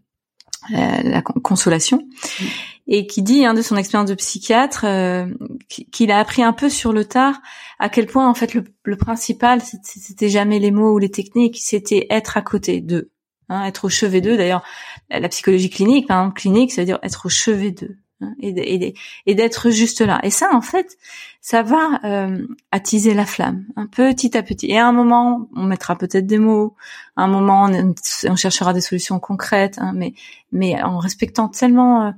euh, 0.75 1.03
la, 1.05 1.23
Consolation, 1.23 1.99
mm. 1.99 2.45
et 2.89 3.07
qui 3.07 3.23
dit 3.23 3.45
hein, 3.45 3.55
de 3.55 3.63
son 3.63 3.77
expérience 3.77 4.09
de 4.09 4.15
psychiatre 4.15 4.85
euh, 4.85 5.27
qu'il 5.69 6.11
a 6.11 6.19
appris 6.19 6.43
un 6.43 6.55
peu 6.55 6.69
sur 6.69 6.93
le 6.93 7.05
tard 7.05 7.41
à 7.79 7.89
quel 7.89 8.07
point 8.07 8.29
en 8.29 8.35
fait 8.35 8.55
le, 8.55 8.65
le 8.83 8.97
principal 8.97 9.61
c'était 9.61 10.31
jamais 10.31 10.59
les 10.59 10.71
mots 10.71 10.95
ou 10.95 10.99
les 10.99 11.11
techniques, 11.11 11.59
c'était 11.61 12.07
être 12.09 12.39
à 12.39 12.43
côté 12.43 12.81
d'eux, 12.81 13.13
hein, 13.51 13.65
être 13.67 13.85
au 13.85 13.89
chevet 13.91 14.23
d'eux. 14.23 14.39
D'ailleurs, 14.39 14.65
la 15.11 15.29
psychologie 15.29 15.71
clinique, 15.71 16.09
par 16.09 16.21
exemple, 16.21 16.41
clinique, 16.41 16.73
ça 16.73 16.81
veut 16.81 16.87
dire 16.87 16.99
être 17.03 17.27
au 17.27 17.29
chevet 17.29 17.73
d'eux. 17.73 17.99
Hein, 18.23 18.35
et, 18.41 19.35
d'être 19.35 19.71
juste 19.71 20.01
là. 20.01 20.21
Et 20.23 20.31
ça, 20.31 20.49
en 20.55 20.63
fait, 20.63 20.97
ça 21.43 21.63
va 21.63 22.01
euh, 22.05 22.47
attiser 22.71 23.13
la 23.13 23.27
flamme, 23.27 23.67
un 23.77 23.87
petit 23.87 24.37
à 24.37 24.43
petit. 24.43 24.67
Et 24.71 24.79
à 24.79 24.87
un 24.87 24.93
moment, 24.93 25.49
on 25.55 25.65
mettra 25.65 25.97
peut-être 25.97 26.27
des 26.27 26.39
mots. 26.39 26.75
À 27.17 27.25
un 27.25 27.27
moment, 27.27 27.69
on, 27.69 28.37
cherchera 28.37 28.73
des 28.73 28.81
solutions 28.81 29.21
concrètes, 29.21 29.77
hein, 29.79 29.93
mais 29.95 30.15
mais 30.51 30.83
en 30.83 30.99
respectant 30.99 31.49
tellement 31.49 32.07
euh, 32.07 32.11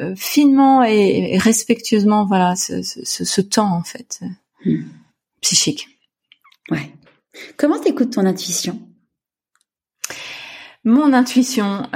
euh, 0.00 0.14
finement 0.16 0.84
et, 0.84 1.36
respectueusement, 1.38 2.24
voilà, 2.24 2.54
ce, 2.54 3.40
temps 3.40 3.74
en 3.74 3.82
fait 3.82 4.20
hmm. 4.64 4.84
psychique. 5.40 5.88
Ouais. 6.70 6.94
Comment 7.56 7.80
t'écoutes 7.80 8.12
ton 8.12 8.26
intuition? 8.26 8.80
Mon 10.84 11.12
intuition. 11.12 11.88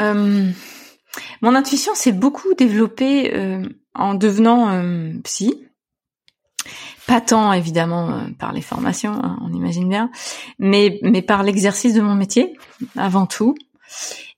Mon 1.43 1.55
intuition 1.55 1.95
s'est 1.95 2.13
beaucoup 2.13 2.55
développée 2.55 3.35
euh, 3.35 3.63
en 3.95 4.15
devenant 4.15 4.71
euh, 4.71 5.13
psy. 5.25 5.63
Pas 7.07 7.21
tant 7.21 7.53
évidemment 7.53 8.11
euh, 8.11 8.21
par 8.39 8.53
les 8.53 8.63
formations, 8.63 9.13
hein, 9.13 9.39
on 9.43 9.53
imagine 9.53 9.89
bien, 9.89 10.11
mais 10.59 10.99
mais 11.03 11.23
par 11.23 11.43
l'exercice 11.43 11.95
de 11.95 12.01
mon 12.01 12.15
métier 12.15 12.57
avant 12.97 13.27
tout, 13.27 13.55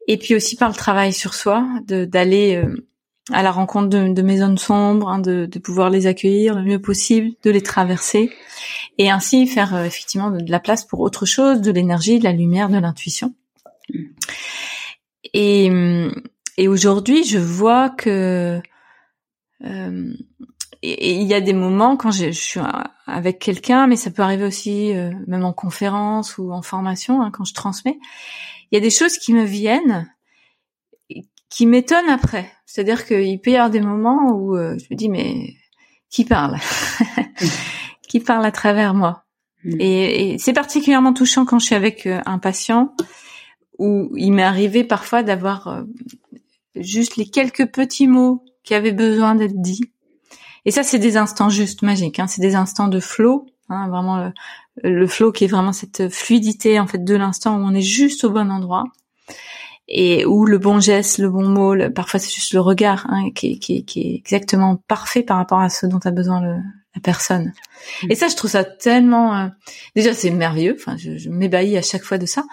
et 0.06 0.18
puis 0.18 0.34
aussi 0.34 0.56
par 0.56 0.68
le 0.68 0.74
travail 0.74 1.12
sur 1.12 1.34
soi, 1.34 1.66
d'aller 1.86 2.62
à 3.32 3.42
la 3.42 3.50
rencontre 3.50 3.88
de, 3.88 4.22
mes 4.22 4.38
zones 4.38 4.58
sombres, 4.58 5.08
hein, 5.08 5.18
de, 5.18 5.46
pouvoir 5.58 5.88
les 5.88 6.06
accueillir 6.06 6.54
le 6.54 6.62
mieux 6.62 6.80
possible, 6.80 7.30
de 7.42 7.50
les 7.50 7.62
traverser, 7.62 8.30
et 8.98 9.10
ainsi 9.10 9.46
faire 9.46 9.84
effectivement 9.84 10.30
de, 10.30 10.50
la 10.50 10.60
place 10.60 10.84
pour 10.84 11.00
autre 11.00 11.24
chose, 11.24 11.62
de 11.62 11.70
l'énergie, 11.70 12.18
de 12.18 12.24
la 12.24 12.32
lumière, 12.32 12.68
de 12.68 12.78
l'intuition. 12.78 13.34
Et 15.34 15.70
hum, 15.70 16.12
et 16.58 16.66
aujourd'hui, 16.66 17.22
je 17.22 17.38
vois 17.38 17.88
que 17.88 18.60
euh, 19.64 20.12
il 20.82 21.22
y 21.22 21.32
a 21.32 21.40
des 21.40 21.52
moments 21.52 21.96
quand 21.96 22.10
je, 22.10 22.32
suis 22.32 22.60
avec 23.06 23.38
quelqu'un, 23.38 23.86
mais 23.86 23.94
ça 23.94 24.10
peut 24.10 24.22
arriver 24.22 24.44
aussi 24.44 24.92
euh, 24.92 25.12
même 25.28 25.44
en 25.44 25.52
conférence 25.52 26.36
ou 26.36 26.52
en 26.52 26.62
formation 26.62 27.22
hein, 27.22 27.30
quand 27.32 27.44
je 27.44 27.54
transmets. 27.54 28.00
Il 28.70 28.74
y 28.74 28.78
a 28.78 28.80
des 28.80 28.90
choses 28.90 29.18
qui 29.18 29.32
me 29.32 29.44
viennent, 29.44 30.12
qui 31.48 31.66
m'étonnent 31.66 32.08
après. 32.08 32.50
C'est-à-dire 32.66 33.06
qu'il 33.06 33.40
peut 33.40 33.52
y 33.52 33.56
avoir 33.56 33.70
des 33.70 33.80
moments 33.80 34.32
où 34.32 34.56
euh, 34.56 34.76
je 34.78 34.86
me 34.90 34.96
dis 34.96 35.08
mais 35.08 35.54
qui 36.10 36.24
parle 36.24 36.58
Qui 38.08 38.18
parle 38.18 38.44
à 38.44 38.52
travers 38.52 38.94
moi 38.94 39.24
mm. 39.62 39.80
Et, 39.80 40.32
et 40.32 40.38
c'est 40.38 40.52
particulièrement 40.52 41.12
touchant 41.12 41.44
quand 41.44 41.60
je 41.60 41.66
suis 41.66 41.76
avec 41.76 42.04
euh, 42.06 42.20
un 42.26 42.38
patient 42.38 42.96
où 43.78 44.12
il 44.16 44.32
m'est 44.32 44.42
arrivé 44.42 44.82
parfois 44.82 45.22
d'avoir 45.22 45.84
juste 46.76 47.16
les 47.16 47.28
quelques 47.28 47.66
petits 47.66 48.06
mots 48.06 48.44
qui 48.64 48.74
avaient 48.74 48.92
besoin 48.92 49.34
d'être 49.34 49.60
dits. 49.60 49.92
Et 50.64 50.70
ça, 50.70 50.82
c'est 50.82 50.98
des 50.98 51.16
instants 51.16 51.48
juste 51.48 51.82
magiques. 51.82 52.18
Hein. 52.18 52.26
C'est 52.26 52.42
des 52.42 52.54
instants 52.54 52.88
de 52.88 53.00
flow, 53.00 53.46
hein, 53.68 53.88
vraiment 53.88 54.18
le, 54.18 54.32
le, 54.82 55.06
flow 55.06 55.32
qui 55.32 55.44
est 55.44 55.48
vraiment 55.48 55.72
cette 55.72 56.08
fluidité 56.08 56.78
en 56.78 56.86
fait 56.86 57.02
de 57.02 57.14
l'instant 57.14 57.56
où 57.56 57.62
on 57.62 57.74
est 57.74 57.80
juste 57.80 58.24
au 58.24 58.30
bon 58.30 58.50
endroit 58.50 58.84
et 59.88 60.26
où 60.26 60.44
le 60.44 60.58
bon 60.58 60.80
geste, 60.80 61.18
le 61.18 61.30
bon 61.30 61.48
mot, 61.48 61.74
parfois 61.90 62.20
c'est 62.20 62.32
juste 62.32 62.52
le 62.52 62.60
regard 62.60 63.06
hein, 63.08 63.30
qui, 63.34 63.58
qui, 63.58 63.84
qui, 63.86 64.00
est 64.00 64.14
exactement 64.16 64.76
parfait 64.86 65.22
par 65.22 65.38
rapport 65.38 65.60
à 65.60 65.70
ce 65.70 65.86
dont 65.86 66.00
a 66.04 66.10
besoin 66.10 66.42
le, 66.42 66.56
la 66.94 67.00
personne. 67.02 67.52
Et 68.10 68.14
ça, 68.14 68.28
je 68.28 68.36
trouve 68.36 68.50
ça 68.50 68.64
tellement. 68.64 69.36
Euh, 69.36 69.48
déjà, 69.96 70.12
c'est 70.12 70.30
merveilleux. 70.30 70.76
Enfin, 70.78 70.96
je, 70.98 71.16
je 71.16 71.30
m'ébahis 71.30 71.76
à 71.76 71.82
chaque 71.82 72.02
fois 72.02 72.18
de 72.18 72.26
ça. 72.26 72.44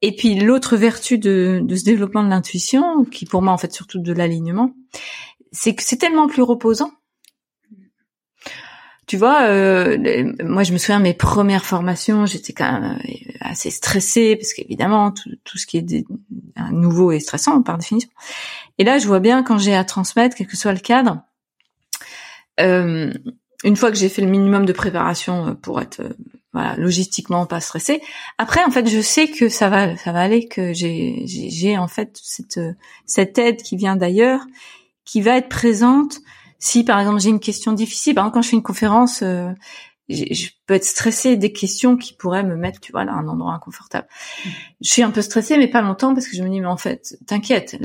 Et 0.00 0.14
puis 0.14 0.38
l'autre 0.38 0.76
vertu 0.76 1.18
de, 1.18 1.60
de, 1.62 1.76
ce 1.76 1.84
développement 1.84 2.22
de 2.22 2.28
l'intuition, 2.28 3.04
qui 3.04 3.26
pour 3.26 3.42
moi 3.42 3.52
en 3.52 3.58
fait 3.58 3.72
surtout 3.72 3.98
de 3.98 4.12
l'alignement, 4.12 4.74
c'est 5.52 5.74
que 5.74 5.82
c'est 5.82 5.96
tellement 5.96 6.28
plus 6.28 6.42
reposant. 6.42 6.92
Tu 9.08 9.16
vois, 9.16 9.44
euh, 9.44 9.96
moi 10.44 10.64
je 10.64 10.72
me 10.74 10.78
souviens 10.78 10.98
mes 10.98 11.14
premières 11.14 11.64
formations, 11.64 12.26
j'étais 12.26 12.52
quand 12.52 12.70
même 12.70 12.98
euh, 12.98 13.32
assez 13.40 13.70
stressée 13.70 14.36
parce 14.36 14.52
qu'évidemment 14.52 15.12
tout, 15.12 15.30
tout, 15.44 15.56
ce 15.56 15.66
qui 15.66 15.78
est 15.78 16.04
nouveau 16.70 17.10
et 17.10 17.18
stressant 17.18 17.62
par 17.62 17.78
définition. 17.78 18.10
Et 18.76 18.84
là 18.84 18.98
je 18.98 19.06
vois 19.06 19.20
bien 19.20 19.42
quand 19.42 19.56
j'ai 19.56 19.74
à 19.74 19.82
transmettre, 19.82 20.36
quel 20.36 20.46
que 20.46 20.58
soit 20.58 20.74
le 20.74 20.78
cadre, 20.78 21.22
euh, 22.60 23.10
une 23.64 23.76
fois 23.76 23.90
que 23.90 23.96
j'ai 23.96 24.10
fait 24.10 24.20
le 24.20 24.28
minimum 24.28 24.66
de 24.66 24.74
préparation 24.74 25.54
pour 25.54 25.80
être 25.80 26.02
voilà, 26.52 26.76
logistiquement 26.76 27.46
pas 27.46 27.60
stressé. 27.60 28.00
Après, 28.38 28.64
en 28.64 28.70
fait, 28.70 28.88
je 28.88 29.00
sais 29.00 29.28
que 29.28 29.48
ça 29.48 29.68
va, 29.68 29.96
ça 29.96 30.12
va 30.12 30.20
aller, 30.20 30.48
que 30.48 30.72
j'ai, 30.72 31.24
j'ai 31.26 31.76
en 31.76 31.88
fait 31.88 32.18
cette 32.22 32.60
cette 33.04 33.38
aide 33.38 33.62
qui 33.62 33.76
vient 33.76 33.96
d'ailleurs, 33.96 34.40
qui 35.04 35.20
va 35.20 35.36
être 35.36 35.48
présente. 35.48 36.18
Si 36.60 36.82
par 36.82 36.98
exemple 36.98 37.20
j'ai 37.20 37.28
une 37.28 37.38
question 37.38 37.72
difficile, 37.72 38.14
par 38.14 38.24
exemple 38.24 38.34
quand 38.34 38.42
je 38.42 38.48
fais 38.48 38.56
une 38.56 38.62
conférence, 38.62 39.22
euh, 39.22 39.50
je 40.08 40.48
peux 40.66 40.74
être 40.74 40.84
stressée 40.84 41.36
des 41.36 41.52
questions 41.52 41.96
qui 41.96 42.14
pourraient 42.14 42.42
me 42.42 42.56
mettre, 42.56 42.80
tu 42.80 42.92
vois, 42.92 43.04
là, 43.04 43.12
à 43.12 43.16
un 43.16 43.28
endroit 43.28 43.52
inconfortable. 43.52 44.06
Je 44.80 44.90
suis 44.90 45.02
un 45.02 45.10
peu 45.10 45.22
stressée, 45.22 45.58
mais 45.58 45.68
pas 45.68 45.82
longtemps, 45.82 46.14
parce 46.14 46.26
que 46.28 46.36
je 46.36 46.42
me 46.42 46.48
dis, 46.48 46.60
mais 46.60 46.66
en 46.66 46.76
fait, 46.76 47.18
t'inquiète, 47.26 47.76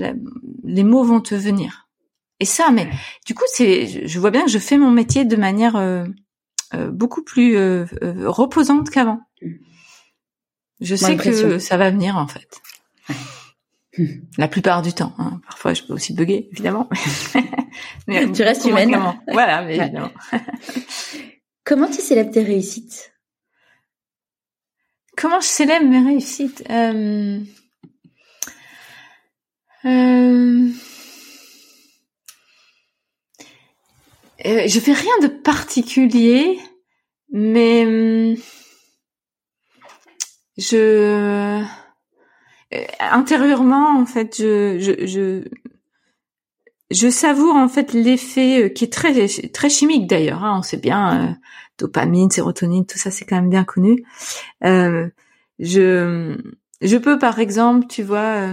les 0.64 0.84
mots 0.84 1.04
vont 1.04 1.20
te 1.20 1.36
venir. 1.36 1.90
Et 2.40 2.46
ça, 2.46 2.72
mais 2.72 2.90
du 3.26 3.36
coup, 3.36 3.44
c'est, 3.48 4.08
je 4.08 4.20
vois 4.20 4.32
bien 4.32 4.46
que 4.46 4.52
je 4.52 4.60
fais 4.60 4.78
mon 4.78 4.92
métier 4.92 5.26
de 5.26 5.36
manière 5.36 5.76
euh, 5.76 6.06
euh, 6.06 6.08
beaucoup 6.92 7.24
plus 7.24 7.56
euh, 7.56 7.86
euh, 8.02 8.30
reposante 8.30 8.90
qu'avant. 8.90 9.22
Je 10.82 10.96
sais 10.96 11.16
que 11.16 11.60
ça 11.60 11.78
va 11.78 11.90
venir 11.90 12.18
en 12.18 12.28
fait. 12.28 12.62
La 14.38 14.48
plupart 14.48 14.82
du 14.82 14.94
temps. 14.94 15.14
Hein. 15.20 15.40
Parfois, 15.46 15.74
je 15.74 15.84
peux 15.84 15.94
aussi 15.94 16.14
bugger, 16.14 16.50
évidemment. 16.52 16.90
mais 18.08 18.32
tu 18.32 18.42
restes 18.42 18.66
humaine. 18.66 18.98
Voilà, 19.32 19.64
mais 19.64 19.78
évidemment. 19.78 20.12
Comment 21.64 21.88
tu 21.88 22.02
célèbres 22.02 22.32
tes 22.32 22.44
réussites? 22.44 23.14
Comment 25.16 25.40
je 25.40 25.48
célèbre 25.48 25.86
mes 25.86 26.04
réussites? 26.04 26.64
Euh... 26.72 27.40
Euh... 29.86 30.70
Euh, 34.46 34.68
je 34.68 34.80
fais 34.80 34.94
rien 34.94 35.20
de 35.22 35.28
particulier, 35.28 36.60
Mais 37.32 37.86
hum, 37.86 38.36
je 40.58 41.64
intérieurement 43.00 44.00
en 44.00 44.06
fait 44.06 44.38
je 44.38 44.78
je 44.80 45.06
je, 45.06 45.44
je 46.92 47.10
savoure 47.10 47.56
en 47.56 47.68
fait 47.68 47.94
l'effet 47.94 48.72
qui 48.74 48.84
est 48.86 48.94
très 48.94 49.28
très 49.50 49.70
chimique 49.70 50.08
d'ailleurs 50.08 50.44
hein, 50.44 50.58
on 50.60 50.62
sait 50.64 50.78
bien 50.78 51.38
dopamine 51.80 52.30
sérotonine 52.32 52.86
tout 52.86 52.98
ça 52.98 53.12
c'est 53.12 53.26
quand 53.26 53.36
même 53.36 53.50
bien 53.50 53.64
connu. 53.64 54.06
Euh, 54.64 55.10
je 55.60 56.38
je 56.82 56.98
peux 56.98 57.18
par 57.20 57.40
exemple 57.40 57.88
tu 57.88 58.04
vois 58.04 58.50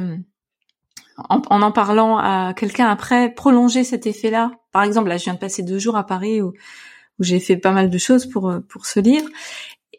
en, 1.28 1.42
en, 1.50 1.72
parlant 1.72 2.18
à 2.18 2.54
quelqu'un 2.54 2.88
après 2.88 3.32
prolonger 3.34 3.84
cet 3.84 4.06
effet-là. 4.06 4.52
Par 4.72 4.82
exemple, 4.82 5.08
là, 5.08 5.16
je 5.16 5.24
viens 5.24 5.34
de 5.34 5.38
passer 5.38 5.62
deux 5.62 5.78
jours 5.78 5.96
à 5.96 6.06
Paris 6.06 6.40
où, 6.40 6.48
où 7.18 7.22
j'ai 7.22 7.40
fait 7.40 7.56
pas 7.56 7.72
mal 7.72 7.90
de 7.90 7.98
choses 7.98 8.26
pour 8.26 8.52
pour 8.68 8.86
ce 8.86 9.00
livre. 9.00 9.28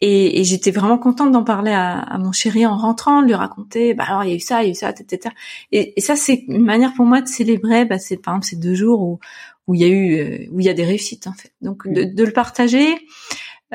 Et, 0.03 0.39
et 0.39 0.43
j'étais 0.43 0.71
vraiment 0.71 0.97
contente 0.97 1.31
d'en 1.31 1.43
parler 1.43 1.71
à, 1.71 1.99
à, 1.99 2.17
mon 2.17 2.31
chéri 2.31 2.65
en 2.65 2.75
rentrant, 2.75 3.21
de 3.21 3.27
lui 3.27 3.35
raconter, 3.35 3.93
bah 3.93 4.05
alors 4.07 4.23
il 4.23 4.31
y 4.31 4.33
a 4.33 4.35
eu 4.35 4.39
ça, 4.39 4.63
il 4.63 4.65
y 4.65 4.69
a 4.69 4.71
eu 4.71 4.75
ça, 4.75 4.89
etc. 4.89 5.33
Et, 5.71 5.93
et 5.95 6.01
ça 6.01 6.15
c'est 6.15 6.43
une 6.47 6.65
manière 6.65 6.93
pour 6.95 7.05
moi 7.05 7.21
de 7.21 7.27
célébrer, 7.27 7.85
bah 7.85 7.99
c'est 7.99 8.17
par 8.17 8.33
exemple 8.33 8.47
ces 8.47 8.55
deux 8.55 8.73
jours 8.73 9.01
où 9.01 9.19
où 9.67 9.75
il 9.75 9.81
y 9.81 9.83
a 9.83 9.87
eu 9.87 10.15
euh, 10.15 10.47
où 10.51 10.59
il 10.59 10.65
y 10.65 10.69
a 10.69 10.73
des 10.73 10.85
réussites 10.85 11.27
en 11.27 11.33
fait. 11.33 11.53
Donc 11.61 11.87
de, 11.87 12.03
de 12.03 12.23
le 12.23 12.33
partager. 12.33 12.95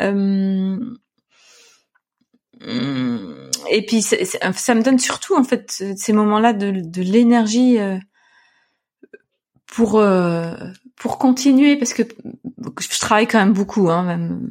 Euh, 0.01 0.79
et 2.61 3.85
puis 3.87 4.03
ça 4.03 4.75
me 4.75 4.83
donne 4.83 4.99
surtout 4.99 5.37
en 5.37 5.45
fait 5.45 5.83
ces 5.97 6.13
moments-là 6.13 6.53
de, 6.53 6.71
de 6.71 7.03
l'énergie 7.03 7.79
euh, 7.79 7.99
pour 9.67 9.99
euh, 9.99 10.55
pour 10.97 11.19
continuer 11.19 11.77
parce 11.77 11.93
que 11.93 12.03
je 12.81 13.01
travaille 13.01 13.27
quand 13.27 13.39
même 13.39 13.53
beaucoup, 13.53 13.91
hein, 13.91 14.03
même 14.03 14.51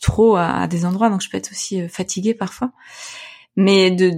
trop 0.00 0.36
à, 0.36 0.66
des 0.66 0.86
endroits, 0.86 1.10
donc 1.10 1.20
je 1.20 1.28
peux 1.28 1.36
être 1.36 1.50
aussi 1.50 1.82
euh, 1.82 1.88
fatiguée 1.88 2.34
parfois. 2.34 2.72
Mais 3.56 3.90
de 3.90 4.12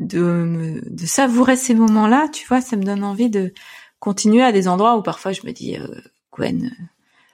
de, 0.00 0.80
de 0.84 1.06
savourer 1.06 1.54
ces 1.54 1.74
moments-là, 1.74 2.28
tu 2.32 2.44
vois, 2.46 2.60
ça 2.60 2.76
me 2.76 2.82
donne 2.82 3.04
envie 3.04 3.30
de 3.30 3.52
continuer 4.00 4.42
à 4.42 4.50
des 4.50 4.66
endroits 4.66 4.96
où 4.96 5.02
parfois 5.02 5.30
je 5.30 5.42
me 5.44 5.52
dis 5.52 5.76
Gwen, 6.32 6.72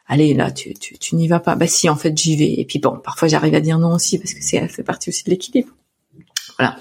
allez 0.07 0.35
là 0.35 0.51
tu, 0.51 0.75
tu, 0.75 0.99
tu 0.99 1.17
n'y 1.17 1.29
vas 1.29 1.41
pas. 1.41 1.57
Bah 1.57 1.67
si 1.67 1.89
en 1.89 1.97
fait 1.97 2.17
j'y 2.17 2.37
vais. 2.37 2.61
Et 2.61 2.65
puis 2.65 2.79
bon 2.79 2.99
parfois 2.99 3.29
j'arrive 3.29 3.55
à 3.55 3.61
dire 3.61 3.79
non 3.79 3.95
aussi 3.95 4.19
parce 4.19 4.35
que 4.35 4.43
c'est 4.43 4.67
fait 4.69 4.83
partie 4.83 5.09
aussi 5.11 5.25
de 5.25 5.31
l'équilibre. 5.31 5.73
Voilà. 6.59 6.77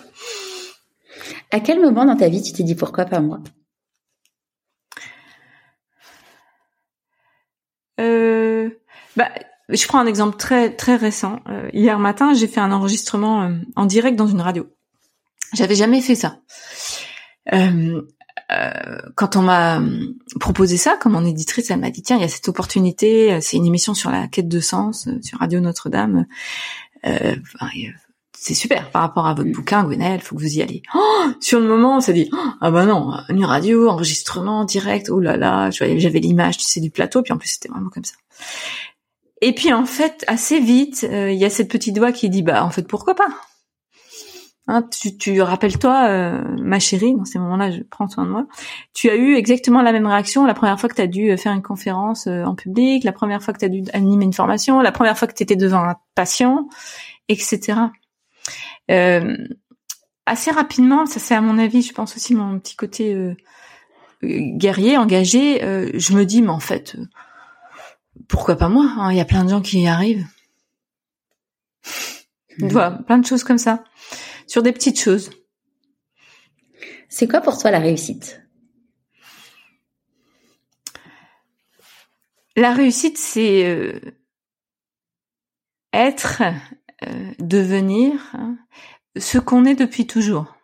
À 1.52 1.60
quel 1.60 1.80
moment 1.80 2.06
dans 2.06 2.18
ta 2.18 2.30
vie 2.30 2.42
tu 2.42 2.54
t'es 2.54 2.64
dit 2.64 2.76
pourquoi 2.76 3.06
pas 3.06 3.20
moi? 3.20 3.40
Euh, 8.00 8.70
bah 9.16 9.30
je 9.70 9.88
prends 9.88 10.00
un 10.00 10.08
exemple 10.08 10.38
très 10.38 10.76
très 10.76 10.96
récent. 10.96 11.40
Euh, 11.48 11.70
hier 11.74 12.00
matin 12.00 12.34
j'ai 12.34 12.48
fait 12.48 12.60
un 12.60 12.72
enregistrement 12.72 13.44
euh, 13.44 13.56
en 13.76 13.86
direct 13.86 14.18
dans 14.18 14.28
une 14.28 14.42
radio. 14.42 14.68
J'avais 15.54 15.76
jamais 15.76 16.02
fait 16.02 16.16
ça. 16.16 16.40
Euh, 17.54 18.02
euh, 18.54 18.98
quand 19.16 19.36
on 19.36 19.42
m'a 19.42 19.82
proposé 20.40 20.78
ça, 20.78 20.98
comme 21.00 21.14
mon 21.14 21.26
éditrice, 21.26 21.72
elle 21.72 21.80
m'a 21.80 21.90
dit 21.90 22.02
tiens, 22.02 22.18
il 22.18 22.22
y 22.22 22.26
a 22.26 22.30
cette 22.30 22.48
opportunité, 22.50 23.34
euh, 23.34 23.40
c'est 23.42 23.58
une 23.58 23.66
émission 23.66 23.94
sur 23.94 24.10
la 24.12 24.28
quête 24.28 24.48
de 24.48 24.60
sens 24.60 25.08
euh, 25.08 25.20
sur 25.22 25.40
Radio 25.40 25.60
Notre-Dame. 25.60 26.26
Euh, 27.06 27.36
c'est 28.38 28.54
super 28.54 28.92
par 28.92 29.04
rapport 29.04 29.28
à 29.28 29.34
votre 29.34 29.50
mm. 29.50 29.54
bouquin, 29.54 29.84
Gwenelle, 29.84 30.22
faut 30.22 30.36
que 30.36 30.42
vous 30.42 30.58
y 30.58 30.62
alliez. 30.62 30.82
Oh, 30.94 31.26
sur 31.40 31.60
le 31.60 31.68
moment, 31.68 31.98
on 31.98 32.02
s'est 32.02 32.14
dit 32.14 32.30
ah 32.62 32.72
bah 32.72 32.86
non, 32.86 33.14
une 33.30 33.46
radio, 33.46 33.90
enregistrement 33.90 34.66
direct, 34.66 35.10
oh 35.10 35.20
là 35.20 35.38
là, 35.38 35.70
j'avais 35.72 36.20
l'image, 36.20 36.58
tu 36.58 36.66
sais, 36.66 36.80
du 36.80 36.90
plateau, 36.90 37.22
puis 37.22 37.34
en 37.34 37.38
plus 37.38 37.50
c'était 37.50 37.70
vraiment 37.70 37.90
comme 37.90 38.06
ça. 38.06 38.16
Et 39.42 39.54
puis 39.54 39.74
en 39.74 39.86
fait, 39.86 40.24
assez 40.28 40.60
vite, 40.60 41.08
il 41.10 41.36
y 41.36 41.46
a 41.46 41.50
cette 41.50 41.70
petite 41.70 41.98
voix 41.98 42.12
qui 42.12 42.30
dit 42.30 42.44
bah 42.44 42.64
en 42.64 42.70
fait 42.70 42.88
pourquoi 42.88 43.16
pas? 43.16 43.28
Hein, 44.68 44.84
tu, 44.84 45.18
tu 45.18 45.42
rappelles-toi, 45.42 46.08
euh, 46.08 46.42
ma 46.58 46.80
chérie, 46.80 47.14
dans 47.16 47.26
ces 47.26 47.38
moments-là, 47.38 47.72
je 47.72 47.82
prends 47.82 48.08
soin 48.08 48.24
de 48.24 48.30
moi. 48.30 48.48
Tu 48.94 49.10
as 49.10 49.16
eu 49.16 49.36
exactement 49.36 49.82
la 49.82 49.92
même 49.92 50.08
réaction 50.08 50.46
la 50.46 50.54
première 50.54 50.80
fois 50.80 50.88
que 50.88 50.96
tu 50.96 51.02
as 51.02 51.08
dû 51.08 51.32
euh, 51.32 51.38
faire 51.38 51.52
une 51.52 51.62
conférence 51.62 52.28
euh, 52.28 52.44
en 52.46 52.56
public, 52.56 53.04
la 53.04 53.12
première 53.12 53.44
fois 53.44 53.54
que 53.54 53.60
tu 53.60 53.66
as 53.66 53.70
dû 53.70 53.84
animer 53.92 54.24
une 54.24 54.32
formation, 54.32 54.80
la 54.80 54.94
première 54.94 55.18
fois 55.18 55.28
que 55.28 55.34
tu 55.34 55.44
étais 55.44 55.58
devant 55.58 55.84
un 55.84 55.98
patient, 56.16 56.70
etc. 57.28 57.74
Euh, 58.90 59.38
assez 60.26 60.52
rapidement, 60.52 61.06
ça 61.08 61.20
c'est 61.20 61.36
à 61.36 61.42
mon 61.42 61.58
avis, 61.58 61.82
je 61.82 61.92
pense 61.92 62.16
aussi 62.16 62.34
mon 62.34 62.58
petit 62.58 62.78
côté 62.78 63.14
euh, 63.14 63.36
guerrier, 64.24 64.98
engagé. 64.98 65.60
je 65.94 66.14
me 66.14 66.24
dis, 66.24 66.42
mais 66.42 66.50
en 66.50 66.62
fait, 66.62 66.96
pourquoi 68.30 68.56
pas 68.56 68.70
moi 68.70 68.90
hein, 68.98 69.12
Il 69.12 69.18
y 69.18 69.22
a 69.22 69.26
plein 69.26 69.44
de 69.44 69.50
gens 69.50 69.62
qui 69.62 69.82
y 69.82 69.88
arrivent. 69.88 70.26
Tu 72.58 72.68
vois, 72.70 72.92
plein 72.92 73.18
de 73.18 73.26
choses 73.26 73.44
comme 73.44 73.58
ça 73.58 73.84
sur 74.48 74.64
des 74.64 74.72
petites 74.72 75.00
choses. 75.00 75.30
C'est 77.10 77.28
quoi 77.28 77.42
pour 77.42 77.58
toi 77.58 77.72
la 77.72 77.80
réussite? 77.80 78.42
La 82.56 82.74
réussite, 82.74 83.18
c'est 83.18 83.66
euh, 83.66 84.00
être, 85.92 86.44
euh, 87.08 87.32
devenir 87.40 88.32
hein, 88.34 88.58
ce 89.18 89.38
qu'on 89.40 89.66
est 89.66 89.76
depuis 89.76 90.06
toujours. 90.06 90.56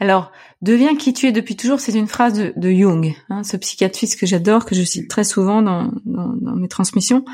Alors, 0.00 0.32
deviens 0.62 0.96
qui 0.96 1.12
tu 1.12 1.26
es 1.26 1.32
depuis 1.32 1.56
toujours, 1.56 1.80
c'est 1.80 1.92
une 1.92 2.08
phrase 2.08 2.34
de, 2.34 2.70
Jung, 2.70 3.14
hein, 3.28 3.42
ce 3.42 3.56
psychiatre 3.56 3.98
que 4.18 4.26
j'adore, 4.26 4.64
que 4.64 4.74
je 4.74 4.82
cite 4.82 5.10
très 5.10 5.24
souvent 5.24 5.60
dans, 5.60 5.92
dans, 6.04 6.56
mes 6.56 6.68
transmissions. 6.68 7.24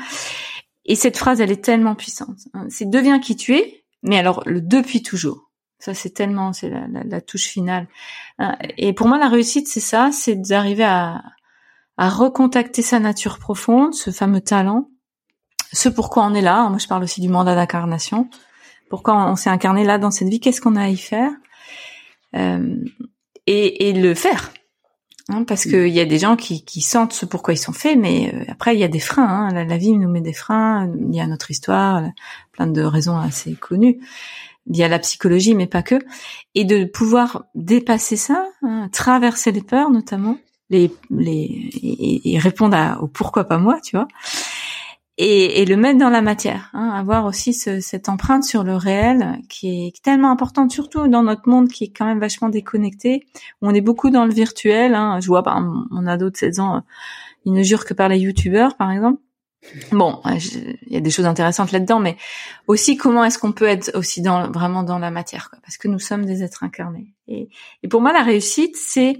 Et 0.85 0.95
cette 0.95 1.17
phrase, 1.17 1.39
elle 1.39 1.51
est 1.51 1.63
tellement 1.63 1.95
puissante. 1.95 2.39
Hein. 2.53 2.67
C'est 2.69 2.89
deviens 2.89 3.19
qui 3.19 3.35
tu 3.35 3.55
es, 3.55 3.84
mais 4.05 4.17
alors 4.17 4.41
le 4.45 4.61
depuis 4.61 5.03
toujours. 5.03 5.51
Ça 5.79 5.93
c'est 5.93 6.11
tellement 6.11 6.53
c'est 6.53 6.69
la, 6.69 7.21
touche 7.21 7.47
finale. 7.47 7.87
Hein, 8.39 8.57
et 8.77 8.93
pour 8.93 9.07
moi 9.07 9.17
la 9.17 9.27
réussite 9.27 9.67
c'est 9.67 9.79
ça, 9.79 10.09
c'est 10.11 10.35
d'arriver 10.35 10.85
à 10.85 11.21
à 11.97 12.09
recontacter 12.09 12.81
sa 12.81 12.99
nature 12.99 13.39
profonde, 13.39 13.93
ce 13.93 14.11
fameux 14.11 14.41
talent, 14.41 14.89
ce 15.71 15.89
pourquoi 15.89 16.25
on 16.25 16.33
est 16.33 16.41
là. 16.41 16.69
Moi 16.69 16.77
je 16.77 16.87
parle 16.87 17.03
aussi 17.03 17.21
du 17.21 17.29
mandat 17.29 17.55
d'incarnation. 17.55 18.29
Pourquoi 18.89 19.29
on 19.29 19.35
s'est 19.35 19.49
incarné 19.49 19.83
là 19.83 19.97
dans 19.97 20.11
cette 20.11 20.27
vie 20.27 20.39
Qu'est-ce 20.39 20.61
qu'on 20.61 20.75
a 20.75 20.83
à 20.83 20.89
y 20.89 20.97
faire? 20.97 21.31
Euh, 22.35 22.75
et, 23.47 23.89
et 23.89 23.93
le 23.93 24.13
faire. 24.13 24.51
Hein, 25.27 25.43
parce 25.43 25.63
qu'il 25.63 25.87
y 25.87 25.99
a 25.99 26.05
des 26.05 26.19
gens 26.19 26.35
qui, 26.35 26.63
qui, 26.63 26.81
sentent 26.81 27.13
ce 27.13 27.25
pourquoi 27.25 27.55
ils 27.55 27.57
sont 27.57 27.73
faits, 27.73 27.97
mais 27.97 28.31
euh, 28.31 28.43
après 28.47 28.75
il 28.75 28.79
y 28.79 28.83
a 28.83 28.87
des 28.87 28.99
freins. 28.99 29.27
Hein. 29.27 29.49
La, 29.51 29.63
la, 29.63 29.77
vie 29.77 29.93
nous 29.93 30.07
met 30.07 30.21
des 30.21 30.33
freins. 30.33 30.91
Il 31.09 31.15
y 31.15 31.19
a 31.19 31.25
notre 31.25 31.49
histoire, 31.49 32.03
plein 32.51 32.67
de 32.67 32.83
raisons 32.83 33.17
assez 33.17 33.53
connues. 33.55 33.99
Il 34.67 34.77
y 34.77 34.83
a 34.83 34.87
la 34.87 34.99
psychologie, 34.99 35.55
mais 35.55 35.65
pas 35.65 35.81
que. 35.81 35.95
Et 36.53 36.63
de 36.63 36.85
pouvoir 36.85 37.45
dépasser 37.55 38.17
ça, 38.17 38.47
hein, 38.61 38.87
traverser 38.91 39.51
les 39.51 39.61
peurs 39.61 39.89
notamment, 39.89 40.37
les, 40.69 40.91
les 41.09 41.69
et, 42.23 42.37
répondre 42.37 42.77
à, 42.77 43.01
au 43.01 43.07
pourquoi 43.07 43.45
pas 43.45 43.57
moi, 43.57 43.79
tu 43.81 43.95
vois 43.95 44.07
et, 45.17 45.61
et, 45.61 45.65
le 45.65 45.77
mettre 45.77 45.97
dans 45.97 46.09
la 46.09 46.21
matière, 46.21 46.69
hein, 46.73 46.89
avoir 46.89 47.25
aussi 47.25 47.53
ce, 47.53 47.79
cette 47.79 48.09
empreinte 48.09 48.43
sur 48.43 48.63
le 48.63 48.75
réel 48.75 49.39
qui 49.47 49.87
est 49.87 50.03
tellement 50.03 50.29
importante, 50.29 50.71
surtout 50.71 51.07
dans 51.07 51.23
notre 51.23 51.47
monde 51.47 51.69
qui 51.69 51.85
est 51.85 51.93
quand 51.95 52.05
même 52.05 52.19
vachement 52.19 52.49
déconnecté, 52.49 53.25
on 53.61 53.73
est 53.73 53.81
beaucoup 53.81 54.09
dans 54.09 54.25
le 54.25 54.33
virtuel. 54.33 54.93
Hein. 54.93 55.19
Je 55.21 55.27
vois, 55.27 55.41
par 55.41 55.61
mon 55.61 56.05
ado 56.05 56.29
de 56.29 56.35
16 56.35 56.59
ans, 56.59 56.83
il 57.45 57.53
ne 57.53 57.63
jure 57.63 57.85
que 57.85 57.93
par 57.93 58.09
les 58.09 58.19
youtubeurs, 58.19 58.75
par 58.75 58.91
exemple. 58.91 59.21
Bon, 59.91 60.21
il 60.25 60.77
y 60.93 60.97
a 60.97 60.99
des 60.99 61.09
choses 61.09 61.25
intéressantes 61.25 61.71
là-dedans, 61.71 61.99
mais 61.99 62.17
aussi 62.67 62.97
comment 62.97 63.23
est-ce 63.23 63.39
qu'on 63.39 63.51
peut 63.51 63.65
être 63.65 63.97
aussi 63.97 64.21
dans 64.21 64.51
vraiment 64.51 64.83
dans 64.83 64.99
la 64.99 65.11
matière, 65.11 65.49
quoi, 65.49 65.59
parce 65.63 65.77
que 65.77 65.87
nous 65.87 65.97
sommes 65.97 66.25
des 66.25 66.43
êtres 66.43 66.63
incarnés. 66.63 67.13
Et, 67.27 67.49
et 67.81 67.87
pour 67.87 68.01
moi, 68.01 68.13
la 68.13 68.21
réussite, 68.21 68.75
c'est 68.75 69.17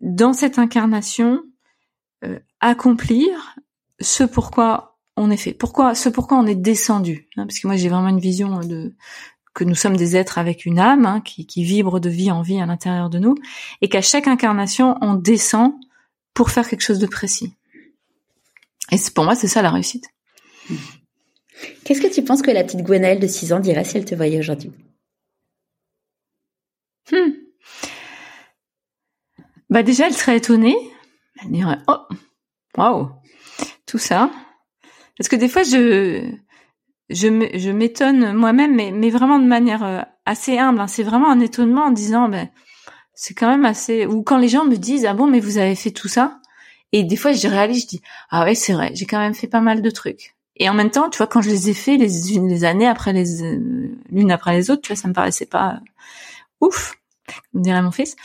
dans 0.00 0.32
cette 0.32 0.58
incarnation 0.58 1.42
euh, 2.24 2.38
accomplir 2.60 3.56
ce 4.00 4.24
pourquoi 4.24 4.97
on 5.18 5.30
est 5.30 5.36
fait. 5.36 5.52
Pourquoi 5.52 5.94
ce 5.94 6.08
pourquoi 6.08 6.38
on 6.38 6.46
est 6.46 6.54
descendu 6.54 7.28
hein, 7.36 7.46
Parce 7.46 7.58
que 7.58 7.66
moi 7.66 7.76
j'ai 7.76 7.88
vraiment 7.88 8.08
une 8.08 8.20
vision 8.20 8.60
de 8.60 8.94
que 9.54 9.64
nous 9.64 9.74
sommes 9.74 9.96
des 9.96 10.16
êtres 10.16 10.38
avec 10.38 10.66
une 10.66 10.78
âme 10.78 11.04
hein, 11.04 11.20
qui, 11.20 11.44
qui 11.44 11.64
vibre 11.64 11.98
de 11.98 12.08
vie 12.08 12.30
en 12.30 12.42
vie 12.42 12.60
à 12.60 12.66
l'intérieur 12.66 13.10
de 13.10 13.18
nous, 13.18 13.34
et 13.80 13.88
qu'à 13.88 14.02
chaque 14.02 14.28
incarnation 14.28 14.96
on 15.00 15.14
descend 15.14 15.72
pour 16.34 16.50
faire 16.50 16.68
quelque 16.68 16.82
chose 16.82 17.00
de 17.00 17.06
précis. 17.06 17.54
Et 18.92 18.96
pour 19.14 19.24
moi 19.24 19.34
c'est 19.34 19.48
ça 19.48 19.62
la 19.62 19.70
réussite. 19.70 20.04
Qu'est-ce 21.84 22.00
que 22.00 22.12
tu 22.12 22.22
penses 22.22 22.42
que 22.42 22.50
la 22.50 22.62
petite 22.62 22.82
Gwenaëlle 22.82 23.20
de 23.20 23.26
6 23.26 23.52
ans 23.52 23.60
dirait 23.60 23.84
si 23.84 23.96
elle 23.96 24.04
te 24.04 24.14
voyait 24.14 24.38
aujourd'hui? 24.38 24.72
Hmm. 27.10 27.32
Bah 29.70 29.82
déjà 29.82 30.06
elle 30.06 30.14
serait 30.14 30.36
étonnée. 30.36 30.76
Elle 31.42 31.50
dirait 31.50 31.78
oh 31.88 31.98
waouh 32.76 33.10
tout 33.86 33.98
ça 33.98 34.30
parce 35.18 35.28
que 35.28 35.36
des 35.36 35.48
fois, 35.48 35.62
je 35.62 36.30
je 37.10 37.70
m'étonne 37.70 38.32
moi-même, 38.34 38.74
mais, 38.74 38.90
mais 38.90 39.10
vraiment 39.10 39.38
de 39.38 39.46
manière 39.46 39.82
euh, 39.82 40.00
assez 40.26 40.58
humble. 40.58 40.80
Hein. 40.80 40.88
C'est 40.88 41.02
vraiment 41.02 41.30
un 41.30 41.40
étonnement 41.40 41.84
en 41.84 41.90
disant, 41.90 42.28
ben, 42.28 42.48
c'est 43.14 43.34
quand 43.34 43.48
même 43.48 43.64
assez. 43.64 44.06
Ou 44.06 44.22
quand 44.22 44.38
les 44.38 44.48
gens 44.48 44.64
me 44.64 44.76
disent, 44.76 45.06
ah 45.06 45.14
bon, 45.14 45.26
mais 45.26 45.40
vous 45.40 45.58
avez 45.58 45.74
fait 45.74 45.90
tout 45.90 46.08
ça? 46.08 46.40
Et 46.92 47.04
des 47.04 47.16
fois, 47.16 47.32
je 47.32 47.48
réalise, 47.48 47.82
je 47.82 47.88
dis, 47.88 48.02
ah 48.30 48.44
ouais, 48.44 48.54
c'est 48.54 48.72
vrai, 48.72 48.92
j'ai 48.94 49.06
quand 49.06 49.18
même 49.18 49.34
fait 49.34 49.46
pas 49.46 49.60
mal 49.60 49.82
de 49.82 49.90
trucs. 49.90 50.34
Et 50.56 50.68
en 50.68 50.74
même 50.74 50.90
temps, 50.90 51.08
tu 51.10 51.18
vois, 51.18 51.26
quand 51.26 51.42
je 51.42 51.50
les 51.50 51.70
ai 51.70 51.74
fait 51.74 51.96
les, 51.96 52.08
les 52.08 52.64
années 52.64 52.86
après 52.86 53.12
les 53.12 53.24
l'une 54.10 54.32
après 54.32 54.54
les 54.54 54.70
autres, 54.70 54.82
tu 54.82 54.88
vois, 54.88 55.00
ça 55.00 55.08
me 55.08 55.12
paraissait 55.14 55.46
pas 55.46 55.80
ouf, 56.60 56.96
comme 57.52 57.62
dirait 57.62 57.82
mon 57.82 57.90
fils. 57.90 58.16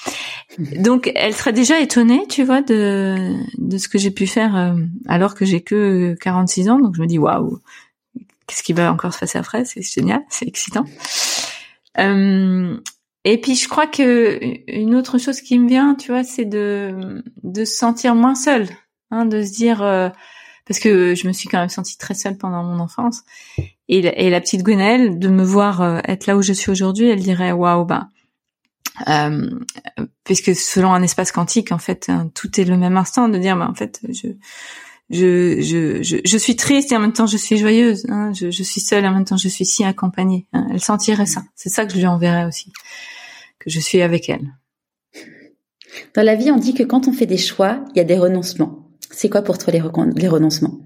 Donc, 0.58 1.12
elle 1.16 1.34
serait 1.34 1.54
déjà 1.54 1.80
étonnée, 1.80 2.26
tu 2.30 2.44
vois, 2.44 2.62
de 2.62 3.34
de 3.58 3.78
ce 3.78 3.88
que 3.88 3.98
j'ai 3.98 4.12
pu 4.12 4.28
faire 4.28 4.56
euh, 4.56 4.76
alors 5.08 5.36
que 5.36 5.46
j'ai 5.46 5.62
que 5.62 6.16
46 6.22 6.70
ans. 6.70 6.80
Donc, 6.80 6.96
je 6.96 7.02
me 7.02 7.08
dis 7.08 7.18
waouh, 7.18 7.60
qu'est-ce 8.48 8.64
qui 8.64 8.74
va 8.74 8.92
encore 8.92 9.14
se 9.14 9.20
passer 9.20 9.38
après? 9.38 9.66
C'est 9.66 9.82
génial, 9.82 10.22
c'est 10.30 10.48
excitant. 10.48 10.86
Euh, 12.00 12.78
et 13.26 13.40
puis 13.40 13.56
je 13.56 13.70
crois 13.70 13.88
que 13.88 14.40
une 14.68 14.96
autre 14.96 15.18
chose 15.18 15.42
qui 15.42 15.58
me 15.58 15.68
vient, 15.68 15.96
tu 15.96 16.12
vois, 16.12 16.24
c'est 16.24 16.46
de 16.46 17.24
de 17.44 17.66
se 17.66 17.76
sentir 17.76 18.16
moins 18.16 18.36
seule, 18.36 18.68
hein, 19.12 19.26
de 19.26 19.44
se 19.44 19.54
dire 19.54 19.82
euh, 19.82 20.10
parce 20.68 20.80
que 20.80 21.16
je 21.16 21.28
me 21.28 21.34
suis 21.34 21.50
quand 21.50 21.60
même 21.60 21.70
sentie 21.70 21.98
très 21.98 22.14
seule 22.14 22.38
pendant 22.38 22.64
mon 22.64 22.80
enfance. 22.80 23.22
Et, 23.90 24.00
et 24.00 24.30
la 24.30 24.40
petite 24.40 24.64
Gwenaëlle, 24.64 25.20
de 25.20 25.28
me 25.28 25.44
voir 25.44 26.02
être 26.08 26.26
là 26.26 26.38
où 26.38 26.42
je 26.42 26.54
suis 26.54 26.72
aujourd'hui, 26.72 27.08
elle 27.08 27.20
dirait 27.20 27.52
waouh, 27.52 27.86
bah, 27.86 28.08
euh, 29.08 29.50
puisque 30.24 30.56
selon 30.56 30.94
un 30.94 31.02
espace 31.04 31.32
quantique, 31.32 31.72
en 31.72 31.78
fait, 31.78 32.10
hein, 32.10 32.30
tout 32.34 32.60
est 32.60 32.66
le 32.66 32.78
même 32.78 32.98
instant, 32.98 33.30
de 33.30 33.38
dire, 33.38 33.58
bah, 33.58 33.68
en 33.70 33.74
fait, 33.74 34.00
je, 34.10 34.30
je, 35.10 35.62
je, 35.62 36.04
je, 36.04 36.18
je, 36.24 36.38
suis 36.38 36.56
triste 36.56 36.92
et 36.92 36.96
en 36.96 37.00
même 37.00 37.14
temps 37.14 37.28
je 37.28 37.38
suis 37.38 37.58
joyeuse. 37.58 38.06
Hein, 38.10 38.32
je, 38.34 38.52
je, 38.52 38.64
suis 38.64 38.82
seule 38.82 39.04
et 39.04 39.08
en 39.08 39.14
même 39.14 39.26
temps 39.26 39.38
je 39.38 39.48
suis 39.48 39.66
si 39.66 39.84
accompagnée. 39.84 40.48
Hein, 40.54 40.68
elle 40.72 40.82
sentirait 40.82 41.26
ça. 41.26 41.44
C'est 41.56 41.70
ça 41.70 41.86
que 41.86 41.94
je 41.94 41.98
lui 41.98 42.08
enverrais 42.08 42.46
aussi, 42.46 42.72
que 43.60 43.70
je 43.70 43.80
suis 43.80 44.02
avec 44.02 44.30
elle. 44.30 44.54
Dans 46.16 46.24
la 46.24 46.36
vie, 46.36 46.52
on 46.52 46.58
dit 46.58 46.74
que 46.74 46.84
quand 46.84 47.08
on 47.08 47.14
fait 47.14 47.26
des 47.26 47.38
choix, 47.38 47.84
il 47.94 47.98
y 47.98 48.02
a 48.02 48.06
des 48.06 48.18
renoncements. 48.18 48.90
C'est 49.12 49.30
quoi 49.30 49.44
pour 49.44 49.58
toi 49.58 49.72
les, 49.72 49.82
les 50.16 50.28
renoncements? 50.28 50.80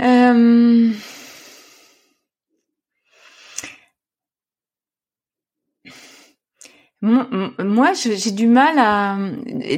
Euh... 0.00 0.90
Moi, 7.02 7.92
j'ai 7.94 8.30
du 8.30 8.46
mal 8.46 8.78
à, 8.78 9.16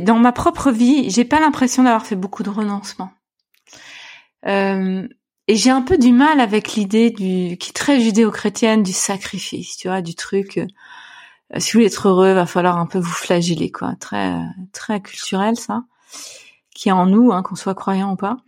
dans 0.01 0.19
ma 0.19 0.33
propre 0.33 0.71
vie, 0.71 1.09
j'ai 1.11 1.25
pas 1.25 1.41
l'impression 1.41 1.85
d'avoir 1.85 2.05
fait 2.05 2.17
beaucoup 2.17 2.43
de 2.43 2.51
renoncements. 2.51 3.13
Euh, 4.47 5.07
et 5.49 5.57
j'ai 5.57 5.71
un 5.71 5.83
peu 5.83 5.99
du 5.99 6.13
mal 6.13 6.41
avec 6.41 6.75
l'idée 6.75 7.11
du, 7.11 7.57
qui 7.59 7.71
est 7.71 7.75
très 7.75 8.01
judéo-chrétienne, 8.01 8.83
du 8.83 8.93
sacrifice, 8.93 9.77
tu 9.77 9.89
vois, 9.89 10.03
du 10.03 10.15
truc. 10.15 10.59
Euh, 10.59 10.67
si 11.59 11.73
vous 11.73 11.79
voulez 11.79 11.87
être 11.87 12.09
heureux, 12.09 12.33
va 12.33 12.47
falloir 12.47 12.79
un 12.79 12.87
peu 12.87 12.99
vous 12.99 13.13
flageller, 13.13 13.71
quoi. 13.71 13.95
Très, 14.01 14.37
très 14.73 15.01
culturel, 15.01 15.57
ça, 15.57 15.85
qui 16.75 16.89
est 16.89 16.93
en 16.93 17.07
nous, 17.07 17.33
hein, 17.33 17.43
qu'on 17.43 17.55
soit 17.55 17.75
croyant 17.75 18.13
ou 18.13 18.17
pas. 18.17 18.39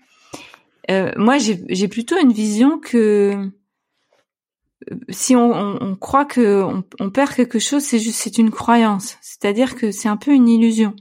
Euh, 0.91 1.13
moi, 1.17 1.39
j'ai 1.39 1.89
plutôt 1.89 2.19
une 2.21 2.33
vision 2.33 2.79
que 2.79 3.51
si 5.09 5.35
on, 5.37 5.97
croit 5.97 6.25
que 6.25 6.63
on, 7.01 7.11
perd 7.11 7.35
quelque 7.35 7.59
chose, 7.59 7.83
c'est 7.83 7.99
juste 7.99 8.21
c'est 8.21 8.39
une 8.39 8.51
croyance. 8.51 9.17
C'est-à-dire 9.23 9.77
que 9.77 9.91
c'est 9.91 10.09
un 10.09 10.17
peu 10.17 10.33
une 10.33 10.49
illusion. 10.49 10.95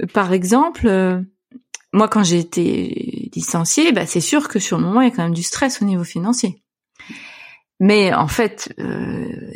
Euh, 0.00 0.06
par 0.06 0.32
exemple, 0.32 0.86
euh, 0.86 1.20
moi 1.92 2.08
quand 2.08 2.24
j'ai 2.24 2.38
été 2.38 3.30
licenciée, 3.34 3.92
bah, 3.92 4.06
c'est 4.06 4.20
sûr 4.20 4.48
que 4.48 4.58
sur 4.58 4.78
le 4.78 4.84
moment 4.84 5.00
il 5.00 5.08
y 5.08 5.12
a 5.12 5.14
quand 5.14 5.22
même 5.22 5.34
du 5.34 5.42
stress 5.42 5.82
au 5.82 5.84
niveau 5.84 6.04
financier. 6.04 6.62
Mais 7.80 8.14
en 8.14 8.28
fait, 8.28 8.72
euh, 8.78 9.52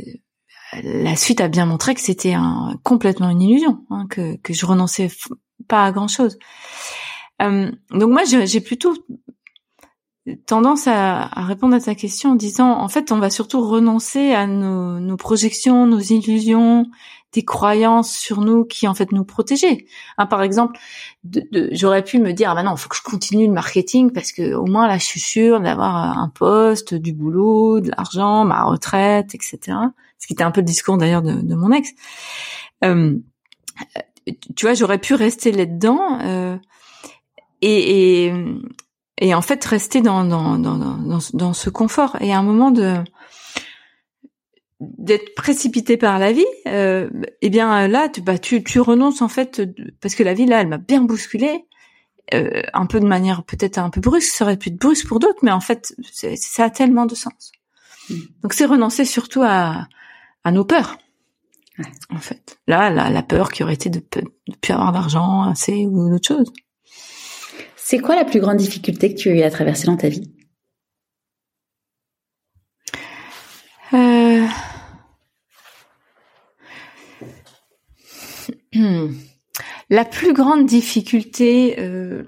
la 0.83 1.15
suite 1.17 1.41
a 1.41 1.49
bien 1.49 1.67
montré 1.67 1.95
que 1.95 2.01
c'était 2.01 2.35
un, 2.35 2.79
complètement 2.83 3.31
une 3.31 3.43
illusion, 3.43 3.85
hein, 3.91 4.07
que, 4.11 4.37
que 4.37 4.53
je 4.53 4.67
renonçais 4.67 5.11
pas 5.69 5.85
à 5.85 5.93
grand 5.93 6.09
chose. 6.09 6.39
Donc 7.39 8.11
moi 8.11 8.23
j'ai 8.25 8.61
plutôt 8.61 8.95
tendance 10.47 10.87
à, 10.87 11.22
à, 11.22 11.45
répondre 11.45 11.74
à 11.74 11.81
ta 11.81 11.95
question 11.95 12.33
en 12.33 12.35
disant 12.35 12.70
en 12.70 12.89
fait 12.89 13.12
on 13.12 13.18
va 13.18 13.31
surtout 13.31 13.61
renoncer 13.61 14.33
à 14.33 14.47
nos, 14.47 14.99
nos 14.99 15.16
projections, 15.16 15.87
nos 15.87 16.01
illusions, 16.01 16.87
des 17.33 17.45
croyances 17.45 18.16
sur 18.16 18.41
nous 18.41 18.64
qui 18.64 18.89
en 18.89 18.95
fait 18.95 19.12
nous 19.12 19.24
protégeaient. 19.24 19.87
Hein, 20.18 20.27
par 20.27 20.43
exemple, 20.43 20.79
de, 21.24 21.43
de, 21.53 21.68
j'aurais 21.72 22.03
pu 22.03 22.18
me 22.18 22.33
dire 22.33 22.51
ah 22.51 22.55
ben 22.55 22.64
non, 22.64 22.77
faut 22.77 22.89
que 22.89 22.97
je 22.97 23.03
continue 23.03 23.47
le 23.47 23.53
marketing 23.53 24.11
parce 24.11 24.33
que 24.33 24.55
au 24.55 24.66
moins 24.66 24.89
là 24.89 24.99
je 24.99 25.05
suis 25.05 25.20
sûre 25.20 25.61
d'avoir 25.61 25.95
un 25.95 26.29
poste, 26.29 26.95
du 26.95 27.12
boulot, 27.12 27.81
de 27.81 27.91
l'argent, 27.91 28.45
ma 28.45 28.64
retraite, 28.64 29.35
etc. 29.35 29.59
Ce 30.18 30.27
qui 30.27 30.33
était 30.33 30.45
un 30.45 30.51
peu 30.51 30.61
le 30.61 30.66
discours 30.66 30.97
d'ailleurs 30.97 31.22
de, 31.22 31.33
de, 31.33 31.55
mon 31.55 31.70
ex. 31.72 31.91
Euh, 32.85 33.16
tu 34.57 34.66
vois, 34.66 34.74
j'aurais 34.74 34.99
pu 34.99 35.14
rester 35.14 35.53
là-dedans. 35.53 36.18
Euh, 36.22 36.57
et, 37.62 38.27
et, 38.27 38.35
et 39.19 39.35
en 39.35 39.43
fait 39.43 39.64
rester 39.64 40.01
dans 40.01 40.25
dans, 40.25 40.59
dans 40.59 40.77
dans 40.77 41.19
dans 41.33 41.53
ce 41.53 41.71
confort. 41.71 42.17
Et 42.21 42.33
à 42.33 42.39
un 42.39 42.43
moment 42.43 42.71
de 42.71 42.95
d'être 44.81 45.35
précipité 45.35 45.97
par 45.97 46.19
la 46.19 46.33
vie 46.33 46.45
euh, 46.67 47.09
eh 47.41 47.49
bien 47.49 47.89
là 47.89 48.11
tu 48.11 48.21
bah 48.21 48.39
tu 48.39 48.62
tu 48.62 48.79
renonces 48.79 49.23
en 49.23 49.29
fait 49.29 49.62
parce 50.03 50.14
que 50.14 50.23
la 50.23 50.35
vie 50.35 50.45
là 50.45 50.61
elle 50.61 50.69
m'a 50.69 50.77
bien 50.77 51.01
bousculé 51.01 51.64
euh, 52.35 52.61
un 52.75 52.85
peu 52.85 53.01
de 53.01 53.07
manière 53.07 53.43
peut-être 53.43 53.79
un 53.79 53.89
peu 53.89 54.03
brusque 54.03 54.29
ça 54.29 54.45
aurait 54.45 54.59
pu 54.59 54.69
être 54.69 54.77
brusque 54.77 55.09
pour 55.09 55.19
d'autres 55.19 55.39
mais 55.43 55.51
en 55.51 55.61
fait 55.61 55.95
ça 56.12 56.64
a 56.64 56.71
tellement 56.71 57.07
de 57.07 57.14
sens. 57.14 57.53
Mm. 58.11 58.14
donc 58.43 58.53
c'est 58.53 58.67
renoncer 58.67 59.07
surtout 59.07 59.43
à 59.43 59.87
à 60.45 60.53
nos 60.53 60.64
peurs 60.67 60.99
en 62.11 62.19
fait. 62.19 62.59
Là 62.67 62.91
la, 62.91 63.09
la 63.09 63.23
peur 63.23 63.53
qui 63.53 63.62
aurait 63.62 63.75
été 63.75 63.89
de 63.89 64.03
ne 64.21 64.55
plus 64.61 64.73
avoir 64.75 64.93
d'argent 64.93 65.43
assez 65.45 65.87
ou 65.87 66.11
d'autres 66.11 66.29
choses 66.29 66.53
c'est 67.89 68.01
quoi 68.01 68.16
la 68.16 68.24
plus 68.24 68.41
grande 68.41 68.57
difficulté 68.57 69.14
que 69.14 69.20
tu 69.20 69.30
as 69.30 69.32
eu 69.32 69.43
à 69.43 69.51
traverser 69.51 69.87
dans 69.87 69.97
ta 69.97 70.09
vie? 70.09 70.28
Euh... 73.95 74.45
La 79.89 80.05
plus 80.05 80.32
grande 80.32 80.66
difficulté, 80.66 81.78
euh... 81.78 82.24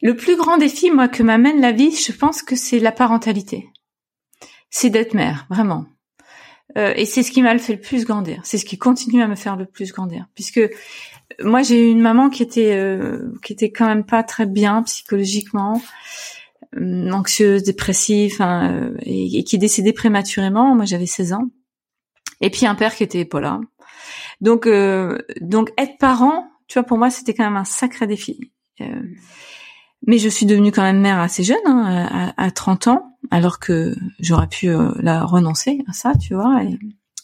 le 0.00 0.16
plus 0.16 0.38
grand 0.38 0.56
défi, 0.56 0.90
moi, 0.90 1.08
que 1.08 1.22
m'amène 1.22 1.60
la 1.60 1.72
vie, 1.72 1.94
je 1.94 2.12
pense 2.12 2.40
que 2.42 2.56
c'est 2.56 2.78
la 2.78 2.90
parentalité. 2.90 3.68
C'est 4.70 4.88
d'être 4.88 5.12
mère, 5.12 5.46
vraiment. 5.50 5.84
Euh, 6.78 6.92
et 6.96 7.04
c'est 7.04 7.22
ce 7.22 7.30
qui 7.30 7.42
m'a 7.42 7.56
fait 7.58 7.74
le 7.74 7.80
plus 7.80 8.06
grandir. 8.06 8.40
C'est 8.44 8.56
ce 8.58 8.64
qui 8.64 8.78
continue 8.78 9.22
à 9.22 9.28
me 9.28 9.36
faire 9.36 9.56
le 9.56 9.66
plus 9.66 9.92
grandir, 9.92 10.26
puisque 10.34 10.60
moi 11.42 11.62
j'ai 11.62 11.88
eu 11.88 11.90
une 11.90 12.00
maman 12.00 12.30
qui 12.30 12.42
était 12.42 12.74
euh, 12.74 13.32
qui 13.42 13.52
était 13.52 13.70
quand 13.70 13.86
même 13.86 14.04
pas 14.04 14.22
très 14.22 14.46
bien 14.46 14.82
psychologiquement 14.82 15.82
euh, 16.76 17.10
anxieuse 17.10 17.62
dépressive 17.62 18.38
euh, 18.40 18.94
et, 19.00 19.44
qui 19.44 19.58
décédait 19.58 19.92
prématurément. 19.92 20.74
Moi 20.74 20.84
j'avais 20.84 21.06
16 21.06 21.32
ans. 21.34 21.48
Et 22.40 22.50
puis 22.50 22.66
un 22.66 22.74
père 22.74 22.94
qui 22.94 23.02
était 23.02 23.24
pas 23.24 23.40
là. 23.40 23.60
Donc 24.40 24.68
donc 25.40 25.72
être 25.78 25.98
parent 25.98 26.48
tu 26.68 26.78
vois 26.78 26.86
pour 26.86 26.98
moi 26.98 27.10
c'était 27.10 27.34
quand 27.34 27.44
même 27.44 27.56
un 27.56 27.64
sacré 27.64 28.06
défi. 28.06 28.52
Mais 30.06 30.18
je 30.18 30.28
suis 30.28 30.46
devenue 30.46 30.70
quand 30.70 30.82
même 30.82 31.00
mère 31.00 31.18
assez 31.18 31.42
jeune 31.42 31.56
hein, 31.64 32.32
à, 32.36 32.44
à, 32.44 32.50
30 32.50 32.88
ans 32.88 33.18
alors 33.30 33.58
que 33.58 33.94
j'aurais 34.20 34.46
pu 34.46 34.68
la 35.00 35.24
renoncer 35.24 35.82
à 35.88 35.92
ça 35.94 36.12
tu 36.20 36.34
vois 36.34 36.62
et 36.62 36.78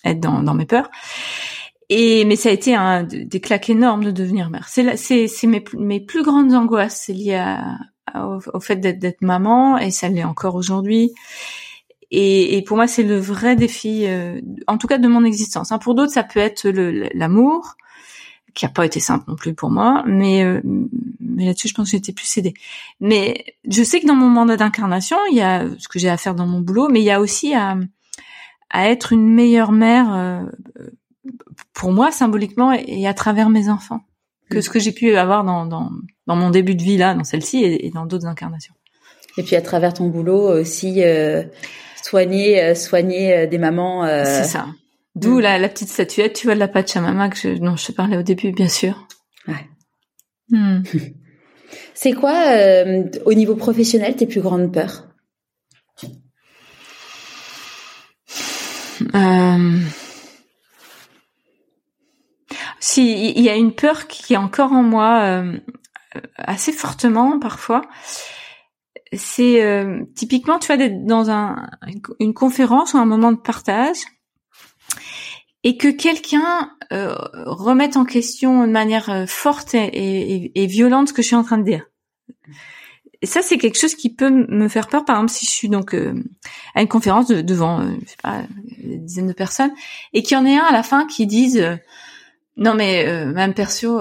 être 0.04 0.20
dans, 0.20 0.42
dans 0.42 0.54
mes 0.54 0.64
peurs 0.64 0.90
et 1.88 2.24
mais 2.24 2.36
ça 2.36 2.48
a 2.48 2.52
été 2.52 2.74
un 2.74 3.02
des 3.02 3.40
claques 3.40 3.70
énormes 3.70 4.04
de 4.04 4.10
devenir 4.10 4.50
mère. 4.50 4.68
C'est 4.68 4.96
c'est 4.96 5.46
mes 5.46 5.64
mes 5.74 6.00
plus 6.00 6.22
grandes 6.22 6.52
angoisses, 6.54 7.02
c'est 7.06 7.12
lié 7.12 7.34
à, 7.34 7.78
au, 8.14 8.60
fait 8.60 8.76
d'être 8.76 8.98
d'être 8.98 9.22
maman 9.22 9.78
et 9.78 9.90
ça 9.90 10.08
l'est 10.08 10.24
encore 10.24 10.54
aujourd'hui. 10.54 11.12
Et, 12.14 12.58
et, 12.58 12.62
pour 12.62 12.76
moi, 12.76 12.86
c'est 12.86 13.04
le 13.04 13.16
vrai 13.18 13.56
défi, 13.56 14.04
euh, 14.06 14.38
en 14.66 14.76
tout 14.76 14.86
cas 14.86 14.98
de 14.98 15.08
mon 15.08 15.24
existence. 15.24 15.72
Hein. 15.72 15.78
Pour 15.78 15.94
d'autres, 15.94 16.12
ça 16.12 16.22
peut 16.22 16.40
être 16.40 16.68
l'amour, 17.14 17.76
qui 18.54 18.66
a 18.66 18.68
pas 18.68 18.84
été 18.84 19.00
simple 19.00 19.24
non 19.28 19.36
plus 19.36 19.54
pour 19.54 19.70
moi, 19.70 20.04
mais 20.06 20.44
euh, 20.44 20.60
mais 21.20 21.46
là-dessus, 21.46 21.68
je 21.68 21.74
pense 21.74 21.90
que 21.90 21.96
j'étais 21.96 22.12
plus 22.12 22.36
aidée. 22.36 22.54
Mais 23.00 23.56
je 23.68 23.82
sais 23.82 24.00
que 24.00 24.06
dans 24.06 24.14
mon 24.14 24.28
mandat 24.28 24.56
d'incarnation, 24.56 25.16
il 25.30 25.36
y 25.36 25.40
a 25.40 25.66
ce 25.78 25.88
que 25.88 25.98
j'ai 25.98 26.10
à 26.10 26.16
faire 26.18 26.34
dans 26.34 26.46
mon 26.46 26.60
boulot, 26.60 26.88
mais 26.88 27.00
il 27.00 27.04
y 27.04 27.10
a 27.10 27.20
aussi 27.20 27.54
à 27.54 27.76
à 28.70 28.88
être 28.90 29.12
une 29.12 29.28
meilleure 29.28 29.72
mère. 29.72 30.12
Euh, 30.14 30.42
pour 31.74 31.92
moi 31.92 32.10
symboliquement 32.10 32.72
et 32.72 33.06
à 33.06 33.14
travers 33.14 33.48
mes 33.48 33.68
enfants 33.68 34.00
que 34.50 34.60
ce 34.60 34.70
que 34.70 34.78
j'ai 34.78 34.92
pu 34.92 35.16
avoir 35.16 35.44
dans, 35.44 35.66
dans, 35.66 35.90
dans 36.26 36.36
mon 36.36 36.50
début 36.50 36.74
de 36.74 36.82
vie 36.82 36.96
là, 36.98 37.14
dans 37.14 37.24
celle-ci 37.24 37.64
et, 37.64 37.90
dans 37.90 38.06
d'autres 38.06 38.26
incarnations. 38.26 38.74
Et 39.38 39.42
puis 39.42 39.56
à 39.56 39.62
travers 39.62 39.94
ton 39.94 40.08
boulot 40.08 40.60
aussi 40.60 41.02
euh, 41.02 41.42
soigner 42.02 42.62
euh, 42.62 42.74
soigner 42.74 43.32
euh, 43.32 43.46
des 43.46 43.58
mamans. 43.58 44.04
Euh... 44.04 44.24
C'est 44.24 44.44
ça. 44.44 44.66
D'où 45.14 45.38
mm. 45.38 45.40
la, 45.40 45.58
la, 45.58 45.68
petite 45.68 45.88
statuette, 45.88 46.34
tu 46.34 46.46
vois, 46.46 46.54
de 46.54 46.60
la 46.60 46.68
Pachamama 46.68 47.28
que 47.28 47.36
je, 47.36 47.48
dont 47.58 47.76
je 47.76 47.86
te 47.86 47.92
parlais 47.92 48.16
au 48.16 48.22
début, 48.22 48.52
bien 48.52 48.68
sûr. 48.68 49.06
Ouais. 49.46 49.66
Hmm. 50.50 50.82
C'est 51.94 52.12
quoi, 52.12 52.34
euh, 52.50 53.04
au 53.24 53.34
niveau 53.34 53.54
professionnel, 53.56 54.16
tes 54.16 54.26
plus 54.26 54.40
grandes 54.40 54.72
peurs? 54.72 55.08
Si, 62.82 63.30
il 63.30 63.42
y 63.42 63.48
a 63.48 63.54
une 63.54 63.74
peur 63.74 64.08
qui 64.08 64.34
est 64.34 64.38
encore 64.38 64.72
en 64.72 64.82
moi. 64.82 65.20
Euh, 65.22 65.58
assez 66.36 66.72
fortement 66.72 67.38
parfois. 67.38 67.82
C'est 69.12 69.62
euh, 69.62 70.04
typiquement, 70.14 70.58
tu 70.58 70.68
vois, 70.68 70.76
d'être 70.76 71.04
dans 71.04 71.30
un, 71.30 71.68
une 72.18 72.34
conférence 72.34 72.94
ou 72.94 72.98
un 72.98 73.04
moment 73.04 73.32
de 73.32 73.38
partage 73.38 73.98
et 75.64 75.76
que 75.76 75.88
quelqu'un 75.88 76.70
euh, 76.92 77.14
remette 77.46 77.96
en 77.96 78.04
question 78.04 78.66
de 78.66 78.72
manière 78.72 79.10
euh, 79.10 79.26
forte 79.26 79.74
et, 79.74 79.84
et, 79.84 80.62
et, 80.62 80.66
violente 80.66 81.08
ce 81.08 81.12
que 81.12 81.22
je 81.22 81.28
suis 81.28 81.36
en 81.36 81.44
train 81.44 81.58
de 81.58 81.64
dire. 81.64 81.86
Ça, 83.22 83.40
c'est 83.42 83.58
quelque 83.58 83.78
chose 83.78 83.94
qui 83.94 84.12
peut 84.12 84.30
me 84.30 84.66
faire 84.66 84.88
peur. 84.88 85.04
Par 85.04 85.16
exemple, 85.16 85.30
si 85.30 85.46
je 85.46 85.50
suis 85.50 85.68
donc 85.68 85.94
euh, 85.94 86.14
à 86.74 86.82
une 86.82 86.88
conférence 86.88 87.28
devant, 87.28 87.80
euh, 87.80 87.92
je 88.02 88.08
sais 88.08 88.16
pas, 88.20 88.42
une 88.82 89.04
dizaine 89.04 89.28
de 89.28 89.32
personnes, 89.32 89.72
et 90.12 90.22
qu'il 90.22 90.36
y 90.36 90.40
en 90.40 90.46
ait 90.46 90.56
un 90.56 90.64
à 90.64 90.72
la 90.72 90.82
fin 90.82 91.06
qui 91.06 91.26
dise 91.26 91.64
non 92.56 92.74
mais 92.74 93.06
euh, 93.06 93.26
Madame 93.26 93.54
Percio, 93.54 94.00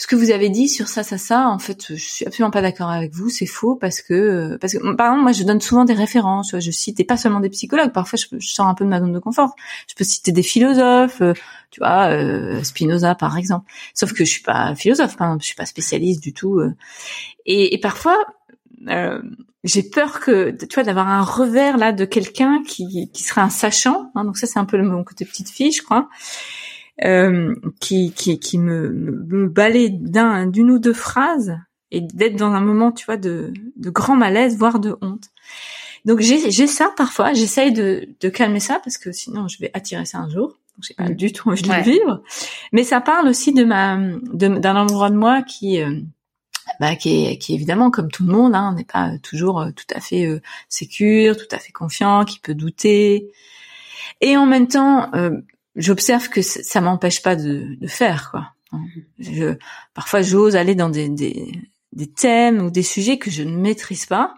ce 0.00 0.06
que 0.06 0.16
vous 0.16 0.30
avez 0.30 0.48
dit 0.48 0.66
sur 0.66 0.88
ça, 0.88 1.02
ça, 1.02 1.18
ça, 1.18 1.46
en 1.48 1.58
fait, 1.58 1.94
je 1.94 2.02
suis 2.02 2.26
absolument 2.26 2.50
pas 2.50 2.62
d'accord 2.62 2.88
avec 2.88 3.12
vous, 3.12 3.28
c'est 3.28 3.44
faux 3.44 3.76
parce 3.76 4.00
que, 4.00 4.14
euh, 4.14 4.58
parce 4.58 4.72
que, 4.72 4.78
par 4.94 5.08
exemple, 5.08 5.24
moi, 5.24 5.32
je 5.32 5.44
donne 5.44 5.60
souvent 5.60 5.84
des 5.84 5.92
références, 5.92 6.58
je 6.58 6.70
cite, 6.70 6.98
et 7.00 7.04
pas 7.04 7.18
seulement 7.18 7.40
des 7.40 7.50
psychologues, 7.50 7.92
parfois 7.92 8.18
je, 8.18 8.38
sors 8.40 8.66
un 8.66 8.72
peu 8.72 8.86
de 8.86 8.88
ma 8.88 8.98
zone 8.98 9.12
de 9.12 9.18
confort. 9.18 9.54
Je 9.88 9.94
peux 9.94 10.04
citer 10.04 10.32
des 10.32 10.42
philosophes, 10.42 11.20
euh, 11.20 11.34
tu 11.70 11.80
vois, 11.80 12.12
euh, 12.12 12.62
Spinoza 12.62 13.14
par 13.14 13.36
exemple. 13.36 13.70
Sauf 13.92 14.14
que 14.14 14.24
je 14.24 14.30
suis 14.30 14.42
pas 14.42 14.74
philosophe, 14.74 15.18
par 15.18 15.26
exemple, 15.26 15.42
je 15.42 15.48
suis 15.48 15.56
pas 15.56 15.66
spécialiste 15.66 16.22
du 16.22 16.32
tout. 16.32 16.60
Euh. 16.60 16.74
Et, 17.44 17.74
et, 17.74 17.78
parfois, 17.78 18.16
j'ai 19.64 19.82
peur 19.82 20.20
que, 20.20 20.52
tu 20.52 20.74
vois, 20.76 20.84
d'avoir 20.84 21.08
un 21.08 21.20
revers 21.20 21.76
là 21.76 21.92
de 21.92 22.06
quelqu'un 22.06 22.62
qui, 22.66 23.10
qui 23.12 23.22
serait 23.22 23.42
un 23.42 23.50
sachant. 23.50 24.10
Hein, 24.14 24.24
donc 24.24 24.38
ça, 24.38 24.46
c'est 24.46 24.58
un 24.58 24.64
peu 24.64 24.80
mon 24.80 25.04
côté 25.04 25.26
petite 25.26 25.50
fille, 25.50 25.72
je 25.72 25.82
crois 25.82 26.08
euh, 27.04 27.54
qui, 27.80 28.12
qui, 28.12 28.38
qui 28.38 28.58
me, 28.58 28.90
me 28.90 29.48
balait 29.48 29.88
d'un, 29.90 30.46
d'une 30.46 30.70
ou 30.70 30.78
deux 30.78 30.92
phrases 30.92 31.56
et 31.90 32.00
d'être 32.00 32.36
dans 32.36 32.52
un 32.52 32.60
moment, 32.60 32.92
tu 32.92 33.04
vois, 33.06 33.16
de, 33.16 33.52
de 33.76 33.90
grand 33.90 34.16
malaise, 34.16 34.56
voire 34.56 34.78
de 34.78 34.96
honte. 35.00 35.28
Donc 36.04 36.20
j'ai, 36.20 36.50
j'ai 36.50 36.66
ça 36.66 36.92
parfois, 36.96 37.32
j'essaye 37.34 37.72
de, 37.72 38.08
de 38.20 38.28
calmer 38.28 38.60
ça 38.60 38.80
parce 38.82 38.96
que 38.96 39.12
sinon 39.12 39.48
je 39.48 39.58
vais 39.58 39.70
attirer 39.74 40.04
ça 40.06 40.18
un 40.18 40.28
jour. 40.28 40.48
Donc 40.48 40.84
j'ai 40.86 40.94
pas 40.94 41.10
mm. 41.10 41.14
du 41.14 41.32
tout 41.32 41.50
envie 41.50 41.62
de 41.62 41.68
le 41.68 41.82
vivre. 41.82 42.22
Mais 42.72 42.84
ça 42.84 43.00
parle 43.00 43.28
aussi 43.28 43.52
de 43.52 43.64
ma, 43.64 43.98
d'un 44.32 44.76
endroit 44.76 45.10
de 45.10 45.16
moi 45.16 45.42
qui, 45.42 45.82
euh, 45.82 46.00
bah, 46.78 46.96
qui 46.96 47.26
est, 47.26 47.38
qui 47.38 47.52
est 47.52 47.56
évidemment 47.56 47.90
comme 47.90 48.10
tout 48.10 48.24
le 48.24 48.32
monde, 48.32 48.54
hein, 48.54 48.70
on 48.72 48.76
n'est 48.76 48.84
pas 48.84 49.18
toujours 49.18 49.60
euh, 49.60 49.70
tout 49.72 49.94
à 49.94 50.00
fait 50.00 50.26
euh, 50.26 50.40
sécure, 50.68 51.36
tout 51.36 51.54
à 51.54 51.58
fait 51.58 51.72
confiant, 51.72 52.24
qui 52.24 52.38
peut 52.38 52.54
douter. 52.54 53.30
Et 54.20 54.36
en 54.36 54.46
même 54.46 54.68
temps, 54.68 55.12
euh, 55.14 55.30
j'observe 55.80 56.28
que 56.28 56.42
ça 56.42 56.80
m'empêche 56.80 57.22
pas 57.22 57.36
de, 57.36 57.76
faire 57.86 58.30
quoi. 58.30 58.52
Je, 59.18 59.56
parfois 59.94 60.22
j'ose 60.22 60.54
aller 60.54 60.76
dans 60.76 60.90
des, 60.90 61.08
des, 61.08 62.12
thèmes 62.14 62.60
ou 62.60 62.70
des 62.70 62.84
sujets 62.84 63.18
que 63.18 63.30
je 63.30 63.42
ne 63.42 63.56
maîtrise 63.56 64.06
pas, 64.06 64.34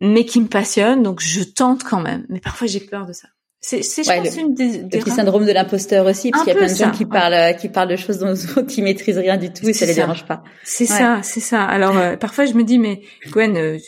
mais 0.00 0.24
qui 0.24 0.40
me 0.40 0.48
passionnent, 0.48 1.02
donc 1.02 1.20
je 1.20 1.42
tente 1.42 1.84
quand 1.84 2.00
même. 2.00 2.26
Mais 2.28 2.40
parfois 2.40 2.66
j'ai 2.66 2.80
peur 2.80 3.06
de 3.06 3.12
ça. 3.12 3.28
C'est, 3.66 3.82
c'est 3.82 4.02
pense, 4.02 4.36
le, 4.36 4.42
une 4.42 4.54
des, 4.54 4.82
des 4.82 4.98
le 4.98 5.04
petit 5.04 5.10
syndrome 5.10 5.46
de 5.46 5.50
l'imposteur 5.50 6.04
aussi, 6.04 6.30
parce 6.30 6.44
qu'il 6.44 6.52
y 6.52 6.54
a 6.54 6.58
plein 6.58 6.70
de 6.70 6.76
gens 6.76 6.90
qui 6.90 7.06
parlent, 7.06 7.56
qui 7.56 7.70
parlent 7.70 7.88
de 7.88 7.96
choses 7.96 8.18
dont, 8.56 8.66
ils 8.66 8.84
maîtrisent 8.84 9.16
rien 9.16 9.38
du 9.38 9.54
tout 9.54 9.66
et 9.66 9.72
ça 9.72 9.86
les 9.86 9.94
dérange 9.94 10.26
pas. 10.26 10.44
C'est 10.64 10.84
ouais. 10.84 10.98
ça, 10.98 11.22
c'est 11.22 11.40
ça. 11.40 11.64
Alors 11.64 11.96
euh, 11.96 12.14
parfois 12.18 12.44
je 12.44 12.52
me 12.52 12.62
dis, 12.62 12.78
mais 12.78 13.00
Gwen, 13.28 13.56
euh, 13.56 13.78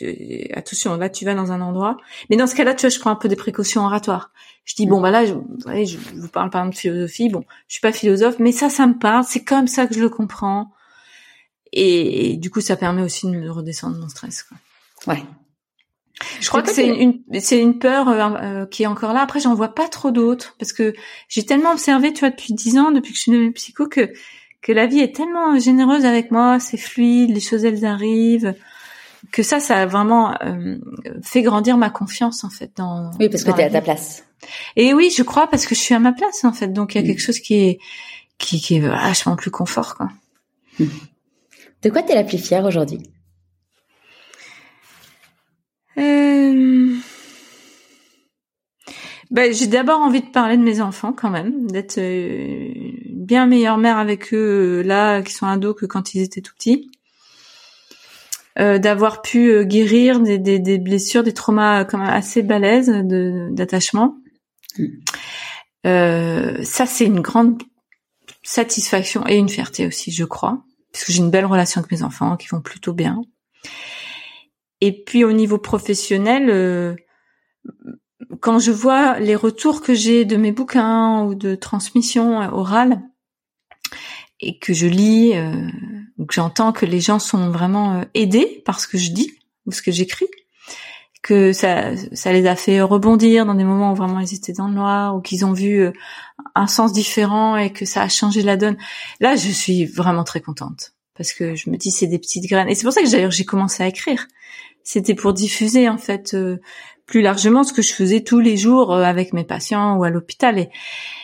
attention, 0.55 0.97
là 0.97 1.09
tu 1.09 1.25
vas 1.25 1.35
dans 1.35 1.51
un 1.51 1.61
endroit, 1.61 1.97
mais 2.31 2.37
dans 2.37 2.47
ce 2.47 2.55
cas-là, 2.55 2.73
tu 2.73 2.87
vois, 2.87 2.89
je 2.89 2.99
prends 2.99 3.11
un 3.11 3.15
peu 3.15 3.27
des 3.27 3.35
précautions 3.35 3.83
oratoires. 3.83 4.31
Je 4.65 4.73
dis 4.73 4.87
bon 4.87 4.99
bah 4.99 5.11
là, 5.11 5.27
je, 5.27 5.33
je 5.85 5.97
vous 6.15 6.27
parle 6.27 6.49
par 6.49 6.61
exemple 6.61 6.75
de 6.75 6.79
philosophie. 6.79 7.29
Bon, 7.29 7.43
je 7.67 7.73
suis 7.73 7.81
pas 7.81 7.91
philosophe, 7.91 8.37
mais 8.39 8.53
ça, 8.53 8.71
ça 8.71 8.87
me 8.87 8.97
parle. 8.97 9.25
C'est 9.27 9.43
comme 9.43 9.67
ça 9.67 9.85
que 9.85 9.93
je 9.93 10.01
le 10.01 10.09
comprends. 10.09 10.71
Et, 11.71 12.31
et, 12.31 12.37
du 12.37 12.49
coup, 12.49 12.61
ça 12.61 12.77
permet 12.77 13.03
aussi 13.03 13.27
de 13.27 13.31
me 13.37 13.51
redescendre 13.51 13.99
mon 13.99 14.09
stress. 14.09 14.41
Quoi. 14.41 15.13
Ouais. 15.13 15.23
Je 16.39 16.47
crois 16.49 16.61
que 16.61 16.71
c'est 16.71 16.87
une, 16.87 17.21
c'est 17.39 17.59
une 17.59 17.77
peur 17.77 18.09
euh, 18.09 18.29
euh, 18.41 18.65
qui 18.65 18.83
est 18.83 18.87
encore 18.87 19.13
là. 19.13 19.21
Après, 19.21 19.39
j'en 19.39 19.53
vois 19.53 19.75
pas 19.75 19.87
trop 19.87 20.11
d'autres 20.11 20.55
parce 20.59 20.73
que 20.73 20.93
j'ai 21.29 21.45
tellement 21.45 21.71
observé, 21.71 22.13
tu 22.13 22.21
vois, 22.21 22.31
depuis 22.31 22.53
dix 22.53 22.77
ans, 22.77 22.91
depuis 22.91 23.11
que 23.11 23.17
je 23.17 23.21
suis 23.23 23.31
devenue 23.31 23.53
psycho, 23.53 23.87
que 23.87 24.11
que 24.61 24.71
la 24.71 24.87
vie 24.87 24.99
est 24.99 25.15
tellement 25.15 25.57
généreuse 25.59 26.05
avec 26.05 26.31
moi, 26.31 26.59
c'est 26.59 26.77
fluide, 26.77 27.29
les 27.29 27.39
choses 27.39 27.63
elles 27.63 27.85
arrivent 27.85 28.55
que 29.31 29.43
ça, 29.43 29.59
ça 29.59 29.77
a 29.77 29.85
vraiment 29.85 30.35
euh, 30.41 30.77
fait 31.21 31.41
grandir 31.41 31.77
ma 31.77 31.89
confiance 31.89 32.43
en 32.43 32.49
fait 32.49 32.71
dans. 32.75 33.11
Oui, 33.19 33.29
parce 33.29 33.43
que 33.43 33.51
tu 33.51 33.59
es 33.59 33.63
à 33.63 33.69
ta 33.69 33.81
place. 33.81 34.23
Et 34.75 34.93
oui, 34.93 35.11
je 35.15 35.23
crois 35.23 35.47
parce 35.47 35.65
que 35.65 35.75
je 35.75 35.79
suis 35.79 35.95
à 35.95 35.99
ma 35.99 36.13
place 36.13 36.43
en 36.43 36.53
fait. 36.53 36.67
Donc 36.67 36.95
il 36.95 36.97
y 36.97 37.01
a 37.01 37.03
mm. 37.03 37.07
quelque 37.07 37.21
chose 37.21 37.39
qui 37.39 37.55
est 37.55 37.79
qui, 38.37 38.61
qui 38.61 38.75
est 38.75 38.79
vachement 38.79 39.35
plus 39.35 39.51
confort 39.51 39.95
quoi. 39.95 40.09
Mm. 40.79 40.85
De 41.83 41.89
quoi 41.89 42.03
t'es 42.03 42.15
la 42.15 42.23
plus 42.23 42.37
fière 42.37 42.65
aujourd'hui? 42.65 43.01
Euh... 45.97 46.95
ben, 49.31 49.53
j'ai 49.53 49.67
d'abord 49.67 49.99
envie 49.99 50.21
de 50.21 50.29
parler 50.29 50.57
de 50.57 50.63
mes 50.63 50.81
enfants 50.81 51.13
quand 51.13 51.29
même, 51.29 51.69
d'être 51.71 51.97
euh, 51.97 52.71
une 53.05 53.25
bien 53.25 53.45
meilleure 53.45 53.77
mère 53.77 53.97
avec 53.97 54.33
eux 54.33 54.81
là 54.85 55.21
qui 55.21 55.33
sont 55.33 55.47
ados 55.47 55.75
que 55.77 55.85
quand 55.85 56.13
ils 56.13 56.21
étaient 56.21 56.41
tout 56.41 56.53
petits. 56.53 56.89
Euh, 58.59 58.79
d'avoir 58.79 59.21
pu 59.21 59.51
euh, 59.51 59.63
guérir 59.63 60.19
des, 60.19 60.79
blessures, 60.79 61.21
des 61.21 61.33
traumas 61.33 61.85
quand 61.85 61.99
même 61.99 62.09
assez 62.09 62.41
balèzes 62.41 62.89
d'attachement. 63.51 64.17
Euh, 65.85 66.63
ça, 66.63 66.87
c'est 66.87 67.05
une 67.05 67.19
grande 67.19 67.61
satisfaction 68.41 69.27
et 69.27 69.35
une 69.35 69.49
fierté 69.49 69.85
aussi, 69.85 70.11
je 70.11 70.23
crois, 70.23 70.63
parce 70.91 71.05
que 71.05 71.11
j'ai 71.11 71.19
une 71.19 71.29
belle 71.29 71.45
relation 71.45 71.79
avec 71.79 71.91
mes 71.91 72.01
enfants 72.01 72.35
qui 72.35 72.47
vont 72.47 72.61
plutôt 72.61 72.93
bien. 72.93 73.21
Et 74.81 75.03
puis 75.03 75.23
au 75.23 75.31
niveau 75.31 75.57
professionnel, 75.57 76.49
euh, 76.49 76.95
quand 78.39 78.59
je 78.59 78.71
vois 78.71 79.19
les 79.19 79.35
retours 79.35 79.81
que 79.81 79.93
j'ai 79.93 80.25
de 80.25 80.37
mes 80.37 80.51
bouquins 80.51 81.23
ou 81.23 81.35
de 81.35 81.55
transmission 81.55 82.39
orale 82.53 83.01
et 84.39 84.59
que 84.59 84.73
je 84.73 84.87
lis 84.87 85.35
euh, 85.35 85.67
donc 86.17 86.31
j'entends 86.31 86.71
que 86.71 86.85
les 86.85 86.99
gens 86.99 87.19
sont 87.19 87.49
vraiment 87.49 87.95
euh, 87.95 88.03
aidés 88.13 88.61
par 88.65 88.79
ce 88.79 88.87
que 88.87 88.97
je 88.97 89.11
dis 89.11 89.31
ou 89.65 89.71
ce 89.71 89.81
que 89.81 89.91
j'écris, 89.91 90.27
que 91.21 91.53
ça, 91.53 91.95
ça 92.13 92.31
les 92.31 92.47
a 92.47 92.55
fait 92.55 92.81
rebondir 92.81 93.45
dans 93.45 93.53
des 93.53 93.63
moments 93.63 93.91
où 93.91 93.95
vraiment 93.95 94.19
ils 94.19 94.33
étaient 94.33 94.53
dans 94.53 94.67
le 94.67 94.73
noir 94.73 95.15
ou 95.15 95.21
qu'ils 95.21 95.45
ont 95.45 95.53
vu 95.53 95.81
euh, 95.81 95.91
un 96.55 96.67
sens 96.67 96.93
différent 96.93 97.57
et 97.57 97.71
que 97.71 97.85
ça 97.85 98.01
a 98.01 98.09
changé 98.09 98.41
la 98.41 98.57
donne. 98.57 98.77
Là, 99.19 99.35
je 99.35 99.49
suis 99.49 99.85
vraiment 99.85 100.23
très 100.23 100.41
contente 100.41 100.93
parce 101.15 101.33
que 101.33 101.55
je 101.55 101.69
me 101.69 101.77
dis 101.77 101.91
c'est 101.91 102.07
des 102.07 102.19
petites 102.19 102.45
graines 102.45 102.69
et 102.69 102.75
c'est 102.75 102.83
pour 102.83 102.93
ça 102.93 103.01
que 103.01 103.11
d'ailleurs 103.11 103.31
j'ai 103.31 103.45
commencé 103.45 103.83
à 103.83 103.87
écrire. 103.87 104.27
C'était 104.87 105.15
pour 105.15 105.33
diffuser 105.33 105.89
en 105.89 105.97
fait 105.97 106.33
euh, 106.33 106.61
plus 107.07 107.21
largement 107.21 107.65
ce 107.65 107.73
que 107.73 107.81
je 107.81 107.91
faisais 107.91 108.21
tous 108.21 108.39
les 108.39 108.55
jours 108.55 108.93
avec 108.95 109.33
mes 109.33 109.43
patients 109.43 109.97
ou 109.97 110.05
à 110.05 110.09
l'hôpital 110.09 110.57
et, 110.57 110.69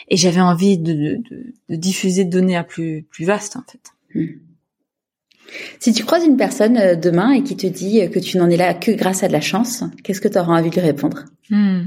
et 0.09 0.17
j'avais 0.17 0.41
envie 0.41 0.77
de, 0.77 0.91
de, 0.91 1.45
de, 1.69 1.75
diffuser 1.77 2.25
de 2.25 2.29
données 2.29 2.57
à 2.57 2.65
plus 2.65 3.05
plus 3.09 3.23
vaste 3.23 3.55
en 3.55 3.63
fait. 3.71 3.93
Mmh. 4.15 4.33
Si 5.79 5.93
tu 5.93 6.03
croises 6.03 6.25
une 6.25 6.35
personne 6.35 6.75
euh, 6.75 6.95
demain 6.97 7.31
et 7.31 7.41
qui 7.41 7.55
te 7.55 7.65
dit 7.65 8.01
euh, 8.01 8.09
que 8.09 8.19
tu 8.19 8.37
n'en 8.37 8.49
es 8.49 8.57
là 8.57 8.73
que 8.73 8.91
grâce 8.91 9.23
à 9.23 9.29
de 9.29 9.33
la 9.33 9.39
chance, 9.39 9.85
qu'est-ce 10.03 10.19
que 10.19 10.27
tu 10.27 10.37
auras 10.37 10.59
envie 10.59 10.69
de 10.69 10.75
lui 10.75 10.81
répondre? 10.81 11.23
Hmm. 11.49 11.83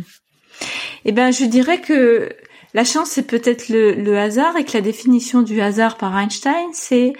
Eh 1.04 1.12
ben, 1.12 1.30
je 1.30 1.44
dirais 1.44 1.82
que 1.82 2.30
la 2.72 2.84
chance, 2.84 3.10
c'est 3.10 3.26
peut-être 3.26 3.68
le, 3.68 3.92
le, 3.92 4.16
hasard 4.16 4.56
et 4.56 4.64
que 4.64 4.72
la 4.72 4.80
définition 4.80 5.42
du 5.42 5.60
hasard 5.60 5.98
par 5.98 6.18
Einstein, 6.18 6.70
c'est 6.72 7.12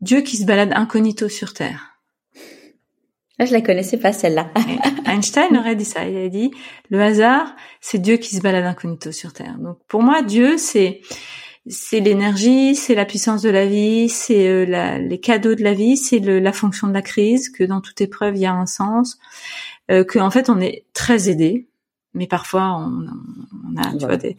Dieu 0.00 0.20
qui 0.20 0.36
se 0.36 0.44
balade 0.44 0.70
incognito 0.72 1.28
sur 1.28 1.52
Terre. 1.52 1.87
Là, 3.38 3.44
ah, 3.44 3.46
je 3.46 3.52
la 3.52 3.60
connaissais 3.60 3.98
pas 3.98 4.12
celle-là. 4.12 4.50
Einstein 5.06 5.56
aurait 5.56 5.76
dit 5.76 5.84
ça. 5.84 6.08
Il 6.08 6.16
a 6.16 6.28
dit 6.28 6.50
le 6.90 7.00
hasard, 7.00 7.54
c'est 7.80 7.98
Dieu 7.98 8.16
qui 8.16 8.34
se 8.34 8.40
balade 8.40 8.64
incognito 8.64 9.12
sur 9.12 9.32
Terre. 9.32 9.56
Donc 9.58 9.78
pour 9.86 10.02
moi, 10.02 10.22
Dieu, 10.22 10.58
c'est 10.58 11.02
c'est 11.68 12.00
l'énergie, 12.00 12.74
c'est 12.74 12.96
la 12.96 13.04
puissance 13.04 13.42
de 13.42 13.50
la 13.50 13.66
vie, 13.66 14.08
c'est 14.08 14.48
euh, 14.48 14.98
les 14.98 15.20
cadeaux 15.20 15.54
de 15.54 15.62
la 15.62 15.74
vie, 15.74 15.96
c'est 15.96 16.18
la 16.18 16.52
fonction 16.52 16.88
de 16.88 16.92
la 16.92 17.02
crise, 17.02 17.48
que 17.48 17.62
dans 17.62 17.80
toute 17.80 18.00
épreuve 18.00 18.36
il 18.36 18.40
y 18.40 18.46
a 18.46 18.52
un 18.52 18.66
sens, 18.66 19.18
euh, 19.90 20.02
que 20.02 20.18
en 20.18 20.30
fait 20.30 20.50
on 20.50 20.60
est 20.60 20.86
très 20.92 21.28
aidé, 21.28 21.68
mais 22.14 22.26
parfois 22.26 22.74
on, 22.76 23.06
on 23.70 23.76
a 23.80 23.92
tu 23.92 24.04
vois, 24.04 24.16
des, 24.16 24.36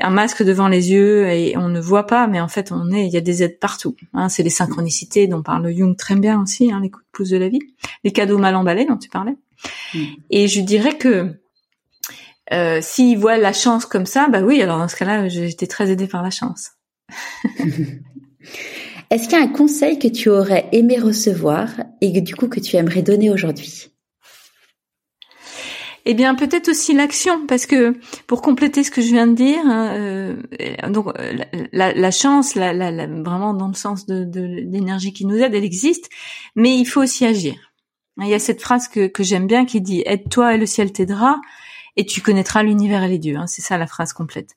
un 0.00 0.10
masque 0.10 0.42
devant 0.42 0.68
les 0.68 0.90
yeux 0.90 1.28
et 1.28 1.56
on 1.56 1.68
ne 1.68 1.80
voit 1.80 2.06
pas, 2.06 2.26
mais 2.26 2.40
en 2.40 2.48
fait 2.48 2.72
on 2.72 2.90
est, 2.92 3.06
il 3.06 3.12
y 3.12 3.16
a 3.16 3.20
des 3.20 3.42
aides 3.42 3.58
partout. 3.58 3.96
Hein, 4.14 4.28
c'est 4.28 4.42
les 4.42 4.50
synchronicités 4.50 5.26
dont 5.26 5.42
parle 5.42 5.70
Jung 5.74 5.96
très 5.96 6.14
bien 6.14 6.40
aussi, 6.40 6.72
hein, 6.72 6.80
les 6.82 6.90
coups 6.90 7.04
de 7.04 7.10
pouce 7.12 7.28
de 7.28 7.36
la 7.36 7.48
vie, 7.48 7.60
les 8.04 8.12
cadeaux 8.12 8.38
mal 8.38 8.56
emballés 8.56 8.86
dont 8.86 8.96
tu 8.96 9.08
parlais. 9.08 9.36
Mm. 9.94 10.04
Et 10.30 10.48
je 10.48 10.60
dirais 10.60 10.96
que 10.96 11.38
euh, 12.52 12.80
s'ils 12.82 13.18
voient 13.18 13.38
la 13.38 13.52
chance 13.52 13.86
comme 13.86 14.06
ça, 14.06 14.28
bah 14.28 14.40
oui, 14.42 14.62
alors 14.62 14.78
dans 14.78 14.88
ce 14.88 14.96
cas-là, 14.96 15.28
j'étais 15.28 15.66
très 15.66 15.90
aidée 15.90 16.08
par 16.08 16.22
la 16.22 16.30
chance. 16.30 16.72
Est-ce 19.10 19.28
qu'il 19.28 19.38
y 19.38 19.40
a 19.40 19.44
un 19.44 19.48
conseil 19.48 19.98
que 19.98 20.08
tu 20.08 20.30
aurais 20.30 20.68
aimé 20.72 20.98
recevoir 20.98 21.68
et 22.00 22.12
que 22.12 22.18
du 22.18 22.34
coup 22.34 22.48
que 22.48 22.60
tu 22.60 22.76
aimerais 22.76 23.02
donner 23.02 23.30
aujourd'hui? 23.30 23.91
Eh 26.04 26.14
bien, 26.14 26.34
peut-être 26.34 26.68
aussi 26.68 26.94
l'action, 26.94 27.46
parce 27.46 27.66
que 27.66 27.94
pour 28.26 28.42
compléter 28.42 28.82
ce 28.82 28.90
que 28.90 29.00
je 29.00 29.08
viens 29.08 29.28
de 29.28 29.34
dire, 29.34 29.60
hein, 29.64 29.94
euh, 29.94 30.36
donc 30.88 31.06
euh, 31.18 31.38
la, 31.72 32.10
chance, 32.10 32.56
la, 32.56 32.72
la, 32.72 33.06
vraiment 33.06 33.54
dans 33.54 33.68
le 33.68 33.74
sens 33.74 34.06
de, 34.06 34.26
l'énergie 34.42 35.12
qui 35.12 35.26
nous 35.26 35.36
aide, 35.36 35.54
elle 35.54 35.64
existe, 35.64 36.10
mais 36.56 36.76
il 36.76 36.86
faut 36.86 37.02
aussi 37.02 37.24
agir. 37.24 37.54
Il 38.18 38.26
y 38.26 38.34
a 38.34 38.40
cette 38.40 38.60
phrase 38.60 38.88
que, 38.88 39.10
j'aime 39.20 39.46
bien 39.46 39.64
qui 39.64 39.80
dit 39.80 40.02
"Aide-toi 40.04 40.54
et 40.54 40.58
le 40.58 40.66
ciel 40.66 40.92
t'aidera, 40.92 41.40
et 41.96 42.04
tu 42.04 42.20
connaîtras 42.20 42.64
l'univers 42.64 43.04
et 43.04 43.08
les 43.08 43.18
dieux". 43.18 43.36
Hein, 43.36 43.46
c'est 43.46 43.62
ça 43.62 43.78
la 43.78 43.86
phrase 43.86 44.12
complète. 44.12 44.50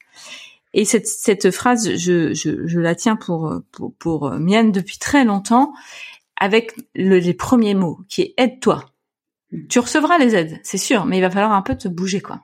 Et 0.73 0.83
cette, 0.83 1.51
phrase, 1.51 1.95
je, 1.95 2.79
la 2.79 2.95
tiens 2.95 3.15
pour, 3.15 4.31
mienne 4.39 4.71
depuis 4.71 4.97
très 4.97 5.23
longtemps, 5.25 5.73
avec 6.37 6.73
le, 6.95 7.19
les 7.19 7.33
premiers 7.35 7.75
mots, 7.75 7.99
qui 8.09 8.23
est 8.23 8.33
"Aide-toi". 8.37 8.83
Tu 9.69 9.79
recevras 9.79 10.17
les 10.17 10.35
aides, 10.35 10.59
c'est 10.63 10.77
sûr, 10.77 11.05
mais 11.05 11.17
il 11.17 11.21
va 11.21 11.29
falloir 11.29 11.53
un 11.53 11.61
peu 11.61 11.75
te 11.75 11.87
bouger, 11.87 12.19
quoi. 12.19 12.41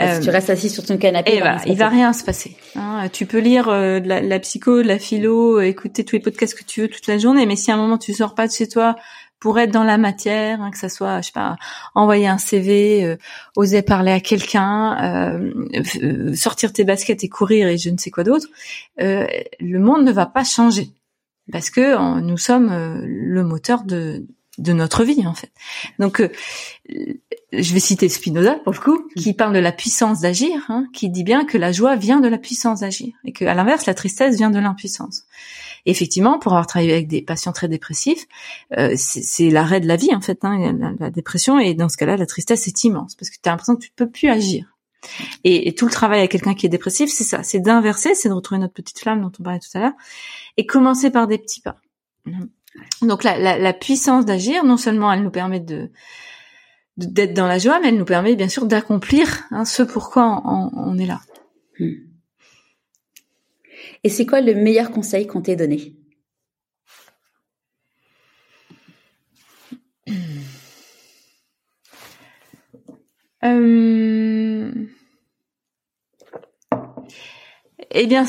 si 0.00 0.20
tu 0.20 0.28
euh, 0.28 0.32
restes 0.32 0.50
assis 0.50 0.70
sur 0.70 0.84
ton 0.84 0.96
canapé, 0.96 1.36
et 1.36 1.40
bah, 1.40 1.58
il 1.66 1.76
va 1.76 1.88
rien 1.88 2.12
se 2.12 2.24
passer. 2.24 2.56
Hein. 2.76 3.08
Tu 3.12 3.26
peux 3.26 3.38
lire 3.38 3.68
euh, 3.68 4.00
de 4.00 4.08
la, 4.08 4.20
la, 4.20 4.38
psycho, 4.40 4.82
de 4.82 4.88
la 4.88 4.98
philo, 4.98 5.60
écouter 5.60 6.04
tous 6.04 6.16
les 6.16 6.22
podcasts 6.22 6.58
que 6.58 6.64
tu 6.64 6.82
veux 6.82 6.88
toute 6.88 7.06
la 7.06 7.18
journée, 7.18 7.46
mais 7.46 7.56
si 7.56 7.70
à 7.70 7.74
un 7.74 7.76
moment 7.76 7.98
tu 7.98 8.14
sors 8.14 8.34
pas 8.34 8.46
de 8.46 8.52
chez 8.52 8.68
toi 8.68 8.96
pour 9.38 9.58
être 9.58 9.70
dans 9.70 9.84
la 9.84 9.98
matière, 9.98 10.62
hein, 10.62 10.70
que 10.70 10.78
ça 10.78 10.88
soit, 10.88 11.20
je 11.20 11.26
sais 11.26 11.32
pas, 11.32 11.56
envoyer 11.94 12.26
un 12.26 12.38
CV, 12.38 13.04
euh, 13.04 13.16
oser 13.56 13.82
parler 13.82 14.12
à 14.12 14.20
quelqu'un, 14.20 15.40
sortir 16.34 16.72
tes 16.72 16.84
baskets 16.84 17.22
et 17.22 17.28
courir 17.28 17.68
et 17.68 17.76
je 17.76 17.90
ne 17.90 17.98
sais 17.98 18.10
quoi 18.10 18.24
d'autre, 18.24 18.46
le 18.98 19.78
monde 19.78 20.04
ne 20.04 20.12
va 20.12 20.26
pas 20.26 20.44
changer 20.44 20.90
parce 21.50 21.70
que 21.70 22.20
nous 22.20 22.38
sommes 22.38 22.70
le 23.04 23.42
moteur 23.42 23.82
de 23.82 24.24
de 24.62 24.72
notre 24.72 25.04
vie 25.04 25.26
en 25.26 25.34
fait. 25.34 25.50
Donc, 25.98 26.20
euh, 26.20 26.30
je 27.52 27.74
vais 27.74 27.80
citer 27.80 28.08
Spinoza 28.08 28.54
pour 28.64 28.72
le 28.72 28.78
coup, 28.78 29.08
qui 29.16 29.30
mm. 29.30 29.34
parle 29.34 29.54
de 29.54 29.58
la 29.58 29.72
puissance 29.72 30.20
d'agir, 30.20 30.64
hein, 30.68 30.86
qui 30.92 31.10
dit 31.10 31.24
bien 31.24 31.44
que 31.44 31.58
la 31.58 31.72
joie 31.72 31.96
vient 31.96 32.20
de 32.20 32.28
la 32.28 32.38
puissance 32.38 32.80
d'agir 32.80 33.12
et 33.24 33.32
que 33.32 33.44
à 33.44 33.54
l'inverse, 33.54 33.86
la 33.86 33.94
tristesse 33.94 34.36
vient 34.36 34.50
de 34.50 34.58
l'impuissance. 34.58 35.24
Effectivement, 35.84 36.38
pour 36.38 36.52
avoir 36.52 36.66
travaillé 36.66 36.92
avec 36.92 37.08
des 37.08 37.22
patients 37.22 37.52
très 37.52 37.68
dépressifs, 37.68 38.26
euh, 38.78 38.94
c'est 38.96 39.50
l'arrêt 39.50 39.80
de 39.80 39.88
la 39.88 39.96
vie 39.96 40.14
en 40.14 40.20
fait, 40.20 40.38
hein, 40.44 40.94
la, 40.98 41.10
dépression 41.10 41.58
et 41.58 41.74
dans 41.74 41.88
ce 41.88 41.96
cas-là, 41.96 42.16
la 42.16 42.26
tristesse 42.26 42.66
est 42.68 42.84
immense 42.84 43.16
parce 43.16 43.30
que 43.30 43.36
tu 43.42 43.48
as 43.48 43.52
l'impression 43.52 43.74
que 43.74 43.82
tu 43.82 43.90
peux 43.94 44.08
plus 44.08 44.28
agir. 44.28 44.66
Et, 45.42 45.74
tout 45.74 45.86
le 45.86 45.90
travail 45.90 46.20
avec 46.20 46.30
quelqu'un 46.30 46.54
qui 46.54 46.66
est 46.66 46.68
dépressif, 46.68 47.10
c'est 47.10 47.24
ça, 47.24 47.42
c'est 47.42 47.58
d'inverser, 47.58 48.14
c'est 48.14 48.28
de 48.28 48.34
retrouver 48.34 48.60
notre 48.60 48.74
petite 48.74 49.00
flamme 49.00 49.20
dont 49.20 49.32
on 49.40 49.42
parlait 49.42 49.58
tout 49.58 49.76
à 49.76 49.80
l'heure, 49.80 49.94
et 50.56 50.64
commencer 50.64 51.10
par 51.10 51.26
des 51.26 51.38
petits 51.38 51.60
pas. 51.60 51.80
Donc 53.02 53.24
la, 53.24 53.38
la, 53.38 53.58
la 53.58 53.72
puissance 53.72 54.24
d'agir, 54.24 54.64
non 54.64 54.76
seulement 54.76 55.12
elle 55.12 55.22
nous 55.22 55.30
permet 55.30 55.60
de 55.60 55.90
d'être 56.96 57.32
dans 57.32 57.46
la 57.46 57.58
joie, 57.58 57.80
mais 57.80 57.88
elle 57.88 57.96
nous 57.96 58.04
permet 58.04 58.36
bien 58.36 58.48
sûr 58.48 58.66
d'accomplir 58.66 59.44
hein, 59.50 59.64
ce 59.64 59.82
pourquoi 59.82 60.42
on, 60.44 60.70
on, 60.74 60.98
est 60.98 61.06
là. 61.06 61.20
Hmm. 61.78 61.92
Et 64.04 64.08
c'est 64.10 64.26
quoi 64.26 64.40
le 64.40 64.54
meilleur 64.54 64.90
conseil 64.90 65.26
qu'on 65.26 65.40
t'ait 65.40 65.56
donné? 65.56 65.96
Euh... 73.44 74.70
Eh 77.94 78.06
bien, 78.06 78.24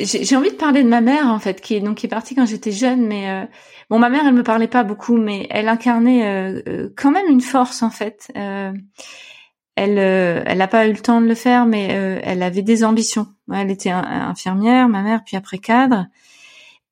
j'ai 0.00 0.36
envie 0.36 0.50
de 0.50 0.56
parler 0.56 0.82
de 0.82 0.88
ma 0.88 1.00
mère 1.00 1.26
en 1.26 1.38
fait, 1.38 1.60
qui 1.60 1.74
est 1.76 1.80
donc 1.80 1.98
qui 1.98 2.06
est 2.06 2.08
partie 2.08 2.34
quand 2.34 2.46
j'étais 2.46 2.72
jeune, 2.72 3.06
mais 3.06 3.30
euh, 3.30 3.44
bon, 3.90 3.98
ma 3.98 4.08
mère, 4.08 4.22
elle 4.26 4.34
me 4.34 4.42
parlait 4.42 4.68
pas 4.68 4.82
beaucoup, 4.82 5.16
mais 5.16 5.46
elle 5.50 5.68
incarnait 5.68 6.26
euh, 6.26 6.62
euh, 6.68 6.88
quand 6.96 7.12
même 7.12 7.28
une 7.28 7.40
force 7.40 7.82
en 7.82 7.90
fait. 7.90 8.30
elle, 8.34 9.98
elle 9.98 10.58
n'a 10.58 10.68
pas 10.68 10.88
eu 10.88 10.92
le 10.92 10.98
temps 10.98 11.20
de 11.20 11.26
le 11.26 11.34
faire, 11.36 11.66
mais 11.66 11.86
elle 12.24 12.42
avait 12.42 12.62
des 12.62 12.82
ambitions. 12.82 13.28
Elle 13.52 13.70
était 13.70 13.90
infirmière, 13.90 14.88
ma 14.88 15.02
mère, 15.02 15.22
puis 15.24 15.36
après 15.36 15.58
cadre, 15.58 16.06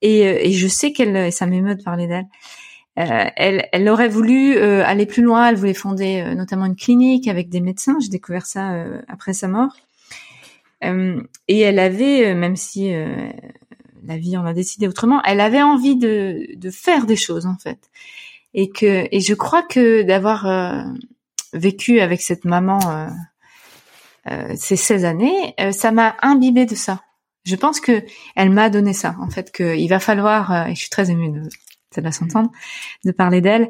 et, 0.00 0.48
et 0.48 0.52
je 0.52 0.68
sais 0.68 0.92
qu'elle, 0.92 1.32
ça 1.32 1.46
m'émeut 1.46 1.74
de 1.74 1.82
parler 1.82 2.06
d'elle. 2.06 2.26
elle, 2.94 3.68
elle 3.72 3.88
aurait 3.88 4.08
voulu 4.08 4.56
aller 4.58 5.06
plus 5.06 5.22
loin. 5.22 5.48
Elle 5.48 5.56
voulait 5.56 5.74
fonder 5.74 6.24
notamment 6.36 6.66
une 6.66 6.76
clinique 6.76 7.26
avec 7.26 7.48
des 7.48 7.60
médecins. 7.60 7.96
J'ai 8.00 8.10
découvert 8.10 8.46
ça 8.46 8.72
après 9.08 9.32
sa 9.32 9.48
mort. 9.48 9.72
Euh, 10.84 11.22
et 11.48 11.60
elle 11.60 11.78
avait, 11.78 12.26
euh, 12.26 12.34
même 12.34 12.56
si 12.56 12.92
euh, 12.92 13.30
la 14.04 14.16
vie 14.18 14.36
en 14.36 14.44
a 14.44 14.52
décidé 14.52 14.88
autrement, 14.88 15.22
elle 15.24 15.40
avait 15.40 15.62
envie 15.62 15.96
de, 15.96 16.46
de 16.54 16.70
faire 16.70 17.06
des 17.06 17.16
choses 17.16 17.46
en 17.46 17.56
fait. 17.56 17.90
Et 18.54 18.70
que 18.70 19.06
et 19.10 19.20
je 19.20 19.34
crois 19.34 19.62
que 19.62 20.02
d'avoir 20.02 20.46
vécu 21.52 22.00
avec 22.00 22.22
cette 22.22 22.46
maman 22.46 22.78
ces 24.54 24.76
16 24.76 25.04
années, 25.04 25.54
ça 25.72 25.90
m'a 25.90 26.16
imbibé 26.22 26.64
de 26.64 26.74
ça. 26.74 27.02
Je 27.44 27.54
pense 27.54 27.80
que 27.80 28.02
elle 28.34 28.48
m'a 28.48 28.70
donné 28.70 28.94
ça 28.94 29.14
en 29.20 29.28
fait 29.28 29.52
qu'il 29.52 29.86
va 29.90 30.00
falloir 30.00 30.68
et 30.68 30.74
je 30.74 30.80
suis 30.80 30.88
très 30.88 31.10
émue 31.10 31.32
de 31.32 31.42
ça 31.90 32.00
va 32.00 32.12
s'entendre 32.12 32.50
de 33.04 33.10
parler 33.10 33.42
d'elle 33.42 33.68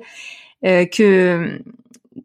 que 0.62 1.60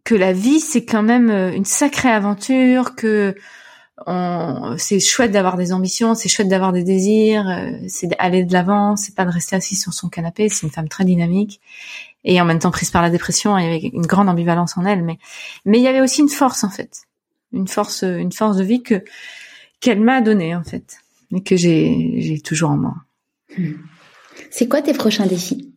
que 0.04 0.14
la 0.14 0.32
vie 0.32 0.60
c'est 0.60 0.86
quand 0.86 1.04
même 1.04 1.32
une 1.32 1.66
sacrée 1.66 2.12
aventure 2.12 2.94
que 2.94 3.36
c'est 4.78 5.00
chouette 5.00 5.32
d'avoir 5.32 5.58
des 5.58 5.74
ambitions, 5.74 6.16
c'est 6.16 6.30
chouette 6.30 6.48
d'avoir 6.48 6.74
des 6.74 6.84
désirs, 6.84 7.48
euh, 7.48 7.72
c'est 7.88 8.08
d'aller 8.08 8.44
de 8.44 8.54
l'avant, 8.54 8.96
c'est 8.96 9.16
pas 9.16 9.26
de 9.26 9.32
rester 9.32 9.56
assis 9.56 9.76
sur 9.76 9.94
son 9.94 10.10
canapé. 10.10 10.50
C'est 10.50 10.66
une 10.66 10.72
femme 10.72 10.90
très 10.90 11.06
dynamique 11.06 11.62
et 12.24 12.40
en 12.42 12.46
même 12.46 12.60
temps 12.60 12.72
prise 12.72 12.92
par 12.92 13.02
la 13.02 13.10
dépression. 13.10 13.58
Il 13.58 13.64
y 13.64 13.68
avait 13.68 13.80
une 13.94 14.06
grande 14.06 14.30
ambivalence 14.30 14.78
en 14.78 14.86
elle, 14.86 15.04
mais 15.04 15.18
mais 15.66 15.80
il 15.80 15.84
y 15.84 15.88
avait 15.88 16.02
aussi 16.02 16.22
une 16.22 16.30
force 16.30 16.64
en 16.64 16.70
fait, 16.70 17.04
une 17.54 17.68
force, 17.68 18.04
une 18.04 18.32
force 18.32 18.58
de 18.58 18.64
vie 18.64 18.84
que 18.84 19.04
qu'elle 19.80 20.00
m'a 20.00 20.22
donnée 20.22 20.56
en 20.56 20.64
fait, 20.64 20.98
et 21.34 21.44
que 21.44 21.56
j'ai 21.56 22.16
j'ai 22.20 22.40
toujours 22.40 22.72
en 22.72 22.78
moi. 22.78 22.96
Hmm. 23.58 23.74
C'est 24.50 24.68
quoi 24.68 24.82
tes 24.82 24.94
prochains 24.94 25.28
défis? 25.28 25.74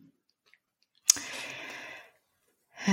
Euh, 2.87 2.91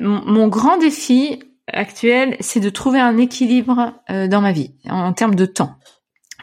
mon 0.00 0.48
grand 0.48 0.78
défi, 0.78 1.40
actuelle, 1.72 2.36
c'est 2.40 2.60
de 2.60 2.70
trouver 2.70 3.00
un 3.00 3.16
équilibre 3.18 3.94
euh, 4.10 4.28
dans 4.28 4.40
ma 4.40 4.52
vie 4.52 4.74
en, 4.88 5.12
termes 5.12 5.34
de 5.34 5.46
temps, 5.46 5.76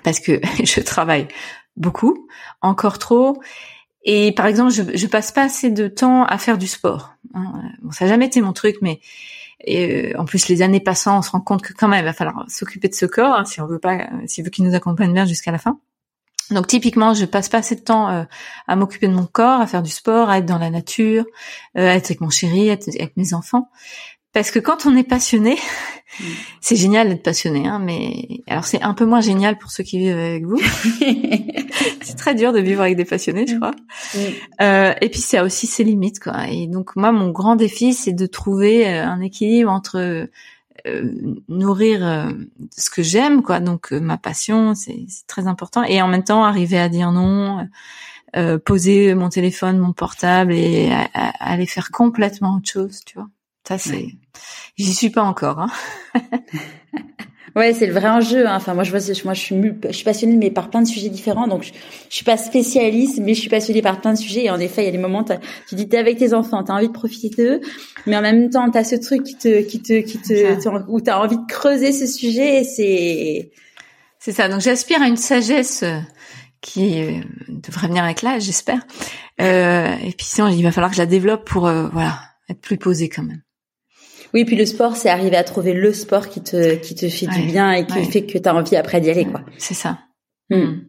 parce 0.03 0.19
que 0.19 0.41
je 0.63 0.79
travaille 0.81 1.27
beaucoup, 1.75 2.27
encore 2.61 2.99
trop, 2.99 3.41
et 4.03 4.33
par 4.33 4.47
exemple, 4.47 4.71
je, 4.71 4.83
je 4.95 5.07
passe 5.07 5.31
pas 5.31 5.43
assez 5.43 5.71
de 5.71 5.87
temps 5.87 6.25
à 6.25 6.37
faire 6.37 6.57
du 6.57 6.67
sport. 6.67 7.13
Hein. 7.33 7.53
Ça 7.91 8.05
n'a 8.05 8.11
jamais 8.11 8.25
été 8.25 8.41
mon 8.41 8.53
truc, 8.53 8.75
mais 8.81 8.99
euh, 9.69 10.11
en 10.17 10.25
plus 10.25 10.49
les 10.49 10.61
années 10.61 10.81
passant, 10.81 11.19
on 11.19 11.21
se 11.21 11.31
rend 11.31 11.41
compte 11.41 11.61
que 11.61 11.73
quand 11.73 11.87
même, 11.87 12.01
il 12.01 12.05
va 12.05 12.13
falloir 12.13 12.45
s'occuper 12.49 12.89
de 12.89 12.95
ce 12.95 13.05
corps 13.05 13.33
hein, 13.33 13.45
si 13.45 13.61
on 13.61 13.67
veut 13.67 13.79
pas, 13.79 14.09
s'il 14.25 14.43
veut 14.43 14.49
qu'il 14.49 14.65
nous 14.65 14.75
accompagne 14.75 15.13
bien 15.13 15.25
jusqu'à 15.25 15.51
la 15.51 15.57
fin. 15.57 15.79
Donc 16.51 16.67
typiquement, 16.67 17.13
je 17.13 17.23
passe 17.23 17.47
pas 17.47 17.59
assez 17.59 17.75
de 17.75 17.81
temps 17.81 18.09
euh, 18.09 18.23
à 18.67 18.75
m'occuper 18.75 19.07
de 19.07 19.13
mon 19.13 19.25
corps, 19.25 19.61
à 19.61 19.67
faire 19.67 19.81
du 19.81 19.91
sport, 19.91 20.29
à 20.29 20.39
être 20.39 20.45
dans 20.45 20.57
la 20.57 20.69
nature, 20.69 21.25
à 21.75 21.95
être 21.95 22.07
avec 22.07 22.19
mon 22.19 22.29
chéri, 22.29 22.67
être 22.67 22.89
avec 22.89 23.15
mes 23.15 23.33
enfants. 23.33 23.69
Parce 24.33 24.49
que 24.49 24.57
quand 24.57 24.87
on 24.87 24.97
est 24.97 25.07
passionné, 25.07 25.55
mm. 26.19 26.23
c'est 26.59 26.75
génial 26.75 27.09
d'être 27.09 27.21
passionné, 27.21 27.67
hein, 27.67 27.79
mais 27.79 28.41
alors 28.47 28.65
c'est 28.65 28.81
un 28.81 28.95
peu 28.95 29.05
moins 29.05 29.21
génial 29.21 29.59
pour 29.59 29.71
ceux 29.71 29.83
qui 29.83 29.99
vivent 29.99 30.17
avec 30.17 30.43
vous. 30.45 30.59
c'est 32.01 32.17
très 32.17 32.33
dur 32.33 32.51
de 32.51 32.59
vivre 32.59 32.81
avec 32.81 32.97
des 32.97 33.05
passionnés, 33.05 33.45
je 33.45 33.53
mm. 33.53 33.59
crois. 33.59 33.75
Mm. 34.15 34.19
Euh, 34.61 34.93
et 35.01 35.09
puis 35.09 35.21
c'est 35.21 35.39
aussi 35.39 35.67
ses 35.67 35.83
limites, 35.83 36.19
quoi. 36.19 36.47
Et 36.49 36.65
donc 36.67 36.95
moi, 36.95 37.11
mon 37.11 37.29
grand 37.29 37.55
défi, 37.55 37.93
c'est 37.93 38.11
de 38.11 38.25
trouver 38.25 38.87
euh, 38.87 39.05
un 39.05 39.21
équilibre 39.21 39.69
entre 39.69 40.27
euh, 40.87 41.11
nourrir 41.47 42.05
euh, 42.05 42.31
ce 42.75 42.89
que 42.89 43.03
j'aime, 43.03 43.43
quoi. 43.43 43.59
Donc 43.59 43.91
ma 43.91 44.17
passion, 44.17 44.73
c'est 44.73 45.05
très 45.27 45.45
important, 45.45 45.83
et 45.83 46.01
en 46.01 46.07
même 46.07 46.23
temps 46.23 46.43
arriver 46.43 46.79
à 46.79 46.89
dire 46.89 47.11
non. 47.11 47.67
poser 48.65 49.13
mon 49.13 49.29
téléphone, 49.29 49.77
mon 49.77 49.93
portable 49.93 50.53
et 50.53 50.91
aller 51.13 51.67
faire 51.67 51.91
complètement 51.91 52.55
autre 52.55 52.71
chose, 52.71 53.01
tu 53.05 53.19
vois. 53.19 53.27
Ça 53.67 53.77
c'est, 53.77 54.07
j'y 54.77 54.93
suis 54.93 55.09
pas 55.09 55.23
encore. 55.23 55.59
Hein. 55.59 55.69
ouais, 57.55 57.73
c'est 57.73 57.87
le 57.87 57.93
vrai 57.93 58.09
enjeu. 58.09 58.45
Hein. 58.45 58.55
Enfin, 58.55 58.73
moi 58.73 58.83
je 58.83 58.91
vois, 58.91 58.99
moi 59.23 59.33
je 59.33 59.39
suis, 59.39 59.55
je 59.87 59.91
suis 59.91 60.03
passionnée 60.03 60.35
mais 60.35 60.51
par 60.51 60.69
plein 60.69 60.81
de 60.81 60.87
sujets 60.87 61.09
différents. 61.09 61.47
Donc 61.47 61.63
je, 61.63 61.71
je 62.09 62.15
suis 62.15 62.25
pas 62.25 62.37
spécialiste, 62.37 63.19
mais 63.21 63.33
je 63.33 63.39
suis 63.39 63.49
passionnée 63.49 63.81
par 63.81 64.01
plein 64.01 64.13
de 64.13 64.17
sujets. 64.17 64.45
Et 64.45 64.49
en 64.49 64.59
effet, 64.59 64.83
il 64.83 64.85
y 64.85 64.89
a 64.89 64.91
des 64.91 64.97
moments, 64.97 65.23
tu 65.23 65.75
dis 65.75 65.87
t'es 65.87 65.97
avec 65.97 66.17
tes 66.17 66.33
enfants, 66.33 66.63
t'as 66.63 66.73
envie 66.73 66.87
de 66.87 66.93
profiter 66.93 67.29
d'eux, 67.29 67.61
mais 68.05 68.17
en 68.17 68.21
même 68.21 68.49
temps 68.49 68.69
t'as 68.69 68.83
ce 68.83 68.95
truc 68.95 69.23
qui 69.23 69.37
te, 69.37 69.61
qui 69.61 69.81
te, 69.81 70.01
qui 70.01 70.19
te, 70.19 70.89
où 70.89 70.99
t'as 70.99 71.19
envie 71.19 71.37
de 71.37 71.45
creuser 71.47 71.93
ce 71.93 72.05
sujet. 72.05 72.61
Et 72.61 72.63
c'est, 72.65 73.51
c'est 74.19 74.33
ça. 74.33 74.49
Donc 74.49 74.59
j'aspire 74.59 75.01
à 75.01 75.07
une 75.07 75.17
sagesse 75.17 75.83
euh, 75.83 75.99
qui 76.63 77.03
euh, 77.03 77.21
devrait 77.49 77.87
venir 77.87 78.03
avec 78.03 78.23
l'âge, 78.23 78.43
j'espère. 78.43 78.81
Euh, 79.39 79.95
et 80.01 80.11
puis 80.13 80.25
sinon, 80.25 80.47
il 80.47 80.63
va 80.63 80.71
falloir 80.71 80.89
que 80.89 80.95
je 80.95 81.01
la 81.01 81.05
développe 81.05 81.47
pour, 81.47 81.67
euh, 81.67 81.87
voilà, 81.89 82.19
être 82.49 82.61
plus 82.61 82.77
posée 82.77 83.09
quand 83.09 83.23
même. 83.23 83.42
Oui, 84.33 84.45
puis 84.45 84.55
le 84.55 84.65
sport, 84.65 84.95
c'est 84.95 85.09
arriver 85.09 85.37
à 85.37 85.43
trouver 85.43 85.73
le 85.73 85.93
sport 85.93 86.27
qui 86.27 86.41
te 86.41 86.75
qui 86.75 86.95
te 86.95 87.07
fait 87.07 87.27
du 87.27 87.43
bien 87.43 87.71
et 87.71 87.85
qui 87.85 88.03
fait 88.05 88.25
que 88.25 88.37
tu 88.37 88.49
as 88.49 88.55
envie 88.55 88.75
après 88.75 88.99
d'y 88.99 89.09
aller, 89.09 89.25
quoi. 89.25 89.41
C'est 89.57 89.75
ça. 89.75 89.99
Hmm. 90.49 90.79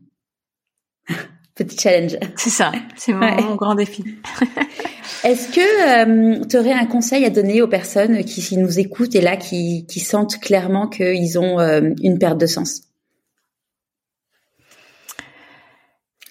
Petit 1.54 1.78
challenge. 1.78 2.16
C'est 2.36 2.50
ça, 2.50 2.72
c'est 2.96 3.12
mon, 3.12 3.54
grand 3.54 3.76
défi. 3.76 4.04
Est-ce 5.24 5.52
que 5.52 6.40
euh, 6.40 6.44
tu 6.46 6.58
aurais 6.58 6.72
un 6.72 6.86
conseil 6.86 7.24
à 7.24 7.30
donner 7.30 7.62
aux 7.62 7.68
personnes 7.68 8.24
qui, 8.24 8.56
nous 8.56 8.80
écoutent 8.80 9.14
et 9.14 9.20
là 9.20 9.36
qui, 9.36 9.86
qui 9.86 10.00
sentent 10.00 10.40
clairement 10.40 10.88
qu'ils 10.88 11.38
ont 11.38 11.60
euh, 11.60 11.92
une 12.02 12.18
perte 12.18 12.38
de 12.38 12.46
sens? 12.46 12.80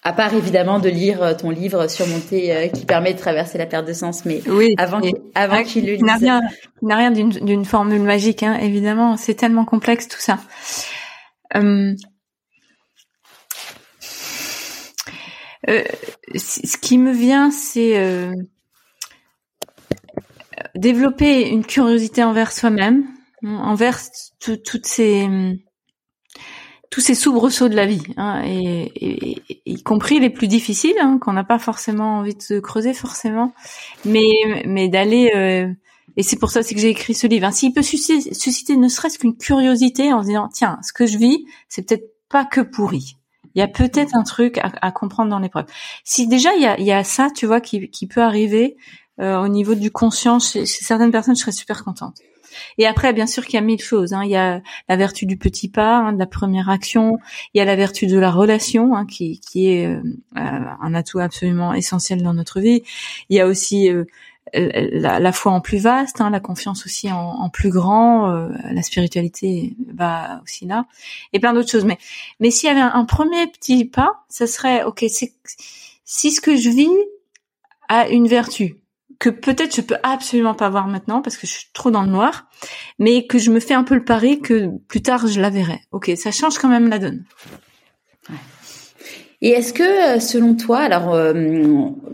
À 0.06 0.12
part 0.12 0.34
évidemment 0.34 0.80
de 0.80 0.90
lire 0.90 1.24
euh, 1.24 1.34
ton 1.34 1.50
livre 1.50 1.88
Surmonter 1.88 2.54
euh, 2.54 2.68
qui 2.68 2.86
permet 2.86 3.14
de 3.14 3.20
traverser 3.20 3.58
la 3.58 3.66
perte 3.66 3.88
de 3.88 3.94
sens, 3.94 4.26
mais 4.26 4.42
oui, 4.48 4.76
avant 4.78 5.00
avant 5.34 5.64
qu'il 5.64 5.86
le 5.86 5.96
n'a 5.98 6.16
rien, 6.16 6.42
n'a 6.82 6.98
rien 6.98 7.12
d'une 7.12 7.66
formule 7.66 8.02
magique, 8.02 8.44
hein, 8.44 8.58
évidemment. 8.62 9.16
C'est 9.16 9.36
tellement 9.36 9.64
complexe 9.64 10.08
tout 10.10 10.20
ça. 10.20 10.40
Euh, 11.56 11.96
euh, 15.70 15.84
ce 16.36 16.78
qui 16.78 16.98
me 16.98 17.14
vient, 17.14 17.52
c'est 17.52 17.98
euh, 17.98 18.34
développer 20.76 21.50
une 21.50 21.66
curiosité 21.66 22.24
envers 22.24 22.52
soi-même, 22.52 23.06
envers 23.44 24.00
toutes 24.40 24.86
ces 24.86 25.28
tous 26.94 27.02
ces 27.02 27.16
soubresauts 27.16 27.70
de 27.70 27.76
la 27.76 27.88
vie, 27.88 28.04
hein, 28.18 28.44
et, 28.46 29.42
y 29.66 29.82
compris 29.82 30.20
les 30.20 30.30
plus 30.30 30.48
difficiles, 30.48 30.94
hein, 31.02 31.18
qu'on 31.20 31.34
n'a 31.34 31.44
pas 31.44 31.58
forcément 31.58 32.20
envie 32.20 32.36
de 32.36 32.60
creuser 32.60 32.94
forcément, 32.94 33.52
mais 34.06 34.22
mais 34.68 34.90
d'aller 34.90 35.32
euh, 35.36 35.74
et 36.18 36.22
c'est 36.22 36.38
pour 36.38 36.52
ça 36.52 36.62
que 36.62 36.78
j'ai 36.78 36.90
écrit 36.90 37.16
ce 37.16 37.26
livre. 37.26 37.48
Hein. 37.48 37.52
S'il 37.52 37.74
peut 37.74 37.82
susciter, 37.82 38.36
susciter 38.36 38.78
ne 38.78 38.88
serait-ce 38.88 39.18
qu'une 39.18 39.36
curiosité 39.36 40.14
en 40.14 40.22
se 40.22 40.28
disant 40.28 40.50
tiens, 40.54 40.78
ce 40.84 40.94
que 40.94 41.08
je 41.08 41.18
vis, 41.18 41.44
c'est 41.68 41.82
peut-être 41.82 42.14
pas 42.30 42.46
que 42.46 42.62
pourri. 42.62 43.18
Il 43.56 43.60
y 43.60 43.64
a 43.64 43.68
peut-être 43.68 44.16
un 44.16 44.22
truc 44.22 44.60
à, 44.60 44.72
à 44.84 44.92
comprendre 44.92 45.32
dans 45.32 45.40
l'épreuve. 45.40 45.66
Si 46.04 46.28
déjà 46.28 46.54
il 46.54 46.62
y 46.62 46.68
a, 46.68 46.80
y 46.80 46.92
a 46.92 47.04
ça, 47.04 47.30
tu 47.36 47.48
vois, 47.48 47.60
qui, 47.60 47.90
qui 47.90 48.06
peut 48.06 48.22
arriver 48.22 48.78
euh, 49.20 49.42
au 49.42 49.48
niveau 49.48 49.74
du 49.74 49.90
conscience 49.90 50.52
chez, 50.52 50.68
chez 50.68 50.84
certaines 50.86 51.12
personnes, 51.12 51.36
je 51.36 51.42
serais 51.42 51.52
super 51.52 51.84
contente. 51.84 52.20
Et 52.78 52.86
après, 52.86 53.14
bien 53.14 53.28
sûr 53.28 53.46
qu'il 53.46 53.56
y 53.56 53.58
a 53.58 53.62
mille 53.62 53.82
choses. 53.82 54.14
Hein. 54.14 54.24
Il 54.24 54.32
y 54.32 54.36
a 54.36 54.62
la 54.90 54.96
vertu 54.96 55.26
du 55.26 55.38
petit 55.38 55.70
pas, 55.70 55.98
hein, 55.98 56.14
de 56.14 56.20
la 56.20 56.26
première 56.26 56.70
action. 56.70 57.18
Il 57.54 57.58
y 57.58 57.62
a 57.62 57.66
la 57.66 57.76
vertu 57.76 58.08
de 58.08 58.18
la 58.18 58.32
relation, 58.32 58.96
hein, 58.96 59.06
qui, 59.06 59.40
qui 59.40 59.70
est 59.70 59.88
euh, 59.88 60.02
un 60.36 60.94
atout 60.94 61.20
absolument 61.20 61.74
essentiel 61.74 62.24
dans 62.24 62.34
notre 62.34 62.60
vie. 62.60 62.84
Il 63.30 63.38
y 63.38 63.40
a 63.40 63.48
aussi 63.48 63.90
euh, 63.90 64.06
la, 64.54 65.20
la, 65.20 65.32
foi 65.32 65.52
en 65.52 65.62
plus 65.62 65.80
vaste, 65.80 66.22
hein, 66.22 66.30
la 66.30 66.40
confiance 66.40 66.86
aussi 66.86 67.12
en, 67.12 67.18
en 67.18 67.50
plus 67.50 67.70
grand, 67.70 68.30
euh, 68.30 68.50
la 68.72 68.82
spiritualité 68.82 69.76
va 69.94 70.42
aussi 70.44 70.66
là, 70.66 70.86
et 71.32 71.40
plein 71.40 71.54
d'autres 71.54 71.72
choses. 71.72 71.86
Mais, 71.86 71.98
mais 72.40 72.52
s'il 72.52 72.68
y 72.68 72.72
avait 72.72 72.82
un, 72.82 72.92
un, 72.94 73.06
premier 73.06 73.48
petit 73.48 73.86
pas, 73.86 74.26
ça 74.30 74.48
serait 74.48 74.84
ok. 74.84 75.06
C'est 75.08 75.34
si 76.06 76.32
ce 76.32 76.42
que 76.42 76.56
je 76.56 76.70
vis 76.70 76.90
a 77.90 78.08
une 78.10 78.28
vertu, 78.28 78.78
que 79.24 79.30
peut-être 79.30 79.74
je 79.74 79.80
peux 79.80 79.96
absolument 80.04 80.54
pas 80.54 80.70
voir 80.70 80.86
maintenant 80.88 81.22
parce 81.22 81.38
que 81.38 81.48
je 81.48 81.54
suis 81.54 81.68
trop 81.72 81.92
dans 81.92 82.02
le 82.02 82.10
noir, 82.10 82.50
mais 83.00 83.26
que 83.26 83.38
je 83.38 83.52
me 83.52 83.62
fais 83.62 83.74
un 83.74 83.86
peu 83.86 83.96
le 83.96 84.04
pari 84.04 84.42
que 84.42 84.70
plus 84.90 85.02
tard 85.02 85.28
je 85.28 85.40
la 85.40 85.50
verrai. 85.50 85.80
Ok, 85.94 86.12
ça 86.18 86.32
change 86.32 86.58
quand 86.58 86.68
même 86.68 86.90
la 86.90 87.00
donne. 87.00 87.24
Et 89.46 89.50
est-ce 89.50 89.74
que, 89.74 90.16
euh, 90.16 90.20
selon 90.22 90.56
toi, 90.56 90.80
alors, 90.80 91.14
euh, 91.14 91.34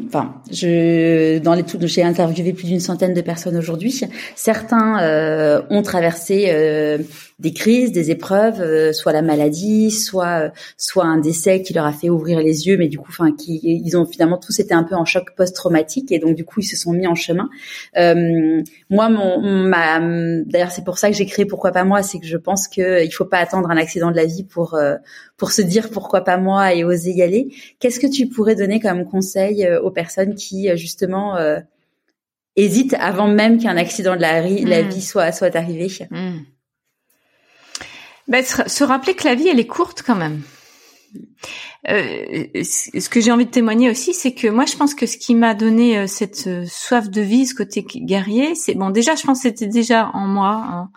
enfin, 0.07 0.41
je 0.51 1.37
dans 1.37 1.53
les 1.53 1.63
j'ai 1.83 2.01
interviewé 2.01 2.53
plus 2.53 2.65
d'une 2.65 2.79
centaine 2.79 3.13
de 3.13 3.21
personnes 3.21 3.55
aujourd'hui. 3.55 4.01
Certains 4.35 4.99
euh, 5.03 5.61
ont 5.69 5.83
traversé 5.83 6.47
euh, 6.49 6.97
des 7.37 7.53
crises, 7.53 7.91
des 7.91 8.09
épreuves, 8.09 8.61
euh, 8.61 8.93
soit 8.93 9.13
la 9.13 9.21
maladie, 9.21 9.91
soit 9.91 10.51
soit 10.75 11.05
un 11.05 11.19
décès 11.19 11.61
qui 11.61 11.73
leur 11.73 11.85
a 11.85 11.93
fait 11.93 12.09
ouvrir 12.09 12.39
les 12.39 12.65
yeux, 12.65 12.77
mais 12.77 12.87
du 12.87 12.97
coup, 12.97 13.11
enfin, 13.11 13.31
qui 13.31 13.59
ils 13.63 13.95
ont 13.95 14.07
finalement 14.07 14.39
tous 14.39 14.59
été 14.59 14.73
un 14.73 14.83
peu 14.83 14.95
en 14.95 15.05
choc 15.05 15.35
post-traumatique 15.37 16.11
et 16.11 16.17
donc 16.17 16.35
du 16.35 16.45
coup 16.45 16.61
ils 16.61 16.67
se 16.67 16.75
sont 16.75 16.93
mis 16.93 17.05
en 17.05 17.15
chemin. 17.15 17.47
Euh, 17.95 18.63
moi, 18.89 19.07
mon, 19.09 19.39
ma, 19.39 19.99
d'ailleurs 20.45 20.71
c'est 20.71 20.83
pour 20.83 20.97
ça 20.97 21.11
que 21.11 21.15
j'ai 21.15 21.27
créé 21.27 21.45
Pourquoi 21.45 21.71
pas 21.71 21.83
moi, 21.83 22.01
c'est 22.01 22.17
que 22.17 22.25
je 22.25 22.37
pense 22.37 22.67
que 22.67 23.05
il 23.05 23.11
faut 23.11 23.25
pas 23.25 23.37
attendre 23.37 23.69
un 23.69 23.77
accident 23.77 24.09
de 24.09 24.15
la 24.15 24.25
vie 24.25 24.43
pour 24.43 24.73
euh, 24.73 24.95
pour 25.39 25.51
se 25.51 25.63
dire 25.63 25.89
pourquoi 25.89 26.21
pas 26.21 26.37
moi 26.37 26.75
et 26.75 26.83
oser 26.83 27.11
y 27.11 27.23
aller. 27.23 27.47
Qu'est-ce 27.79 27.99
que 27.99 28.07
tu 28.07 28.27
pourrais 28.27 28.55
donner 28.55 28.79
comme 28.79 29.05
conseil 29.05 29.67
aux 29.81 29.89
personnes 29.89 30.35
qui 30.35 30.69
justement 30.77 31.37
hésitent 32.55 32.95
avant 32.99 33.27
même 33.27 33.57
qu'un 33.57 33.77
accident 33.77 34.15
de 34.15 34.21
la, 34.21 34.41
la 34.41 34.83
mmh. 34.83 34.89
vie 34.89 35.01
soit 35.01 35.31
soit 35.31 35.55
arrivé? 35.55 35.87
Mmh. 36.11 36.39
Ben, 38.27 38.45
se 38.45 38.83
rappeler 38.83 39.15
que 39.15 39.27
la 39.27 39.33
vie, 39.33 39.47
elle 39.47 39.59
est 39.59 39.65
courte 39.65 40.03
quand 40.05 40.15
même. 40.15 40.43
Euh, 41.87 42.45
ce 42.63 43.09
que 43.09 43.21
j'ai 43.21 43.31
envie 43.31 43.45
de 43.45 43.51
témoigner 43.51 43.89
aussi, 43.89 44.13
c'est 44.13 44.33
que 44.33 44.47
moi, 44.47 44.65
je 44.65 44.75
pense 44.75 44.93
que 44.93 45.05
ce 45.05 45.17
qui 45.17 45.33
m'a 45.33 45.53
donné 45.53 45.97
euh, 45.97 46.07
cette 46.07 46.47
euh, 46.47 46.65
soif 46.67 47.09
de 47.09 47.21
vie, 47.21 47.47
ce 47.47 47.55
côté 47.55 47.83
guerrier, 47.83 48.53
c'est 48.53 48.75
bon. 48.75 48.89
Déjà, 48.89 49.15
je 49.15 49.23
pense 49.23 49.41
que 49.41 49.49
c'était 49.49 49.67
déjà 49.67 50.11
en 50.13 50.27
moi, 50.27 50.61
hein, 50.63 50.91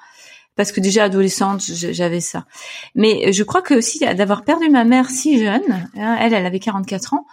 parce 0.56 0.72
que 0.72 0.80
déjà 0.80 1.04
adolescente, 1.04 1.62
j'avais 1.62 2.20
ça. 2.20 2.46
Mais 2.94 3.32
je 3.32 3.42
crois 3.42 3.62
que 3.62 3.74
aussi 3.74 3.98
d'avoir 4.00 4.44
perdu 4.44 4.68
ma 4.68 4.84
mère 4.84 5.10
si 5.10 5.38
jeune, 5.38 5.88
hein, 5.96 6.16
elle, 6.20 6.34
elle 6.34 6.46
avait 6.46 6.60
44 6.60 7.14
ans, 7.14 7.26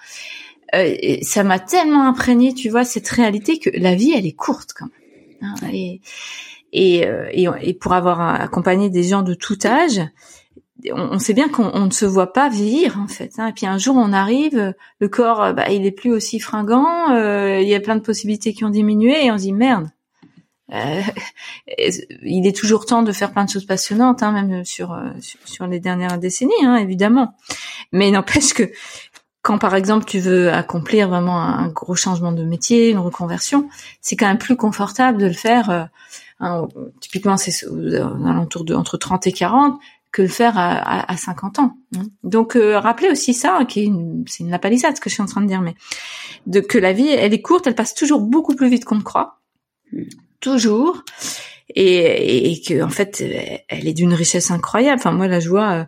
euh, 0.75 0.95
ça 1.21 1.43
m'a 1.43 1.59
tellement 1.59 2.07
imprégné, 2.07 2.53
tu 2.53 2.69
vois, 2.69 2.83
cette 2.83 3.09
réalité 3.09 3.59
que 3.59 3.69
la 3.73 3.95
vie, 3.95 4.13
elle 4.15 4.25
est 4.25 4.35
courte 4.35 4.73
quand 4.75 4.85
même. 4.85 5.53
Hein, 5.61 5.67
euh, 6.75 7.27
et, 7.31 7.73
pour 7.73 7.93
avoir 7.93 8.21
accompagné 8.21 8.89
des 8.89 9.03
gens 9.03 9.23
de 9.23 9.33
tout 9.33 9.57
âge, 9.65 10.01
on, 10.93 11.19
sait 11.19 11.33
bien 11.33 11.49
qu'on 11.49 11.85
ne 11.85 11.91
se 11.91 12.05
voit 12.05 12.31
pas 12.31 12.49
vieillir 12.49 12.99
en 12.99 13.07
fait. 13.07 13.33
Hein. 13.37 13.47
Et 13.47 13.53
puis 13.53 13.65
un 13.65 13.77
jour 13.77 13.95
on 13.97 14.13
arrive, 14.13 14.73
le 14.99 15.07
corps, 15.09 15.53
bah, 15.53 15.69
il 15.69 15.85
est 15.85 15.91
plus 15.91 16.11
aussi 16.11 16.39
fringant, 16.39 17.11
euh, 17.11 17.59
il 17.61 17.67
y 17.67 17.75
a 17.75 17.79
plein 17.79 17.95
de 17.95 18.01
possibilités 18.01 18.53
qui 18.53 18.63
ont 18.63 18.69
diminué 18.69 19.25
et 19.25 19.31
on 19.31 19.37
se 19.37 19.43
dit 19.43 19.53
merde. 19.53 19.89
Euh, 20.73 21.01
il 22.23 22.47
est 22.47 22.55
toujours 22.55 22.85
temps 22.85 23.03
de 23.03 23.11
faire 23.11 23.31
plein 23.31 23.45
de 23.45 23.49
choses 23.49 23.65
passionnantes, 23.65 24.23
hein, 24.23 24.31
même 24.31 24.65
sur, 24.65 24.97
sur, 25.21 25.39
sur 25.45 25.67
les 25.67 25.79
dernières 25.79 26.17
décennies, 26.17 26.51
hein, 26.63 26.75
évidemment. 26.75 27.35
Mais 27.91 28.11
n'empêche 28.11 28.53
que 28.53 28.71
quand 29.41 29.57
par 29.57 29.73
exemple 29.73 30.05
tu 30.05 30.19
veux 30.19 30.51
accomplir 30.51 31.07
vraiment 31.07 31.41
un, 31.41 31.69
gros 31.69 31.95
changement 31.95 32.33
de 32.33 32.43
métier, 32.43 32.89
une 32.89 32.97
reconversion, 32.99 33.69
c'est 34.01 34.15
quand 34.15 34.27
même 34.27 34.37
plus 34.37 34.57
confortable 34.57 35.17
de 35.17 35.27
le 35.27 35.33
faire 35.33 35.89
Hein, 36.39 36.67
typiquement, 37.01 37.37
c'est 37.37 37.65
alentour 37.67 38.63
de 38.63 38.73
entre 38.73 38.97
30 38.97 39.27
et 39.27 39.31
40 39.31 39.79
que 40.11 40.23
le 40.23 40.27
faire 40.27 40.57
à, 40.57 41.11
à, 41.11 41.17
50 41.17 41.59
ans. 41.59 41.77
Hein. 41.95 42.05
Donc, 42.23 42.55
euh, 42.55 42.79
rappelez 42.79 43.09
aussi 43.09 43.33
ça, 43.33 43.63
qui 43.67 43.81
est 43.81 43.91
c'est 44.25 44.43
une 44.43 44.49
lapalissade 44.49 44.95
ce 44.95 45.01
que 45.01 45.09
je 45.09 45.15
suis 45.15 45.23
en 45.23 45.27
train 45.27 45.41
de 45.41 45.47
dire, 45.47 45.61
mais 45.61 45.75
de 46.47 46.61
que 46.61 46.77
la 46.77 46.93
vie, 46.93 47.09
elle 47.09 47.33
est 47.33 47.41
courte, 47.41 47.67
elle 47.67 47.75
passe 47.75 47.93
toujours 47.93 48.21
beaucoup 48.21 48.55
plus 48.55 48.69
vite 48.69 48.85
qu'on 48.85 48.95
ne 48.95 49.03
croit, 49.03 49.39
toujours, 50.40 51.03
et, 51.76 52.52
et, 52.52 52.61
que 52.61 52.82
en 52.82 52.90
fait, 52.90 53.24
elle 53.68 53.88
est 53.88 53.94
d'une 53.94 54.14
richesse 54.14 54.52
incroyable. 54.52 54.99
Enfin, 54.99 55.11
moi, 55.11 55.28
là, 55.28 55.40
je 55.40 55.49
vois, 55.49 55.72
euh, 55.72 55.84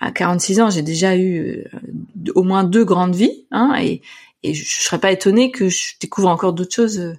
à 0.00 0.12
46 0.12 0.60
ans, 0.60 0.70
j'ai 0.70 0.82
déjà 0.82 1.16
eu 1.16 1.64
euh, 1.74 2.32
au 2.34 2.42
moins 2.42 2.64
deux 2.64 2.84
grandes 2.84 3.14
vies, 3.14 3.46
hein, 3.50 3.74
et, 3.80 4.02
et 4.42 4.54
je, 4.54 4.64
je 4.64 4.82
serais 4.82 4.98
pas 4.98 5.12
étonnée 5.12 5.50
que 5.50 5.68
je 5.68 5.94
découvre 6.00 6.28
encore 6.28 6.52
d'autres 6.52 6.74
choses 6.74 6.98
euh, 6.98 7.14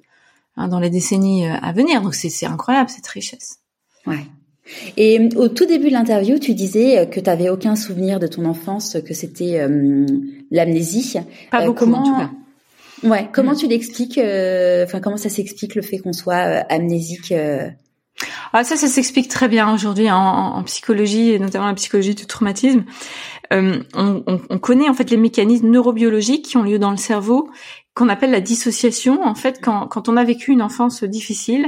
Hein, 0.56 0.68
dans 0.68 0.80
les 0.80 0.92
décennies 0.92 1.48
euh, 1.48 1.56
à 1.62 1.72
venir. 1.72 2.02
Donc 2.02 2.14
c'est 2.14 2.46
incroyable 2.46 2.90
cette 2.90 3.08
richesse. 3.08 3.60
Ouais. 4.06 4.26
Et 4.98 5.20
euh, 5.20 5.30
au 5.38 5.50
tout 5.50 5.66
début 5.66 5.88
de 5.88 5.94
l'interview, 5.94 6.38
tu 6.38 6.54
disais 6.54 7.00
euh, 7.00 7.06
que 7.06 7.20
tu 7.20 7.30
avais 7.30 7.50
aucun 7.50 7.76
souvenir 7.76 8.20
de 8.20 8.28
ton 8.28 8.46
enfance, 8.46 8.98
que 9.06 9.14
c'était 9.14 9.60
euh, 9.60 10.06
l'amnésie. 10.52 11.16
Pas 11.50 11.66
beaucoup 11.66 11.80
comment... 11.80 12.00
en 12.00 12.04
tout 12.04 12.18
cas. 12.18 12.32
Ouais. 13.04 13.30
Comment 13.34 13.54
mm. 13.54 13.58
tu 13.58 13.68
l'expliques 13.68 14.20
Enfin, 14.20 15.00
comment 15.00 15.18
ça 15.18 15.30
s'explique 15.30 15.76
le 15.76 15.82
fait 15.82 16.00
qu'on 16.00 16.14
soit 16.14 16.66
amnésique 16.70 17.34
ah, 18.54 18.64
ça, 18.64 18.76
ça 18.76 18.88
s'explique 18.88 19.28
très 19.28 19.48
bien 19.48 19.74
aujourd'hui 19.74 20.10
en, 20.12 20.18
en, 20.18 20.64
psychologie 20.64 21.32
et 21.32 21.40
notamment 21.40 21.66
la 21.66 21.74
psychologie 21.74 22.14
du 22.14 22.26
traumatisme. 22.26 22.86
Euh, 23.52 23.84
on, 23.96 24.24
on, 24.28 24.42
on, 24.50 24.60
connaît 24.60 24.88
en 24.88 24.94
fait 24.94 25.10
les 25.10 25.18
mécanismes 25.18 25.70
neurobiologiques 25.70 26.46
qui 26.46 26.58
ont 26.58 26.64
lieu 26.64 26.80
dans 26.80 26.92
le 26.92 26.98
cerveau 26.98 27.50
qu'on 27.96 28.10
appelle 28.10 28.32
la 28.32 28.42
dissociation. 28.42 29.24
En 29.24 29.36
fait, 29.36 29.60
quand, 29.62 29.88
quand 29.88 30.10
on 30.10 30.18
a 30.18 30.24
vécu 30.24 30.52
une 30.52 30.62
enfance 30.62 31.04
difficile, 31.04 31.68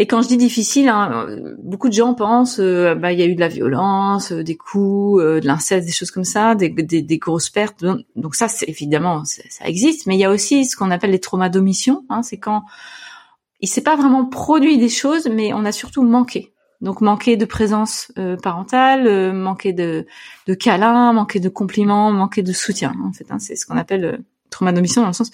et 0.00 0.06
quand 0.06 0.22
je 0.22 0.28
dis 0.28 0.36
difficile, 0.36 0.88
hein, 0.88 1.26
beaucoup 1.58 1.88
de 1.88 1.92
gens 1.92 2.14
pensent, 2.14 2.60
euh, 2.60 2.94
bah 2.94 3.12
il 3.12 3.18
y 3.18 3.22
a 3.22 3.26
eu 3.26 3.34
de 3.34 3.40
la 3.40 3.48
violence, 3.48 4.30
euh, 4.30 4.44
des 4.44 4.56
coups, 4.56 5.20
euh, 5.20 5.40
de 5.40 5.46
l'inceste, 5.46 5.86
des 5.86 5.92
choses 5.92 6.12
comme 6.12 6.24
ça, 6.24 6.54
des, 6.54 6.70
grosses 7.18 7.50
pertes. 7.50 7.84
Donc 8.14 8.36
ça, 8.36 8.46
c'est 8.46 8.68
évidemment, 8.68 9.24
ça 9.24 9.66
existe. 9.66 10.06
Mais 10.06 10.14
il 10.14 10.20
y 10.20 10.24
a 10.24 10.30
aussi 10.30 10.66
ce 10.66 10.76
qu'on 10.76 10.92
appelle 10.92 11.10
les 11.10 11.18
traumas 11.18 11.48
d'omission. 11.48 12.04
Hein, 12.10 12.22
c'est 12.22 12.38
quand 12.38 12.62
il 13.58 13.66
s'est 13.66 13.82
pas 13.82 13.96
vraiment 13.96 14.24
produit 14.24 14.78
des 14.78 14.88
choses, 14.88 15.28
mais 15.28 15.52
on 15.52 15.64
a 15.64 15.72
surtout 15.72 16.04
manqué. 16.04 16.52
Donc 16.80 17.00
manquer 17.00 17.36
de 17.36 17.44
présence 17.44 18.12
parentale, 18.40 19.32
manquer 19.32 19.72
de, 19.72 20.06
de 20.46 20.54
câlins, 20.54 21.12
manquer 21.12 21.40
de 21.40 21.48
compliments, 21.48 22.12
manquer 22.12 22.42
de 22.44 22.52
soutien. 22.52 22.94
En 23.04 23.12
fait, 23.12 23.26
hein, 23.30 23.40
c'est 23.40 23.56
ce 23.56 23.66
qu'on 23.66 23.76
appelle 23.76 24.22
trauma 24.48 24.70
d'omission 24.70 25.02
dans 25.02 25.08
le 25.08 25.12
sens, 25.12 25.32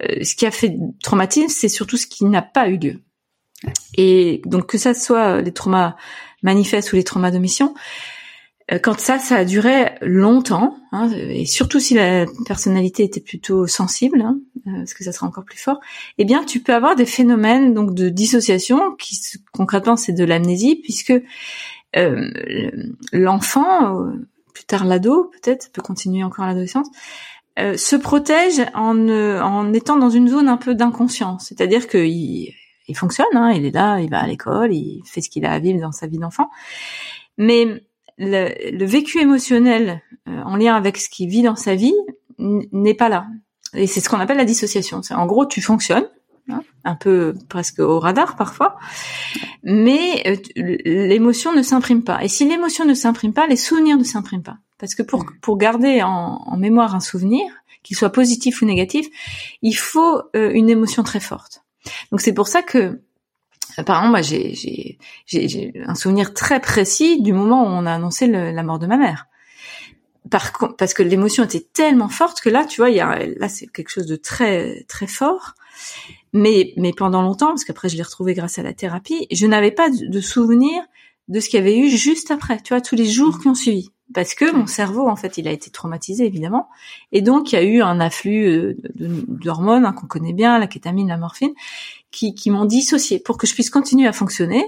ce 0.00 0.36
qui 0.36 0.46
a 0.46 0.52
fait 0.52 0.78
traumatisme, 1.02 1.48
c'est 1.48 1.68
surtout 1.68 1.96
ce 1.96 2.06
qui 2.06 2.24
n'a 2.24 2.42
pas 2.42 2.68
eu 2.68 2.78
lieu. 2.78 3.00
Et 3.96 4.42
donc 4.44 4.66
que 4.66 4.78
ça 4.78 4.94
soit 4.94 5.40
les 5.40 5.52
traumas 5.52 5.96
manifestes 6.42 6.92
ou 6.92 6.96
les 6.96 7.04
traumas 7.04 7.30
d'omission, 7.30 7.74
Euh, 8.72 8.80
quand 8.80 8.98
ça, 8.98 9.18
ça 9.18 9.36
a 9.36 9.44
duré 9.44 9.92
longtemps, 10.02 10.76
hein, 10.90 11.08
et 11.12 11.46
surtout 11.46 11.78
si 11.78 11.94
la 11.94 12.26
personnalité 12.46 13.04
était 13.04 13.20
plutôt 13.20 13.68
sensible, 13.68 14.20
hein, 14.20 14.40
euh, 14.66 14.78
parce 14.78 14.92
que 14.92 15.04
ça 15.04 15.12
sera 15.12 15.26
encore 15.28 15.44
plus 15.44 15.58
fort, 15.58 15.78
eh 16.18 16.24
bien, 16.24 16.42
tu 16.44 16.60
peux 16.60 16.74
avoir 16.74 16.96
des 16.96 17.06
phénomènes 17.06 17.74
donc 17.74 17.94
de 17.94 18.08
dissociation 18.08 18.96
qui, 18.98 19.16
concrètement, 19.52 19.96
c'est 19.96 20.12
de 20.12 20.24
l'amnésie, 20.24 20.80
puisque 20.82 21.12
euh, 21.94 22.30
l'enfant, 23.12 24.04
plus 24.52 24.64
tard 24.64 24.84
l'ado, 24.84 25.30
peut-être, 25.30 25.70
peut 25.72 25.82
continuer 25.82 26.24
encore 26.24 26.44
l'adolescence, 26.46 26.88
se 27.56 27.96
protège 27.96 28.60
en, 28.74 29.08
en 29.08 29.72
étant 29.72 29.96
dans 29.96 30.10
une 30.10 30.28
zone 30.28 30.48
un 30.48 30.58
peu 30.58 30.74
d'inconscience, 30.74 31.46
c'est-à-dire 31.48 31.86
qu'il 31.88 32.52
il 32.88 32.96
fonctionne, 32.96 33.26
hein, 33.34 33.52
il 33.52 33.64
est 33.64 33.70
là, 33.70 34.00
il 34.00 34.10
va 34.10 34.20
à 34.20 34.26
l'école, 34.26 34.72
il 34.72 35.02
fait 35.04 35.20
ce 35.20 35.30
qu'il 35.30 35.44
a 35.44 35.52
à 35.52 35.58
vivre 35.58 35.80
dans 35.80 35.92
sa 35.92 36.06
vie 36.06 36.18
d'enfant, 36.18 36.50
mais 37.38 37.82
le, 38.18 38.84
vécu 38.84 39.20
émotionnel 39.20 40.02
euh, 40.28 40.42
en 40.42 40.56
lien 40.56 40.74
avec 40.74 40.96
ce 40.96 41.08
qu'il 41.08 41.28
vit 41.28 41.42
dans 41.42 41.56
sa 41.56 41.74
vie 41.74 41.94
n'est 42.38 42.94
pas 42.94 43.08
là. 43.08 43.26
Et 43.74 43.86
c'est 43.86 44.00
ce 44.00 44.08
qu'on 44.08 44.20
appelle 44.20 44.36
la 44.36 44.44
dissociation. 44.44 45.02
C'est 45.02 45.14
en 45.14 45.26
gros, 45.26 45.46
tu 45.46 45.60
fonctionnes, 45.60 46.08
hein, 46.48 46.62
un 46.84 46.94
peu 46.94 47.34
presque 47.48 47.80
au 47.80 47.98
radar 47.98 48.36
parfois, 48.36 48.76
mais 49.62 50.22
euh, 50.26 50.76
l'émotion 50.84 51.52
ne 51.52 51.62
s'imprime 51.62 52.02
pas. 52.02 52.22
Et 52.22 52.28
si 52.28 52.48
l'émotion 52.48 52.84
ne 52.84 52.94
s'imprime 52.94 53.32
pas, 53.32 53.46
les 53.46 53.56
souvenirs 53.56 53.98
ne 53.98 54.04
s'impriment 54.04 54.42
pas. 54.42 54.58
Parce 54.78 54.94
que 54.94 55.02
pour, 55.02 55.24
pour 55.42 55.56
garder 55.56 56.02
en, 56.02 56.42
en 56.46 56.56
mémoire 56.56 56.94
un 56.94 57.00
souvenir, 57.00 57.44
qu'il 57.86 57.96
soit 57.96 58.10
positif 58.10 58.62
ou 58.62 58.64
négatif, 58.64 59.06
il 59.62 59.74
faut 59.74 60.20
euh, 60.34 60.50
une 60.52 60.68
émotion 60.68 61.04
très 61.04 61.20
forte. 61.20 61.62
Donc 62.10 62.20
c'est 62.20 62.32
pour 62.32 62.48
ça 62.48 62.62
que 62.62 63.00
par 63.84 63.98
exemple, 63.98 64.10
moi, 64.12 64.22
j'ai, 64.22 64.98
un 65.86 65.94
souvenir 65.94 66.32
très 66.32 66.60
précis 66.60 67.20
du 67.20 67.32
moment 67.32 67.64
où 67.64 67.66
on 67.66 67.84
a 67.86 67.92
annoncé 67.92 68.26
la 68.26 68.62
mort 68.62 68.78
de 68.78 68.86
ma 68.86 68.96
mère. 68.96 69.26
Par 70.30 70.52
parce 70.76 70.92
que 70.92 71.02
l'émotion 71.02 71.44
était 71.44 71.66
tellement 71.72 72.08
forte 72.08 72.40
que 72.40 72.48
là, 72.48 72.64
tu 72.64 72.80
vois, 72.80 72.90
il 72.90 72.96
y 72.96 73.00
a, 73.00 73.18
là, 73.38 73.48
c'est 73.48 73.66
quelque 73.66 73.90
chose 73.90 74.06
de 74.06 74.16
très, 74.16 74.84
très 74.88 75.06
fort. 75.06 75.54
Mais, 76.32 76.72
mais 76.76 76.92
pendant 76.92 77.22
longtemps, 77.22 77.48
parce 77.48 77.64
qu'après, 77.64 77.88
je 77.88 77.96
l'ai 77.96 78.02
retrouvé 78.02 78.34
grâce 78.34 78.58
à 78.58 78.62
la 78.62 78.72
thérapie, 78.72 79.26
je 79.30 79.46
n'avais 79.46 79.70
pas 79.70 79.88
de 79.90 80.20
souvenir 80.20 80.82
de 81.28 81.40
ce 81.40 81.48
qu'il 81.48 81.58
y 81.58 81.62
avait 81.62 81.78
eu 81.78 81.88
juste 81.90 82.30
après, 82.30 82.60
tu 82.60 82.72
vois, 82.72 82.80
tous 82.80 82.96
les 82.96 83.06
jours 83.06 83.38
qui 83.40 83.48
ont 83.48 83.54
suivi. 83.54 83.90
Parce 84.14 84.34
que 84.34 84.50
mon 84.52 84.66
cerveau, 84.66 85.08
en 85.08 85.16
fait, 85.16 85.36
il 85.36 85.48
a 85.48 85.50
été 85.50 85.70
traumatisé, 85.70 86.26
évidemment. 86.26 86.68
Et 87.12 87.22
donc, 87.22 87.52
il 87.52 87.56
y 87.56 87.58
a 87.58 87.62
eu 87.62 87.82
un 87.82 87.98
afflux 88.00 88.46
euh, 88.46 88.76
d'hormones 88.94 89.84
hein, 89.84 89.92
qu'on 89.92 90.06
connaît 90.06 90.32
bien, 90.32 90.58
la 90.58 90.68
kétamine, 90.68 91.08
la 91.08 91.16
morphine, 91.16 91.52
qui, 92.12 92.34
qui 92.34 92.50
m'ont 92.50 92.66
dissocié 92.66 93.18
pour 93.18 93.36
que 93.36 93.46
je 93.46 93.54
puisse 93.54 93.70
continuer 93.70 94.06
à 94.06 94.12
fonctionner. 94.12 94.64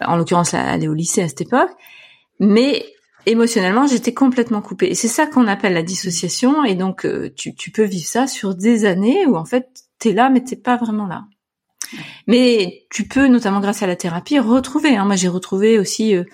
En 0.00 0.16
l'occurrence, 0.16 0.54
aller 0.54 0.88
au 0.88 0.94
lycée 0.94 1.22
à 1.22 1.28
cette 1.28 1.42
époque. 1.42 1.70
Mais 2.40 2.86
émotionnellement, 3.26 3.86
j'étais 3.86 4.14
complètement 4.14 4.62
coupée. 4.62 4.86
Et 4.86 4.94
c'est 4.94 5.08
ça 5.08 5.26
qu'on 5.26 5.46
appelle 5.46 5.74
la 5.74 5.82
dissociation. 5.82 6.64
Et 6.64 6.74
donc, 6.74 7.04
euh, 7.04 7.30
tu, 7.36 7.54
tu 7.54 7.70
peux 7.70 7.84
vivre 7.84 8.06
ça 8.06 8.26
sur 8.26 8.54
des 8.54 8.86
années 8.86 9.26
où, 9.26 9.36
en 9.36 9.44
fait, 9.44 9.84
t'es 9.98 10.12
là, 10.12 10.30
mais 10.30 10.42
t'es 10.42 10.56
pas 10.56 10.76
vraiment 10.76 11.06
là. 11.06 11.24
Mais 12.26 12.86
tu 12.90 13.06
peux, 13.06 13.28
notamment 13.28 13.60
grâce 13.60 13.82
à 13.82 13.86
la 13.86 13.96
thérapie, 13.96 14.38
retrouver. 14.38 14.96
Hein. 14.96 15.04
Moi, 15.04 15.16
j'ai 15.16 15.28
retrouvé 15.28 15.78
aussi, 15.78 16.14
euh, 16.16 16.24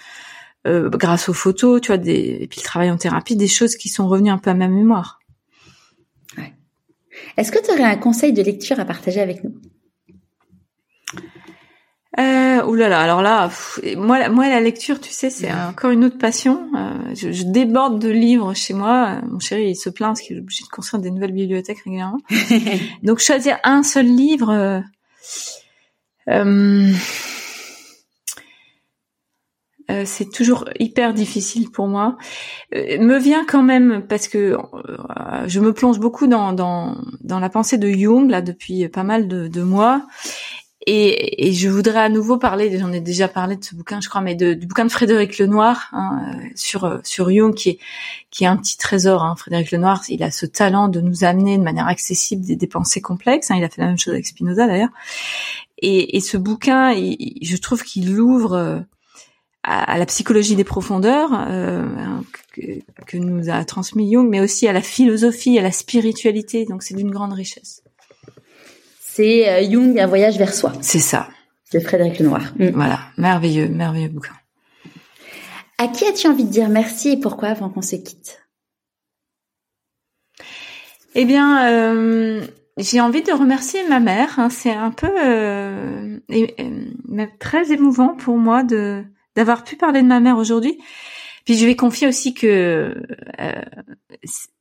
euh, 0.66 0.90
grâce 0.90 1.28
aux 1.28 1.34
photos, 1.34 1.80
tu 1.80 1.88
vois, 1.88 1.98
des, 1.98 2.38
et 2.40 2.46
puis 2.48 2.60
le 2.60 2.64
travail 2.64 2.90
en 2.90 2.96
thérapie, 2.96 3.36
des 3.36 3.48
choses 3.48 3.76
qui 3.76 3.88
sont 3.88 4.08
revenues 4.08 4.30
un 4.30 4.38
peu 4.38 4.50
à 4.50 4.54
ma 4.54 4.68
mémoire. 4.68 5.20
Ouais. 6.36 6.54
Est-ce 7.36 7.52
que 7.52 7.64
tu 7.64 7.70
aurais 7.70 7.84
un 7.84 7.96
conseil 7.96 8.32
de 8.32 8.42
lecture 8.42 8.80
à 8.80 8.84
partager 8.84 9.20
avec 9.20 9.44
nous? 9.44 9.54
Euh, 12.18 12.64
ouh 12.64 12.74
là 12.74 12.88
là, 12.88 13.00
alors 13.00 13.22
là, 13.22 13.48
moi, 13.96 14.28
moi 14.28 14.48
la 14.48 14.60
lecture, 14.60 15.00
tu 15.00 15.12
sais, 15.12 15.30
c'est 15.30 15.52
encore 15.52 15.90
une 15.90 16.04
autre 16.04 16.18
passion. 16.18 16.68
Euh, 16.76 17.14
je, 17.14 17.30
je, 17.30 17.44
déborde 17.44 18.00
de 18.00 18.08
livres 18.08 18.54
chez 18.54 18.74
moi. 18.74 19.20
Mon 19.28 19.38
chéri, 19.38 19.70
il 19.70 19.76
se 19.76 19.88
plaint 19.88 20.10
parce 20.10 20.22
qu'il 20.22 20.36
est 20.36 20.40
obligé 20.40 20.64
de 20.64 20.68
construire 20.68 21.00
des 21.00 21.12
nouvelles 21.12 21.32
bibliothèques 21.32 21.78
régulièrement. 21.84 22.18
Donc 23.04 23.20
choisir 23.20 23.58
un 23.62 23.84
seul 23.84 24.06
livre, 24.06 24.82
euh, 26.28 26.92
euh, 29.90 29.94
euh, 29.98 30.02
c'est 30.04 30.30
toujours 30.30 30.64
hyper 30.78 31.14
difficile 31.14 31.70
pour 31.70 31.88
moi. 31.88 32.16
Euh, 32.74 32.98
me 33.00 33.18
vient 33.18 33.44
quand 33.46 33.62
même 33.62 34.04
parce 34.08 34.28
que 34.28 34.56
je 35.46 35.60
me 35.60 35.72
plonge 35.72 35.98
beaucoup 35.98 36.26
dans, 36.26 36.52
dans, 36.52 36.96
dans 37.22 37.40
la 37.40 37.48
pensée 37.48 37.78
de 37.78 37.88
Jung 37.88 38.30
là 38.30 38.42
depuis 38.42 38.88
pas 38.88 39.04
mal 39.04 39.28
de, 39.28 39.48
de 39.48 39.62
mois 39.62 40.06
et, 40.90 41.48
et, 41.48 41.52
je 41.52 41.68
voudrais 41.68 41.98
à 41.98 42.08
nouveau 42.08 42.38
parler, 42.38 42.78
j'en 42.78 42.92
ai 42.92 43.00
déjà 43.02 43.28
parlé 43.28 43.56
de 43.56 43.64
ce 43.64 43.74
bouquin, 43.74 44.00
je 44.00 44.08
crois, 44.08 44.22
mais 44.22 44.34
de, 44.34 44.54
du 44.54 44.66
bouquin 44.66 44.86
de 44.86 44.90
Frédéric 44.90 45.36
Lenoir 45.38 45.88
hein, 45.92 46.32
euh, 46.34 46.48
sur 46.54 46.84
euh, 46.84 46.98
sur 47.04 47.30
Jung, 47.30 47.52
qui 47.52 47.70
est 47.70 47.78
qui 48.30 48.44
est 48.44 48.46
un 48.46 48.56
petit 48.56 48.78
trésor. 48.78 49.22
Hein. 49.22 49.34
Frédéric 49.36 49.70
Lenoir, 49.70 50.02
il 50.08 50.22
a 50.22 50.30
ce 50.30 50.46
talent 50.46 50.88
de 50.88 51.02
nous 51.02 51.24
amener 51.24 51.58
de 51.58 51.62
manière 51.62 51.88
accessible 51.88 52.42
des, 52.42 52.56
des 52.56 52.66
pensées 52.66 53.02
complexes. 53.02 53.50
Hein. 53.50 53.56
Il 53.58 53.64
a 53.64 53.68
fait 53.68 53.82
la 53.82 53.88
même 53.88 53.98
chose 53.98 54.14
avec 54.14 54.26
Spinoza 54.26 54.66
d'ailleurs. 54.66 54.88
Et, 55.76 56.16
et, 56.16 56.20
ce 56.20 56.38
bouquin, 56.38 56.94
je 56.94 57.56
trouve 57.58 57.82
qu'il 57.82 58.18
ouvre 58.18 58.82
à, 59.62 59.98
la 59.98 60.06
psychologie 60.06 60.56
des 60.56 60.64
profondeurs 60.64 61.30
euh, 61.32 61.84
que, 62.52 62.62
que 63.06 63.16
nous 63.16 63.50
a 63.50 63.64
transmis 63.64 64.12
Jung, 64.12 64.28
mais 64.28 64.40
aussi 64.40 64.66
à 64.68 64.72
la 64.72 64.82
philosophie, 64.82 65.58
à 65.58 65.62
la 65.62 65.72
spiritualité. 65.72 66.64
Donc 66.64 66.82
c'est 66.82 66.94
d'une 66.94 67.10
grande 67.10 67.32
richesse 67.32 67.82
c'est 69.18 69.48
euh, 69.48 69.68
Jung, 69.68 69.98
un 69.98 70.06
voyage 70.06 70.38
vers 70.38 70.54
soi. 70.54 70.72
C'est 70.80 71.00
ça. 71.00 71.28
De 71.72 71.80
Frédéric 71.80 72.20
Lenoir. 72.20 72.54
Mm. 72.56 72.68
Voilà, 72.68 73.00
merveilleux, 73.16 73.68
merveilleux 73.68 74.08
bouquin. 74.08 74.34
À 75.78 75.88
qui 75.88 76.04
as-tu 76.04 76.28
envie 76.28 76.44
de 76.44 76.50
dire 76.50 76.68
merci 76.68 77.10
et 77.10 77.16
pourquoi 77.16 77.48
avant 77.48 77.68
qu'on 77.68 77.82
se 77.82 77.96
quitte? 77.96 78.40
Eh 81.16 81.24
bien, 81.24 81.68
euh, 81.68 82.46
j'ai 82.76 83.00
envie 83.00 83.22
de 83.22 83.32
remercier 83.32 83.80
ma 83.88 83.98
mère. 83.98 84.38
Hein. 84.38 84.50
C'est 84.50 84.70
un 84.70 84.92
peu 84.92 85.10
euh, 85.18 86.18
très 87.40 87.72
émouvant 87.72 88.14
pour 88.14 88.36
moi 88.36 88.62
de 88.62 89.04
d'avoir 89.38 89.64
pu 89.64 89.76
parler 89.76 90.02
de 90.02 90.06
ma 90.06 90.20
mère 90.20 90.36
aujourd'hui 90.36 90.78
puis 91.48 91.56
je 91.56 91.64
vais 91.64 91.76
confier 91.76 92.06
aussi 92.06 92.34
que 92.34 92.94
euh, 93.40 93.62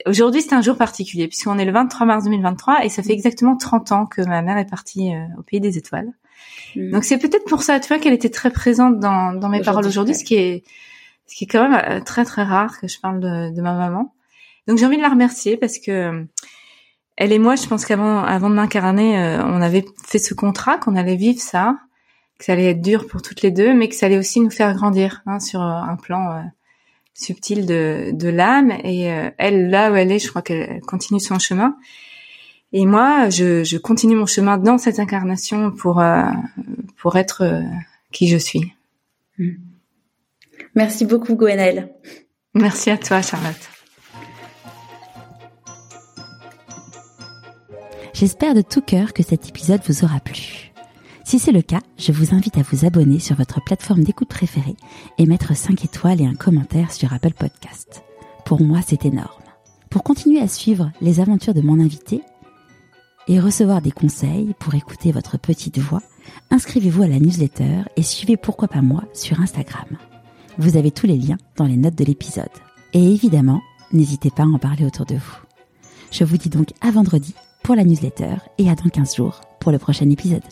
aujourd'hui 0.06 0.42
c'est 0.42 0.54
un 0.54 0.62
jour 0.62 0.78
particulier 0.78 1.28
puisqu'on 1.28 1.58
est 1.58 1.66
le 1.66 1.74
23 1.74 2.06
mars 2.06 2.24
2023 2.24 2.86
et 2.86 2.88
ça 2.88 3.04
fait 3.04 3.12
exactement 3.12 3.58
30 3.58 3.92
ans 3.92 4.06
que 4.06 4.22
ma 4.22 4.42
mère 4.42 4.58
est 4.58 4.70
partie 4.70 5.14
euh, 5.14 5.26
au 5.38 5.42
pays 5.42 5.60
des 5.60 5.78
étoiles. 5.78 6.14
Mm. 6.78 6.92
Donc 6.92 7.04
c'est 7.04 7.18
peut-être 7.18 7.44
pour 7.44 7.62
ça, 7.62 7.82
tu 7.82 7.90
vois, 7.90 8.00
qu'elle 8.00 8.14
était 8.14 8.30
très 8.30 8.52
présente 8.52 9.02
dans, 9.02 9.34
dans 9.34 9.50
mes 9.50 9.62
paroles 9.62 9.86
aujourd'hui, 9.86 10.16
ce 10.16 10.24
qui 10.24 10.36
est 10.36 10.64
ce 11.26 11.36
qui 11.36 11.44
est 11.44 11.48
quand 11.48 11.68
même 11.68 11.82
euh, 11.90 12.00
très 12.00 12.24
très 12.24 12.44
rare 12.44 12.80
que 12.80 12.88
je 12.88 13.02
parle 13.02 13.20
de, 13.20 13.54
de 13.54 13.62
ma 13.62 13.74
maman. 13.74 14.14
Donc 14.70 14.78
j'ai 14.78 14.86
envie 14.86 14.96
de 14.96 15.02
la 15.02 15.10
remercier 15.10 15.58
parce 15.58 15.80
que 15.80 16.26
elle 17.18 17.34
et 17.34 17.40
moi, 17.40 17.58
je 17.58 17.68
pense 17.68 17.86
qu'avant 17.86 18.24
avant 18.24 18.50
de 18.50 18.56
m'incarner, 18.56 19.18
on 19.44 19.62
avait 19.62 19.84
fait 20.06 20.20
ce 20.20 20.34
contrat 20.34 20.78
qu'on 20.78 20.96
allait 20.96 21.18
vivre 21.18 21.42
ça, 21.42 21.76
que 22.38 22.46
ça 22.46 22.54
allait 22.54 22.72
être 22.72 22.82
dur 22.82 23.08
pour 23.08 23.22
toutes 23.22 23.42
les 23.42 23.52
deux, 23.52 23.74
mais 23.74 23.90
que 23.90 23.96
ça 23.96 24.06
allait 24.06 24.18
aussi 24.18 24.40
nous 24.40 24.50
faire 24.50 24.74
grandir 24.76 25.22
hein, 25.26 25.40
sur 25.40 25.62
un 25.62 25.96
plan 25.96 26.44
subtile 27.18 27.66
de, 27.66 28.12
de 28.14 28.30
l'âme. 28.30 28.72
Et 28.84 29.12
euh, 29.12 29.30
elle, 29.38 29.70
là 29.70 29.92
où 29.92 29.96
elle 29.96 30.12
est, 30.12 30.20
je 30.20 30.30
crois 30.30 30.42
qu'elle 30.42 30.82
continue 30.82 31.20
son 31.20 31.40
chemin. 31.40 31.76
Et 32.74 32.86
moi, 32.86 33.30
je, 33.30 33.64
je, 33.64 33.78
continue 33.78 34.16
mon 34.16 34.26
chemin 34.26 34.58
dans 34.58 34.78
cette 34.78 35.00
incarnation 35.00 35.72
pour 35.72 36.00
euh, 36.00 36.30
pour 36.98 37.16
être 37.16 37.44
euh, 37.44 37.62
qui 38.12 38.28
je 38.28 38.38
suis. 38.38 38.74
Hmm. 39.38 39.56
Merci 40.76 41.06
beaucoup, 41.06 41.36
Gwenelle. 41.36 41.94
Merci 42.54 42.90
à 42.92 42.98
toi, 42.98 43.22
Charlotte. 43.22 43.70
J'espère 48.14 48.54
de 48.54 48.62
tout 48.62 48.82
cœur 48.82 49.14
que 49.14 49.24
cet 49.24 49.48
épisode 49.48 49.82
vous 49.88 50.04
aura 50.04 50.20
plu. 50.20 50.67
Si 51.28 51.40
c'est 51.40 51.52
le 51.52 51.62
cas, 51.62 51.82
je 51.98 52.14
vous 52.14 52.34
invite 52.34 52.58
à 52.58 52.62
vous 52.62 52.86
abonner 52.86 53.20
sur 53.20 53.36
votre 53.36 53.62
plateforme 53.62 54.02
d'écoute 54.02 54.30
préférée 54.30 54.78
et 55.18 55.26
mettre 55.26 55.58
5 55.58 55.84
étoiles 55.84 56.22
et 56.22 56.26
un 56.26 56.36
commentaire 56.36 56.94
sur 56.94 57.12
Apple 57.12 57.34
Podcast. 57.34 58.02
Pour 58.46 58.62
moi, 58.62 58.80
c'est 58.88 59.04
énorme. 59.04 59.44
Pour 59.90 60.04
continuer 60.04 60.40
à 60.40 60.48
suivre 60.48 60.90
les 61.02 61.20
aventures 61.20 61.54
de 61.54 61.60
mon 61.60 61.82
invité 61.82 62.22
et 63.28 63.42
recevoir 63.42 63.82
des 63.82 63.92
conseils 63.92 64.56
pour 64.58 64.74
écouter 64.76 65.12
votre 65.12 65.38
petite 65.38 65.80
voix, 65.80 66.02
inscrivez-vous 66.50 67.04
à 67.04 67.10
la 67.10 67.20
newsletter 67.20 67.82
et 67.98 68.04
suivez 68.04 68.38
Pourquoi 68.38 68.70
pas 68.70 68.82
moi 68.82 69.04
sur 69.14 69.42
Instagram. 69.42 69.98
Vous 70.58 70.78
avez 70.78 70.92
tous 70.92 71.08
les 71.08 71.18
liens 71.18 71.38
dans 71.58 71.66
les 71.66 71.76
notes 71.76 71.98
de 71.98 72.06
l'épisode. 72.06 72.46
Et 72.94 73.04
évidemment, 73.04 73.60
n'hésitez 73.92 74.32
pas 74.32 74.44
à 74.44 74.48
en 74.48 74.60
parler 74.60 74.86
autour 74.86 75.06
de 75.06 75.16
vous. 75.16 75.38
Je 76.10 76.24
vous 76.24 76.38
dis 76.38 76.48
donc 76.48 76.70
à 76.80 76.90
vendredi 76.90 77.36
pour 77.64 77.76
la 77.76 77.84
newsletter 77.84 78.36
et 78.60 78.70
à 78.70 78.76
dans 78.76 78.88
15 78.88 79.18
jours 79.18 79.42
pour 79.60 79.74
le 79.74 79.78
prochain 79.78 80.10
épisode. 80.10 80.44